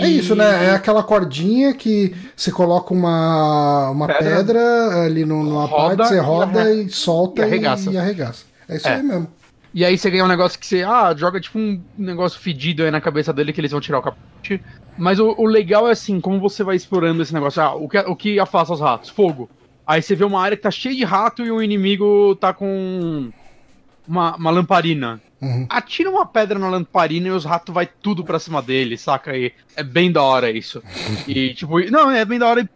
É 0.00 0.08
E- 0.08 0.18
isso, 0.18 0.34
né? 0.34 0.66
É 0.66 0.70
aquela 0.70 1.02
cordinha 1.02 1.74
que 1.74 2.14
você 2.36 2.50
coloca 2.50 2.92
uma, 2.94 3.90
uma 3.90 4.06
pedra. 4.06 4.36
Pedra, 4.36 5.04
ali 5.04 5.24
no, 5.24 5.42
numa 5.42 5.64
roda 5.66 5.96
parte, 5.98 6.08
você 6.08 6.16
e 6.16 6.20
roda 6.20 6.60
arre- 6.60 6.82
e, 6.84 6.88
solta 6.90 7.42
e 7.42 7.44
arregaça. 7.44 7.90
e 7.90 7.98
arregaça. 7.98 8.44
É 8.68 8.76
isso 8.76 8.88
É. 8.88 8.94
aí 8.94 9.02
mesmo. 9.02 9.28
E 9.72 9.84
aí 9.84 9.96
você 9.96 10.10
ganha 10.10 10.24
um 10.24 10.28
negócio 10.28 10.58
que 10.58 10.66
você, 10.66 10.82
ah, 10.82 11.14
joga 11.16 11.40
tipo 11.40 11.56
um 11.58 11.80
negócio 11.96 12.40
fedido 12.40 12.82
aí 12.82 12.90
na 12.90 13.00
cabeça 13.00 13.32
dele 13.32 13.52
que 13.52 13.60
eles 13.60 13.70
vão 13.70 13.80
tirar 13.80 13.98
o 14.00 14.02
capacete. 14.02 14.60
Mas 14.98 15.20
o, 15.20 15.32
o 15.38 15.46
legal 15.46 15.88
é 15.88 15.92
assim, 15.92 16.20
como 16.20 16.40
você 16.40 16.64
vai 16.64 16.74
explorando 16.74 17.22
esse 17.22 17.32
negócio. 17.32 17.62
Ah, 17.62 17.74
o 17.76 17.88
que, 17.88 17.98
o 17.98 18.16
que 18.16 18.40
afasta 18.40 18.74
os 18.74 18.80
ratos? 18.80 19.10
Fogo. 19.10 19.48
Aí 19.86 20.02
você 20.02 20.14
vê 20.16 20.24
uma 20.24 20.40
área 20.42 20.56
que 20.56 20.62
tá 20.62 20.70
cheia 20.72 20.94
de 20.94 21.04
rato 21.04 21.44
e 21.44 21.50
o 21.52 21.62
inimigo 21.62 22.34
tá 22.36 22.52
com 22.52 23.30
uma, 24.08 24.34
uma 24.36 24.50
lamparina. 24.50 25.20
Uhum. 25.40 25.66
Atira 25.70 26.10
uma 26.10 26.26
pedra 26.26 26.58
na 26.58 26.68
lamparina 26.68 27.28
e 27.28 27.30
os 27.30 27.44
ratos 27.44 27.74
vai 27.74 27.86
tudo 27.86 28.22
pra 28.24 28.38
cima 28.38 28.60
dele, 28.60 28.96
saca? 28.98 29.36
E 29.36 29.52
é 29.76 29.82
bem 29.82 30.12
da 30.12 30.22
hora 30.22 30.50
isso. 30.50 30.82
E 31.26 31.52
tipo, 31.54 31.78
não, 31.90 32.10
é 32.10 32.24
bem 32.24 32.38
da 32.38 32.46
hora 32.48 32.60
e 32.60 32.68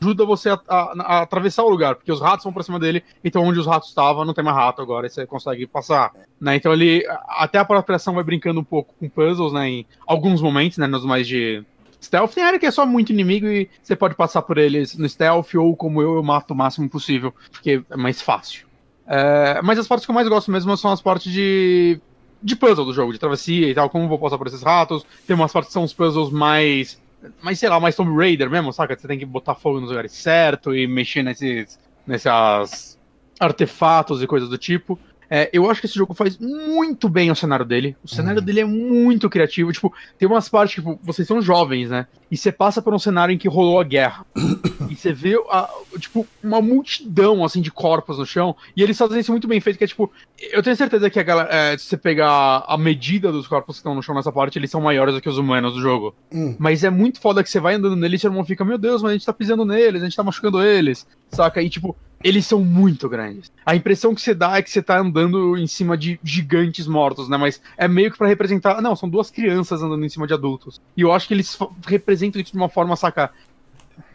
ajuda 0.00 0.24
você 0.24 0.50
a, 0.50 0.60
a- 0.68 0.94
a 0.98 1.22
atravessar 1.22 1.64
o 1.64 1.68
lugar, 1.68 1.94
porque 1.96 2.10
os 2.12 2.20
ratos 2.20 2.44
vão 2.44 2.52
pra 2.52 2.62
cima 2.62 2.78
dele, 2.78 3.02
então 3.24 3.42
onde 3.44 3.58
os 3.58 3.66
ratos 3.66 3.88
estavam 3.88 4.24
não 4.24 4.32
tem 4.34 4.44
mais 4.44 4.56
rato 4.56 4.80
agora, 4.80 5.06
e 5.06 5.10
você 5.10 5.26
consegue 5.26 5.66
passar. 5.66 6.12
Né? 6.40 6.56
Então 6.56 6.72
ele. 6.72 7.04
Até 7.28 7.58
a 7.58 7.64
própria 7.64 7.96
ação 7.96 8.14
vai 8.14 8.22
brincando 8.24 8.60
um 8.60 8.64
pouco 8.64 8.94
com 8.98 9.08
puzzles, 9.08 9.52
né? 9.52 9.68
Em 9.68 9.86
alguns 10.06 10.40
momentos, 10.40 10.78
né? 10.78 10.86
Nos 10.86 11.04
mais 11.04 11.26
de. 11.26 11.64
Stealth 12.00 12.32
tem 12.32 12.44
área 12.44 12.60
que 12.60 12.66
é 12.66 12.70
só 12.70 12.86
muito 12.86 13.10
inimigo 13.12 13.46
e 13.48 13.68
você 13.82 13.96
pode 13.96 14.14
passar 14.14 14.42
por 14.42 14.56
eles 14.56 14.96
no 14.96 15.08
stealth, 15.08 15.54
ou 15.56 15.74
como 15.76 16.00
eu, 16.00 16.14
eu 16.14 16.22
mato 16.22 16.52
o 16.52 16.56
máximo 16.56 16.88
possível, 16.88 17.34
porque 17.50 17.82
é 17.90 17.96
mais 17.96 18.22
fácil. 18.22 18.68
É, 19.04 19.60
mas 19.62 19.78
as 19.80 19.88
partes 19.88 20.04
que 20.06 20.10
eu 20.12 20.14
mais 20.14 20.28
gosto 20.28 20.50
mesmo 20.52 20.76
são 20.76 20.92
as 20.92 21.00
partes 21.00 21.32
de. 21.32 22.00
De 22.42 22.56
puzzle 22.56 22.84
do 22.84 22.92
jogo, 22.92 23.12
de 23.12 23.18
travessia 23.18 23.68
e 23.68 23.74
tal, 23.74 23.90
como 23.90 24.08
vou 24.08 24.18
passar 24.18 24.38
por 24.38 24.46
esses 24.46 24.62
ratos. 24.62 25.04
Tem 25.26 25.34
umas 25.34 25.52
partes 25.52 25.68
que 25.68 25.72
são 25.72 25.84
os 25.84 25.92
puzzles 25.92 26.30
mais. 26.30 27.00
mais, 27.42 27.58
sei 27.58 27.68
lá, 27.68 27.80
mais 27.80 27.96
Tomb 27.96 28.16
Raider 28.16 28.50
mesmo, 28.50 28.72
saca? 28.72 28.96
Você 28.96 29.08
tem 29.08 29.18
que 29.18 29.26
botar 29.26 29.54
fogo 29.54 29.80
nos 29.80 29.90
lugares 29.90 30.12
certos 30.12 30.76
e 30.76 30.86
mexer 30.86 31.22
nesses. 31.22 31.78
nessas 32.06 32.98
artefatos 33.38 34.22
e 34.22 34.26
coisas 34.26 34.48
do 34.48 34.58
tipo. 34.58 34.98
É, 35.30 35.50
eu 35.52 35.70
acho 35.70 35.80
que 35.80 35.86
esse 35.86 35.94
jogo 35.94 36.14
faz 36.14 36.38
muito 36.38 37.08
bem 37.08 37.30
o 37.30 37.36
cenário 37.36 37.64
dele. 37.64 37.96
O 38.02 38.08
cenário 38.08 38.40
Uhum. 38.40 38.44
dele 38.46 38.60
é 38.60 38.64
muito 38.64 39.28
criativo. 39.28 39.72
Tipo, 39.72 39.92
tem 40.18 40.26
umas 40.28 40.48
partes, 40.48 40.76
tipo, 40.76 40.98
vocês 41.02 41.28
são 41.28 41.40
jovens, 41.42 41.90
né? 41.90 42.06
E 42.30 42.36
você 42.36 42.50
passa 42.52 42.80
por 42.82 42.94
um 42.94 42.98
cenário 42.98 43.32
em 43.32 43.38
que 43.38 43.48
rolou 43.48 43.78
a 43.80 43.84
guerra. 43.84 44.24
e 44.90 44.96
você 44.96 45.12
vê, 45.12 45.34
a- 45.50 45.68
tipo, 45.98 46.26
uma 46.42 46.60
multidão, 46.62 47.44
assim, 47.44 47.60
de 47.60 47.70
corpos 47.70 48.18
no 48.18 48.26
chão. 48.26 48.56
E 48.76 48.82
eles 48.82 48.96
fazem 48.96 49.20
isso 49.20 49.30
muito 49.32 49.46
bem 49.48 49.60
feito, 49.60 49.76
que 49.78 49.84
é, 49.84 49.86
tipo... 49.86 50.10
Eu 50.52 50.62
tenho 50.62 50.76
certeza 50.76 51.10
que 51.10 51.18
a 51.18 51.22
galera... 51.22 51.48
é, 51.54 51.76
se 51.76 51.84
você 51.84 51.96
pegar 51.96 52.64
a 52.66 52.78
medida 52.78 53.30
dos 53.32 53.46
corpos 53.46 53.76
que 53.76 53.80
estão 53.80 53.94
no 53.94 54.02
chão 54.02 54.14
nessa 54.14 54.32
parte, 54.32 54.58
eles 54.58 54.70
são 54.70 54.80
maiores 54.80 55.14
do 55.14 55.20
que 55.20 55.28
os 55.28 55.36
humanos 55.38 55.74
do 55.74 55.80
jogo. 55.80 56.14
Hum. 56.32 56.54
Mas 56.58 56.84
é 56.84 56.90
muito 56.90 57.20
foda 57.20 57.42
que 57.42 57.50
você 57.50 57.60
vai 57.60 57.74
andando 57.74 57.96
neles 57.96 58.20
e 58.20 58.22
seu 58.22 58.30
irmão 58.30 58.44
fica, 58.44 58.64
meu 58.64 58.78
Deus, 58.78 59.02
mas 59.02 59.10
a 59.10 59.14
gente 59.14 59.26
tá 59.26 59.32
pisando 59.32 59.64
neles, 59.64 60.00
a 60.02 60.04
gente 60.04 60.16
tá 60.16 60.22
machucando 60.22 60.62
eles, 60.62 61.06
saca? 61.30 61.62
E 61.62 61.70
tipo, 61.70 61.96
eles 62.22 62.46
são 62.46 62.64
muito 62.64 63.08
grandes. 63.08 63.50
A 63.64 63.76
impressão 63.76 64.14
que 64.14 64.20
você 64.20 64.34
dá 64.34 64.56
é 64.56 64.62
que 64.62 64.70
você 64.70 64.82
tá 64.82 64.98
andando 64.98 65.56
em 65.56 65.66
cima 65.66 65.96
de 65.96 66.18
gigantes 66.22 66.86
mortos, 66.86 67.28
né? 67.28 67.36
Mas 67.36 67.60
é 67.76 67.86
meio 67.86 68.10
que 68.10 68.18
pra 68.18 68.26
representar. 68.26 68.80
Não, 68.82 68.96
são 68.96 69.08
duas 69.08 69.30
crianças 69.30 69.82
andando 69.82 70.04
em 70.04 70.08
cima 70.08 70.26
de 70.26 70.34
adultos. 70.34 70.80
E 70.96 71.02
eu 71.02 71.12
acho 71.12 71.28
que 71.28 71.34
eles 71.34 71.56
representam 71.86 72.40
isso 72.40 72.52
de 72.52 72.58
uma 72.58 72.68
forma, 72.68 72.96
saca? 72.96 73.30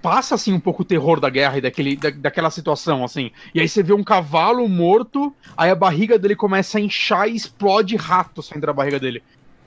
Passa 0.01 0.35
assim 0.35 0.53
um 0.53 0.59
pouco 0.59 0.81
o 0.81 0.85
terror 0.85 1.19
da 1.19 1.29
guerra 1.29 1.57
e 1.57 1.61
daquele, 1.61 1.95
da, 1.95 2.09
daquela 2.09 2.49
situação, 2.49 3.05
assim. 3.05 3.31
E 3.53 3.61
aí 3.61 3.69
você 3.69 3.81
vê 3.81 3.93
um 3.93 4.03
cavalo 4.03 4.67
morto, 4.67 5.33
aí 5.55 5.69
a 5.69 5.75
barriga 5.75 6.19
dele 6.19 6.35
começa 6.35 6.77
a 6.77 6.81
inchar 6.81 7.29
e 7.29 7.35
explode 7.35 7.95
rato 7.95 8.41
saindo 8.41 8.65
da 8.65 8.73
barriga 8.73 8.99
dele. 8.99 9.23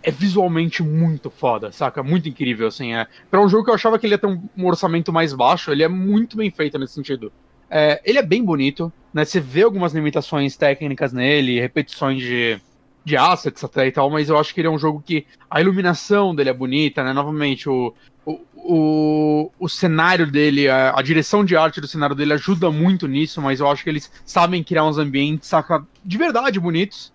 É 0.06 0.10
visualmente 0.12 0.84
muito 0.84 1.28
foda, 1.28 1.72
saca? 1.72 2.00
Muito 2.00 2.28
incrível, 2.28 2.68
assim. 2.68 2.94
É. 2.94 3.08
Pra 3.28 3.40
um 3.42 3.48
jogo 3.48 3.64
que 3.64 3.70
eu 3.70 3.74
achava 3.74 3.98
que 3.98 4.06
ele 4.06 4.14
ia 4.14 4.18
ter 4.18 4.28
um, 4.28 4.40
orçamento 4.64 5.12
mais 5.12 5.34
baixo, 5.34 5.72
ele 5.72 5.82
é 5.82 5.88
muito 5.88 6.36
bem 6.36 6.48
feito 6.48 6.78
nesse 6.78 6.94
sentido. 6.94 7.32
É, 7.68 8.00
ele 8.04 8.16
é 8.16 8.22
bem 8.22 8.44
bonito, 8.44 8.92
né? 9.12 9.24
Você 9.24 9.40
vê 9.40 9.62
algumas 9.62 9.92
limitações 9.92 10.56
técnicas 10.56 11.12
nele, 11.12 11.58
repetições 11.58 12.22
de, 12.22 12.60
de 13.04 13.16
assets 13.16 13.64
até 13.64 13.88
e 13.88 13.90
tal, 13.90 14.08
mas 14.08 14.28
eu 14.28 14.38
acho 14.38 14.54
que 14.54 14.60
ele 14.60 14.68
é 14.68 14.70
um 14.70 14.78
jogo 14.78 15.02
que 15.04 15.26
a 15.50 15.60
iluminação 15.60 16.32
dele 16.32 16.50
é 16.50 16.54
bonita, 16.54 17.02
né? 17.02 17.12
Novamente, 17.12 17.68
o, 17.68 17.92
o, 18.24 18.40
o, 18.54 19.52
o 19.58 19.68
cenário 19.68 20.30
dele, 20.30 20.68
a, 20.68 20.96
a, 20.96 21.02
direção 21.02 21.44
de 21.44 21.56
arte 21.56 21.80
do 21.80 21.88
cenário 21.88 22.14
dele 22.14 22.34
ajuda 22.34 22.70
muito 22.70 23.08
nisso, 23.08 23.42
mas 23.42 23.58
eu 23.58 23.68
acho 23.68 23.82
que 23.82 23.90
eles 23.90 24.08
sabem 24.24 24.62
criar 24.62 24.84
uns 24.84 24.98
ambientes, 24.98 25.48
saca, 25.48 25.84
de 26.04 26.16
verdade 26.16 26.60
bonitos. 26.60 27.12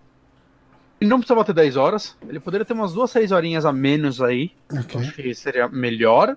Ele 1.02 1.08
não 1.08 1.18
precisava 1.18 1.44
ter 1.44 1.52
10 1.52 1.76
horas, 1.76 2.16
ele 2.28 2.38
poderia 2.38 2.64
ter 2.64 2.74
umas 2.74 2.92
duas, 2.92 3.10
três 3.10 3.32
horinhas 3.32 3.64
a 3.64 3.72
menos 3.72 4.22
aí. 4.22 4.52
Okay. 4.70 5.00
Acho 5.00 5.12
que 5.12 5.34
seria 5.34 5.68
melhor. 5.68 6.36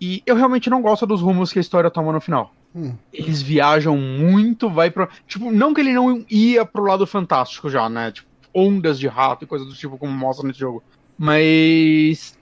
E 0.00 0.22
eu 0.24 0.36
realmente 0.36 0.70
não 0.70 0.80
gosto 0.80 1.04
dos 1.04 1.20
rumos 1.20 1.52
que 1.52 1.58
a 1.58 1.60
história 1.60 1.90
toma 1.90 2.12
no 2.12 2.20
final. 2.20 2.54
Hum. 2.72 2.94
Eles 3.12 3.42
viajam 3.42 3.96
muito, 3.96 4.70
vai 4.70 4.88
pro. 4.88 5.08
Tipo, 5.26 5.50
não 5.50 5.74
que 5.74 5.80
ele 5.80 5.92
não 5.92 6.24
ia 6.30 6.64
pro 6.64 6.84
lado 6.84 7.08
fantástico 7.08 7.68
já, 7.68 7.88
né? 7.88 8.12
Tipo, 8.12 8.28
ondas 8.54 9.00
de 9.00 9.08
rato 9.08 9.42
e 9.44 9.48
coisas 9.48 9.66
do 9.66 9.74
tipo, 9.74 9.98
como 9.98 10.12
mostra 10.12 10.46
nesse 10.46 10.60
jogo. 10.60 10.80
Mas. 11.18 12.37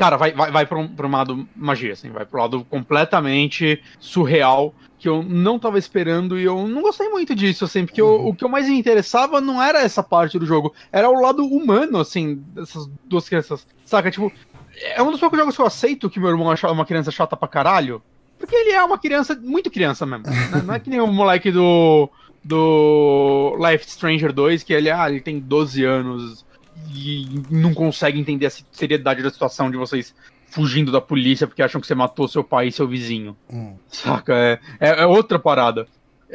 Cara, 0.00 0.16
vai, 0.16 0.32
vai, 0.32 0.50
vai 0.50 0.64
pro, 0.64 0.88
pro 0.88 1.10
lado 1.10 1.46
magia, 1.54 1.92
assim, 1.92 2.08
vai 2.08 2.24
pro 2.24 2.40
lado 2.40 2.64
completamente 2.64 3.82
surreal, 3.98 4.74
que 4.98 5.06
eu 5.06 5.22
não 5.22 5.58
tava 5.58 5.78
esperando 5.78 6.40
e 6.40 6.44
eu 6.44 6.66
não 6.66 6.80
gostei 6.80 7.10
muito 7.10 7.34
disso, 7.34 7.66
assim, 7.66 7.84
porque 7.84 8.00
uhum. 8.00 8.08
eu, 8.08 8.26
o 8.28 8.34
que 8.34 8.42
eu 8.42 8.48
mais 8.48 8.66
me 8.66 8.78
interessava 8.78 9.42
não 9.42 9.62
era 9.62 9.82
essa 9.82 10.02
parte 10.02 10.38
do 10.38 10.46
jogo, 10.46 10.72
era 10.90 11.06
o 11.10 11.20
lado 11.20 11.44
humano, 11.44 11.98
assim, 11.98 12.42
dessas 12.54 12.88
duas 13.04 13.28
crianças. 13.28 13.66
Saca? 13.84 14.10
Tipo, 14.10 14.32
é 14.74 15.02
um 15.02 15.10
dos 15.10 15.20
poucos 15.20 15.38
jogos 15.38 15.54
que 15.54 15.60
eu 15.60 15.66
aceito 15.66 16.08
que 16.08 16.18
meu 16.18 16.30
irmão 16.30 16.50
achava 16.50 16.72
uma 16.72 16.86
criança 16.86 17.10
chata 17.10 17.36
pra 17.36 17.46
caralho. 17.46 18.02
Porque 18.38 18.56
ele 18.56 18.70
é 18.70 18.82
uma 18.82 18.96
criança, 18.96 19.38
muito 19.38 19.70
criança 19.70 20.06
mesmo. 20.06 20.24
Né? 20.24 20.62
Não 20.64 20.72
é 20.72 20.80
que 20.80 20.88
nem 20.88 21.02
o 21.02 21.08
moleque 21.08 21.52
do. 21.52 22.08
do 22.42 23.54
Life 23.58 23.90
Stranger 23.90 24.32
2, 24.32 24.62
que 24.62 24.72
ele, 24.72 24.90
ah, 24.90 25.10
ele 25.10 25.20
tem 25.20 25.38
12 25.38 25.84
anos 25.84 26.46
e 26.94 27.42
não 27.50 27.74
consegue 27.74 28.18
entender 28.18 28.46
a 28.46 28.50
seriedade 28.72 29.22
da 29.22 29.30
situação 29.30 29.70
de 29.70 29.76
vocês 29.76 30.14
fugindo 30.50 30.90
da 30.90 31.00
polícia 31.00 31.46
porque 31.46 31.62
acham 31.62 31.80
que 31.80 31.86
você 31.86 31.94
matou 31.94 32.28
seu 32.28 32.42
pai 32.42 32.68
e 32.68 32.72
seu 32.72 32.86
vizinho. 32.86 33.36
Hum. 33.50 33.74
Saca? 33.88 34.34
É, 34.34 34.58
é, 34.80 35.02
é, 35.02 35.06
outra 35.06 35.38
parada. 35.38 35.86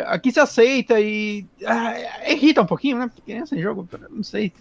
Aqui 0.08 0.32
se 0.32 0.40
aceita 0.40 1.00
e. 1.00 1.46
É, 1.62 2.34
irrita 2.34 2.62
um 2.62 2.66
pouquinho, 2.66 2.98
né? 2.98 3.08
Porque 3.08 3.32
criança 3.32 3.56
em 3.56 3.62
jogo, 3.62 3.88
não 4.10 4.24
sei. 4.24 4.52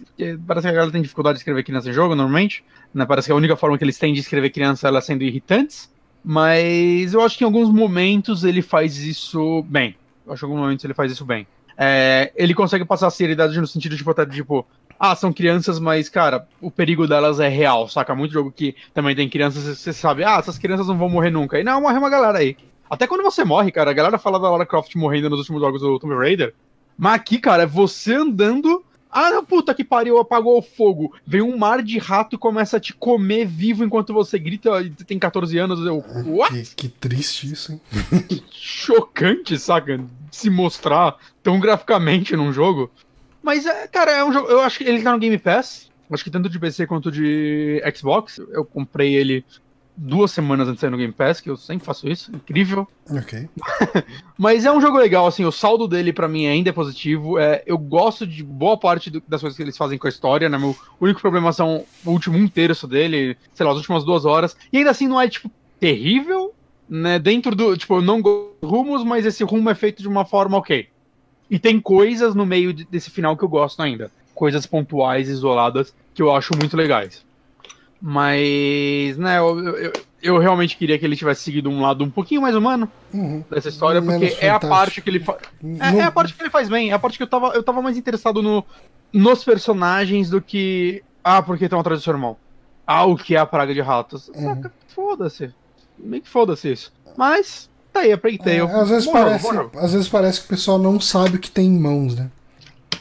Parece 0.47 0.65
que 0.65 0.71
a 0.71 0.73
galera 0.73 0.91
tem 0.91 1.01
dificuldade 1.01 1.35
de 1.35 1.39
escrever 1.39 1.63
criança 1.63 1.89
em 1.89 1.93
jogo, 1.93 2.15
normalmente. 2.15 2.63
Né? 2.93 3.05
Parece 3.05 3.27
que 3.27 3.33
a 3.33 3.35
única 3.35 3.57
forma 3.57 3.77
que 3.77 3.83
eles 3.83 3.97
têm 3.97 4.13
de 4.13 4.21
escrever 4.21 4.49
criança 4.51 4.87
é 4.87 4.89
ela 4.89 5.01
sendo 5.01 5.23
irritantes. 5.23 5.93
Mas 6.23 7.13
eu 7.13 7.21
acho 7.21 7.37
que 7.37 7.43
em 7.43 7.45
alguns 7.45 7.69
momentos 7.69 8.43
ele 8.43 8.61
faz 8.61 8.97
isso 8.97 9.61
bem. 9.63 9.95
Eu 10.25 10.33
acho 10.33 10.39
que 10.39 10.45
em 10.45 10.49
alguns 10.49 10.63
momentos 10.63 10.85
ele 10.85 10.93
faz 10.93 11.11
isso 11.11 11.25
bem. 11.25 11.45
É, 11.77 12.31
ele 12.35 12.53
consegue 12.53 12.85
passar 12.85 13.07
a 13.07 13.11
seriedade 13.11 13.59
no 13.59 13.67
sentido 13.67 13.91
de 13.91 13.97
tipo, 13.97 14.11
até, 14.11 14.25
tipo, 14.25 14.65
ah, 14.99 15.15
são 15.15 15.33
crianças, 15.33 15.79
mas, 15.79 16.09
cara, 16.09 16.47
o 16.61 16.71
perigo 16.71 17.07
delas 17.07 17.39
é 17.39 17.47
real, 17.47 17.87
saca? 17.87 18.15
Muito 18.15 18.33
jogo 18.33 18.51
que 18.51 18.75
também 18.93 19.15
tem 19.15 19.29
crianças, 19.29 19.77
você 19.77 19.93
sabe, 19.93 20.23
ah, 20.23 20.37
essas 20.37 20.57
crianças 20.57 20.87
não 20.87 20.97
vão 20.97 21.09
morrer 21.09 21.31
nunca. 21.31 21.59
E 21.59 21.63
não, 21.63 21.81
morre 21.81 21.97
uma 21.97 22.09
galera 22.09 22.37
aí. 22.37 22.55
Até 22.89 23.07
quando 23.07 23.23
você 23.23 23.43
morre, 23.43 23.71
cara, 23.71 23.91
a 23.91 23.93
galera 23.93 24.17
fala 24.17 24.39
da 24.39 24.49
Lara 24.49 24.65
Croft 24.65 24.95
morrendo 24.95 25.29
nos 25.29 25.39
últimos 25.39 25.61
jogos 25.61 25.81
do 25.81 25.99
Tomb 25.99 26.15
Raider. 26.15 26.53
Mas 26.97 27.15
aqui, 27.15 27.39
cara, 27.39 27.63
é 27.63 27.67
você 27.67 28.13
andando 28.13 28.83
ah, 29.17 29.41
puta 29.41 29.73
que 29.73 29.81
pariu, 29.81 30.17
apagou 30.17 30.57
o 30.57 30.61
fogo. 30.61 31.15
Vem 31.25 31.41
um 31.41 31.57
mar 31.57 31.81
de 31.81 31.97
rato 31.97 32.35
e 32.35 32.37
começa 32.37 32.75
a 32.75 32.79
te 32.81 32.93
comer 32.93 33.45
vivo 33.45 33.81
enquanto 33.81 34.13
você 34.13 34.37
grita 34.37 34.81
e 34.81 34.89
tem 34.89 35.17
14 35.17 35.57
anos. 35.57 35.79
Eu, 35.85 36.03
What? 36.25 36.53
Que, 36.53 36.75
que 36.75 36.89
triste 36.89 37.49
isso, 37.49 37.71
hein? 37.71 37.81
chocante, 38.51 39.57
saca? 39.57 40.03
Se 40.29 40.49
mostrar 40.49 41.15
tão 41.41 41.61
graficamente 41.61 42.35
num 42.35 42.51
jogo. 42.51 42.91
Mas, 43.45 43.63
é, 43.67 43.87
cara, 43.87 44.11
é 44.11 44.25
um 44.25 44.33
jogo. 44.33 44.47
Eu 44.47 44.61
acho 44.61 44.79
que 44.79 44.83
ele 44.83 45.03
tá 45.03 45.11
no 45.11 45.19
Game 45.19 45.37
Pass. 45.37 45.91
Acho 46.09 46.23
que 46.23 46.31
tanto 46.31 46.49
de 46.49 46.59
PC 46.59 46.87
quanto 46.87 47.11
de 47.11 47.79
Xbox. 47.95 48.39
Eu 48.51 48.65
comprei 48.65 49.13
ele 49.13 49.45
duas 49.95 50.31
semanas 50.31 50.67
antes 50.67 50.77
de 50.77 50.81
sair 50.81 50.89
no 50.89 50.97
Game 50.97 51.13
Pass, 51.13 51.39
que 51.39 51.49
eu 51.49 51.55
sempre 51.55 51.85
faço 51.85 52.09
isso, 52.09 52.31
incrível. 52.35 52.87
Ok. 53.07 53.47
Mas 54.35 54.65
é 54.65 54.71
um 54.71 54.81
jogo 54.81 54.97
legal, 54.97 55.27
assim, 55.27 55.45
o 55.45 55.51
saldo 55.51 55.87
dele 55.87 56.11
para 56.11 56.27
mim 56.27 56.47
ainda 56.47 56.71
é 56.71 56.73
positivo. 56.73 57.37
É, 57.37 57.61
eu 57.67 57.77
gosto 57.77 58.25
de 58.25 58.43
boa 58.43 58.77
parte 58.79 59.11
do, 59.11 59.21
das 59.27 59.41
coisas 59.41 59.55
que 59.55 59.61
eles 59.61 59.77
fazem 59.77 59.99
com 59.99 60.07
a 60.07 60.09
história, 60.09 60.49
né? 60.49 60.57
Meu 60.57 60.75
único 60.99 61.21
problema 61.21 61.53
são 61.53 61.85
o 62.03 62.09
último 62.09 62.39
um 62.39 62.47
terço 62.47 62.87
dele, 62.87 63.37
sei 63.53 63.63
lá, 63.63 63.71
as 63.71 63.77
últimas 63.77 64.03
duas 64.03 64.25
horas. 64.25 64.57
E 64.73 64.79
ainda 64.79 64.89
assim 64.89 65.07
não 65.07 65.21
é, 65.21 65.29
tipo, 65.29 65.51
terrível, 65.79 66.51
né? 66.89 67.19
Dentro 67.19 67.55
do. 67.55 67.77
Tipo, 67.77 67.97
eu 67.97 68.01
não 68.01 68.23
gosto 68.23 68.55
de 68.63 68.67
rumos, 68.67 69.03
mas 69.03 69.23
esse 69.23 69.43
rumo 69.43 69.69
é 69.69 69.75
feito 69.75 70.01
de 70.01 70.07
uma 70.07 70.25
forma 70.25 70.57
ok. 70.57 70.89
E 71.49 71.59
tem 71.59 71.79
coisas 71.79 72.33
no 72.33 72.45
meio 72.45 72.73
desse 72.73 73.09
final 73.09 73.37
que 73.37 73.43
eu 73.43 73.49
gosto 73.49 73.81
ainda. 73.81 74.11
Coisas 74.33 74.65
pontuais, 74.65 75.29
isoladas, 75.29 75.93
que 76.13 76.21
eu 76.21 76.35
acho 76.35 76.55
muito 76.57 76.75
legais. 76.75 77.23
Mas, 78.01 79.17
né, 79.17 79.39
eu, 79.39 79.59
eu, 79.77 79.93
eu, 80.21 80.37
realmente 80.37 80.77
queria 80.77 80.99
que 80.99 81.05
ele 81.05 81.15
tivesse 81.15 81.43
seguido 81.43 81.69
um 81.69 81.81
lado 81.81 82.03
um 82.03 82.09
pouquinho 82.09 82.41
mais 82.41 82.55
humano 82.55 82.91
uhum. 83.13 83.43
dessa 83.49 83.69
história, 83.69 84.01
porque 84.01 84.37
é 84.39 84.49
a 84.49 84.59
parte 84.59 85.01
que 85.01 85.09
ele 85.09 85.19
faz. 85.21 85.39
É, 85.63 85.99
é, 85.99 86.03
a 86.03 86.11
parte 86.11 86.33
que 86.33 86.41
ele 86.41 86.49
faz 86.49 86.67
bem, 86.67 86.91
é 86.91 86.93
a 86.93 86.99
parte 86.99 87.17
que 87.17 87.23
eu 87.23 87.27
tava, 87.27 87.47
eu 87.55 87.63
tava 87.63 87.81
mais 87.81 87.97
interessado 87.97 88.41
no, 88.41 88.63
nos 89.13 89.43
personagens 89.43 90.29
do 90.29 90.41
que. 90.41 91.03
Ah, 91.23 91.41
porque 91.41 91.63
estão 91.63 91.79
atrás 91.79 91.99
do 91.99 92.03
seu 92.03 92.13
irmão. 92.13 92.37
Ah, 92.85 93.05
o 93.05 93.15
que 93.15 93.35
é 93.35 93.39
a 93.39 93.45
praga 93.45 93.73
de 93.73 93.81
ratos. 93.81 94.29
Uhum. 94.29 94.63
Foda-se. 94.89 95.51
Meio 95.97 96.21
que 96.21 96.29
foda-se 96.29 96.71
isso. 96.71 96.93
Mas, 97.17 97.69
tá 97.95 98.01
aí, 98.01 98.11
aproveitei. 98.11 98.59
É, 98.59 98.61
às, 98.61 98.89
vezes 98.89 99.07
parece, 99.07 99.47
às 99.77 99.93
vezes 99.93 100.07
parece 100.09 100.39
que 100.41 100.45
o 100.45 100.49
pessoal 100.49 100.77
não 100.77 100.99
sabe 100.99 101.37
o 101.37 101.39
que 101.39 101.49
tem 101.49 101.67
em 101.67 101.79
mãos, 101.79 102.15
né? 102.15 102.29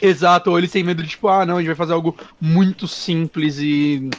Exato, 0.00 0.50
ou 0.50 0.58
eles 0.58 0.70
têm 0.70 0.84
medo 0.84 1.02
de, 1.02 1.08
tipo, 1.08 1.28
ah, 1.28 1.44
não, 1.44 1.56
a 1.56 1.58
gente 1.60 1.68
vai 1.68 1.76
fazer 1.76 1.92
algo 1.92 2.16
muito 2.40 2.86
simples 2.86 3.58
e 3.58 4.10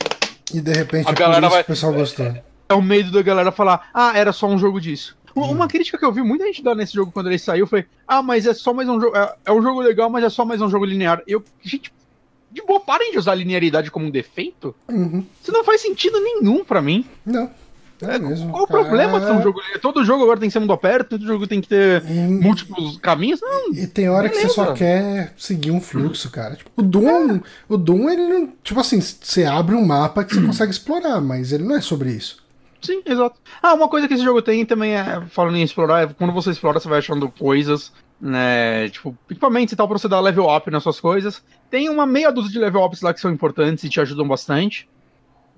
e 0.54 0.62
de 0.62 0.74
repente 0.74 1.08
a 1.08 1.12
é 1.12 1.16
galera 1.16 1.50
vai... 1.50 1.62
o 1.62 1.66
pessoal 1.66 1.94
gostou. 1.94 2.26
É, 2.26 2.44
é, 2.70 2.74
o 2.74 2.82
medo 2.82 3.12
da 3.12 3.22
galera 3.22 3.52
falar, 3.52 3.90
ah, 3.94 4.12
era 4.16 4.32
só 4.32 4.48
um 4.48 4.58
jogo 4.58 4.80
disso. 4.80 5.18
Hum. 5.36 5.44
Uma 5.52 5.68
crítica 5.68 5.98
que 5.98 6.06
eu 6.06 6.12
vi 6.12 6.22
muita 6.22 6.46
gente 6.46 6.64
dar 6.64 6.76
nesse 6.76 6.94
jogo 6.94 7.12
quando 7.12 7.28
ele 7.28 7.40
saiu 7.40 7.68
foi: 7.68 7.86
Ah, 8.08 8.22
mas 8.22 8.46
é 8.46 8.54
só 8.54 8.74
mais 8.74 8.88
um 8.88 9.02
jogo. 9.02 9.16
É, 9.18 9.36
é 9.46 9.52
um 9.52 9.62
jogo 9.62 9.82
legal, 9.82 10.10
mas 10.10 10.24
é 10.24 10.30
só 10.30 10.46
mais 10.46 10.62
um 10.62 10.70
jogo 10.70 10.86
linear. 10.86 11.22
Eu, 11.28 11.44
gente, 11.62 11.92
de 12.52 12.62
boa, 12.62 12.80
parem 12.80 13.12
de 13.12 13.18
usar 13.18 13.34
a 13.34 13.36
linearidade 13.36 13.92
como 13.92 14.06
um 14.06 14.12
defeito. 14.12 14.74
Uhum. 14.88 15.26
Isso 15.42 15.52
não 15.52 15.64
faz 15.64 15.82
sentido 15.82 16.22
nenhum 16.22 16.64
para 16.64 16.82
mim. 16.82 17.06
Não. 17.26 17.50
É, 18.02 18.16
é 18.16 18.20
mesmo, 18.20 18.52
qual 18.52 18.64
o 18.64 18.68
problema 18.68 19.20
de 19.20 19.32
um 19.32 19.42
jogo? 19.42 19.62
Todo 19.82 20.04
jogo 20.04 20.24
agora 20.24 20.40
tem 20.40 20.50
que 20.50 20.54
ser 20.54 20.60
mundo 20.60 20.74
aberto, 20.74 21.12
todo 21.12 21.26
jogo 21.26 21.48
tem 21.48 21.62
que 21.62 21.68
ter 21.68 22.04
múltiplos 22.04 22.98
caminhos. 22.98 23.40
Não, 23.42 23.74
e 23.74 23.88
tem 23.88 24.10
hora 24.10 24.28
beleza. 24.28 24.42
que 24.42 24.48
você 24.48 24.54
só 24.54 24.74
quer 24.74 25.34
seguir 25.38 25.72
um 25.72 25.80
fluxo, 25.80 26.30
cara. 26.30 26.56
Tipo, 26.56 26.70
o 26.76 26.82
Doom, 26.82 27.38
é. 27.38 27.42
o 27.70 27.78
Doom, 27.78 28.10
ele 28.10 28.28
não. 28.28 28.54
Tipo 28.64 28.80
assim, 28.82 29.00
você 29.00 29.46
abre 29.46 29.76
um 29.76 29.86
mapa 29.86 30.24
que 30.24 30.36
você 30.36 30.46
consegue 30.46 30.72
explorar, 30.72 31.22
mas 31.22 31.54
ele 31.54 31.64
não 31.64 31.76
é 31.76 31.82
sobre 31.82 32.12
isso. 32.12 32.44
Sim, 32.82 33.02
exato. 33.06 33.40
Ah, 33.64 33.74
uma 33.74 33.88
coisa 33.88 34.08
que 34.08 34.14
esse 34.14 34.24
jogo 34.24 34.42
tem 34.42 34.66
também 34.66 34.96
é, 34.96 35.22
falando 35.30 35.56
em 35.56 35.64
explorar, 35.64 36.04
é 36.04 36.08
quando 36.08 36.34
você 36.34 36.52
explora, 36.52 36.80
você 36.80 36.88
vai 36.88 37.00
achando 37.00 37.30
coisas, 37.30 37.92
né? 38.20 38.90
Tipo, 38.90 39.18
equipamentos 39.30 39.72
e 39.72 39.76
tal, 39.76 39.88
pra 39.88 39.98
você 39.98 40.08
dar 40.08 40.20
level 40.20 40.54
up 40.54 40.70
nas 40.70 40.84
suas 40.84 41.00
coisas. 41.00 41.42
Tem 41.70 41.90
uma 41.90 42.06
meia 42.06 42.32
dúzia 42.32 42.52
de 42.52 42.60
level 42.60 42.84
ups 42.84 43.02
lá 43.02 43.14
que 43.14 43.22
são 43.22 43.32
importantes 43.32 43.84
e 43.84 43.90
te 43.90 44.02
ajudam 44.02 44.28
bastante 44.28 44.88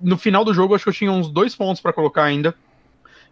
no 0.00 0.16
final 0.16 0.44
do 0.44 0.54
jogo, 0.54 0.74
acho 0.74 0.84
que 0.84 0.90
eu 0.90 0.94
tinha 0.94 1.12
uns 1.12 1.30
dois 1.30 1.54
pontos 1.54 1.80
para 1.80 1.92
colocar 1.92 2.24
ainda. 2.24 2.54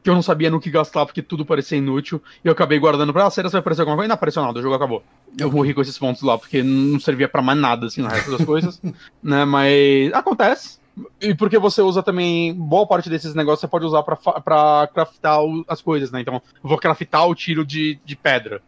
Que 0.02 0.10
eu 0.10 0.14
não 0.14 0.22
sabia 0.22 0.50
no 0.50 0.60
que 0.60 0.70
gastar, 0.70 1.04
porque 1.04 1.20
tudo 1.20 1.44
parecia 1.44 1.78
inútil. 1.78 2.22
E 2.44 2.48
eu 2.48 2.52
acabei 2.52 2.78
guardando 2.78 3.12
pra, 3.12 3.26
ah, 3.26 3.30
será 3.30 3.48
que 3.48 3.52
vai 3.52 3.60
aparecer 3.60 3.82
alguma 3.82 3.96
coisa? 3.96 4.08
Não 4.08 4.14
apareceu 4.14 4.42
nada, 4.42 4.58
o 4.58 4.62
jogo 4.62 4.74
acabou. 4.74 5.02
Eu 5.38 5.50
morri 5.50 5.74
com 5.74 5.80
esses 5.80 5.98
pontos 5.98 6.22
lá, 6.22 6.38
porque 6.38 6.62
não 6.62 7.00
servia 7.00 7.28
para 7.28 7.42
mais 7.42 7.58
nada, 7.58 7.86
assim, 7.86 8.02
no 8.02 8.08
resto 8.08 8.30
das 8.30 8.44
coisas. 8.44 8.80
né, 9.22 9.44
mas 9.44 10.12
acontece. 10.12 10.78
E 11.20 11.34
porque 11.34 11.58
você 11.58 11.82
usa 11.82 12.02
também, 12.02 12.54
boa 12.54 12.86
parte 12.86 13.10
desses 13.10 13.34
negócios 13.34 13.60
você 13.60 13.68
pode 13.68 13.84
usar 13.84 14.02
para 14.02 14.88
craftar 14.92 15.40
as 15.68 15.82
coisas, 15.82 16.10
né? 16.10 16.20
Então, 16.20 16.40
vou 16.62 16.78
craftar 16.78 17.26
o 17.28 17.34
tiro 17.34 17.66
de, 17.66 17.98
de 18.04 18.16
pedra. 18.16 18.62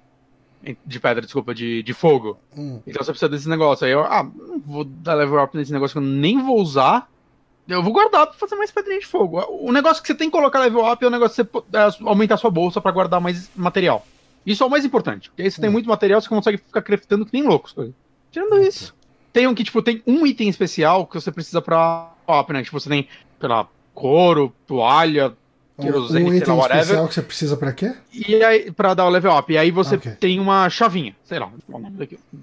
De 0.85 1.01
pedra, 1.01 1.23
desculpa, 1.23 1.55
de, 1.55 1.83
de 1.83 1.95
fogo. 1.95 2.39
Hum. 2.57 2.81
Então 2.87 3.03
você 3.03 3.13
precisa 3.13 3.29
desse 3.29 3.49
negócio. 3.49 3.87
Aí 3.87 3.93
eu, 3.93 4.01
ah, 4.01 4.29
vou 4.67 4.85
dar 4.85 5.15
level 5.15 5.43
up 5.43 5.57
nesse 5.57 5.73
negócio 5.73 5.99
que 5.99 6.07
eu 6.07 6.11
nem 6.11 6.43
vou 6.43 6.61
usar. 6.61 7.09
Eu 7.69 7.83
vou 7.83 7.93
guardar 7.93 8.27
pra 8.27 8.35
fazer 8.35 8.57
mais 8.57 8.71
pedrinha 8.71 8.99
de 8.99 9.07
fogo. 9.07 9.45
O 9.61 9.71
negócio 9.71 10.03
que 10.03 10.07
você 10.07 10.15
tem 10.15 10.31
que 10.31 10.37
colocar 10.37 10.59
level 10.61 10.91
up 10.91 11.05
é 11.05 11.07
o 11.07 11.11
negócio 11.11 11.45
de 11.45 11.51
você 11.51 11.77
é, 11.77 12.09
aumentar 12.09 12.39
sua 12.39 12.51
bolsa 12.51 12.81
para 12.81 12.91
guardar 12.91 13.21
mais 13.21 13.51
material. 13.55 14.07
Isso 14.47 14.63
é 14.63 14.67
o 14.67 14.71
mais 14.71 14.87
importante. 14.87 15.29
Porque 15.29 15.43
aí 15.43 15.51
você 15.51 15.61
tem 15.61 15.69
hum. 15.69 15.75
muito 15.75 15.89
material, 15.89 16.21
você 16.21 16.29
consegue 16.29 16.57
ficar 16.57 16.81
craftando 16.81 17.27
que 17.27 17.33
nem 17.35 17.47
loucos. 17.47 17.75
Tirando 18.31 18.63
isso. 18.63 18.95
Tem 19.33 19.47
um 19.47 19.55
que, 19.55 19.63
tipo, 19.63 19.83
tem 19.83 20.03
um 20.07 20.27
item 20.27 20.49
especial 20.49 21.07
que 21.07 21.15
você 21.21 21.31
precisa 21.31 21.61
pra 21.61 22.11
up, 22.27 22.51
né? 22.53 22.63
Tipo, 22.63 22.81
você 22.81 22.89
tem, 22.89 23.07
sei 23.39 23.49
lá, 23.49 23.69
couro, 23.95 24.55
toalha, 24.67 25.37
Querosene, 25.81 26.31
um 26.31 26.35
item 26.35 26.57
lá, 26.57 26.65
especial 26.67 27.07
que 27.09 27.15
você 27.15 27.23
precisa 27.23 27.57
pra 27.57 27.73
quê? 27.73 27.95
E 28.13 28.43
aí, 28.43 28.71
pra 28.73 28.95
dar 28.95 29.07
o 29.07 29.09
level 29.09 29.37
up. 29.37 29.53
E 29.53 29.57
aí 29.57 29.71
você 29.71 29.95
Ok. 29.95 30.13
tem 30.19 30.41
uma 30.41 30.69
chavinha, 30.69 31.15
sei 31.25 31.39
lá, 31.39 31.51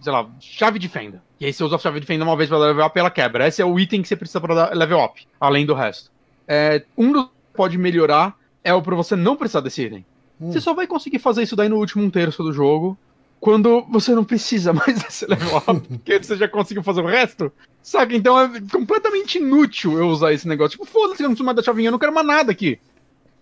sei 0.02 0.12
lá, 0.14 0.28
chave 0.40 0.80
de 0.80 0.88
fenda. 0.88 1.22
E 1.40 1.46
aí 1.46 1.52
você 1.54 1.64
usa 1.64 1.76
a 1.76 1.80
chave 1.80 2.00
de 2.00 2.06
fenda 2.06 2.24
uma 2.24 2.38
vez 2.38 2.50
pra 2.50 2.58
dar 2.60 2.68
level 2.68 2.86
up 2.86 2.98
e 2.98 3.00
ela 3.00 3.12
quebra. 3.12 3.48
Esse 3.48 3.62
é 3.62 3.66
o 3.66 3.78
item 3.80 4.02
que 4.02 4.08
você 4.08 4.16
precisa 4.16 4.40
pra 4.40 4.56
dar 4.56 4.76
level 4.76 5.04
up, 5.04 5.28
além 5.40 5.66
do 5.66 5.74
resto. 5.74 6.10
É, 6.48 6.84
um 6.98 7.12
dos 7.12 7.26
que 7.26 7.30
pode 7.56 7.78
melhorar 7.78 8.36
é 8.64 8.74
o 8.74 8.82
pra 8.82 8.96
você 8.96 9.16
não 9.16 9.36
precisar 9.36 9.62
desse 9.62 9.84
item. 9.84 10.06
Hum. 10.40 10.52
Você 10.52 10.62
só 10.62 10.74
vai 10.74 10.88
conseguir 10.88 11.20
fazer 11.20 11.44
isso 11.44 11.56
daí 11.56 11.68
no 11.70 11.78
último 11.78 12.04
um 12.04 12.10
terço 12.10 12.42
do 12.42 12.54
jogo, 12.54 12.98
quando 13.40 13.86
você 13.92 14.16
não 14.16 14.24
precisa 14.24 14.72
mais 14.74 15.02
desse 15.04 15.26
level 15.26 15.58
up, 15.58 15.82
porque 15.90 16.24
você 16.24 16.38
já 16.38 16.48
conseguiu 16.48 16.84
fazer 16.84 17.02
o 17.02 17.06
resto. 17.06 17.52
Saca? 17.84 18.16
Então 18.16 18.40
é 18.40 18.50
completamente 18.72 19.38
inútil 19.38 20.00
eu 20.00 20.08
usar 20.08 20.34
esse 20.34 20.48
negócio. 20.48 20.72
Tipo, 20.72 20.86
foda-se, 20.86 21.22
eu 21.22 21.26
não 21.28 21.32
preciso 21.36 21.46
mais 21.46 21.56
da 21.58 21.62
chavinha, 21.64 21.90
eu 21.90 21.92
não 21.92 22.00
quero 22.00 22.14
mais 22.14 22.26
nada 22.26 22.52
aqui. 22.52 22.80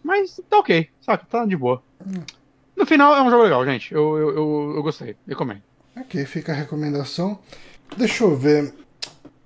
Mas 0.04 0.40
tá 0.50 0.60
ok, 0.60 0.90
saca? 1.02 1.26
Tá 1.30 1.46
de 1.46 1.56
boa. 1.56 1.82
No 2.76 2.86
final 2.86 3.16
é 3.16 3.22
um 3.22 3.30
jogo 3.30 3.44
legal, 3.44 3.66
gente. 3.66 3.94
Eu, 3.94 4.18
eu, 4.18 4.30
eu, 4.36 4.74
eu 4.76 4.84
gostei, 4.84 5.16
recomendo. 5.28 5.62
Ok, 5.96 6.26
fica 6.26 6.52
a 6.52 6.56
recomendação. 6.56 7.40
Deixa 7.98 8.24
eu 8.24 8.36
ver. 8.36 8.74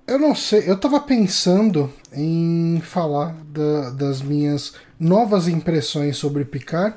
Eu 0.08 0.18
não 0.18 0.34
sei, 0.34 0.64
eu 0.70 0.78
tava 0.80 1.00
pensando 1.02 1.92
em 2.14 2.80
falar 2.82 3.36
da- 3.50 3.90
das 3.90 4.22
minhas 4.22 4.74
novas 4.98 5.48
impressões 5.50 6.16
sobre 6.16 6.46
Picard. 6.46 6.96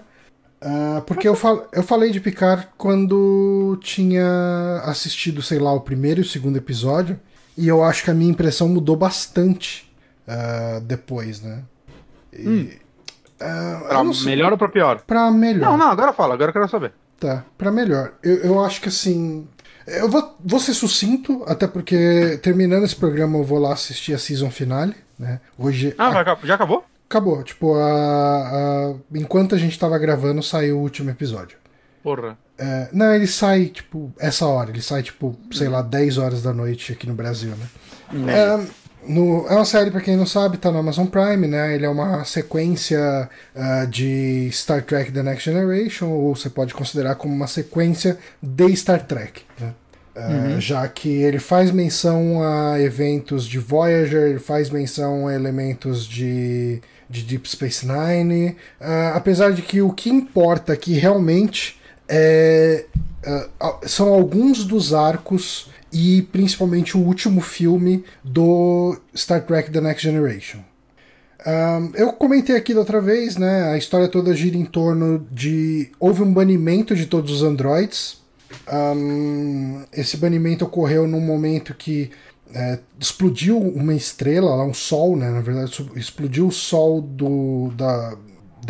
ah, 0.63 1.03
porque 1.07 1.27
eu, 1.27 1.35
fal, 1.35 1.69
eu 1.73 1.83
falei 1.83 2.11
de 2.13 2.21
Picard 2.21 2.69
quando 2.79 3.77
tinha 3.83 4.81
assistido, 4.85 5.43
sei 5.43 5.59
lá, 5.59 5.73
o 5.73 5.81
primeiro 5.81 6.21
e 6.21 6.23
o 6.23 6.27
segundo 6.29 6.57
episódio. 6.57 7.19
E 7.59 7.67
eu 7.67 7.83
acho 7.83 8.05
que 8.05 8.11
a 8.11 8.15
minha 8.15 8.31
impressão 8.31 8.69
mudou 8.69 8.95
bastante 8.95 9.91
ah, 10.29 10.81
depois, 10.85 11.41
né? 11.43 11.65
E, 12.33 12.79
ah, 13.41 13.81
Pra 13.89 14.05
melhor 14.25 14.53
ou 14.53 14.59
pra 14.59 14.69
pior? 14.69 15.01
pra 15.07 15.31
melhor. 15.31 15.71
Não, 15.71 15.77
não, 15.77 15.91
agora 15.91 16.13
fala, 16.13 16.35
agora 16.35 16.51
eu 16.51 16.53
quero 16.53 16.69
saber. 16.69 16.93
Tá, 17.19 17.45
pra 17.59 17.71
melhor. 17.71 18.13
Eu, 18.23 18.37
eu 18.39 18.65
acho 18.65 18.81
que 18.81 18.89
assim. 18.89 19.47
Eu 19.87 20.09
vou, 20.09 20.37
vou 20.45 20.61
ser 20.61 20.75
sucinto, 20.75 21.43
até 21.47 21.67
porque 21.67 22.39
terminando 22.43 22.85
esse 22.85 22.95
programa 22.97 23.39
eu 23.39 23.45
vou 23.45 23.59
lá 23.59 23.73
assistir 23.73 24.15
a 24.15 24.19
season 24.19 24.51
finale, 24.51 24.95
né? 25.19 25.41
Hoje. 25.59 25.95
Ah, 25.99 26.11
vai, 26.11 26.25
já 26.45 26.55
acabou? 26.55 26.85
Acabou. 27.09 27.43
Tipo, 27.43 27.75
a, 27.75 27.83
a- 27.85 28.95
enquanto 29.15 29.55
a 29.55 29.59
gente 29.59 29.79
tava 29.79 29.99
gravando, 29.99 30.43
saiu 30.43 30.79
o 30.79 30.83
último 30.83 31.11
episódio. 31.11 31.59
Porra. 32.03 32.39
É, 32.57 32.89
não, 32.93 33.13
ele 33.15 33.27
sai, 33.27 33.67
tipo, 33.67 34.13
essa 34.19 34.47
hora. 34.47 34.71
Ele 34.71 34.81
sai, 34.83 35.03
tipo, 35.03 35.37
sei 35.51 35.69
lá, 35.69 35.83
10 35.83 36.19
horas 36.19 36.43
da 36.43 36.53
noite 36.53 36.93
aqui 36.93 37.07
no 37.07 37.15
Brasil, 37.15 37.51
né? 37.57 37.67
É, 38.33 38.61
no- 39.07 39.47
é 39.49 39.55
uma 39.55 39.65
série, 39.65 39.91
pra 39.91 40.01
quem 40.01 40.17
não 40.17 40.27
sabe, 40.27 40.57
tá 40.59 40.71
no 40.71 40.79
Amazon 40.79 41.07
Prime, 41.07 41.47
né? 41.47 41.75
Ele 41.75 41.87
é 41.87 41.89
uma 41.89 42.25
sequência 42.25 43.29
ah, 43.55 43.85
de 43.87 44.49
Star 44.53 44.83
Trek 44.83 45.11
The 45.13 45.23
Next 45.23 45.51
Generation, 45.51 46.09
ou 46.09 46.35
você 46.37 46.51
pode 46.51 46.75
considerar 46.75 47.15
como 47.17 47.35
uma 47.35 47.47
sequência 47.47 48.19
de 48.43 48.75
Star 48.77 49.05
Trek, 49.07 49.43
né? 49.61 49.73
Ah, 50.17 50.57
Já 50.61 50.87
que 50.89 51.09
ele 51.09 51.39
faz 51.39 51.71
menção 51.71 52.43
a 52.43 52.81
eventos 52.81 53.47
de 53.47 53.59
Voyager, 53.59 54.23
ele 54.31 54.39
faz 54.41 54.69
menção 54.69 55.29
a 55.29 55.35
elementos 55.35 56.05
de, 56.07 56.83
de 57.09 57.23
Deep 57.23 57.49
Space 57.49 57.87
Nine, 57.87 58.57
ah, 58.81 59.13
apesar 59.15 59.53
de 59.53 59.63
que 59.63 59.81
o 59.81 59.93
que 59.93 60.11
importa 60.11 60.73
aqui 60.73 60.93
realmente 60.95 61.81
é, 62.09 62.85
ah, 63.25 63.79
são 63.87 64.09
alguns 64.09 64.65
dos 64.65 64.93
arcos 64.93 65.71
e 65.93 66.23
principalmente 66.31 66.97
o 66.97 67.01
último 67.01 67.41
filme 67.41 68.05
do 68.23 68.97
Star 69.15 69.45
Trek 69.45 69.71
The 69.71 69.81
Next 69.81 70.03
Generation. 70.03 70.61
Ahn, 71.45 71.91
eu 71.95 72.13
comentei 72.13 72.57
aqui 72.57 72.75
da 72.75 72.81
outra 72.81 73.01
vez, 73.01 73.37
né? 73.37 73.73
A 73.73 73.79
história 73.79 74.09
toda 74.09 74.35
gira 74.35 74.57
em 74.57 74.65
torno 74.65 75.27
de. 75.31 75.91
Houve 75.99 76.23
um 76.23 76.33
banimento 76.33 76.95
de 76.95 77.07
todos 77.07 77.33
os 77.33 77.43
androids. 77.43 78.21
Ahn, 78.67 79.85
esse 79.93 80.17
banimento 80.17 80.65
ocorreu 80.65 81.07
num 81.09 81.21
momento 81.21 81.75
que 81.75 82.11
é, 82.55 82.79
explodiu 82.99 83.59
uma 83.59 83.95
estrela, 83.95 84.55
lá 84.55 84.65
um 84.65 84.75
sol, 84.75 85.17
né? 85.17 85.31
Na 85.31 85.41
verdade, 85.41 85.91
explodiu 85.97 86.49
o 86.49 86.53
sol 86.53 87.01
do, 87.01 87.71
da, 87.77 88.17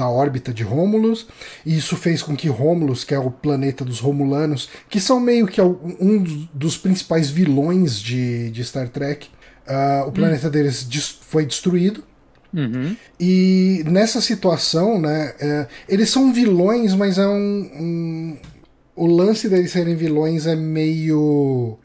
da 0.00 0.08
órbita 0.08 0.52
de 0.52 0.62
Romulus, 0.62 1.26
e 1.64 1.76
isso 1.76 1.94
fez 1.96 2.22
com 2.22 2.34
que 2.34 2.48
Romulus, 2.48 3.04
que 3.04 3.14
é 3.14 3.18
o 3.18 3.30
planeta 3.30 3.84
dos 3.84 4.00
Romulanos, 4.00 4.68
que 4.88 4.98
são 4.98 5.20
meio 5.20 5.46
que 5.46 5.60
um 5.60 6.24
dos- 6.54 6.76
principais 6.78 7.28
vilões 7.28 8.00
de, 8.00 8.50
de 8.50 8.64
Star 8.64 8.88
Trek, 8.88 9.28
ah, 9.66 10.04
o 10.06 10.12
planeta 10.12 10.48
deles 10.48 10.84
des- 10.84 11.18
foi 11.20 11.44
destruído. 11.44 12.02
Uhum. 12.52 12.96
E 13.20 13.84
nessa 13.86 14.20
situação, 14.20 15.00
né, 15.00 15.34
é, 15.38 15.66
eles 15.88 16.10
são 16.10 16.32
vilões, 16.32 16.94
mas 16.94 17.18
é 17.18 17.26
um, 17.28 17.70
um- 17.80 18.36
O 18.96 19.06
lance 19.06 19.48
deles 19.48 19.70
serem 19.70 19.94
vilões 19.96 20.46
é 20.46 20.56
meio. 20.56 21.78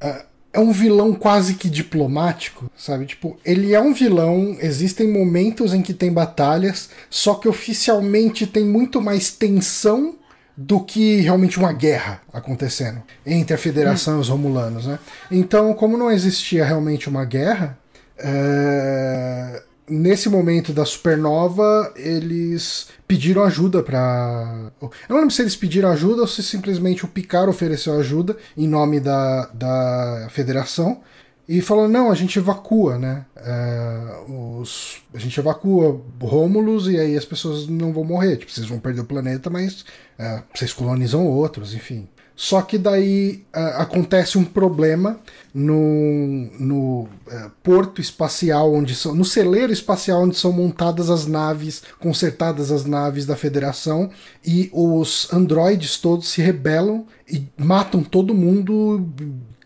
é- 0.00 0.24
é 0.52 0.60
um 0.60 0.70
vilão 0.70 1.14
quase 1.14 1.54
que 1.54 1.70
diplomático, 1.70 2.70
sabe? 2.76 3.06
Tipo, 3.06 3.38
ele 3.44 3.74
é 3.74 3.80
um 3.80 3.94
vilão, 3.94 4.56
existem 4.60 5.10
momentos 5.10 5.72
em 5.72 5.80
que 5.80 5.94
tem 5.94 6.12
batalhas, 6.12 6.90
só 7.08 7.34
que 7.34 7.48
oficialmente 7.48 8.46
tem 8.46 8.64
muito 8.64 9.00
mais 9.00 9.30
tensão 9.30 10.16
do 10.54 10.80
que 10.80 11.20
realmente 11.20 11.58
uma 11.58 11.72
guerra 11.72 12.20
acontecendo 12.30 13.02
entre 13.24 13.54
a 13.54 13.58
Federação 13.58 14.18
e 14.18 14.20
os 14.20 14.28
Romulanos, 14.28 14.86
né? 14.86 14.98
Então, 15.30 15.72
como 15.72 15.96
não 15.96 16.10
existia 16.10 16.64
realmente 16.64 17.08
uma 17.08 17.24
guerra, 17.24 17.78
é, 18.18 19.62
nesse 19.92 20.28
momento 20.28 20.72
da 20.72 20.84
supernova, 20.84 21.92
eles 21.94 22.88
pediram 23.06 23.42
ajuda 23.44 23.82
pra. 23.82 24.72
Eu 24.80 24.90
não 25.08 25.16
lembro 25.16 25.30
se 25.30 25.42
eles 25.42 25.54
pediram 25.54 25.90
ajuda 25.90 26.22
ou 26.22 26.26
se 26.26 26.42
simplesmente 26.42 27.04
o 27.04 27.08
Picard 27.08 27.50
ofereceu 27.50 27.98
ajuda 27.98 28.36
em 28.56 28.66
nome 28.66 28.98
da, 29.00 29.46
da 29.52 30.28
Federação. 30.30 31.00
E 31.48 31.60
falou, 31.60 31.88
não, 31.88 32.10
a 32.10 32.14
gente 32.14 32.38
evacua, 32.38 32.96
né? 32.96 33.26
É, 33.36 34.22
os, 34.28 35.02
a 35.12 35.18
gente 35.18 35.38
evacua 35.38 36.00
Rômulus 36.20 36.86
e 36.86 36.98
aí 36.98 37.16
as 37.16 37.24
pessoas 37.24 37.66
não 37.66 37.92
vão 37.92 38.04
morrer. 38.04 38.36
Tipo, 38.36 38.52
vocês 38.52 38.66
vão 38.66 38.78
perder 38.78 39.00
o 39.02 39.04
planeta, 39.04 39.50
mas 39.50 39.84
é, 40.18 40.42
vocês 40.54 40.72
colonizam 40.72 41.26
outros, 41.26 41.74
enfim. 41.74 42.08
Só 42.42 42.60
que 42.60 42.76
daí 42.76 43.44
é, 43.52 43.60
acontece 43.76 44.36
um 44.36 44.44
problema 44.44 45.20
no, 45.54 46.50
no 46.58 47.08
é, 47.30 47.48
porto 47.62 48.00
espacial 48.00 48.74
onde 48.74 48.96
são. 48.96 49.14
no 49.14 49.24
celeiro 49.24 49.72
espacial 49.72 50.24
onde 50.24 50.36
são 50.36 50.50
montadas 50.50 51.08
as 51.08 51.24
naves, 51.24 51.84
consertadas 52.00 52.72
as 52.72 52.84
naves 52.84 53.26
da 53.26 53.36
Federação, 53.36 54.10
e 54.44 54.68
os 54.72 55.32
androides 55.32 55.98
todos 55.98 56.30
se 56.30 56.42
rebelam 56.42 57.06
e 57.30 57.46
matam 57.56 58.02
todo 58.02 58.34
mundo, 58.34 59.08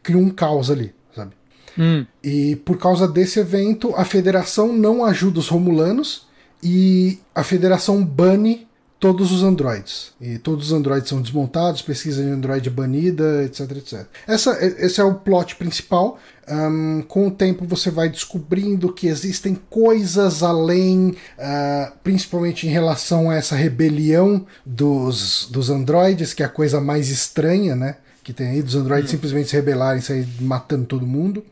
criam 0.03 0.21
um 0.21 0.29
caos 0.29 0.71
ali, 0.71 0.93
sabe? 1.15 1.33
Hum. 1.79 2.05
E 2.23 2.57
por 2.57 2.77
causa 2.77 3.09
desse 3.09 3.41
evento, 3.41 3.95
a 3.97 4.05
Federação 4.05 4.71
não 4.71 5.03
ajuda 5.03 5.39
os 5.39 5.49
Romulanos 5.49 6.27
e 6.63 7.21
a 7.35 7.43
Federação 7.43 8.05
bane 8.05 8.66
todos 9.07 9.31
os 9.31 9.45
androides. 9.45 10.13
E 10.21 10.37
todos 10.37 10.67
os 10.67 10.73
androides 10.73 11.09
são 11.09 11.23
desmontados, 11.23 11.81
pesquisa 11.81 12.25
de 12.25 12.29
android 12.29 12.69
é 12.69 12.73
banida, 12.73 13.45
etc, 13.45 13.71
etc. 13.77 14.07
Essa, 14.27 14.59
esse 14.65 15.01
é 15.01 15.05
o 15.05 15.15
plot 15.15 15.55
principal. 15.55 16.19
Ahn, 16.49 17.03
com 17.03 17.29
o 17.29 17.31
tempo 17.31 17.65
você 17.65 17.89
vai 17.89 18.09
descobrindo 18.09 18.93
que 18.93 19.07
existem 19.07 19.55
coisas 19.71 20.43
além, 20.43 21.15
ah, 21.39 21.93
principalmente 22.03 22.67
em 22.67 22.71
relação 22.71 23.31
a 23.31 23.37
essa 23.37 23.55
rebelião 23.55 24.45
dos, 24.65 25.49
dos 25.53 25.71
androides, 25.71 26.35
que 26.35 26.43
é 26.43 26.47
a 26.47 26.49
coisa 26.49 26.81
mais 26.81 27.09
estranha, 27.09 27.77
né? 27.77 27.99
Que 28.25 28.33
tem 28.33 28.49
aí, 28.49 28.63
dos 28.63 28.75
androides 28.75 29.13
simplesmente 29.13 29.51
se 29.51 29.55
rebelarem 29.55 30.01
e 30.01 30.03
sair 30.03 30.27
matando 30.41 30.85
todo 30.85 31.07
mundo. 31.07 31.45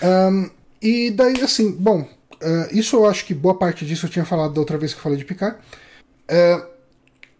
Ahn, 0.00 0.50
e 0.80 1.10
daí, 1.10 1.40
assim, 1.42 1.72
bom, 1.72 2.08
ah, 2.40 2.68
isso 2.70 2.94
eu 2.94 3.06
acho 3.06 3.24
que 3.24 3.34
boa 3.34 3.58
parte 3.58 3.84
disso 3.84 4.06
eu 4.06 4.10
tinha 4.10 4.24
falado 4.24 4.54
da 4.54 4.60
outra 4.60 4.78
vez 4.78 4.92
que 4.92 5.00
eu 5.00 5.02
falei 5.02 5.18
de 5.18 5.24
Picard. 5.24 5.58
Ah, 6.28 6.75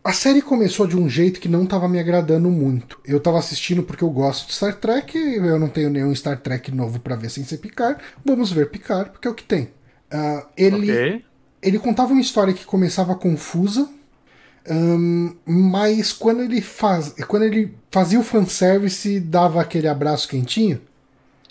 a 0.07 0.13
série 0.13 0.41
começou 0.41 0.87
de 0.87 0.97
um 0.97 1.09
jeito 1.09 1.41
que 1.41 1.49
não 1.49 1.65
estava 1.65 1.89
me 1.89 1.99
agradando 1.99 2.49
muito. 2.49 2.99
Eu 3.05 3.19
estava 3.19 3.39
assistindo 3.39 3.83
porque 3.83 4.05
eu 4.05 4.11
gosto 4.11 4.47
de 4.47 4.55
Star 4.55 4.75
Trek, 4.77 5.17
eu 5.19 5.59
não 5.59 5.69
tenho 5.69 5.91
nenhum 5.91 6.15
Star 6.15 6.39
Trek 6.41 6.71
novo 6.73 7.01
para 7.01 7.17
ver 7.17 7.29
sem 7.31 7.45
ser 7.45 7.59
Picard. 7.59 8.01
Vamos 8.25 8.53
ver 8.53 8.71
Picard, 8.71 9.11
porque 9.11 9.27
é 9.27 9.31
o 9.31 9.35
que 9.35 9.45
tem. 9.45 9.69
Ah, 10.11 10.47
ele, 10.57 10.91
Ok. 10.93 11.25
ele 11.63 11.79
contava 11.79 12.13
uma 12.13 12.21
história 12.21 12.55
que 12.55 12.65
começava 12.65 13.15
confusa, 13.17 13.89
ahn, 14.69 15.33
mas 15.45 16.13
quando 16.13 16.43
ele, 16.43 16.61
faz, 16.61 17.15
quando 17.27 17.43
ele 17.45 17.75
fazia 17.91 18.21
o 18.21 18.23
fanservice, 18.23 19.19
dava 19.21 19.61
aquele 19.61 19.89
abraço 19.89 20.29
quentinho. 20.29 20.81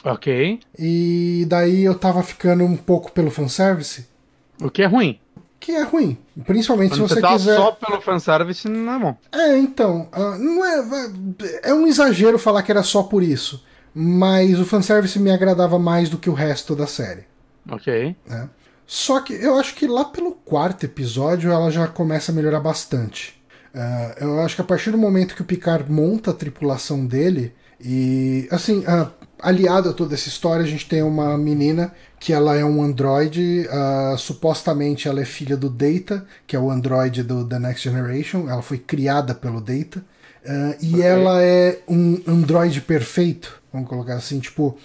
Ok. 0.04 0.60
E 0.78 1.46
daí 1.48 1.84
eu 1.84 1.96
tava 1.96 2.22
ficando 2.24 2.64
um 2.64 2.78
pouco 2.78 3.12
pelo 3.12 3.32
fanservice, 3.32 4.06
O 4.62 4.70
que 4.70 4.82
é 4.84 4.86
ruim. 4.86 5.20
Que 5.66 5.72
é 5.72 5.82
ruim. 5.82 6.16
Principalmente 6.46 6.92
Quando 6.92 7.08
se 7.08 7.16
você 7.16 7.22
tá 7.22 7.34
quiser. 7.34 7.58
só 7.58 7.72
pelo 7.72 8.00
fanservice, 8.00 8.70
não 8.70 8.94
é 8.94 9.00
bom. 9.00 9.18
É, 9.32 9.58
então, 9.58 10.08
ah, 10.12 10.38
não 10.38 10.64
é, 10.64 11.10
é 11.64 11.74
um 11.74 11.88
exagero 11.88 12.38
falar 12.38 12.62
que 12.62 12.72
era 12.72 12.84
só 12.84 13.02
por 13.02 13.24
isso. 13.24 13.66
Mas 13.92 14.60
o 14.60 14.66
fanservice 14.66 15.18
me 15.18 15.32
agradava 15.32 15.80
mais 15.80 16.08
do 16.08 16.20
que 16.20 16.30
o 16.30 16.34
resto 16.34 16.76
da 16.76 16.86
série. 16.86 17.24
Ok. 17.68 18.16
né? 18.28 18.48
Só 18.86 19.20
que 19.22 19.34
eu 19.34 19.58
acho 19.58 19.74
que 19.74 19.88
lá 19.88 20.06
pelo 20.06 20.34
quarto 20.34 20.86
episódio 20.86 21.52
ela 21.52 21.72
já 21.72 21.88
começa 21.88 22.32
a 22.32 22.36
melhorar 22.36 22.60
bastante. 22.60 23.42
Uh, 23.74 24.24
eu 24.24 24.42
acho 24.42 24.56
que 24.56 24.62
a 24.62 24.66
partir 24.66 24.92
do 24.92 25.00
momento 25.00 25.34
que 25.34 25.42
o 25.42 25.46
Picard 25.46 25.92
monta 25.92 26.30
a 26.30 26.34
tripulação 26.36 27.08
dele, 27.08 27.56
e 27.82 28.48
assim, 28.52 28.80
uh, 28.82 29.10
aliado 29.40 29.90
a 29.90 29.94
toda 29.94 30.14
essa 30.14 30.28
história, 30.28 30.64
a 30.64 30.68
gente 30.68 30.88
tem 30.88 31.02
uma 31.04 31.38
menina 31.38 31.94
que 32.20 32.34
ela 32.34 32.56
é 32.56 32.66
um 32.66 32.82
androide, 32.82 33.68
uh, 33.68 34.18
supostamente 34.18 35.08
ela 35.08 35.22
é 35.22 35.26
filha 35.26 35.56
do 35.56 35.70
Data, 35.70 36.26
que 36.48 36.56
é 36.56 36.60
o 36.60 36.72
androide 36.72 37.24
do 37.24 37.46
The 37.46 37.60
Next 37.60 37.88
Generation, 37.88 38.50
ela 38.50 38.62
foi 38.62 38.78
criada 38.78 39.36
pelo 39.36 39.62
Data, 39.62 40.04
e 40.80 40.96
okay. 40.96 41.02
ela 41.02 41.42
é 41.42 41.80
um 41.88 42.22
androide 42.28 42.80
perfeito, 42.80 43.62
vamos 43.74 43.90
colocar 43.90 44.14
assim, 44.14 44.40
tipo, 44.40 44.78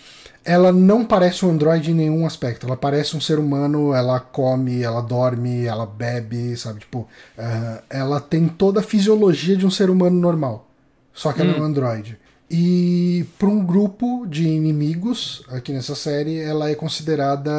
ela 0.44 0.72
não 0.72 1.04
parece 1.04 1.44
um 1.44 1.50
androide 1.50 1.90
em 1.90 1.94
nenhum 1.94 2.26
aspecto. 2.26 2.66
Ela 2.66 2.76
parece 2.76 3.16
um 3.16 3.20
ser 3.20 3.38
humano, 3.38 3.92
ela 3.94 4.18
come, 4.18 4.82
ela 4.82 5.02
dorme, 5.02 5.64
ela 5.64 5.86
bebe, 5.86 6.56
sabe? 6.56 6.80
Tipo, 6.80 7.00
uh, 7.00 7.82
ela 7.90 8.20
tem 8.20 8.48
toda 8.48 8.80
a 8.80 8.82
fisiologia 8.82 9.56
de 9.56 9.66
um 9.66 9.70
ser 9.70 9.90
humano 9.90 10.18
normal. 10.18 10.68
Só 11.12 11.32
que 11.32 11.42
ela 11.42 11.52
é 11.52 11.56
um 11.56 11.62
hum. 11.62 11.66
androide. 11.66 12.18
E 12.50 13.24
para 13.38 13.48
um 13.48 13.64
grupo 13.64 14.26
de 14.26 14.48
inimigos 14.48 15.44
aqui 15.48 15.72
nessa 15.72 15.94
série, 15.94 16.38
ela 16.40 16.68
é 16.68 16.74
considerada 16.74 17.50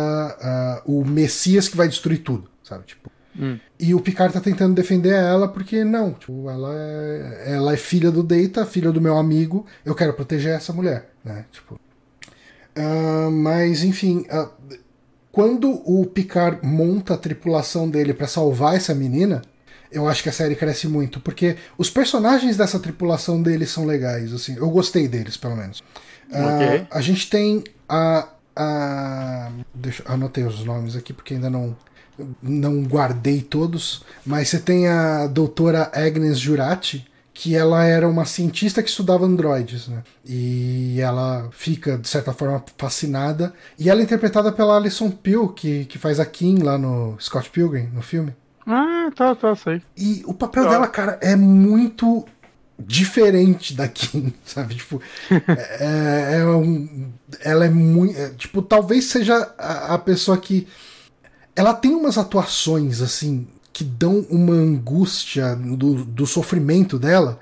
uh, 0.86 1.00
o 1.00 1.06
Messias 1.06 1.70
que 1.70 1.78
vai 1.78 1.88
destruir 1.88 2.20
tudo, 2.20 2.50
sabe? 2.64 2.86
Tipo. 2.86 3.10
Hum. 3.40 3.58
E 3.80 3.96
o 3.96 4.02
Picard 4.02 4.34
tá 4.34 4.42
tentando 4.42 4.76
defender 4.76 5.14
ela 5.14 5.48
porque 5.48 5.86
não, 5.86 6.12
tipo, 6.12 6.50
ela 6.50 6.74
é, 6.76 7.54
ela 7.54 7.74
é 7.74 7.78
filha 7.78 8.12
do 8.12 8.22
Data, 8.22 8.66
filha 8.66 8.92
do 8.92 9.00
meu 9.00 9.18
amigo, 9.18 9.66
eu 9.86 9.96
quero 9.96 10.12
proteger 10.14 10.54
essa 10.54 10.74
mulher, 10.74 11.12
né? 11.24 11.46
Tipo, 11.50 11.80
Uh, 12.78 13.30
mas, 13.30 13.84
enfim, 13.84 14.26
uh, 14.32 14.50
quando 15.32 15.70
o 15.86 16.06
Picard 16.06 16.66
monta 16.66 17.14
a 17.14 17.18
tripulação 17.18 17.90
dele 17.90 18.14
para 18.14 18.28
salvar 18.28 18.76
essa 18.76 18.96
menina, 18.96 19.42
eu 19.92 20.08
acho 20.08 20.24
que 20.24 20.30
a 20.30 20.32
série 20.32 20.56
cresce 20.56 20.88
muito, 20.88 21.20
porque 21.20 21.58
os 21.78 21.90
personagens 21.90 22.56
dessa 22.58 22.80
tripulação 22.80 23.42
dele 23.42 23.66
são 23.66 23.86
legais, 23.86 24.34
assim, 24.34 24.56
eu 24.56 24.70
gostei 24.70 25.08
deles, 25.08 25.38
pelo 25.38 25.56
menos. 25.56 25.80
Uh, 26.30 26.88
A 26.90 27.02
gente 27.02 27.30
tem 27.30 27.64
a. 27.90 28.30
a 28.56 29.52
deixa, 29.74 30.04
anotei 30.06 30.46
os 30.46 30.64
nomes 30.64 30.96
aqui 30.96 31.12
porque 31.12 31.34
ainda 31.34 31.50
não, 31.50 31.76
não 32.42 32.84
guardei 32.84 33.42
todos, 33.42 34.04
mas 34.26 34.48
você 34.48 34.60
tem 34.60 34.88
a 34.88 35.28
doutora 35.28 35.92
Agnes 35.94 36.40
Jurati, 36.40 37.06
que 37.34 37.56
ela 37.56 37.84
era 37.84 38.08
uma 38.08 38.26
cientista 38.26 38.84
que 38.84 38.90
estudava 38.90 39.26
androides, 39.26 39.88
né? 39.88 40.04
E 40.26 41.00
ela 41.02 41.50
fica, 41.52 41.98
de 41.98 42.08
certa 42.08 42.32
forma, 42.34 42.64
fascinada. 42.78 43.54
E 43.80 43.90
ela 43.90 44.00
é 44.00 44.04
interpretada 44.04 44.52
pela 44.52 44.78
Alison 44.78 45.10
Peel, 45.10 45.50
que, 45.50 45.86
que 45.86 45.98
faz 45.98 46.20
a 46.20 46.26
Kim 46.26 46.60
lá 46.60 46.78
no 46.78 47.18
Scott 47.20 47.50
Pilgrim, 47.50 47.90
no 47.94 48.02
filme. 48.02 48.34
Ah, 48.66 49.10
tá, 49.16 49.36
tá, 49.36 49.56
sei. 49.56 49.82
E 49.98 50.22
o 50.26 50.34
papel 50.34 50.64
tá. 50.64 50.70
dela, 50.70 50.88
cara, 50.88 51.20
é 51.22 51.36
muito 51.36 52.26
diferente 52.80 53.74
da 53.74 53.88
Kim, 53.88 54.34
sabe? 54.46 54.76
Tipo, 54.76 55.02
é, 55.30 56.36
é, 56.36 56.40
é 56.40 56.46
um, 56.46 57.12
ela 57.42 57.66
é 57.66 57.70
muito. 57.70 58.18
É, 58.18 58.30
tipo, 58.30 58.62
talvez 58.62 59.06
seja 59.06 59.54
a, 59.58 59.96
a 59.96 59.98
pessoa 59.98 60.38
que. 60.38 60.68
Ela 61.56 61.74
tem 61.74 61.94
umas 61.94 62.18
atuações, 62.18 63.02
assim, 63.02 63.46
que 63.74 63.84
dão 63.84 64.26
uma 64.30 64.54
angústia 64.54 65.56
do, 65.56 66.06
do 66.06 66.26
sofrimento 66.26 66.98
dela. 66.98 67.40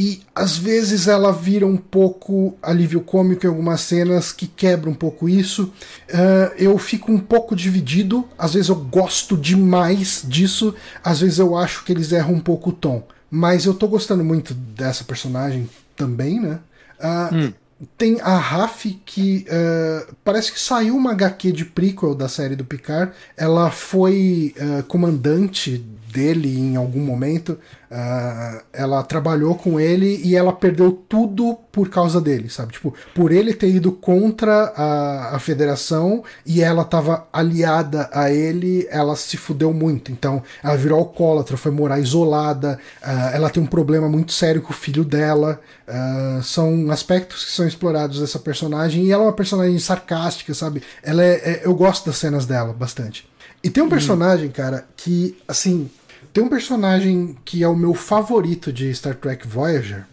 E 0.00 0.22
às 0.34 0.56
vezes 0.56 1.08
ela 1.08 1.30
vira 1.30 1.66
um 1.66 1.76
pouco 1.76 2.56
alívio 2.62 3.02
cômico 3.02 3.44
em 3.44 3.50
algumas 3.50 3.82
cenas 3.82 4.32
que 4.32 4.46
quebra 4.46 4.88
um 4.88 4.94
pouco 4.94 5.28
isso. 5.28 5.74
Uh, 6.08 6.54
eu 6.56 6.78
fico 6.78 7.12
um 7.12 7.18
pouco 7.18 7.54
dividido. 7.54 8.26
Às 8.38 8.54
vezes 8.54 8.70
eu 8.70 8.76
gosto 8.76 9.36
demais 9.36 10.24
disso, 10.26 10.74
às 11.04 11.20
vezes 11.20 11.38
eu 11.38 11.54
acho 11.54 11.84
que 11.84 11.92
eles 11.92 12.12
erram 12.12 12.32
um 12.32 12.40
pouco 12.40 12.70
o 12.70 12.72
tom. 12.72 13.06
Mas 13.30 13.66
eu 13.66 13.74
tô 13.74 13.86
gostando 13.88 14.24
muito 14.24 14.54
dessa 14.54 15.04
personagem 15.04 15.68
também, 15.94 16.40
né? 16.40 16.60
Uh, 16.98 17.34
hum. 17.34 17.52
Tem 17.98 18.22
a 18.22 18.38
Raf, 18.38 18.86
que 19.04 19.44
uh, 19.48 20.14
parece 20.24 20.50
que 20.50 20.60
saiu 20.60 20.96
uma 20.96 21.12
HQ 21.12 21.52
de 21.52 21.66
prequel 21.66 22.14
da 22.14 22.26
série 22.26 22.56
do 22.56 22.64
Picard. 22.64 23.12
Ela 23.36 23.70
foi 23.70 24.54
comandante 24.88 25.84
dele 26.10 26.58
em 26.58 26.76
algum 26.76 27.00
momento. 27.00 27.58
Uh, 27.90 28.62
ela 28.72 29.02
trabalhou 29.02 29.56
com 29.56 29.80
ele 29.80 30.20
e 30.24 30.36
ela 30.36 30.52
perdeu 30.52 30.92
tudo 30.92 31.58
por 31.72 31.88
causa 31.88 32.20
dele, 32.20 32.48
sabe? 32.48 32.72
Tipo, 32.72 32.94
por 33.14 33.32
ele 33.32 33.52
ter 33.52 33.68
ido 33.68 33.90
contra 33.90 34.72
a, 34.76 35.34
a 35.34 35.38
federação 35.40 36.22
e 36.46 36.62
ela 36.62 36.82
estava 36.82 37.26
aliada 37.32 38.08
a 38.12 38.30
ele, 38.30 38.86
ela 38.90 39.16
se 39.16 39.36
fudeu 39.36 39.72
muito. 39.72 40.12
Então, 40.12 40.40
ela 40.62 40.76
virou 40.76 41.00
alcoólatra, 41.00 41.56
foi 41.56 41.72
morar 41.72 41.98
isolada, 41.98 42.78
uh, 43.02 43.34
ela 43.34 43.50
tem 43.50 43.60
um 43.60 43.66
problema 43.66 44.08
muito 44.08 44.32
sério 44.32 44.62
com 44.62 44.72
o 44.72 44.76
filho 44.76 45.04
dela. 45.04 45.60
Uh, 45.88 46.42
são 46.44 46.92
aspectos 46.92 47.44
que 47.44 47.50
são 47.50 47.66
explorados 47.66 48.20
dessa 48.20 48.38
personagem 48.38 49.04
e 49.04 49.10
ela 49.10 49.24
é 49.24 49.26
uma 49.26 49.32
personagem 49.32 49.78
sarcástica, 49.80 50.54
sabe? 50.54 50.80
Ela 51.02 51.24
é, 51.24 51.34
é 51.34 51.62
eu 51.64 51.74
gosto 51.74 52.06
das 52.06 52.18
cenas 52.18 52.46
dela 52.46 52.72
bastante. 52.72 53.28
E 53.62 53.68
tem 53.68 53.82
um 53.82 53.86
uhum. 53.86 53.90
personagem, 53.90 54.48
cara, 54.48 54.86
que, 54.96 55.36
assim, 55.46 55.90
tem 56.32 56.42
um 56.44 56.48
personagem 56.48 57.36
que 57.44 57.62
é 57.62 57.68
o 57.68 57.76
meu 57.76 57.94
favorito 57.94 58.72
de 58.72 58.92
Star 58.94 59.14
Trek 59.14 59.46
Voyager, 59.46 60.06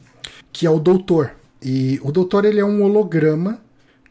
que 0.51 0.65
é 0.65 0.69
o 0.69 0.79
Doutor. 0.79 1.31
E 1.61 1.99
o 2.03 2.11
Doutor 2.11 2.45
ele 2.45 2.59
é 2.59 2.65
um 2.65 2.81
holograma 2.83 3.61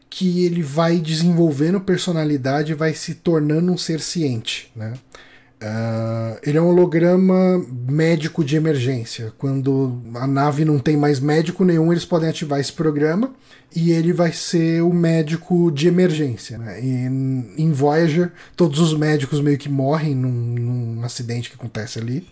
que 0.09 0.45
ele 0.45 0.63
vai 0.63 0.97
desenvolvendo 0.97 1.81
personalidade 1.81 2.71
e 2.71 2.75
vai 2.75 2.93
se 2.93 3.15
tornando 3.15 3.71
um 3.71 3.77
ser 3.77 3.99
ciente, 3.99 4.71
né? 4.75 4.93
Uh, 5.59 6.37
ele 6.43 6.57
é 6.57 6.61
um 6.61 6.67
holograma 6.67 7.65
médico 7.89 8.45
de 8.45 8.55
emergência. 8.55 9.33
Quando 9.39 9.99
a 10.13 10.27
nave 10.27 10.63
não 10.63 10.77
tem 10.77 10.95
mais 10.95 11.19
médico 11.19 11.65
nenhum, 11.65 11.91
eles 11.91 12.05
podem 12.05 12.29
ativar 12.29 12.59
esse 12.59 12.71
programa 12.71 13.33
e 13.75 13.91
ele 13.91 14.13
vai 14.13 14.31
ser 14.31 14.83
o 14.83 14.93
médico 14.93 15.71
de 15.71 15.87
emergência. 15.87 16.59
Né? 16.59 16.79
E 16.79 17.61
em 17.61 17.71
Voyager, 17.71 18.31
todos 18.55 18.79
os 18.79 18.93
médicos 18.95 19.41
meio 19.41 19.57
que 19.57 19.67
morrem 19.67 20.13
num, 20.13 20.29
num 20.29 21.03
acidente 21.03 21.49
que 21.49 21.55
acontece 21.55 21.97
ali. 21.97 22.27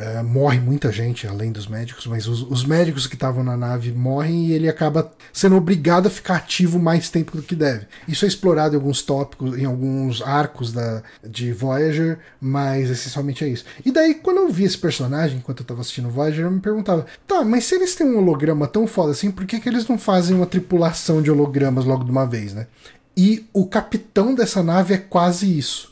Uh, 0.00 0.24
morre 0.24 0.58
muita 0.58 0.90
gente, 0.90 1.26
além 1.26 1.52
dos 1.52 1.66
médicos, 1.66 2.06
mas 2.06 2.26
os, 2.26 2.40
os 2.40 2.64
médicos 2.64 3.06
que 3.06 3.16
estavam 3.16 3.44
na 3.44 3.54
nave 3.54 3.92
morrem 3.92 4.46
e 4.46 4.52
ele 4.52 4.66
acaba 4.66 5.12
sendo 5.30 5.56
obrigado 5.56 6.06
a 6.06 6.10
ficar 6.10 6.36
ativo 6.36 6.78
mais 6.78 7.10
tempo 7.10 7.36
do 7.36 7.42
que 7.42 7.54
deve. 7.54 7.86
Isso 8.08 8.24
é 8.24 8.28
explorado 8.28 8.74
em 8.74 8.78
alguns 8.78 9.02
tópicos, 9.02 9.58
em 9.58 9.66
alguns 9.66 10.22
arcos 10.22 10.72
da, 10.72 11.02
de 11.22 11.52
Voyager, 11.52 12.18
mas 12.40 12.88
essencialmente 12.88 13.44
é 13.44 13.48
isso. 13.48 13.66
E 13.84 13.92
daí, 13.92 14.14
quando 14.14 14.38
eu 14.38 14.48
vi 14.48 14.64
esse 14.64 14.78
personagem, 14.78 15.36
enquanto 15.36 15.60
eu 15.60 15.64
estava 15.64 15.82
assistindo 15.82 16.08
Voyager, 16.08 16.46
eu 16.46 16.50
me 16.50 16.60
perguntava: 16.60 17.04
tá, 17.26 17.44
mas 17.44 17.64
se 17.64 17.74
eles 17.74 17.94
têm 17.94 18.06
um 18.06 18.16
holograma 18.16 18.66
tão 18.66 18.86
foda 18.86 19.12
assim, 19.12 19.30
por 19.30 19.44
que, 19.44 19.60
que 19.60 19.68
eles 19.68 19.86
não 19.86 19.98
fazem 19.98 20.34
uma 20.34 20.46
tripulação 20.46 21.20
de 21.20 21.30
hologramas 21.30 21.84
logo 21.84 22.04
de 22.04 22.10
uma 22.10 22.26
vez, 22.26 22.54
né? 22.54 22.68
E 23.14 23.44
o 23.52 23.66
capitão 23.66 24.34
dessa 24.34 24.62
nave 24.62 24.94
é 24.94 24.96
quase 24.96 25.58
isso. 25.58 25.89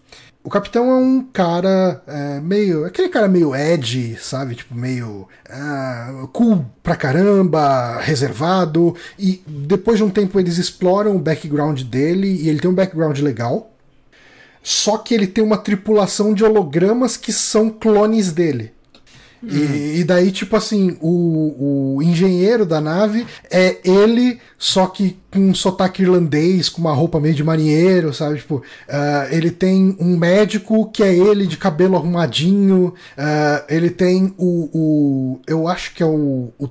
O 0.49 0.51
capitão 0.51 0.91
é 0.91 0.95
um 0.95 1.23
cara 1.31 2.03
é, 2.07 2.41
meio. 2.41 2.87
aquele 2.87 3.11
cara 3.11 3.29
meio 3.29 3.55
edgy, 3.55 4.17
sabe? 4.19 4.55
Tipo, 4.55 4.75
meio. 4.75 5.29
Uh, 5.47 6.27
cool 6.29 6.65
pra 6.83 6.97
caramba, 6.97 7.99
reservado. 8.01 8.97
E 9.19 9.43
depois 9.47 9.99
de 9.99 10.05
um 10.05 10.09
tempo 10.09 10.41
eles 10.41 10.57
exploram 10.57 11.15
o 11.15 11.19
background 11.19 11.83
dele 11.83 12.29
e 12.29 12.49
ele 12.49 12.61
tem 12.61 12.71
um 12.71 12.75
background 12.75 13.19
legal. 13.19 13.75
Só 14.63 14.97
que 14.97 15.13
ele 15.13 15.27
tem 15.27 15.45
uma 15.45 15.59
tripulação 15.59 16.33
de 16.33 16.43
hologramas 16.43 17.19
que 17.19 17.31
são 17.31 17.69
clones 17.69 18.33
dele. 18.33 18.73
E, 19.43 20.01
e, 20.01 20.05
daí, 20.05 20.33
tipo 20.33 20.57
assim, 20.57 20.97
o, 21.01 21.97
o 21.97 22.03
engenheiro 22.03 22.67
da 22.67 22.81
nave 22.81 23.27
é 23.51 23.79
ele, 23.85 24.41
só 24.59 24.87
que 24.87 25.17
com 25.31 25.51
um 25.51 25.55
sotaque 25.55 26.03
irlandês, 26.03 26.69
com 26.69 26.81
uma 26.81 26.93
roupa 26.93 27.21
meio 27.21 27.35
de 27.35 27.45
marinheiro, 27.45 28.13
sabe? 28.13 28.39
Tipo, 28.39 28.57
uh, 28.57 28.63
ele 29.31 29.51
tem 29.51 29.97
um 30.01 30.17
médico 30.17 30.91
que 30.91 31.03
é 31.03 31.15
ele 31.15 31.47
de 31.47 31.57
cabelo 31.57 31.97
arrumadinho, 31.97 32.95
uh, 33.17 33.65
ele 33.69 33.91
tem 33.91 34.35
o, 34.37 34.71
o. 34.73 35.41
Eu 35.47 35.69
acho 35.69 35.95
que 35.95 36.03
é 36.03 36.07
o, 36.07 36.53
o 36.59 36.69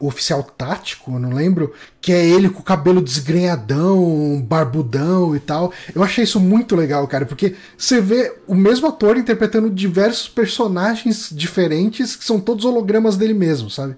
oficial 0.00 0.42
tático, 0.42 1.18
não 1.18 1.32
lembro, 1.32 1.72
que 2.00 2.12
é 2.12 2.24
ele 2.24 2.48
com 2.48 2.60
o 2.60 2.64
cabelo 2.64 3.02
desgrenhadão, 3.02 4.40
barbudão 4.46 5.34
e 5.34 5.40
tal. 5.40 5.72
Eu 5.94 6.02
achei 6.02 6.24
isso 6.24 6.38
muito 6.40 6.76
legal, 6.76 7.06
cara, 7.06 7.26
porque 7.26 7.54
você 7.76 8.00
vê 8.00 8.34
o 8.46 8.54
mesmo 8.54 8.86
ator 8.86 9.16
interpretando 9.16 9.70
diversos 9.70 10.28
personagens 10.28 11.30
diferentes 11.32 12.16
que 12.16 12.24
são 12.24 12.40
todos 12.40 12.64
hologramas 12.64 13.16
dele 13.16 13.34
mesmo, 13.34 13.68
sabe? 13.70 13.96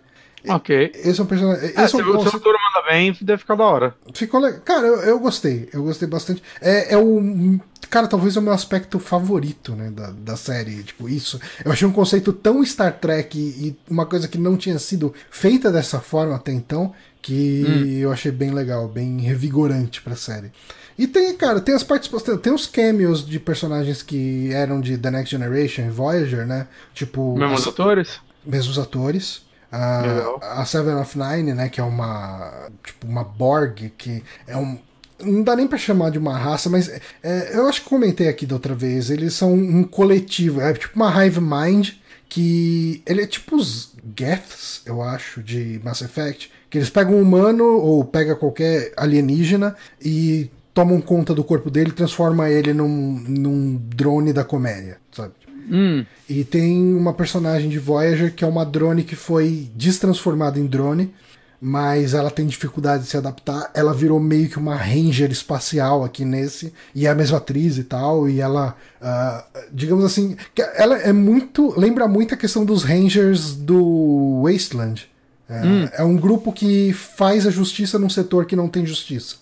Ok. 0.48 0.92
Esse 0.94 1.20
é 1.20 1.22
um 1.22 1.26
personagem. 1.26 1.64
É, 1.64 1.84
esse 1.84 1.94
é 1.94 1.98
um, 1.98 2.20
se 2.28 2.34
o 2.34 2.36
ator 2.36 2.54
manda 2.54 2.88
bem, 2.88 3.16
deve 3.20 3.38
ficar 3.38 3.54
da 3.54 3.64
hora. 3.64 3.94
Ficou 4.14 4.40
legal. 4.40 4.60
Cara, 4.60 4.86
eu, 4.86 4.96
eu 5.00 5.18
gostei. 5.18 5.68
Eu 5.72 5.82
gostei 5.82 6.08
bastante. 6.08 6.42
É, 6.60 6.94
é 6.94 6.98
o. 6.98 7.60
Cara, 7.88 8.06
talvez 8.06 8.36
é 8.36 8.38
o 8.38 8.42
meu 8.42 8.52
aspecto 8.52 9.00
favorito, 9.00 9.74
né, 9.74 9.90
da, 9.90 10.10
da 10.10 10.36
série. 10.36 10.82
Tipo, 10.82 11.08
isso. 11.08 11.40
Eu 11.64 11.72
achei 11.72 11.86
um 11.86 11.92
conceito 11.92 12.32
tão 12.32 12.64
Star 12.64 12.92
Trek 12.98 13.36
e, 13.36 13.68
e 13.68 13.78
uma 13.90 14.06
coisa 14.06 14.28
que 14.28 14.38
não 14.38 14.56
tinha 14.56 14.78
sido 14.78 15.12
feita 15.28 15.72
dessa 15.72 16.00
forma 16.00 16.36
até 16.36 16.52
então, 16.52 16.94
que 17.20 17.64
hum. 17.66 17.98
eu 17.98 18.12
achei 18.12 18.30
bem 18.30 18.52
legal, 18.52 18.86
bem 18.86 19.20
revigorante 19.20 20.00
pra 20.00 20.14
série. 20.14 20.52
E 20.96 21.06
tem, 21.06 21.34
cara, 21.34 21.60
tem 21.60 21.74
as 21.74 21.82
participações, 21.82 22.40
tem 22.40 22.52
os 22.52 22.66
cameos 22.66 23.26
de 23.26 23.40
personagens 23.40 24.02
que 24.02 24.52
eram 24.52 24.80
de 24.80 24.98
The 24.98 25.10
Next 25.10 25.30
Generation 25.30 25.86
e 25.86 25.90
Voyager, 25.90 26.46
né? 26.46 26.68
Tipo. 26.94 27.36
Mesmos 27.38 27.66
atores? 27.66 28.20
Mesmos 28.44 28.78
atores. 28.78 29.42
A, 29.72 30.60
a 30.60 30.64
Seven 30.64 30.94
of 30.94 31.16
Nine, 31.16 31.55
né, 31.55 31.68
que 31.68 31.80
é 31.80 31.84
uma 31.84 32.70
tipo 32.82 33.06
uma 33.06 33.22
Borg, 33.22 33.92
que 33.97 34.22
é 34.47 34.56
um 34.56 34.78
não 35.22 35.42
dá 35.42 35.55
nem 35.55 35.66
para 35.66 35.78
chamar 35.78 36.10
de 36.10 36.18
uma 36.18 36.36
raça, 36.36 36.70
mas 36.70 36.88
é, 37.22 37.51
eu 37.52 37.66
acho 37.68 37.82
que 37.82 37.88
comentei 37.88 38.28
aqui 38.28 38.47
da 38.47 38.55
outra 38.55 38.74
vez, 38.74 39.10
eles 39.10 39.34
são 39.34 39.52
um 39.52 39.84
coletivo, 39.84 40.60
é 40.60 40.72
tipo 40.72 40.97
uma 40.97 41.24
hive 41.24 41.40
mind 41.40 41.90
que 42.28 43.02
ele 43.05 43.22
é 43.22 43.26
tipo 43.26 43.56
os 43.56 43.92
Geths, 44.18 44.82
eu 44.86 45.02
acho, 45.02 45.42
de 45.42 45.80
Mass 45.84 46.01
Effect, 46.01 46.51
que 46.70 46.78
eles 46.78 46.88
pegam 46.88 47.14
um 47.14 47.22
humano 47.22 47.64
ou 47.64 48.05
pega 48.05 48.36
qualquer 48.36 48.92
alienígena 48.97 49.76
e 50.01 50.48
tomam 50.72 51.01
conta 51.01 51.34
do 51.34 51.42
corpo 51.42 51.68
dele 51.68 51.90
e 51.90 51.94
transforma 51.94 52.48
ele 52.48 52.72
num, 52.72 52.88
num 53.28 53.76
drone 53.76 54.32
da 54.32 54.44
comédia, 54.44 54.98
sabe? 55.10 55.34
Hum. 55.70 56.05
E 56.28 56.42
tem 56.42 56.94
uma 56.94 57.14
personagem 57.14 57.68
de 57.68 57.78
Voyager 57.78 58.34
que 58.34 58.44
é 58.44 58.47
uma 58.47 58.64
drone 58.64 59.05
que 59.05 59.14
foi 59.14 59.70
destransformada 59.74 60.59
em 60.59 60.66
drone, 60.66 61.14
mas 61.60 62.14
ela 62.14 62.30
tem 62.30 62.47
dificuldade 62.47 63.05
de 63.05 63.10
se 63.10 63.16
adaptar. 63.16 63.70
Ela 63.74 63.94
virou 63.94 64.18
meio 64.18 64.48
que 64.48 64.59
uma 64.59 64.74
ranger 64.74 65.30
espacial 65.30 66.02
aqui 66.02 66.24
nesse, 66.24 66.72
e 66.94 67.06
é 67.06 67.10
a 67.10 67.14
mesma 67.14 67.38
atriz 67.38 67.78
e 67.78 67.84
tal, 67.84 68.28
e 68.28 68.40
ela, 68.40 68.74
uh, 69.01 69.60
digamos 69.70 70.05
assim, 70.05 70.36
ela 70.74 70.97
é 70.98 71.12
muito. 71.12 71.78
lembra 71.78 72.09
muito 72.09 72.34
a 72.34 72.36
questão 72.36 72.64
dos 72.64 72.82
rangers 72.82 73.55
do 73.55 74.42
Wasteland. 74.42 75.09
É, 75.48 75.66
hum. 75.66 75.88
é 75.92 76.05
um 76.05 76.16
grupo 76.16 76.52
que 76.52 76.92
faz 76.92 77.47
a 77.47 77.51
justiça 77.51 77.98
num 77.98 78.09
setor 78.09 78.47
que 78.47 78.56
não 78.56 78.68
tem 78.68 78.86
justiça. 78.86 79.36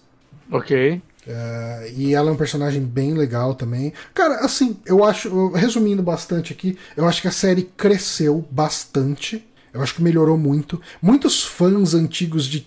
Ok. 0.50 1.02
Uh, 1.28 1.92
e 1.94 2.14
ela 2.14 2.30
é 2.30 2.32
um 2.32 2.36
personagem 2.36 2.80
bem 2.80 3.12
legal 3.12 3.54
também. 3.54 3.92
Cara, 4.14 4.36
assim, 4.36 4.78
eu 4.86 5.04
acho, 5.04 5.52
resumindo 5.52 6.02
bastante 6.02 6.54
aqui, 6.54 6.78
eu 6.96 7.06
acho 7.06 7.20
que 7.20 7.28
a 7.28 7.32
série 7.32 7.64
cresceu 7.76 8.46
bastante. 8.50 9.46
Eu 9.72 9.82
acho 9.82 9.94
que 9.94 10.02
melhorou 10.02 10.38
muito. 10.38 10.80
Muitos 11.02 11.44
fãs 11.44 11.92
antigos 11.92 12.46
de, 12.46 12.66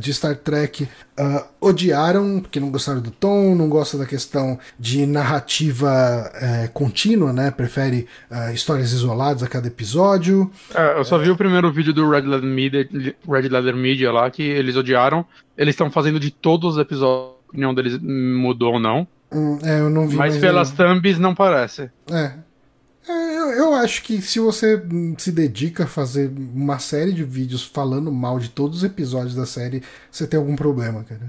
de 0.00 0.12
Star 0.12 0.34
Trek 0.34 0.82
uh, 0.82 1.44
odiaram, 1.60 2.40
porque 2.40 2.58
não 2.58 2.72
gostaram 2.72 3.00
do 3.00 3.12
tom, 3.12 3.54
não 3.54 3.68
gostam 3.68 4.00
da 4.00 4.06
questão 4.06 4.58
de 4.76 5.06
narrativa 5.06 5.88
uh, 6.34 6.72
contínua, 6.72 7.32
né? 7.32 7.52
Prefere 7.52 8.08
uh, 8.28 8.52
histórias 8.52 8.92
isoladas 8.92 9.44
a 9.44 9.46
cada 9.46 9.68
episódio. 9.68 10.50
É, 10.74 10.98
eu 10.98 11.04
só 11.04 11.16
vi 11.18 11.30
o 11.30 11.36
primeiro 11.36 11.70
vídeo 11.70 11.92
do 11.92 12.10
Red 12.10 12.22
Leather 12.22 12.42
Media, 12.42 12.88
Red 13.28 13.48
Leather 13.48 13.76
Media 13.76 14.10
lá, 14.10 14.28
que 14.28 14.42
eles 14.42 14.74
odiaram. 14.74 15.24
Eles 15.56 15.74
estão 15.74 15.88
fazendo 15.88 16.18
de 16.18 16.32
todos 16.32 16.74
os 16.74 16.80
episódios 16.80 17.41
opinião 17.52 17.74
deles 17.74 17.98
mudou 17.98 18.74
ou 18.74 18.80
não. 18.80 19.06
Hum, 19.30 19.58
é, 19.62 19.80
eu 19.80 19.90
não 19.90 20.08
vi. 20.08 20.16
Mas 20.16 20.36
pelas 20.38 20.70
eu... 20.70 20.76
thumbs 20.76 21.18
não 21.18 21.34
parece. 21.34 21.90
É, 22.10 22.32
acho 23.82 24.02
que 24.02 24.20
se 24.22 24.38
você 24.38 24.82
se 25.18 25.30
dedica 25.32 25.84
a 25.84 25.86
fazer 25.86 26.32
uma 26.54 26.78
série 26.78 27.12
de 27.12 27.24
vídeos 27.24 27.62
falando 27.62 28.10
mal 28.10 28.38
de 28.38 28.48
todos 28.48 28.78
os 28.78 28.84
episódios 28.84 29.34
da 29.34 29.46
série, 29.46 29.82
você 30.10 30.26
tem 30.26 30.38
algum 30.38 30.56
problema, 30.56 31.04
cara. 31.04 31.20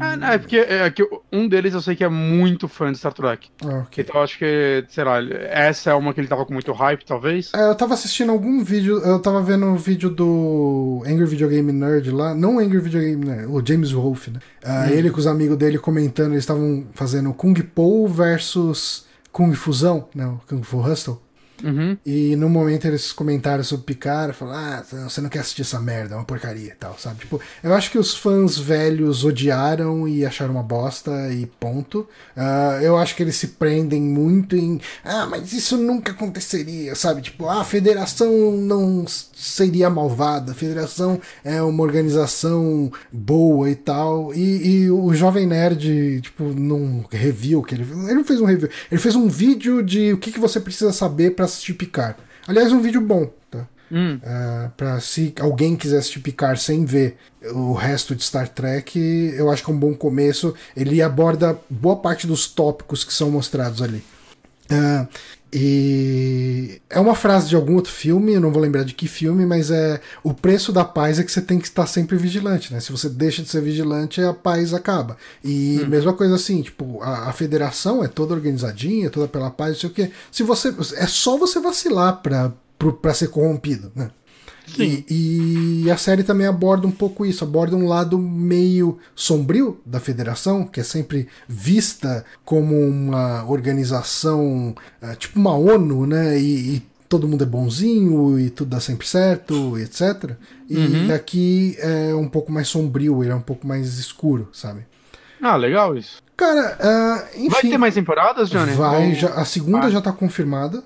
Ah, 0.00 0.16
não, 0.16 0.28
é 0.28 0.38
porque 0.38 0.56
é, 0.56 0.90
que 0.90 1.06
um 1.32 1.48
deles 1.48 1.74
eu 1.74 1.80
sei 1.80 1.94
que 1.94 2.04
é 2.04 2.08
muito 2.08 2.68
fã 2.68 2.90
de 2.90 2.98
Star 2.98 3.12
Trek. 3.12 3.48
Ah, 3.64 3.84
okay. 3.86 4.04
Então 4.04 4.16
eu 4.16 4.22
acho 4.22 4.38
que, 4.38 4.84
sei 4.88 5.04
lá, 5.04 5.22
essa 5.22 5.90
é 5.90 5.94
uma 5.94 6.12
que 6.12 6.20
ele 6.20 6.28
tava 6.28 6.44
com 6.44 6.52
muito 6.52 6.72
hype, 6.72 7.04
talvez. 7.04 7.52
É, 7.54 7.68
eu 7.68 7.74
tava 7.74 7.94
assistindo 7.94 8.32
algum 8.32 8.62
vídeo, 8.64 8.98
eu 8.98 9.18
tava 9.18 9.42
vendo 9.42 9.66
um 9.66 9.76
vídeo 9.76 10.10
do 10.10 11.02
Angry 11.06 11.26
Video 11.26 11.48
Game 11.48 11.72
Nerd 11.72 12.10
lá, 12.10 12.34
não 12.34 12.58
Angry 12.58 12.80
Video 12.80 13.00
Game 13.00 13.24
Nerd, 13.24 13.46
o 13.46 13.64
James 13.64 13.92
Wolfe, 13.92 14.30
né? 14.30 14.40
Uh, 14.64 14.68
hum. 14.68 14.90
Ele 14.90 15.10
com 15.10 15.18
os 15.18 15.26
amigos 15.26 15.56
dele 15.56 15.78
comentando, 15.78 16.32
eles 16.32 16.44
estavam 16.44 16.86
fazendo 16.92 17.32
Kung 17.32 17.54
Po 17.54 18.06
versus 18.08 19.06
Kung 19.32 19.52
Fusão, 19.54 20.08
né? 20.14 20.26
O 20.26 20.40
Kung 20.48 20.62
Fu 20.62 20.78
Hustle. 20.78 21.20
Uhum. 21.62 21.96
E 22.06 22.36
no 22.36 22.48
momento 22.48 22.86
eles 22.86 23.12
comentaram 23.12 23.64
sobre 23.64 23.84
Picard, 23.84 24.32
falaram, 24.32 24.58
ah, 24.58 25.08
você 25.08 25.20
não 25.20 25.28
quer 25.28 25.40
assistir 25.40 25.62
essa 25.62 25.80
merda, 25.80 26.14
é 26.14 26.18
uma 26.18 26.24
porcaria 26.24 26.72
e 26.72 26.76
tal, 26.76 26.96
sabe? 26.98 27.20
Tipo, 27.20 27.40
eu 27.62 27.74
acho 27.74 27.90
que 27.90 27.98
os 27.98 28.16
fãs 28.16 28.58
velhos 28.58 29.24
odiaram 29.24 30.06
e 30.06 30.24
acharam 30.24 30.52
uma 30.52 30.62
bosta 30.62 31.10
e 31.32 31.46
ponto. 31.46 32.06
Uh, 32.36 32.82
eu 32.82 32.96
acho 32.96 33.16
que 33.16 33.22
eles 33.22 33.36
se 33.36 33.48
prendem 33.48 34.00
muito 34.00 34.56
em, 34.56 34.80
ah, 35.04 35.26
mas 35.26 35.52
isso 35.52 35.76
nunca 35.76 36.12
aconteceria, 36.12 36.94
sabe? 36.94 37.22
Tipo, 37.22 37.46
ah, 37.46 37.60
a 37.62 37.64
federação 37.64 38.52
não 38.52 39.04
seria 39.34 39.90
malvada, 39.90 40.52
a 40.52 40.54
federação 40.54 41.20
é 41.44 41.60
uma 41.62 41.82
organização 41.82 42.92
boa 43.10 43.68
e 43.68 43.74
tal. 43.74 44.32
E, 44.34 44.84
e 44.84 44.90
o 44.90 45.12
Jovem 45.14 45.46
Nerd, 45.46 46.20
tipo, 46.20 46.44
num 46.44 47.04
review 47.10 47.62
que 47.62 47.74
ele 47.74 47.88
ele 48.06 48.14
não 48.14 48.24
fez 48.24 48.40
um 48.40 48.44
review, 48.44 48.68
ele 48.90 49.00
fez 49.00 49.16
um 49.16 49.28
vídeo 49.28 49.82
de 49.82 50.12
o 50.12 50.18
que, 50.18 50.32
que 50.32 50.40
você 50.40 50.60
precisa 50.60 50.92
saber 50.92 51.34
para 51.34 51.47
assistir 51.48 51.74
Picard. 51.74 52.16
Aliás, 52.46 52.72
um 52.72 52.80
vídeo 52.80 53.00
bom, 53.00 53.30
tá? 53.50 53.66
Hum. 53.90 54.16
Uh, 54.16 54.70
pra 54.76 55.00
se 55.00 55.34
alguém 55.40 55.76
quiser 55.76 55.98
assistir 55.98 56.20
Picard 56.20 56.60
sem 56.60 56.84
ver 56.84 57.16
o 57.52 57.72
resto 57.72 58.14
de 58.14 58.22
Star 58.22 58.48
Trek, 58.48 58.98
eu 59.36 59.50
acho 59.50 59.64
que 59.64 59.70
é 59.70 59.74
um 59.74 59.78
bom 59.78 59.94
começo. 59.94 60.54
Ele 60.76 61.02
aborda 61.02 61.58
boa 61.68 61.96
parte 61.96 62.26
dos 62.26 62.46
tópicos 62.46 63.04
que 63.04 63.12
são 63.12 63.30
mostrados 63.30 63.82
ali. 63.82 64.04
Uh, 64.70 65.08
e 65.52 66.80
é 66.90 67.00
uma 67.00 67.14
frase 67.14 67.48
de 67.48 67.56
algum 67.56 67.74
outro 67.74 67.92
filme, 67.92 68.34
eu 68.34 68.40
não 68.40 68.52
vou 68.52 68.60
lembrar 68.60 68.84
de 68.84 68.92
que 68.92 69.08
filme, 69.08 69.46
mas 69.46 69.70
é 69.70 70.00
o 70.22 70.34
preço 70.34 70.72
da 70.72 70.84
paz 70.84 71.18
é 71.18 71.24
que 71.24 71.32
você 71.32 71.40
tem 71.40 71.58
que 71.58 71.66
estar 71.66 71.86
sempre 71.86 72.16
vigilante, 72.18 72.72
né? 72.72 72.80
Se 72.80 72.92
você 72.92 73.08
deixa 73.08 73.42
de 73.42 73.48
ser 73.48 73.62
vigilante, 73.62 74.20
a 74.20 74.34
paz 74.34 74.74
acaba. 74.74 75.16
E 75.42 75.80
hum. 75.82 75.88
mesma 75.88 76.12
coisa 76.12 76.34
assim, 76.34 76.60
tipo, 76.60 77.02
a, 77.02 77.30
a, 77.30 77.32
federação 77.32 78.04
é 78.04 78.08
toda 78.08 78.34
organizadinha, 78.34 79.08
toda 79.08 79.26
pela 79.26 79.50
paz, 79.50 79.72
não 79.72 79.80
sei 79.80 79.88
o 79.88 79.92
quê. 79.92 80.10
Se 80.30 80.42
você 80.42 80.74
é 80.96 81.06
só 81.06 81.38
você 81.38 81.60
vacilar 81.60 82.20
para 82.22 82.52
para 83.02 83.12
ser 83.12 83.28
corrompido, 83.28 83.90
né? 83.94 84.08
E, 84.76 85.84
e, 85.84 85.90
a 85.90 85.96
série 85.96 86.22
também 86.22 86.46
aborda 86.46 86.86
um 86.86 86.90
pouco 86.90 87.24
isso, 87.24 87.44
aborda 87.44 87.76
um 87.76 87.86
lado 87.86 88.18
meio 88.18 88.98
sombrio 89.14 89.80
da 89.84 90.00
federação, 90.00 90.66
que 90.66 90.80
é 90.80 90.82
sempre 90.82 91.28
vista 91.48 92.24
como 92.44 92.74
uma 92.78 93.44
organização, 93.44 94.74
é, 95.00 95.14
tipo 95.14 95.38
uma 95.38 95.56
ONU, 95.56 96.06
né? 96.06 96.38
E, 96.38 96.76
e, 96.76 96.82
todo 97.08 97.26
mundo 97.26 97.42
é 97.42 97.46
bonzinho 97.46 98.38
e 98.38 98.50
tudo 98.50 98.68
dá 98.68 98.80
sempre 98.80 99.06
certo, 99.06 99.78
etc. 99.78 100.32
E 100.68 100.76
uhum. 100.76 101.14
aqui 101.14 101.74
é 101.78 102.14
um 102.14 102.28
pouco 102.28 102.52
mais 102.52 102.68
sombrio, 102.68 103.22
ele 103.24 103.32
é 103.32 103.34
um 103.34 103.40
pouco 103.40 103.66
mais 103.66 103.98
escuro, 103.98 104.48
sabe? 104.52 104.86
Ah, 105.40 105.56
legal 105.56 105.96
isso. 105.96 106.20
Cara, 106.36 106.78
uh, 106.78 107.38
enfim. 107.38 107.48
Vai 107.48 107.62
ter 107.62 107.78
mais 107.78 107.94
temporadas, 107.94 108.50
Johnny? 108.50 108.72
Vai, 108.72 109.14
já, 109.14 109.28
a 109.30 109.44
segunda 109.44 109.86
ah. 109.86 109.90
já 109.90 110.00
tá 110.00 110.12
confirmada. 110.12 110.84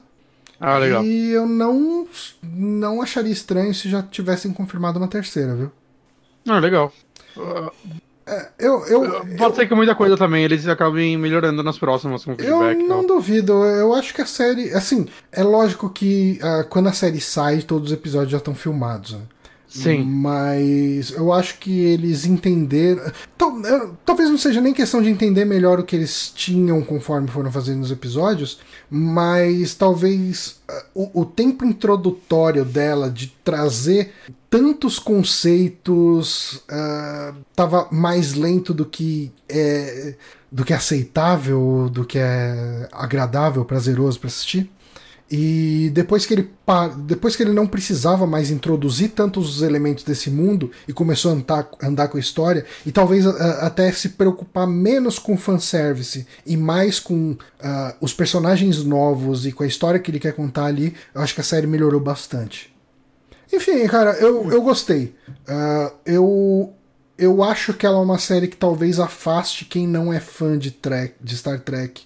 Ah, 0.64 0.78
legal. 0.78 1.05
E 1.05 1.32
eu 1.32 1.44
não, 1.44 2.06
não 2.40 3.02
acharia 3.02 3.32
estranho 3.32 3.74
se 3.74 3.90
já 3.90 4.01
tivessem 4.01 4.52
confirmado 4.52 4.97
uma 4.97 5.09
terceira, 5.09 5.56
viu? 5.56 5.72
Ah, 6.48 6.60
legal. 6.60 6.93
É, 8.24 8.48
eu, 8.60 8.86
eu, 8.86 9.01
Pode 9.36 9.43
eu, 9.43 9.55
ser 9.56 9.66
que 9.66 9.74
muita 9.74 9.97
coisa 9.97 10.16
também 10.16 10.44
eles 10.44 10.68
acabem 10.68 11.18
melhorando 11.18 11.64
nas 11.64 11.78
próximas 11.78 12.24
com 12.24 12.36
feedback. 12.36 12.80
Eu 12.80 12.86
não 12.86 13.05
duvido. 13.05 13.52
Eu 13.64 13.93
acho 13.93 14.14
que 14.14 14.22
a 14.22 14.26
série. 14.26 14.72
Assim, 14.72 15.09
é 15.32 15.43
lógico 15.43 15.90
que 15.90 16.39
uh, 16.40 16.64
quando 16.68 16.89
a 16.89 16.93
série 16.93 17.20
sai, 17.20 17.62
todos 17.62 17.89
os 17.89 17.93
episódios 17.93 18.30
já 18.30 18.39
estão 18.39 18.55
filmados. 18.55 19.14
Né? 19.14 19.20
Sim. 19.73 20.05
Mas 20.05 21.11
eu 21.12 21.32
acho 21.32 21.59
que 21.59 21.81
eles 21.81 22.27
entenderam. 22.27 23.11
Talvez 24.05 24.28
não 24.28 24.36
seja 24.36 24.61
nem 24.61 24.74
questão 24.74 25.01
de 25.01 25.09
entender 25.09 25.47
melhor 25.47 25.81
o 25.81 25.82
que 25.82 25.97
eles 25.97 26.31
tinham 26.35 26.82
conforme 26.82 27.28
foram 27.28 27.51
fazendo 27.51 27.82
os 27.82 27.90
episódios, 27.90 28.61
mas 28.90 29.74
talvez 29.74 30.61
uh, 30.69 30.85
o, 31.15 31.23
o 31.23 31.24
tempo 31.24 31.65
introdutório 31.65 32.65
dela 32.66 33.11
de 33.11 33.28
trazer 33.43 34.12
tantos 34.51 34.99
conceitos 34.99 36.62
estava 37.51 37.85
uh, 37.85 37.94
mais 37.94 38.35
lento 38.35 38.74
do 38.74 38.85
que 38.85 39.32
é 39.49 40.15
do 40.51 40.66
que 40.66 40.74
é 40.74 40.77
aceitável, 40.77 41.89
do 41.90 42.05
que 42.05 42.19
é 42.19 42.86
agradável, 42.93 43.65
prazeroso 43.65 44.20
para 44.20 44.28
assistir. 44.28 44.70
E 45.34 45.88
depois 45.94 46.26
que 46.26 46.34
ele 46.34 46.50
depois 47.06 47.34
que 47.34 47.42
ele 47.42 47.54
não 47.54 47.66
precisava 47.66 48.26
mais 48.26 48.50
introduzir 48.50 49.12
tantos 49.12 49.56
os 49.56 49.62
elementos 49.62 50.04
desse 50.04 50.28
mundo 50.28 50.70
e 50.86 50.92
começou 50.92 51.30
a 51.30 51.34
andar, 51.34 51.70
andar 51.82 52.09
com 52.09 52.18
a 52.18 52.20
história 52.20 52.66
e 52.84 52.92
talvez 52.92 53.26
a, 53.26 53.66
até 53.66 53.90
se 53.92 54.10
preocupar 54.10 54.66
menos 54.66 55.18
com 55.18 55.38
fanservice 55.38 56.26
e 56.44 56.54
mais 56.54 57.00
com 57.00 57.30
uh, 57.30 57.36
os 57.98 58.12
personagens 58.12 58.84
novos 58.84 59.46
e 59.46 59.52
com 59.52 59.62
a 59.62 59.66
história 59.66 59.98
que 59.98 60.10
ele 60.10 60.20
quer 60.20 60.34
contar 60.34 60.66
ali, 60.66 60.94
eu 61.14 61.22
acho 61.22 61.34
que 61.34 61.40
a 61.40 61.44
série 61.44 61.66
melhorou 61.66 62.00
bastante. 62.00 62.70
Enfim, 63.50 63.86
cara, 63.86 64.12
eu, 64.18 64.52
eu 64.52 64.60
gostei. 64.60 65.14
Uh, 65.48 65.92
eu, 66.04 66.72
eu 67.16 67.42
acho 67.42 67.72
que 67.72 67.86
ela 67.86 67.96
é 67.96 68.02
uma 68.02 68.18
série 68.18 68.48
que 68.48 68.56
talvez 68.56 69.00
afaste 69.00 69.64
quem 69.64 69.88
não 69.88 70.12
é 70.12 70.20
fã 70.20 70.59
de, 70.59 70.70
trek, 70.70 71.14
de 71.22 71.34
Star 71.38 71.59
Trek 71.60 72.02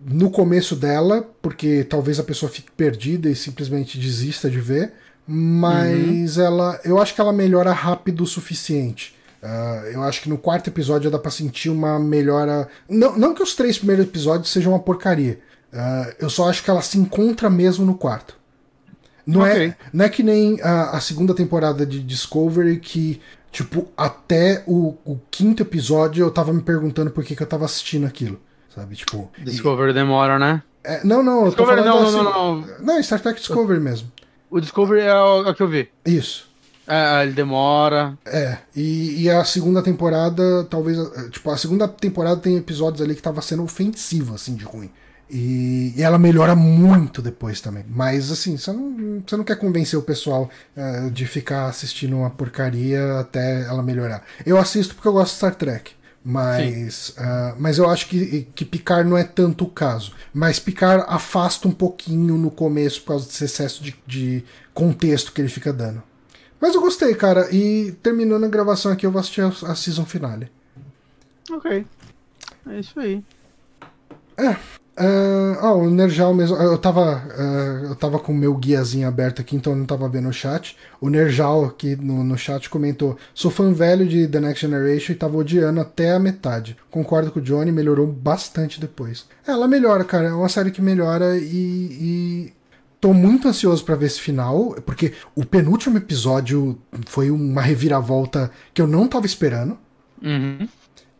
no 0.00 0.30
começo 0.30 0.76
dela, 0.76 1.28
porque 1.40 1.84
talvez 1.84 2.18
a 2.18 2.24
pessoa 2.24 2.50
fique 2.50 2.70
perdida 2.72 3.28
e 3.28 3.36
simplesmente 3.36 3.98
desista 3.98 4.50
de 4.50 4.60
ver. 4.60 4.92
mas 5.26 6.36
uhum. 6.36 6.44
ela, 6.44 6.80
eu 6.84 7.00
acho 7.00 7.14
que 7.14 7.20
ela 7.20 7.32
melhora 7.32 7.72
rápido 7.72 8.22
o 8.22 8.26
suficiente. 8.26 9.14
Uh, 9.42 9.86
eu 9.92 10.02
acho 10.02 10.22
que 10.22 10.28
no 10.28 10.38
quarto 10.38 10.68
episódio 10.68 11.10
dá 11.10 11.18
pra 11.18 11.30
sentir 11.30 11.68
uma 11.68 11.98
melhora. 11.98 12.66
Não, 12.88 13.18
não 13.18 13.34
que 13.34 13.42
os 13.42 13.54
três 13.54 13.76
primeiros 13.76 14.06
episódios 14.06 14.50
sejam 14.50 14.72
uma 14.72 14.78
porcaria. 14.78 15.38
Uh, 15.70 16.14
eu 16.18 16.30
só 16.30 16.48
acho 16.48 16.62
que 16.62 16.70
ela 16.70 16.80
se 16.80 16.98
encontra 16.98 17.50
mesmo 17.50 17.84
no 17.84 17.94
quarto. 17.94 18.38
Não, 19.26 19.44
é, 19.44 19.52
okay. 19.52 19.66
é, 19.68 19.76
não 19.92 20.04
é 20.04 20.08
que 20.08 20.22
nem 20.22 20.60
a, 20.62 20.90
a, 20.90 21.00
segunda 21.00 21.34
temporada 21.34 21.84
de 21.84 22.00
Discovery 22.00 22.78
que, 22.78 23.20
tipo, 23.50 23.88
até 23.96 24.62
o, 24.66 24.96
o, 25.04 25.18
quinto 25.30 25.62
episódio 25.62 26.22
eu 26.24 26.30
tava 26.30 26.52
me 26.52 26.62
perguntando 26.62 27.10
por 27.10 27.24
que, 27.24 27.34
que 27.34 27.42
eu 27.42 27.46
tava 27.46 27.64
assistindo 27.64 28.06
aquilo. 28.06 28.40
Sabe, 28.74 28.96
tipo. 28.96 29.30
Discovery 29.38 29.90
e... 29.90 29.94
demora, 29.94 30.38
né? 30.38 30.62
É, 30.82 31.04
não, 31.04 31.22
não, 31.22 31.44
Discovery, 31.44 31.82
não, 31.82 32.02
não, 32.02 32.12
não, 32.12 32.32
não. 32.32 32.66
Não, 32.80 33.02
Star 33.02 33.20
Trek 33.20 33.38
Discovery 33.38 33.80
mesmo. 33.80 34.10
O 34.50 34.60
Discovery 34.60 35.00
é 35.00 35.14
o, 35.14 35.46
é 35.46 35.50
o 35.50 35.54
que 35.54 35.62
eu 35.62 35.68
vi. 35.68 35.88
Isso. 36.04 36.52
É, 36.86 37.22
ele 37.22 37.32
demora. 37.32 38.18
É, 38.26 38.58
e, 38.76 39.22
e, 39.22 39.30
a 39.30 39.42
segunda 39.44 39.82
temporada, 39.82 40.64
talvez. 40.64 40.98
Tipo, 41.30 41.50
a 41.50 41.56
segunda 41.56 41.88
temporada 41.88 42.40
tem 42.40 42.56
episódios 42.56 43.00
ali 43.00 43.14
que 43.14 43.22
tava 43.22 43.40
sendo 43.40 43.62
ofensivo, 43.62 44.34
assim, 44.34 44.54
de 44.54 44.64
ruim. 44.64 44.90
E, 45.30 45.94
e, 45.96 46.02
ela 46.02 46.18
melhora 46.18 46.54
muito 46.54 47.22
depois 47.22 47.60
também. 47.60 47.84
Mas 47.88 48.30
assim, 48.30 48.58
você 48.58 48.72
não, 48.72 49.22
você 49.26 49.36
não 49.36 49.44
quer 49.44 49.56
convencer 49.56 49.98
o 49.98 50.02
pessoal 50.02 50.50
uh, 50.76 51.10
de 51.10 51.26
ficar 51.26 51.66
assistindo 51.66 52.16
uma 52.18 52.28
porcaria 52.28 53.20
até 53.20 53.62
ela 53.62 53.82
melhorar. 53.82 54.22
Eu 54.44 54.58
assisto 54.58 54.94
porque 54.94 55.08
eu 55.08 55.12
gosto 55.14 55.32
de 55.32 55.36
Star 55.38 55.54
Trek. 55.54 55.92
Mas, 56.24 57.10
uh, 57.10 57.54
mas 57.58 57.76
eu 57.76 57.90
acho 57.90 58.08
que, 58.08 58.48
que 58.54 58.64
Picar 58.64 59.04
não 59.04 59.16
é 59.18 59.24
tanto 59.24 59.64
o 59.64 59.70
caso. 59.70 60.14
Mas 60.32 60.58
Picar 60.58 61.04
afasta 61.06 61.68
um 61.68 61.72
pouquinho 61.72 62.38
no 62.38 62.50
começo 62.50 63.02
por 63.02 63.08
causa 63.08 63.26
desse 63.26 63.44
excesso 63.44 63.82
de, 63.82 63.94
de 64.06 64.42
contexto 64.72 65.32
que 65.32 65.42
ele 65.42 65.50
fica 65.50 65.70
dando. 65.70 66.02
Mas 66.58 66.74
eu 66.74 66.80
gostei, 66.80 67.14
cara. 67.14 67.54
E 67.54 67.92
terminando 68.02 68.44
a 68.44 68.48
gravação 68.48 68.90
aqui, 68.90 69.04
eu 69.04 69.10
vou 69.10 69.20
assistir 69.20 69.42
a, 69.42 69.48
a 69.48 69.74
season 69.74 70.06
finale. 70.06 70.50
Ok. 71.50 71.84
É 72.68 72.80
isso 72.80 72.98
aí. 72.98 73.22
É. 74.38 74.56
Uh, 74.96 75.58
oh, 75.60 75.78
o 75.78 75.90
Nerjal 75.90 76.32
mesmo. 76.32 76.56
Eu 76.56 76.78
tava, 76.78 77.16
uh, 77.36 77.86
eu 77.86 77.96
tava 77.96 78.18
com 78.20 78.32
o 78.32 78.34
meu 78.34 78.54
guiazinho 78.54 79.08
aberto 79.08 79.40
aqui, 79.40 79.56
então 79.56 79.72
eu 79.72 79.78
não 79.78 79.86
tava 79.86 80.08
vendo 80.08 80.28
o 80.28 80.32
chat. 80.32 80.76
O 81.00 81.10
Nerjal 81.10 81.64
aqui 81.64 81.96
no, 81.96 82.22
no 82.22 82.38
chat 82.38 82.70
comentou: 82.70 83.18
Sou 83.34 83.50
fã 83.50 83.72
velho 83.72 84.06
de 84.06 84.28
The 84.28 84.40
Next 84.40 84.60
Generation 84.60 85.12
e 85.12 85.16
tava 85.16 85.36
odiando 85.36 85.80
até 85.80 86.12
a 86.12 86.20
metade. 86.20 86.76
Concordo 86.90 87.32
com 87.32 87.40
o 87.40 87.42
Johnny, 87.42 87.72
melhorou 87.72 88.06
bastante 88.06 88.80
depois. 88.80 89.26
É, 89.46 89.50
ela 89.50 89.66
melhora, 89.66 90.04
cara. 90.04 90.28
É 90.28 90.32
uma 90.32 90.48
série 90.48 90.70
que 90.70 90.82
melhora 90.82 91.36
e. 91.36 91.42
e... 91.42 92.52
Tô 93.00 93.12
muito 93.12 93.46
ansioso 93.46 93.84
para 93.84 93.96
ver 93.96 94.06
esse 94.06 94.18
final, 94.18 94.76
porque 94.86 95.12
o 95.34 95.44
penúltimo 95.44 95.98
episódio 95.98 96.78
foi 97.04 97.30
uma 97.30 97.60
reviravolta 97.60 98.50
que 98.72 98.80
eu 98.80 98.86
não 98.86 99.06
tava 99.06 99.26
esperando. 99.26 99.76
Uhum. 100.22 100.66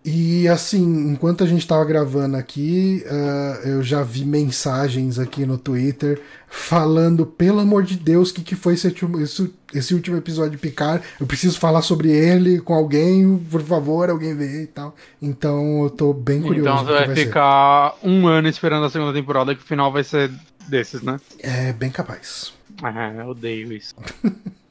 E 0.04 0.46
assim, 0.48 0.82
enquanto 0.82 1.42
a 1.42 1.46
gente 1.46 1.66
tava 1.66 1.82
gravando 1.86 2.36
aqui, 2.36 3.02
uh, 3.06 3.66
eu 3.66 3.82
já 3.82 4.02
vi 4.02 4.26
mensagens 4.26 5.18
aqui 5.18 5.46
no 5.46 5.56
Twitter 5.56 6.20
falando, 6.46 7.24
pelo 7.24 7.60
amor 7.60 7.82
de 7.84 7.96
Deus, 7.96 8.30
o 8.30 8.34
que, 8.34 8.42
que 8.42 8.54
foi 8.54 8.74
esse 8.74 8.86
último, 8.86 9.18
esse, 9.18 9.54
esse, 9.72 9.94
último 9.94 10.18
episódio 10.18 10.52
de 10.52 10.58
Picar? 10.58 11.00
Eu 11.18 11.26
preciso 11.26 11.58
falar 11.58 11.80
sobre 11.80 12.10
ele 12.10 12.60
com 12.60 12.74
alguém, 12.74 13.38
por 13.50 13.62
favor, 13.62 14.10
alguém 14.10 14.36
vê 14.36 14.64
e 14.64 14.66
tal. 14.66 14.94
Então 15.22 15.84
eu 15.84 15.90
tô 15.90 16.12
bem 16.12 16.42
curioso. 16.42 16.68
Então 16.68 16.84
você 16.84 16.92
vai, 16.92 17.06
vai 17.06 17.16
ficar 17.16 17.94
ser. 17.98 18.06
um 18.06 18.26
ano 18.26 18.46
esperando 18.46 18.84
a 18.84 18.90
segunda 18.90 19.12
temporada, 19.14 19.54
que 19.54 19.62
o 19.62 19.66
final 19.66 19.90
vai 19.90 20.04
ser 20.04 20.30
desses, 20.68 21.00
né? 21.00 21.18
É, 21.38 21.72
bem 21.72 21.90
capaz. 21.90 22.52
Ah, 22.82 23.10
eu 23.16 23.28
odeio 23.28 23.72
isso. 23.72 23.94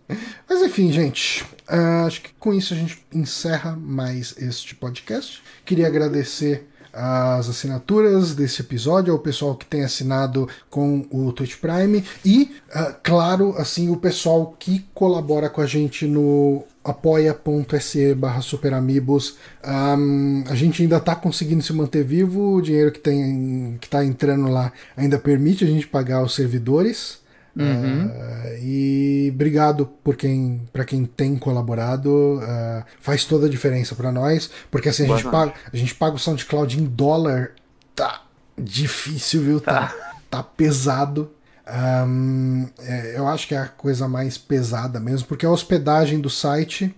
Mas 0.49 0.61
enfim, 0.61 0.91
gente, 0.91 1.43
uh, 1.69 2.05
acho 2.07 2.21
que 2.21 2.33
com 2.39 2.53
isso 2.53 2.73
a 2.73 2.77
gente 2.77 3.03
encerra 3.13 3.75
mais 3.75 4.35
este 4.37 4.75
podcast. 4.75 5.41
Queria 5.65 5.87
agradecer 5.87 6.67
as 6.93 7.49
assinaturas 7.49 8.35
desse 8.35 8.61
episódio, 8.61 9.11
ao 9.11 9.19
pessoal 9.19 9.55
que 9.55 9.65
tem 9.65 9.83
assinado 9.83 10.47
com 10.69 11.07
o 11.09 11.33
Twitch 11.33 11.55
Prime 11.55 12.05
e, 12.23 12.55
uh, 12.69 12.95
claro, 13.01 13.55
assim, 13.57 13.89
o 13.89 13.97
pessoal 13.97 14.55
que 14.59 14.85
colabora 14.93 15.49
com 15.49 15.59
a 15.59 15.65
gente 15.65 16.05
no 16.05 16.63
apoia.se 16.83 18.13
barra 18.13 18.41
superamigos. 18.41 19.37
Um, 19.65 20.43
a 20.47 20.53
gente 20.53 20.83
ainda 20.83 20.97
está 20.97 21.15
conseguindo 21.15 21.63
se 21.63 21.73
manter 21.73 22.03
vivo, 22.03 22.55
o 22.55 22.61
dinheiro 22.61 22.91
que, 22.91 22.99
tem, 22.99 23.77
que 23.79 23.89
tá 23.89 24.05
entrando 24.05 24.49
lá 24.49 24.71
ainda 24.95 25.17
permite 25.17 25.63
a 25.63 25.67
gente 25.67 25.87
pagar 25.87 26.21
os 26.21 26.35
servidores. 26.35 27.22
Uhum. 27.55 28.07
Uh, 28.07 28.57
e 28.63 29.31
obrigado 29.33 29.85
por 30.03 30.15
quem, 30.15 30.61
para 30.71 30.83
quem 30.83 31.05
tem 31.05 31.35
colaborado, 31.35 32.39
uh, 32.39 32.83
faz 32.99 33.25
toda 33.25 33.45
a 33.45 33.49
diferença 33.49 33.93
para 33.95 34.11
nós, 34.11 34.49
porque 34.71 34.89
assim 34.89 35.03
a 35.03 35.17
gente, 35.17 35.29
paga, 35.29 35.53
a 35.71 35.77
gente 35.77 35.95
paga 35.95 36.15
o 36.15 36.19
SoundCloud 36.19 36.79
em 36.79 36.85
dólar, 36.85 37.51
tá 37.95 38.23
difícil, 38.57 39.41
viu? 39.41 39.61
Tá, 39.61 39.87
tá, 39.87 40.15
tá 40.29 40.43
pesado. 40.43 41.31
Um, 41.65 42.67
é, 42.79 43.13
eu 43.15 43.27
acho 43.27 43.47
que 43.47 43.55
é 43.55 43.59
a 43.59 43.67
coisa 43.67 44.07
mais 44.07 44.37
pesada 44.37 44.99
mesmo, 44.99 45.27
porque 45.27 45.45
a 45.45 45.49
hospedagem 45.49 46.19
do 46.19 46.29
site 46.29 46.93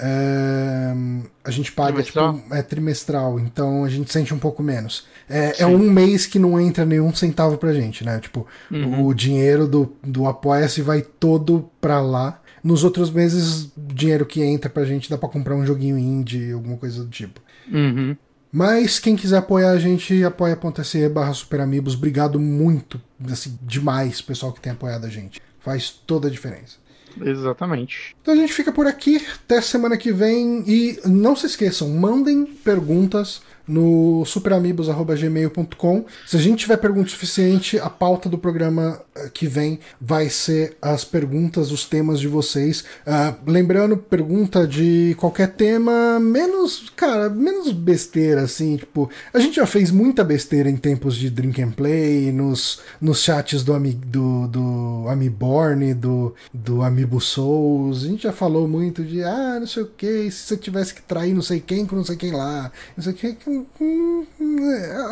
é, 0.00 0.94
a 1.42 1.50
gente 1.50 1.72
paga 1.72 1.94
trimestral? 1.94 2.34
Tipo, 2.34 2.54
é 2.54 2.62
trimestral, 2.62 3.40
então 3.40 3.84
a 3.84 3.88
gente 3.88 4.12
sente 4.12 4.32
um 4.32 4.38
pouco 4.38 4.62
menos. 4.62 5.06
É, 5.28 5.62
é, 5.62 5.66
um 5.66 5.78
mês 5.78 6.24
que 6.24 6.38
não 6.38 6.60
entra 6.60 6.84
nenhum 6.84 7.12
centavo 7.14 7.58
pra 7.58 7.72
gente, 7.72 8.04
né? 8.04 8.20
Tipo, 8.20 8.46
uhum. 8.70 9.06
o 9.06 9.14
dinheiro 9.14 9.66
do, 9.66 9.92
do 10.02 10.26
Apoia-se 10.26 10.82
vai 10.82 11.02
todo 11.02 11.68
pra 11.80 12.00
lá. 12.00 12.40
Nos 12.62 12.84
outros 12.84 13.10
meses, 13.10 13.64
o 13.76 13.92
dinheiro 13.92 14.24
que 14.24 14.42
entra 14.42 14.70
pra 14.70 14.84
gente 14.84 15.10
dá 15.10 15.18
pra 15.18 15.28
comprar 15.28 15.54
um 15.54 15.66
joguinho 15.66 15.98
indie, 15.98 16.52
alguma 16.52 16.76
coisa 16.76 17.02
do 17.02 17.10
tipo. 17.10 17.40
Uhum. 17.70 18.16
Mas 18.50 18.98
quem 18.98 19.14
quiser 19.14 19.38
apoiar 19.38 19.70
a 19.70 19.78
gente, 19.78 20.24
apoia.se 20.24 21.08
barra 21.08 21.32
superamigos. 21.34 21.94
Obrigado 21.94 22.40
muito, 22.40 23.00
assim, 23.30 23.58
demais, 23.62 24.20
pessoal 24.22 24.52
que 24.52 24.60
tem 24.60 24.72
apoiado 24.72 25.04
a 25.04 25.08
gente. 25.08 25.40
Faz 25.60 25.90
toda 25.90 26.28
a 26.28 26.30
diferença. 26.30 26.76
Exatamente. 27.24 28.16
Então 28.20 28.34
a 28.34 28.36
gente 28.36 28.52
fica 28.52 28.72
por 28.72 28.86
aqui. 28.86 29.24
Até 29.44 29.60
semana 29.60 29.96
que 29.96 30.12
vem. 30.12 30.64
E 30.66 31.00
não 31.04 31.34
se 31.36 31.46
esqueçam, 31.46 31.88
mandem 31.88 32.44
perguntas 32.44 33.40
no 33.68 34.24
superamigos.gmail.com. 34.24 36.04
Se 36.26 36.36
a 36.36 36.40
gente 36.40 36.60
tiver 36.60 36.78
pergunta 36.78 37.10
suficiente, 37.10 37.78
a 37.78 37.90
pauta 37.90 38.28
do 38.28 38.38
programa 38.38 39.00
eh, 39.14 39.30
que 39.32 39.46
vem 39.46 39.78
vai 40.00 40.28
ser 40.28 40.76
as 40.80 41.04
perguntas, 41.04 41.70
os 41.70 41.84
temas 41.84 42.18
de 42.18 42.28
vocês. 42.28 42.84
Uh, 43.06 43.34
lembrando, 43.50 43.96
pergunta 43.96 44.66
de 44.66 45.14
qualquer 45.18 45.48
tema, 45.48 46.18
menos, 46.18 46.90
cara, 46.96 47.28
menos 47.28 47.70
besteira, 47.72 48.42
assim, 48.42 48.76
tipo, 48.76 49.10
a 49.32 49.38
gente 49.38 49.56
já 49.56 49.66
fez 49.66 49.90
muita 49.90 50.24
besteira 50.24 50.70
em 50.70 50.76
tempos 50.76 51.16
de 51.16 51.30
Drink 51.30 51.62
and 51.62 51.72
Play, 51.72 52.32
nos, 52.32 52.80
nos 53.00 53.22
chats 53.22 53.62
do, 53.62 53.74
Ami, 53.74 53.92
do, 53.92 54.48
do 54.48 55.04
Amiborn, 55.08 55.94
do, 55.94 56.34
do 56.52 56.82
Amiibo 56.82 57.20
Souls, 57.20 58.04
a 58.04 58.06
gente 58.08 58.22
já 58.22 58.32
falou 58.32 58.66
muito 58.66 59.04
de, 59.04 59.22
ah, 59.22 59.58
não 59.60 59.66
sei 59.66 59.82
o 59.82 59.86
que, 59.86 60.30
se 60.30 60.46
você 60.46 60.56
tivesse 60.56 60.94
que 60.94 61.02
trair 61.02 61.34
não 61.34 61.42
sei 61.42 61.60
quem 61.60 61.86
com 61.86 61.96
não 61.96 62.04
sei 62.04 62.16
quem 62.16 62.32
lá, 62.32 62.70
não 62.96 63.02
sei 63.04 63.12
o 63.12 63.16
que, 63.16 63.32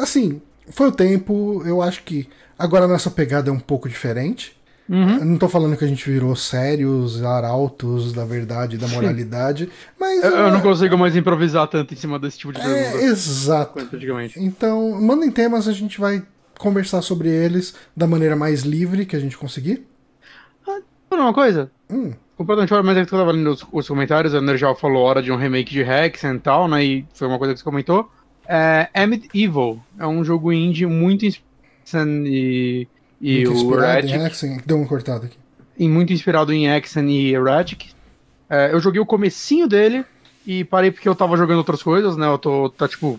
assim, 0.01 0.41
foi 0.71 0.89
o 0.89 0.93
tempo. 0.93 1.63
Eu 1.65 1.83
acho 1.83 2.03
que 2.03 2.29
agora 2.59 2.85
a 2.85 2.89
nossa 2.89 3.11
pegada 3.11 3.51
é 3.51 3.53
um 3.53 3.61
pouco 3.61 3.89
diferente. 3.89 4.57
Uhum. 4.89 5.25
não 5.25 5.37
tô 5.37 5.49
falando 5.49 5.77
que 5.77 5.85
a 5.85 5.89
gente 5.89 6.09
virou 6.09 6.37
sérios, 6.37 7.21
arautos 7.21 8.13
da 8.13 8.25
verdade, 8.25 8.79
da 8.79 8.87
moralidade, 8.87 9.69
mas. 9.99 10.23
Eu, 10.23 10.31
eu, 10.31 10.53
não 10.53 10.61
consigo 10.61 10.97
mais 10.97 11.17
improvisar 11.17 11.67
tanto 11.67 11.93
em 11.93 11.97
cima 11.97 12.21
desse 12.21 12.39
tipo 12.39 12.53
de 12.53 12.61
é, 12.61 12.63
pergunta. 12.63 13.05
exato. 13.05 13.89
Então, 14.37 15.01
mandem 15.01 15.31
temas, 15.31 15.67
a 15.67 15.73
gente 15.73 15.99
vai 16.01 16.23
conversar 16.57 17.03
sobre 17.03 17.29
eles 17.29 17.75
da 17.97 18.07
maneira 18.07 18.37
mais 18.37 18.63
livre 18.63 19.05
que 19.05 19.17
a 19.17 19.19
gente 19.19 19.37
conseguir. 19.37 19.85
Ah, 20.69 20.81
uma 21.11 21.35
coisa? 21.35 21.71
Hum. 21.91 22.13
Completamente 22.37 22.69
fora, 22.69 22.83
mas 22.83 22.97
é 22.97 23.05
que 23.05 23.13
eu 23.13 23.19
tava 23.19 23.33
lendo 23.33 23.51
os, 23.51 23.67
os 23.73 23.89
comentários, 23.89 24.35
a 24.35 24.41
Nerjal 24.41 24.77
falou 24.77 25.03
hora 25.03 25.23
de 25.23 25.33
um 25.33 25.37
remake 25.37 25.73
de 25.73 25.81
Hexen 25.81 26.35
e 26.35 26.39
tal, 26.39 26.69
né? 26.69 26.85
E 26.85 27.07
foi 27.15 27.27
uma 27.27 27.39
coisa 27.39 27.55
que 27.55 27.61
você 27.61 27.65
comentou. 27.65 28.11
É, 28.49 28.89
Evil 29.35 29.81
é 29.99 30.07
um 30.07 30.25
jogo 30.25 30.53
indie 30.53 30.87
muito 30.87 31.27
inspirado 31.27 31.47
e, 32.27 32.89
e 33.21 33.47
muito 33.47 33.69
o 33.69 33.75
Erratic. 33.75 34.11
Em 34.11 34.25
Hexen, 34.25 34.61
deu 34.65 34.77
uma 34.77 34.87
cortada 34.87 35.27
aqui. 35.27 35.39
E 35.79 35.89
muito 35.89 36.13
inspirado 36.13 36.53
em 36.53 36.67
Hexen 36.69 37.09
e 37.09 37.35
Erratic. 37.35 37.91
É, 38.49 38.73
eu 38.73 38.81
joguei 38.81 39.01
o 39.01 39.07
comecinho 39.07 39.67
dele 39.67 40.05
e 40.47 40.65
parei 40.65 40.91
porque 40.91 41.09
eu 41.09 41.15
tava 41.15 41.37
jogando 41.37 41.59
outras 41.59 41.83
coisas, 41.83 42.17
né? 42.17 42.27
Eu 42.27 42.39
tô, 42.39 42.71
tá 42.71 42.89
tipo, 42.89 43.19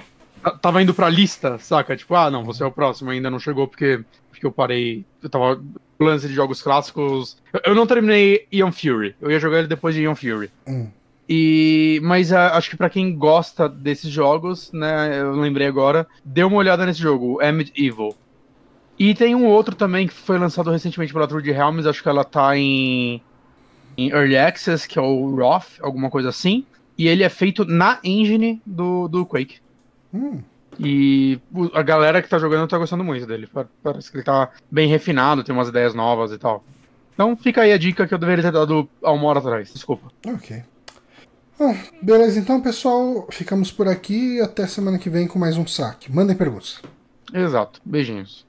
tava 0.61 0.81
indo 0.81 0.93
pra 0.93 1.09
lista, 1.09 1.57
saca? 1.59 1.95
Tipo, 1.95 2.15
ah, 2.15 2.31
não, 2.31 2.43
você 2.43 2.63
é 2.63 2.65
o 2.65 2.71
próximo, 2.71 3.09
ainda 3.09 3.29
não 3.29 3.39
chegou 3.39 3.67
porque, 3.67 4.01
porque 4.29 4.45
eu 4.45 4.51
parei. 4.51 5.05
Eu 5.21 5.29
tava 5.29 5.61
lance 5.99 6.27
de 6.27 6.33
jogos 6.33 6.61
clássicos. 6.61 7.37
Eu 7.65 7.75
não 7.75 7.87
terminei 7.87 8.47
Ion 8.51 8.71
Fury. 8.71 9.15
Eu 9.21 9.31
ia 9.31 9.39
jogar 9.39 9.59
ele 9.59 9.67
depois 9.67 9.95
de 9.95 10.01
Ion 10.01 10.15
Fury. 10.15 10.51
Hum. 10.67 10.87
E, 11.29 11.99
mas 12.03 12.31
uh, 12.31 12.53
acho 12.53 12.69
que 12.69 12.77
para 12.77 12.89
quem 12.89 13.17
gosta 13.17 13.67
desses 13.67 14.09
jogos, 14.09 14.71
né, 14.71 15.19
eu 15.19 15.33
lembrei 15.33 15.67
agora, 15.67 16.07
dê 16.23 16.43
uma 16.43 16.57
olhada 16.57 16.85
nesse 16.85 17.01
jogo, 17.01 17.41
Emmet 17.43 17.71
Evil. 17.75 18.15
E 18.97 19.13
tem 19.13 19.35
um 19.35 19.45
outro 19.45 19.75
também 19.75 20.07
que 20.07 20.13
foi 20.13 20.37
lançado 20.37 20.71
recentemente 20.71 21.13
pela 21.13 21.27
True 21.27 21.49
Helms, 21.49 21.85
acho 21.85 22.01
que 22.01 22.09
ela 22.09 22.23
tá 22.23 22.57
em 22.57 23.21
em 23.97 24.09
Early 24.11 24.37
Access, 24.37 24.87
que 24.87 24.99
é 24.99 25.01
o 25.01 25.35
Roth, 25.35 25.79
alguma 25.81 26.09
coisa 26.09 26.29
assim. 26.29 26.65
E 26.97 27.07
ele 27.07 27.23
é 27.23 27.29
feito 27.29 27.65
na 27.65 27.99
engine 28.03 28.61
do, 28.65 29.07
do 29.07 29.25
Quake. 29.25 29.59
Hum. 30.13 30.41
E 30.79 31.39
a 31.73 31.81
galera 31.81 32.21
que 32.21 32.29
tá 32.29 32.37
jogando 32.37 32.67
tá 32.67 32.77
gostando 32.77 33.03
muito 33.03 33.25
dele. 33.25 33.49
Parece 33.81 34.11
que 34.11 34.17
ele 34.17 34.23
tá 34.23 34.51
bem 34.69 34.87
refinado, 34.87 35.43
tem 35.43 35.53
umas 35.53 35.69
ideias 35.69 35.95
novas 35.95 36.31
e 36.31 36.37
tal. 36.37 36.63
Então 37.13 37.35
fica 37.35 37.61
aí 37.61 37.73
a 37.73 37.77
dica 37.77 38.07
que 38.07 38.13
eu 38.13 38.19
deveria 38.19 38.43
ter 38.43 38.51
dado 38.51 38.87
há 39.03 39.11
uma 39.11 39.27
hora 39.27 39.39
atrás, 39.39 39.73
desculpa. 39.73 40.11
Ok. 40.27 40.63
Bom, 41.57 41.75
beleza, 42.01 42.39
então 42.39 42.61
pessoal, 42.61 43.27
ficamos 43.31 43.71
por 43.71 43.87
aqui 43.87 44.35
e 44.35 44.41
até 44.41 44.67
semana 44.67 44.99
que 44.99 45.09
vem 45.09 45.27
com 45.27 45.39
mais 45.39 45.57
um 45.57 45.65
saque. 45.65 46.11
Mandem 46.11 46.35
perguntas. 46.35 46.79
Exato. 47.33 47.81
Beijinhos. 47.83 48.45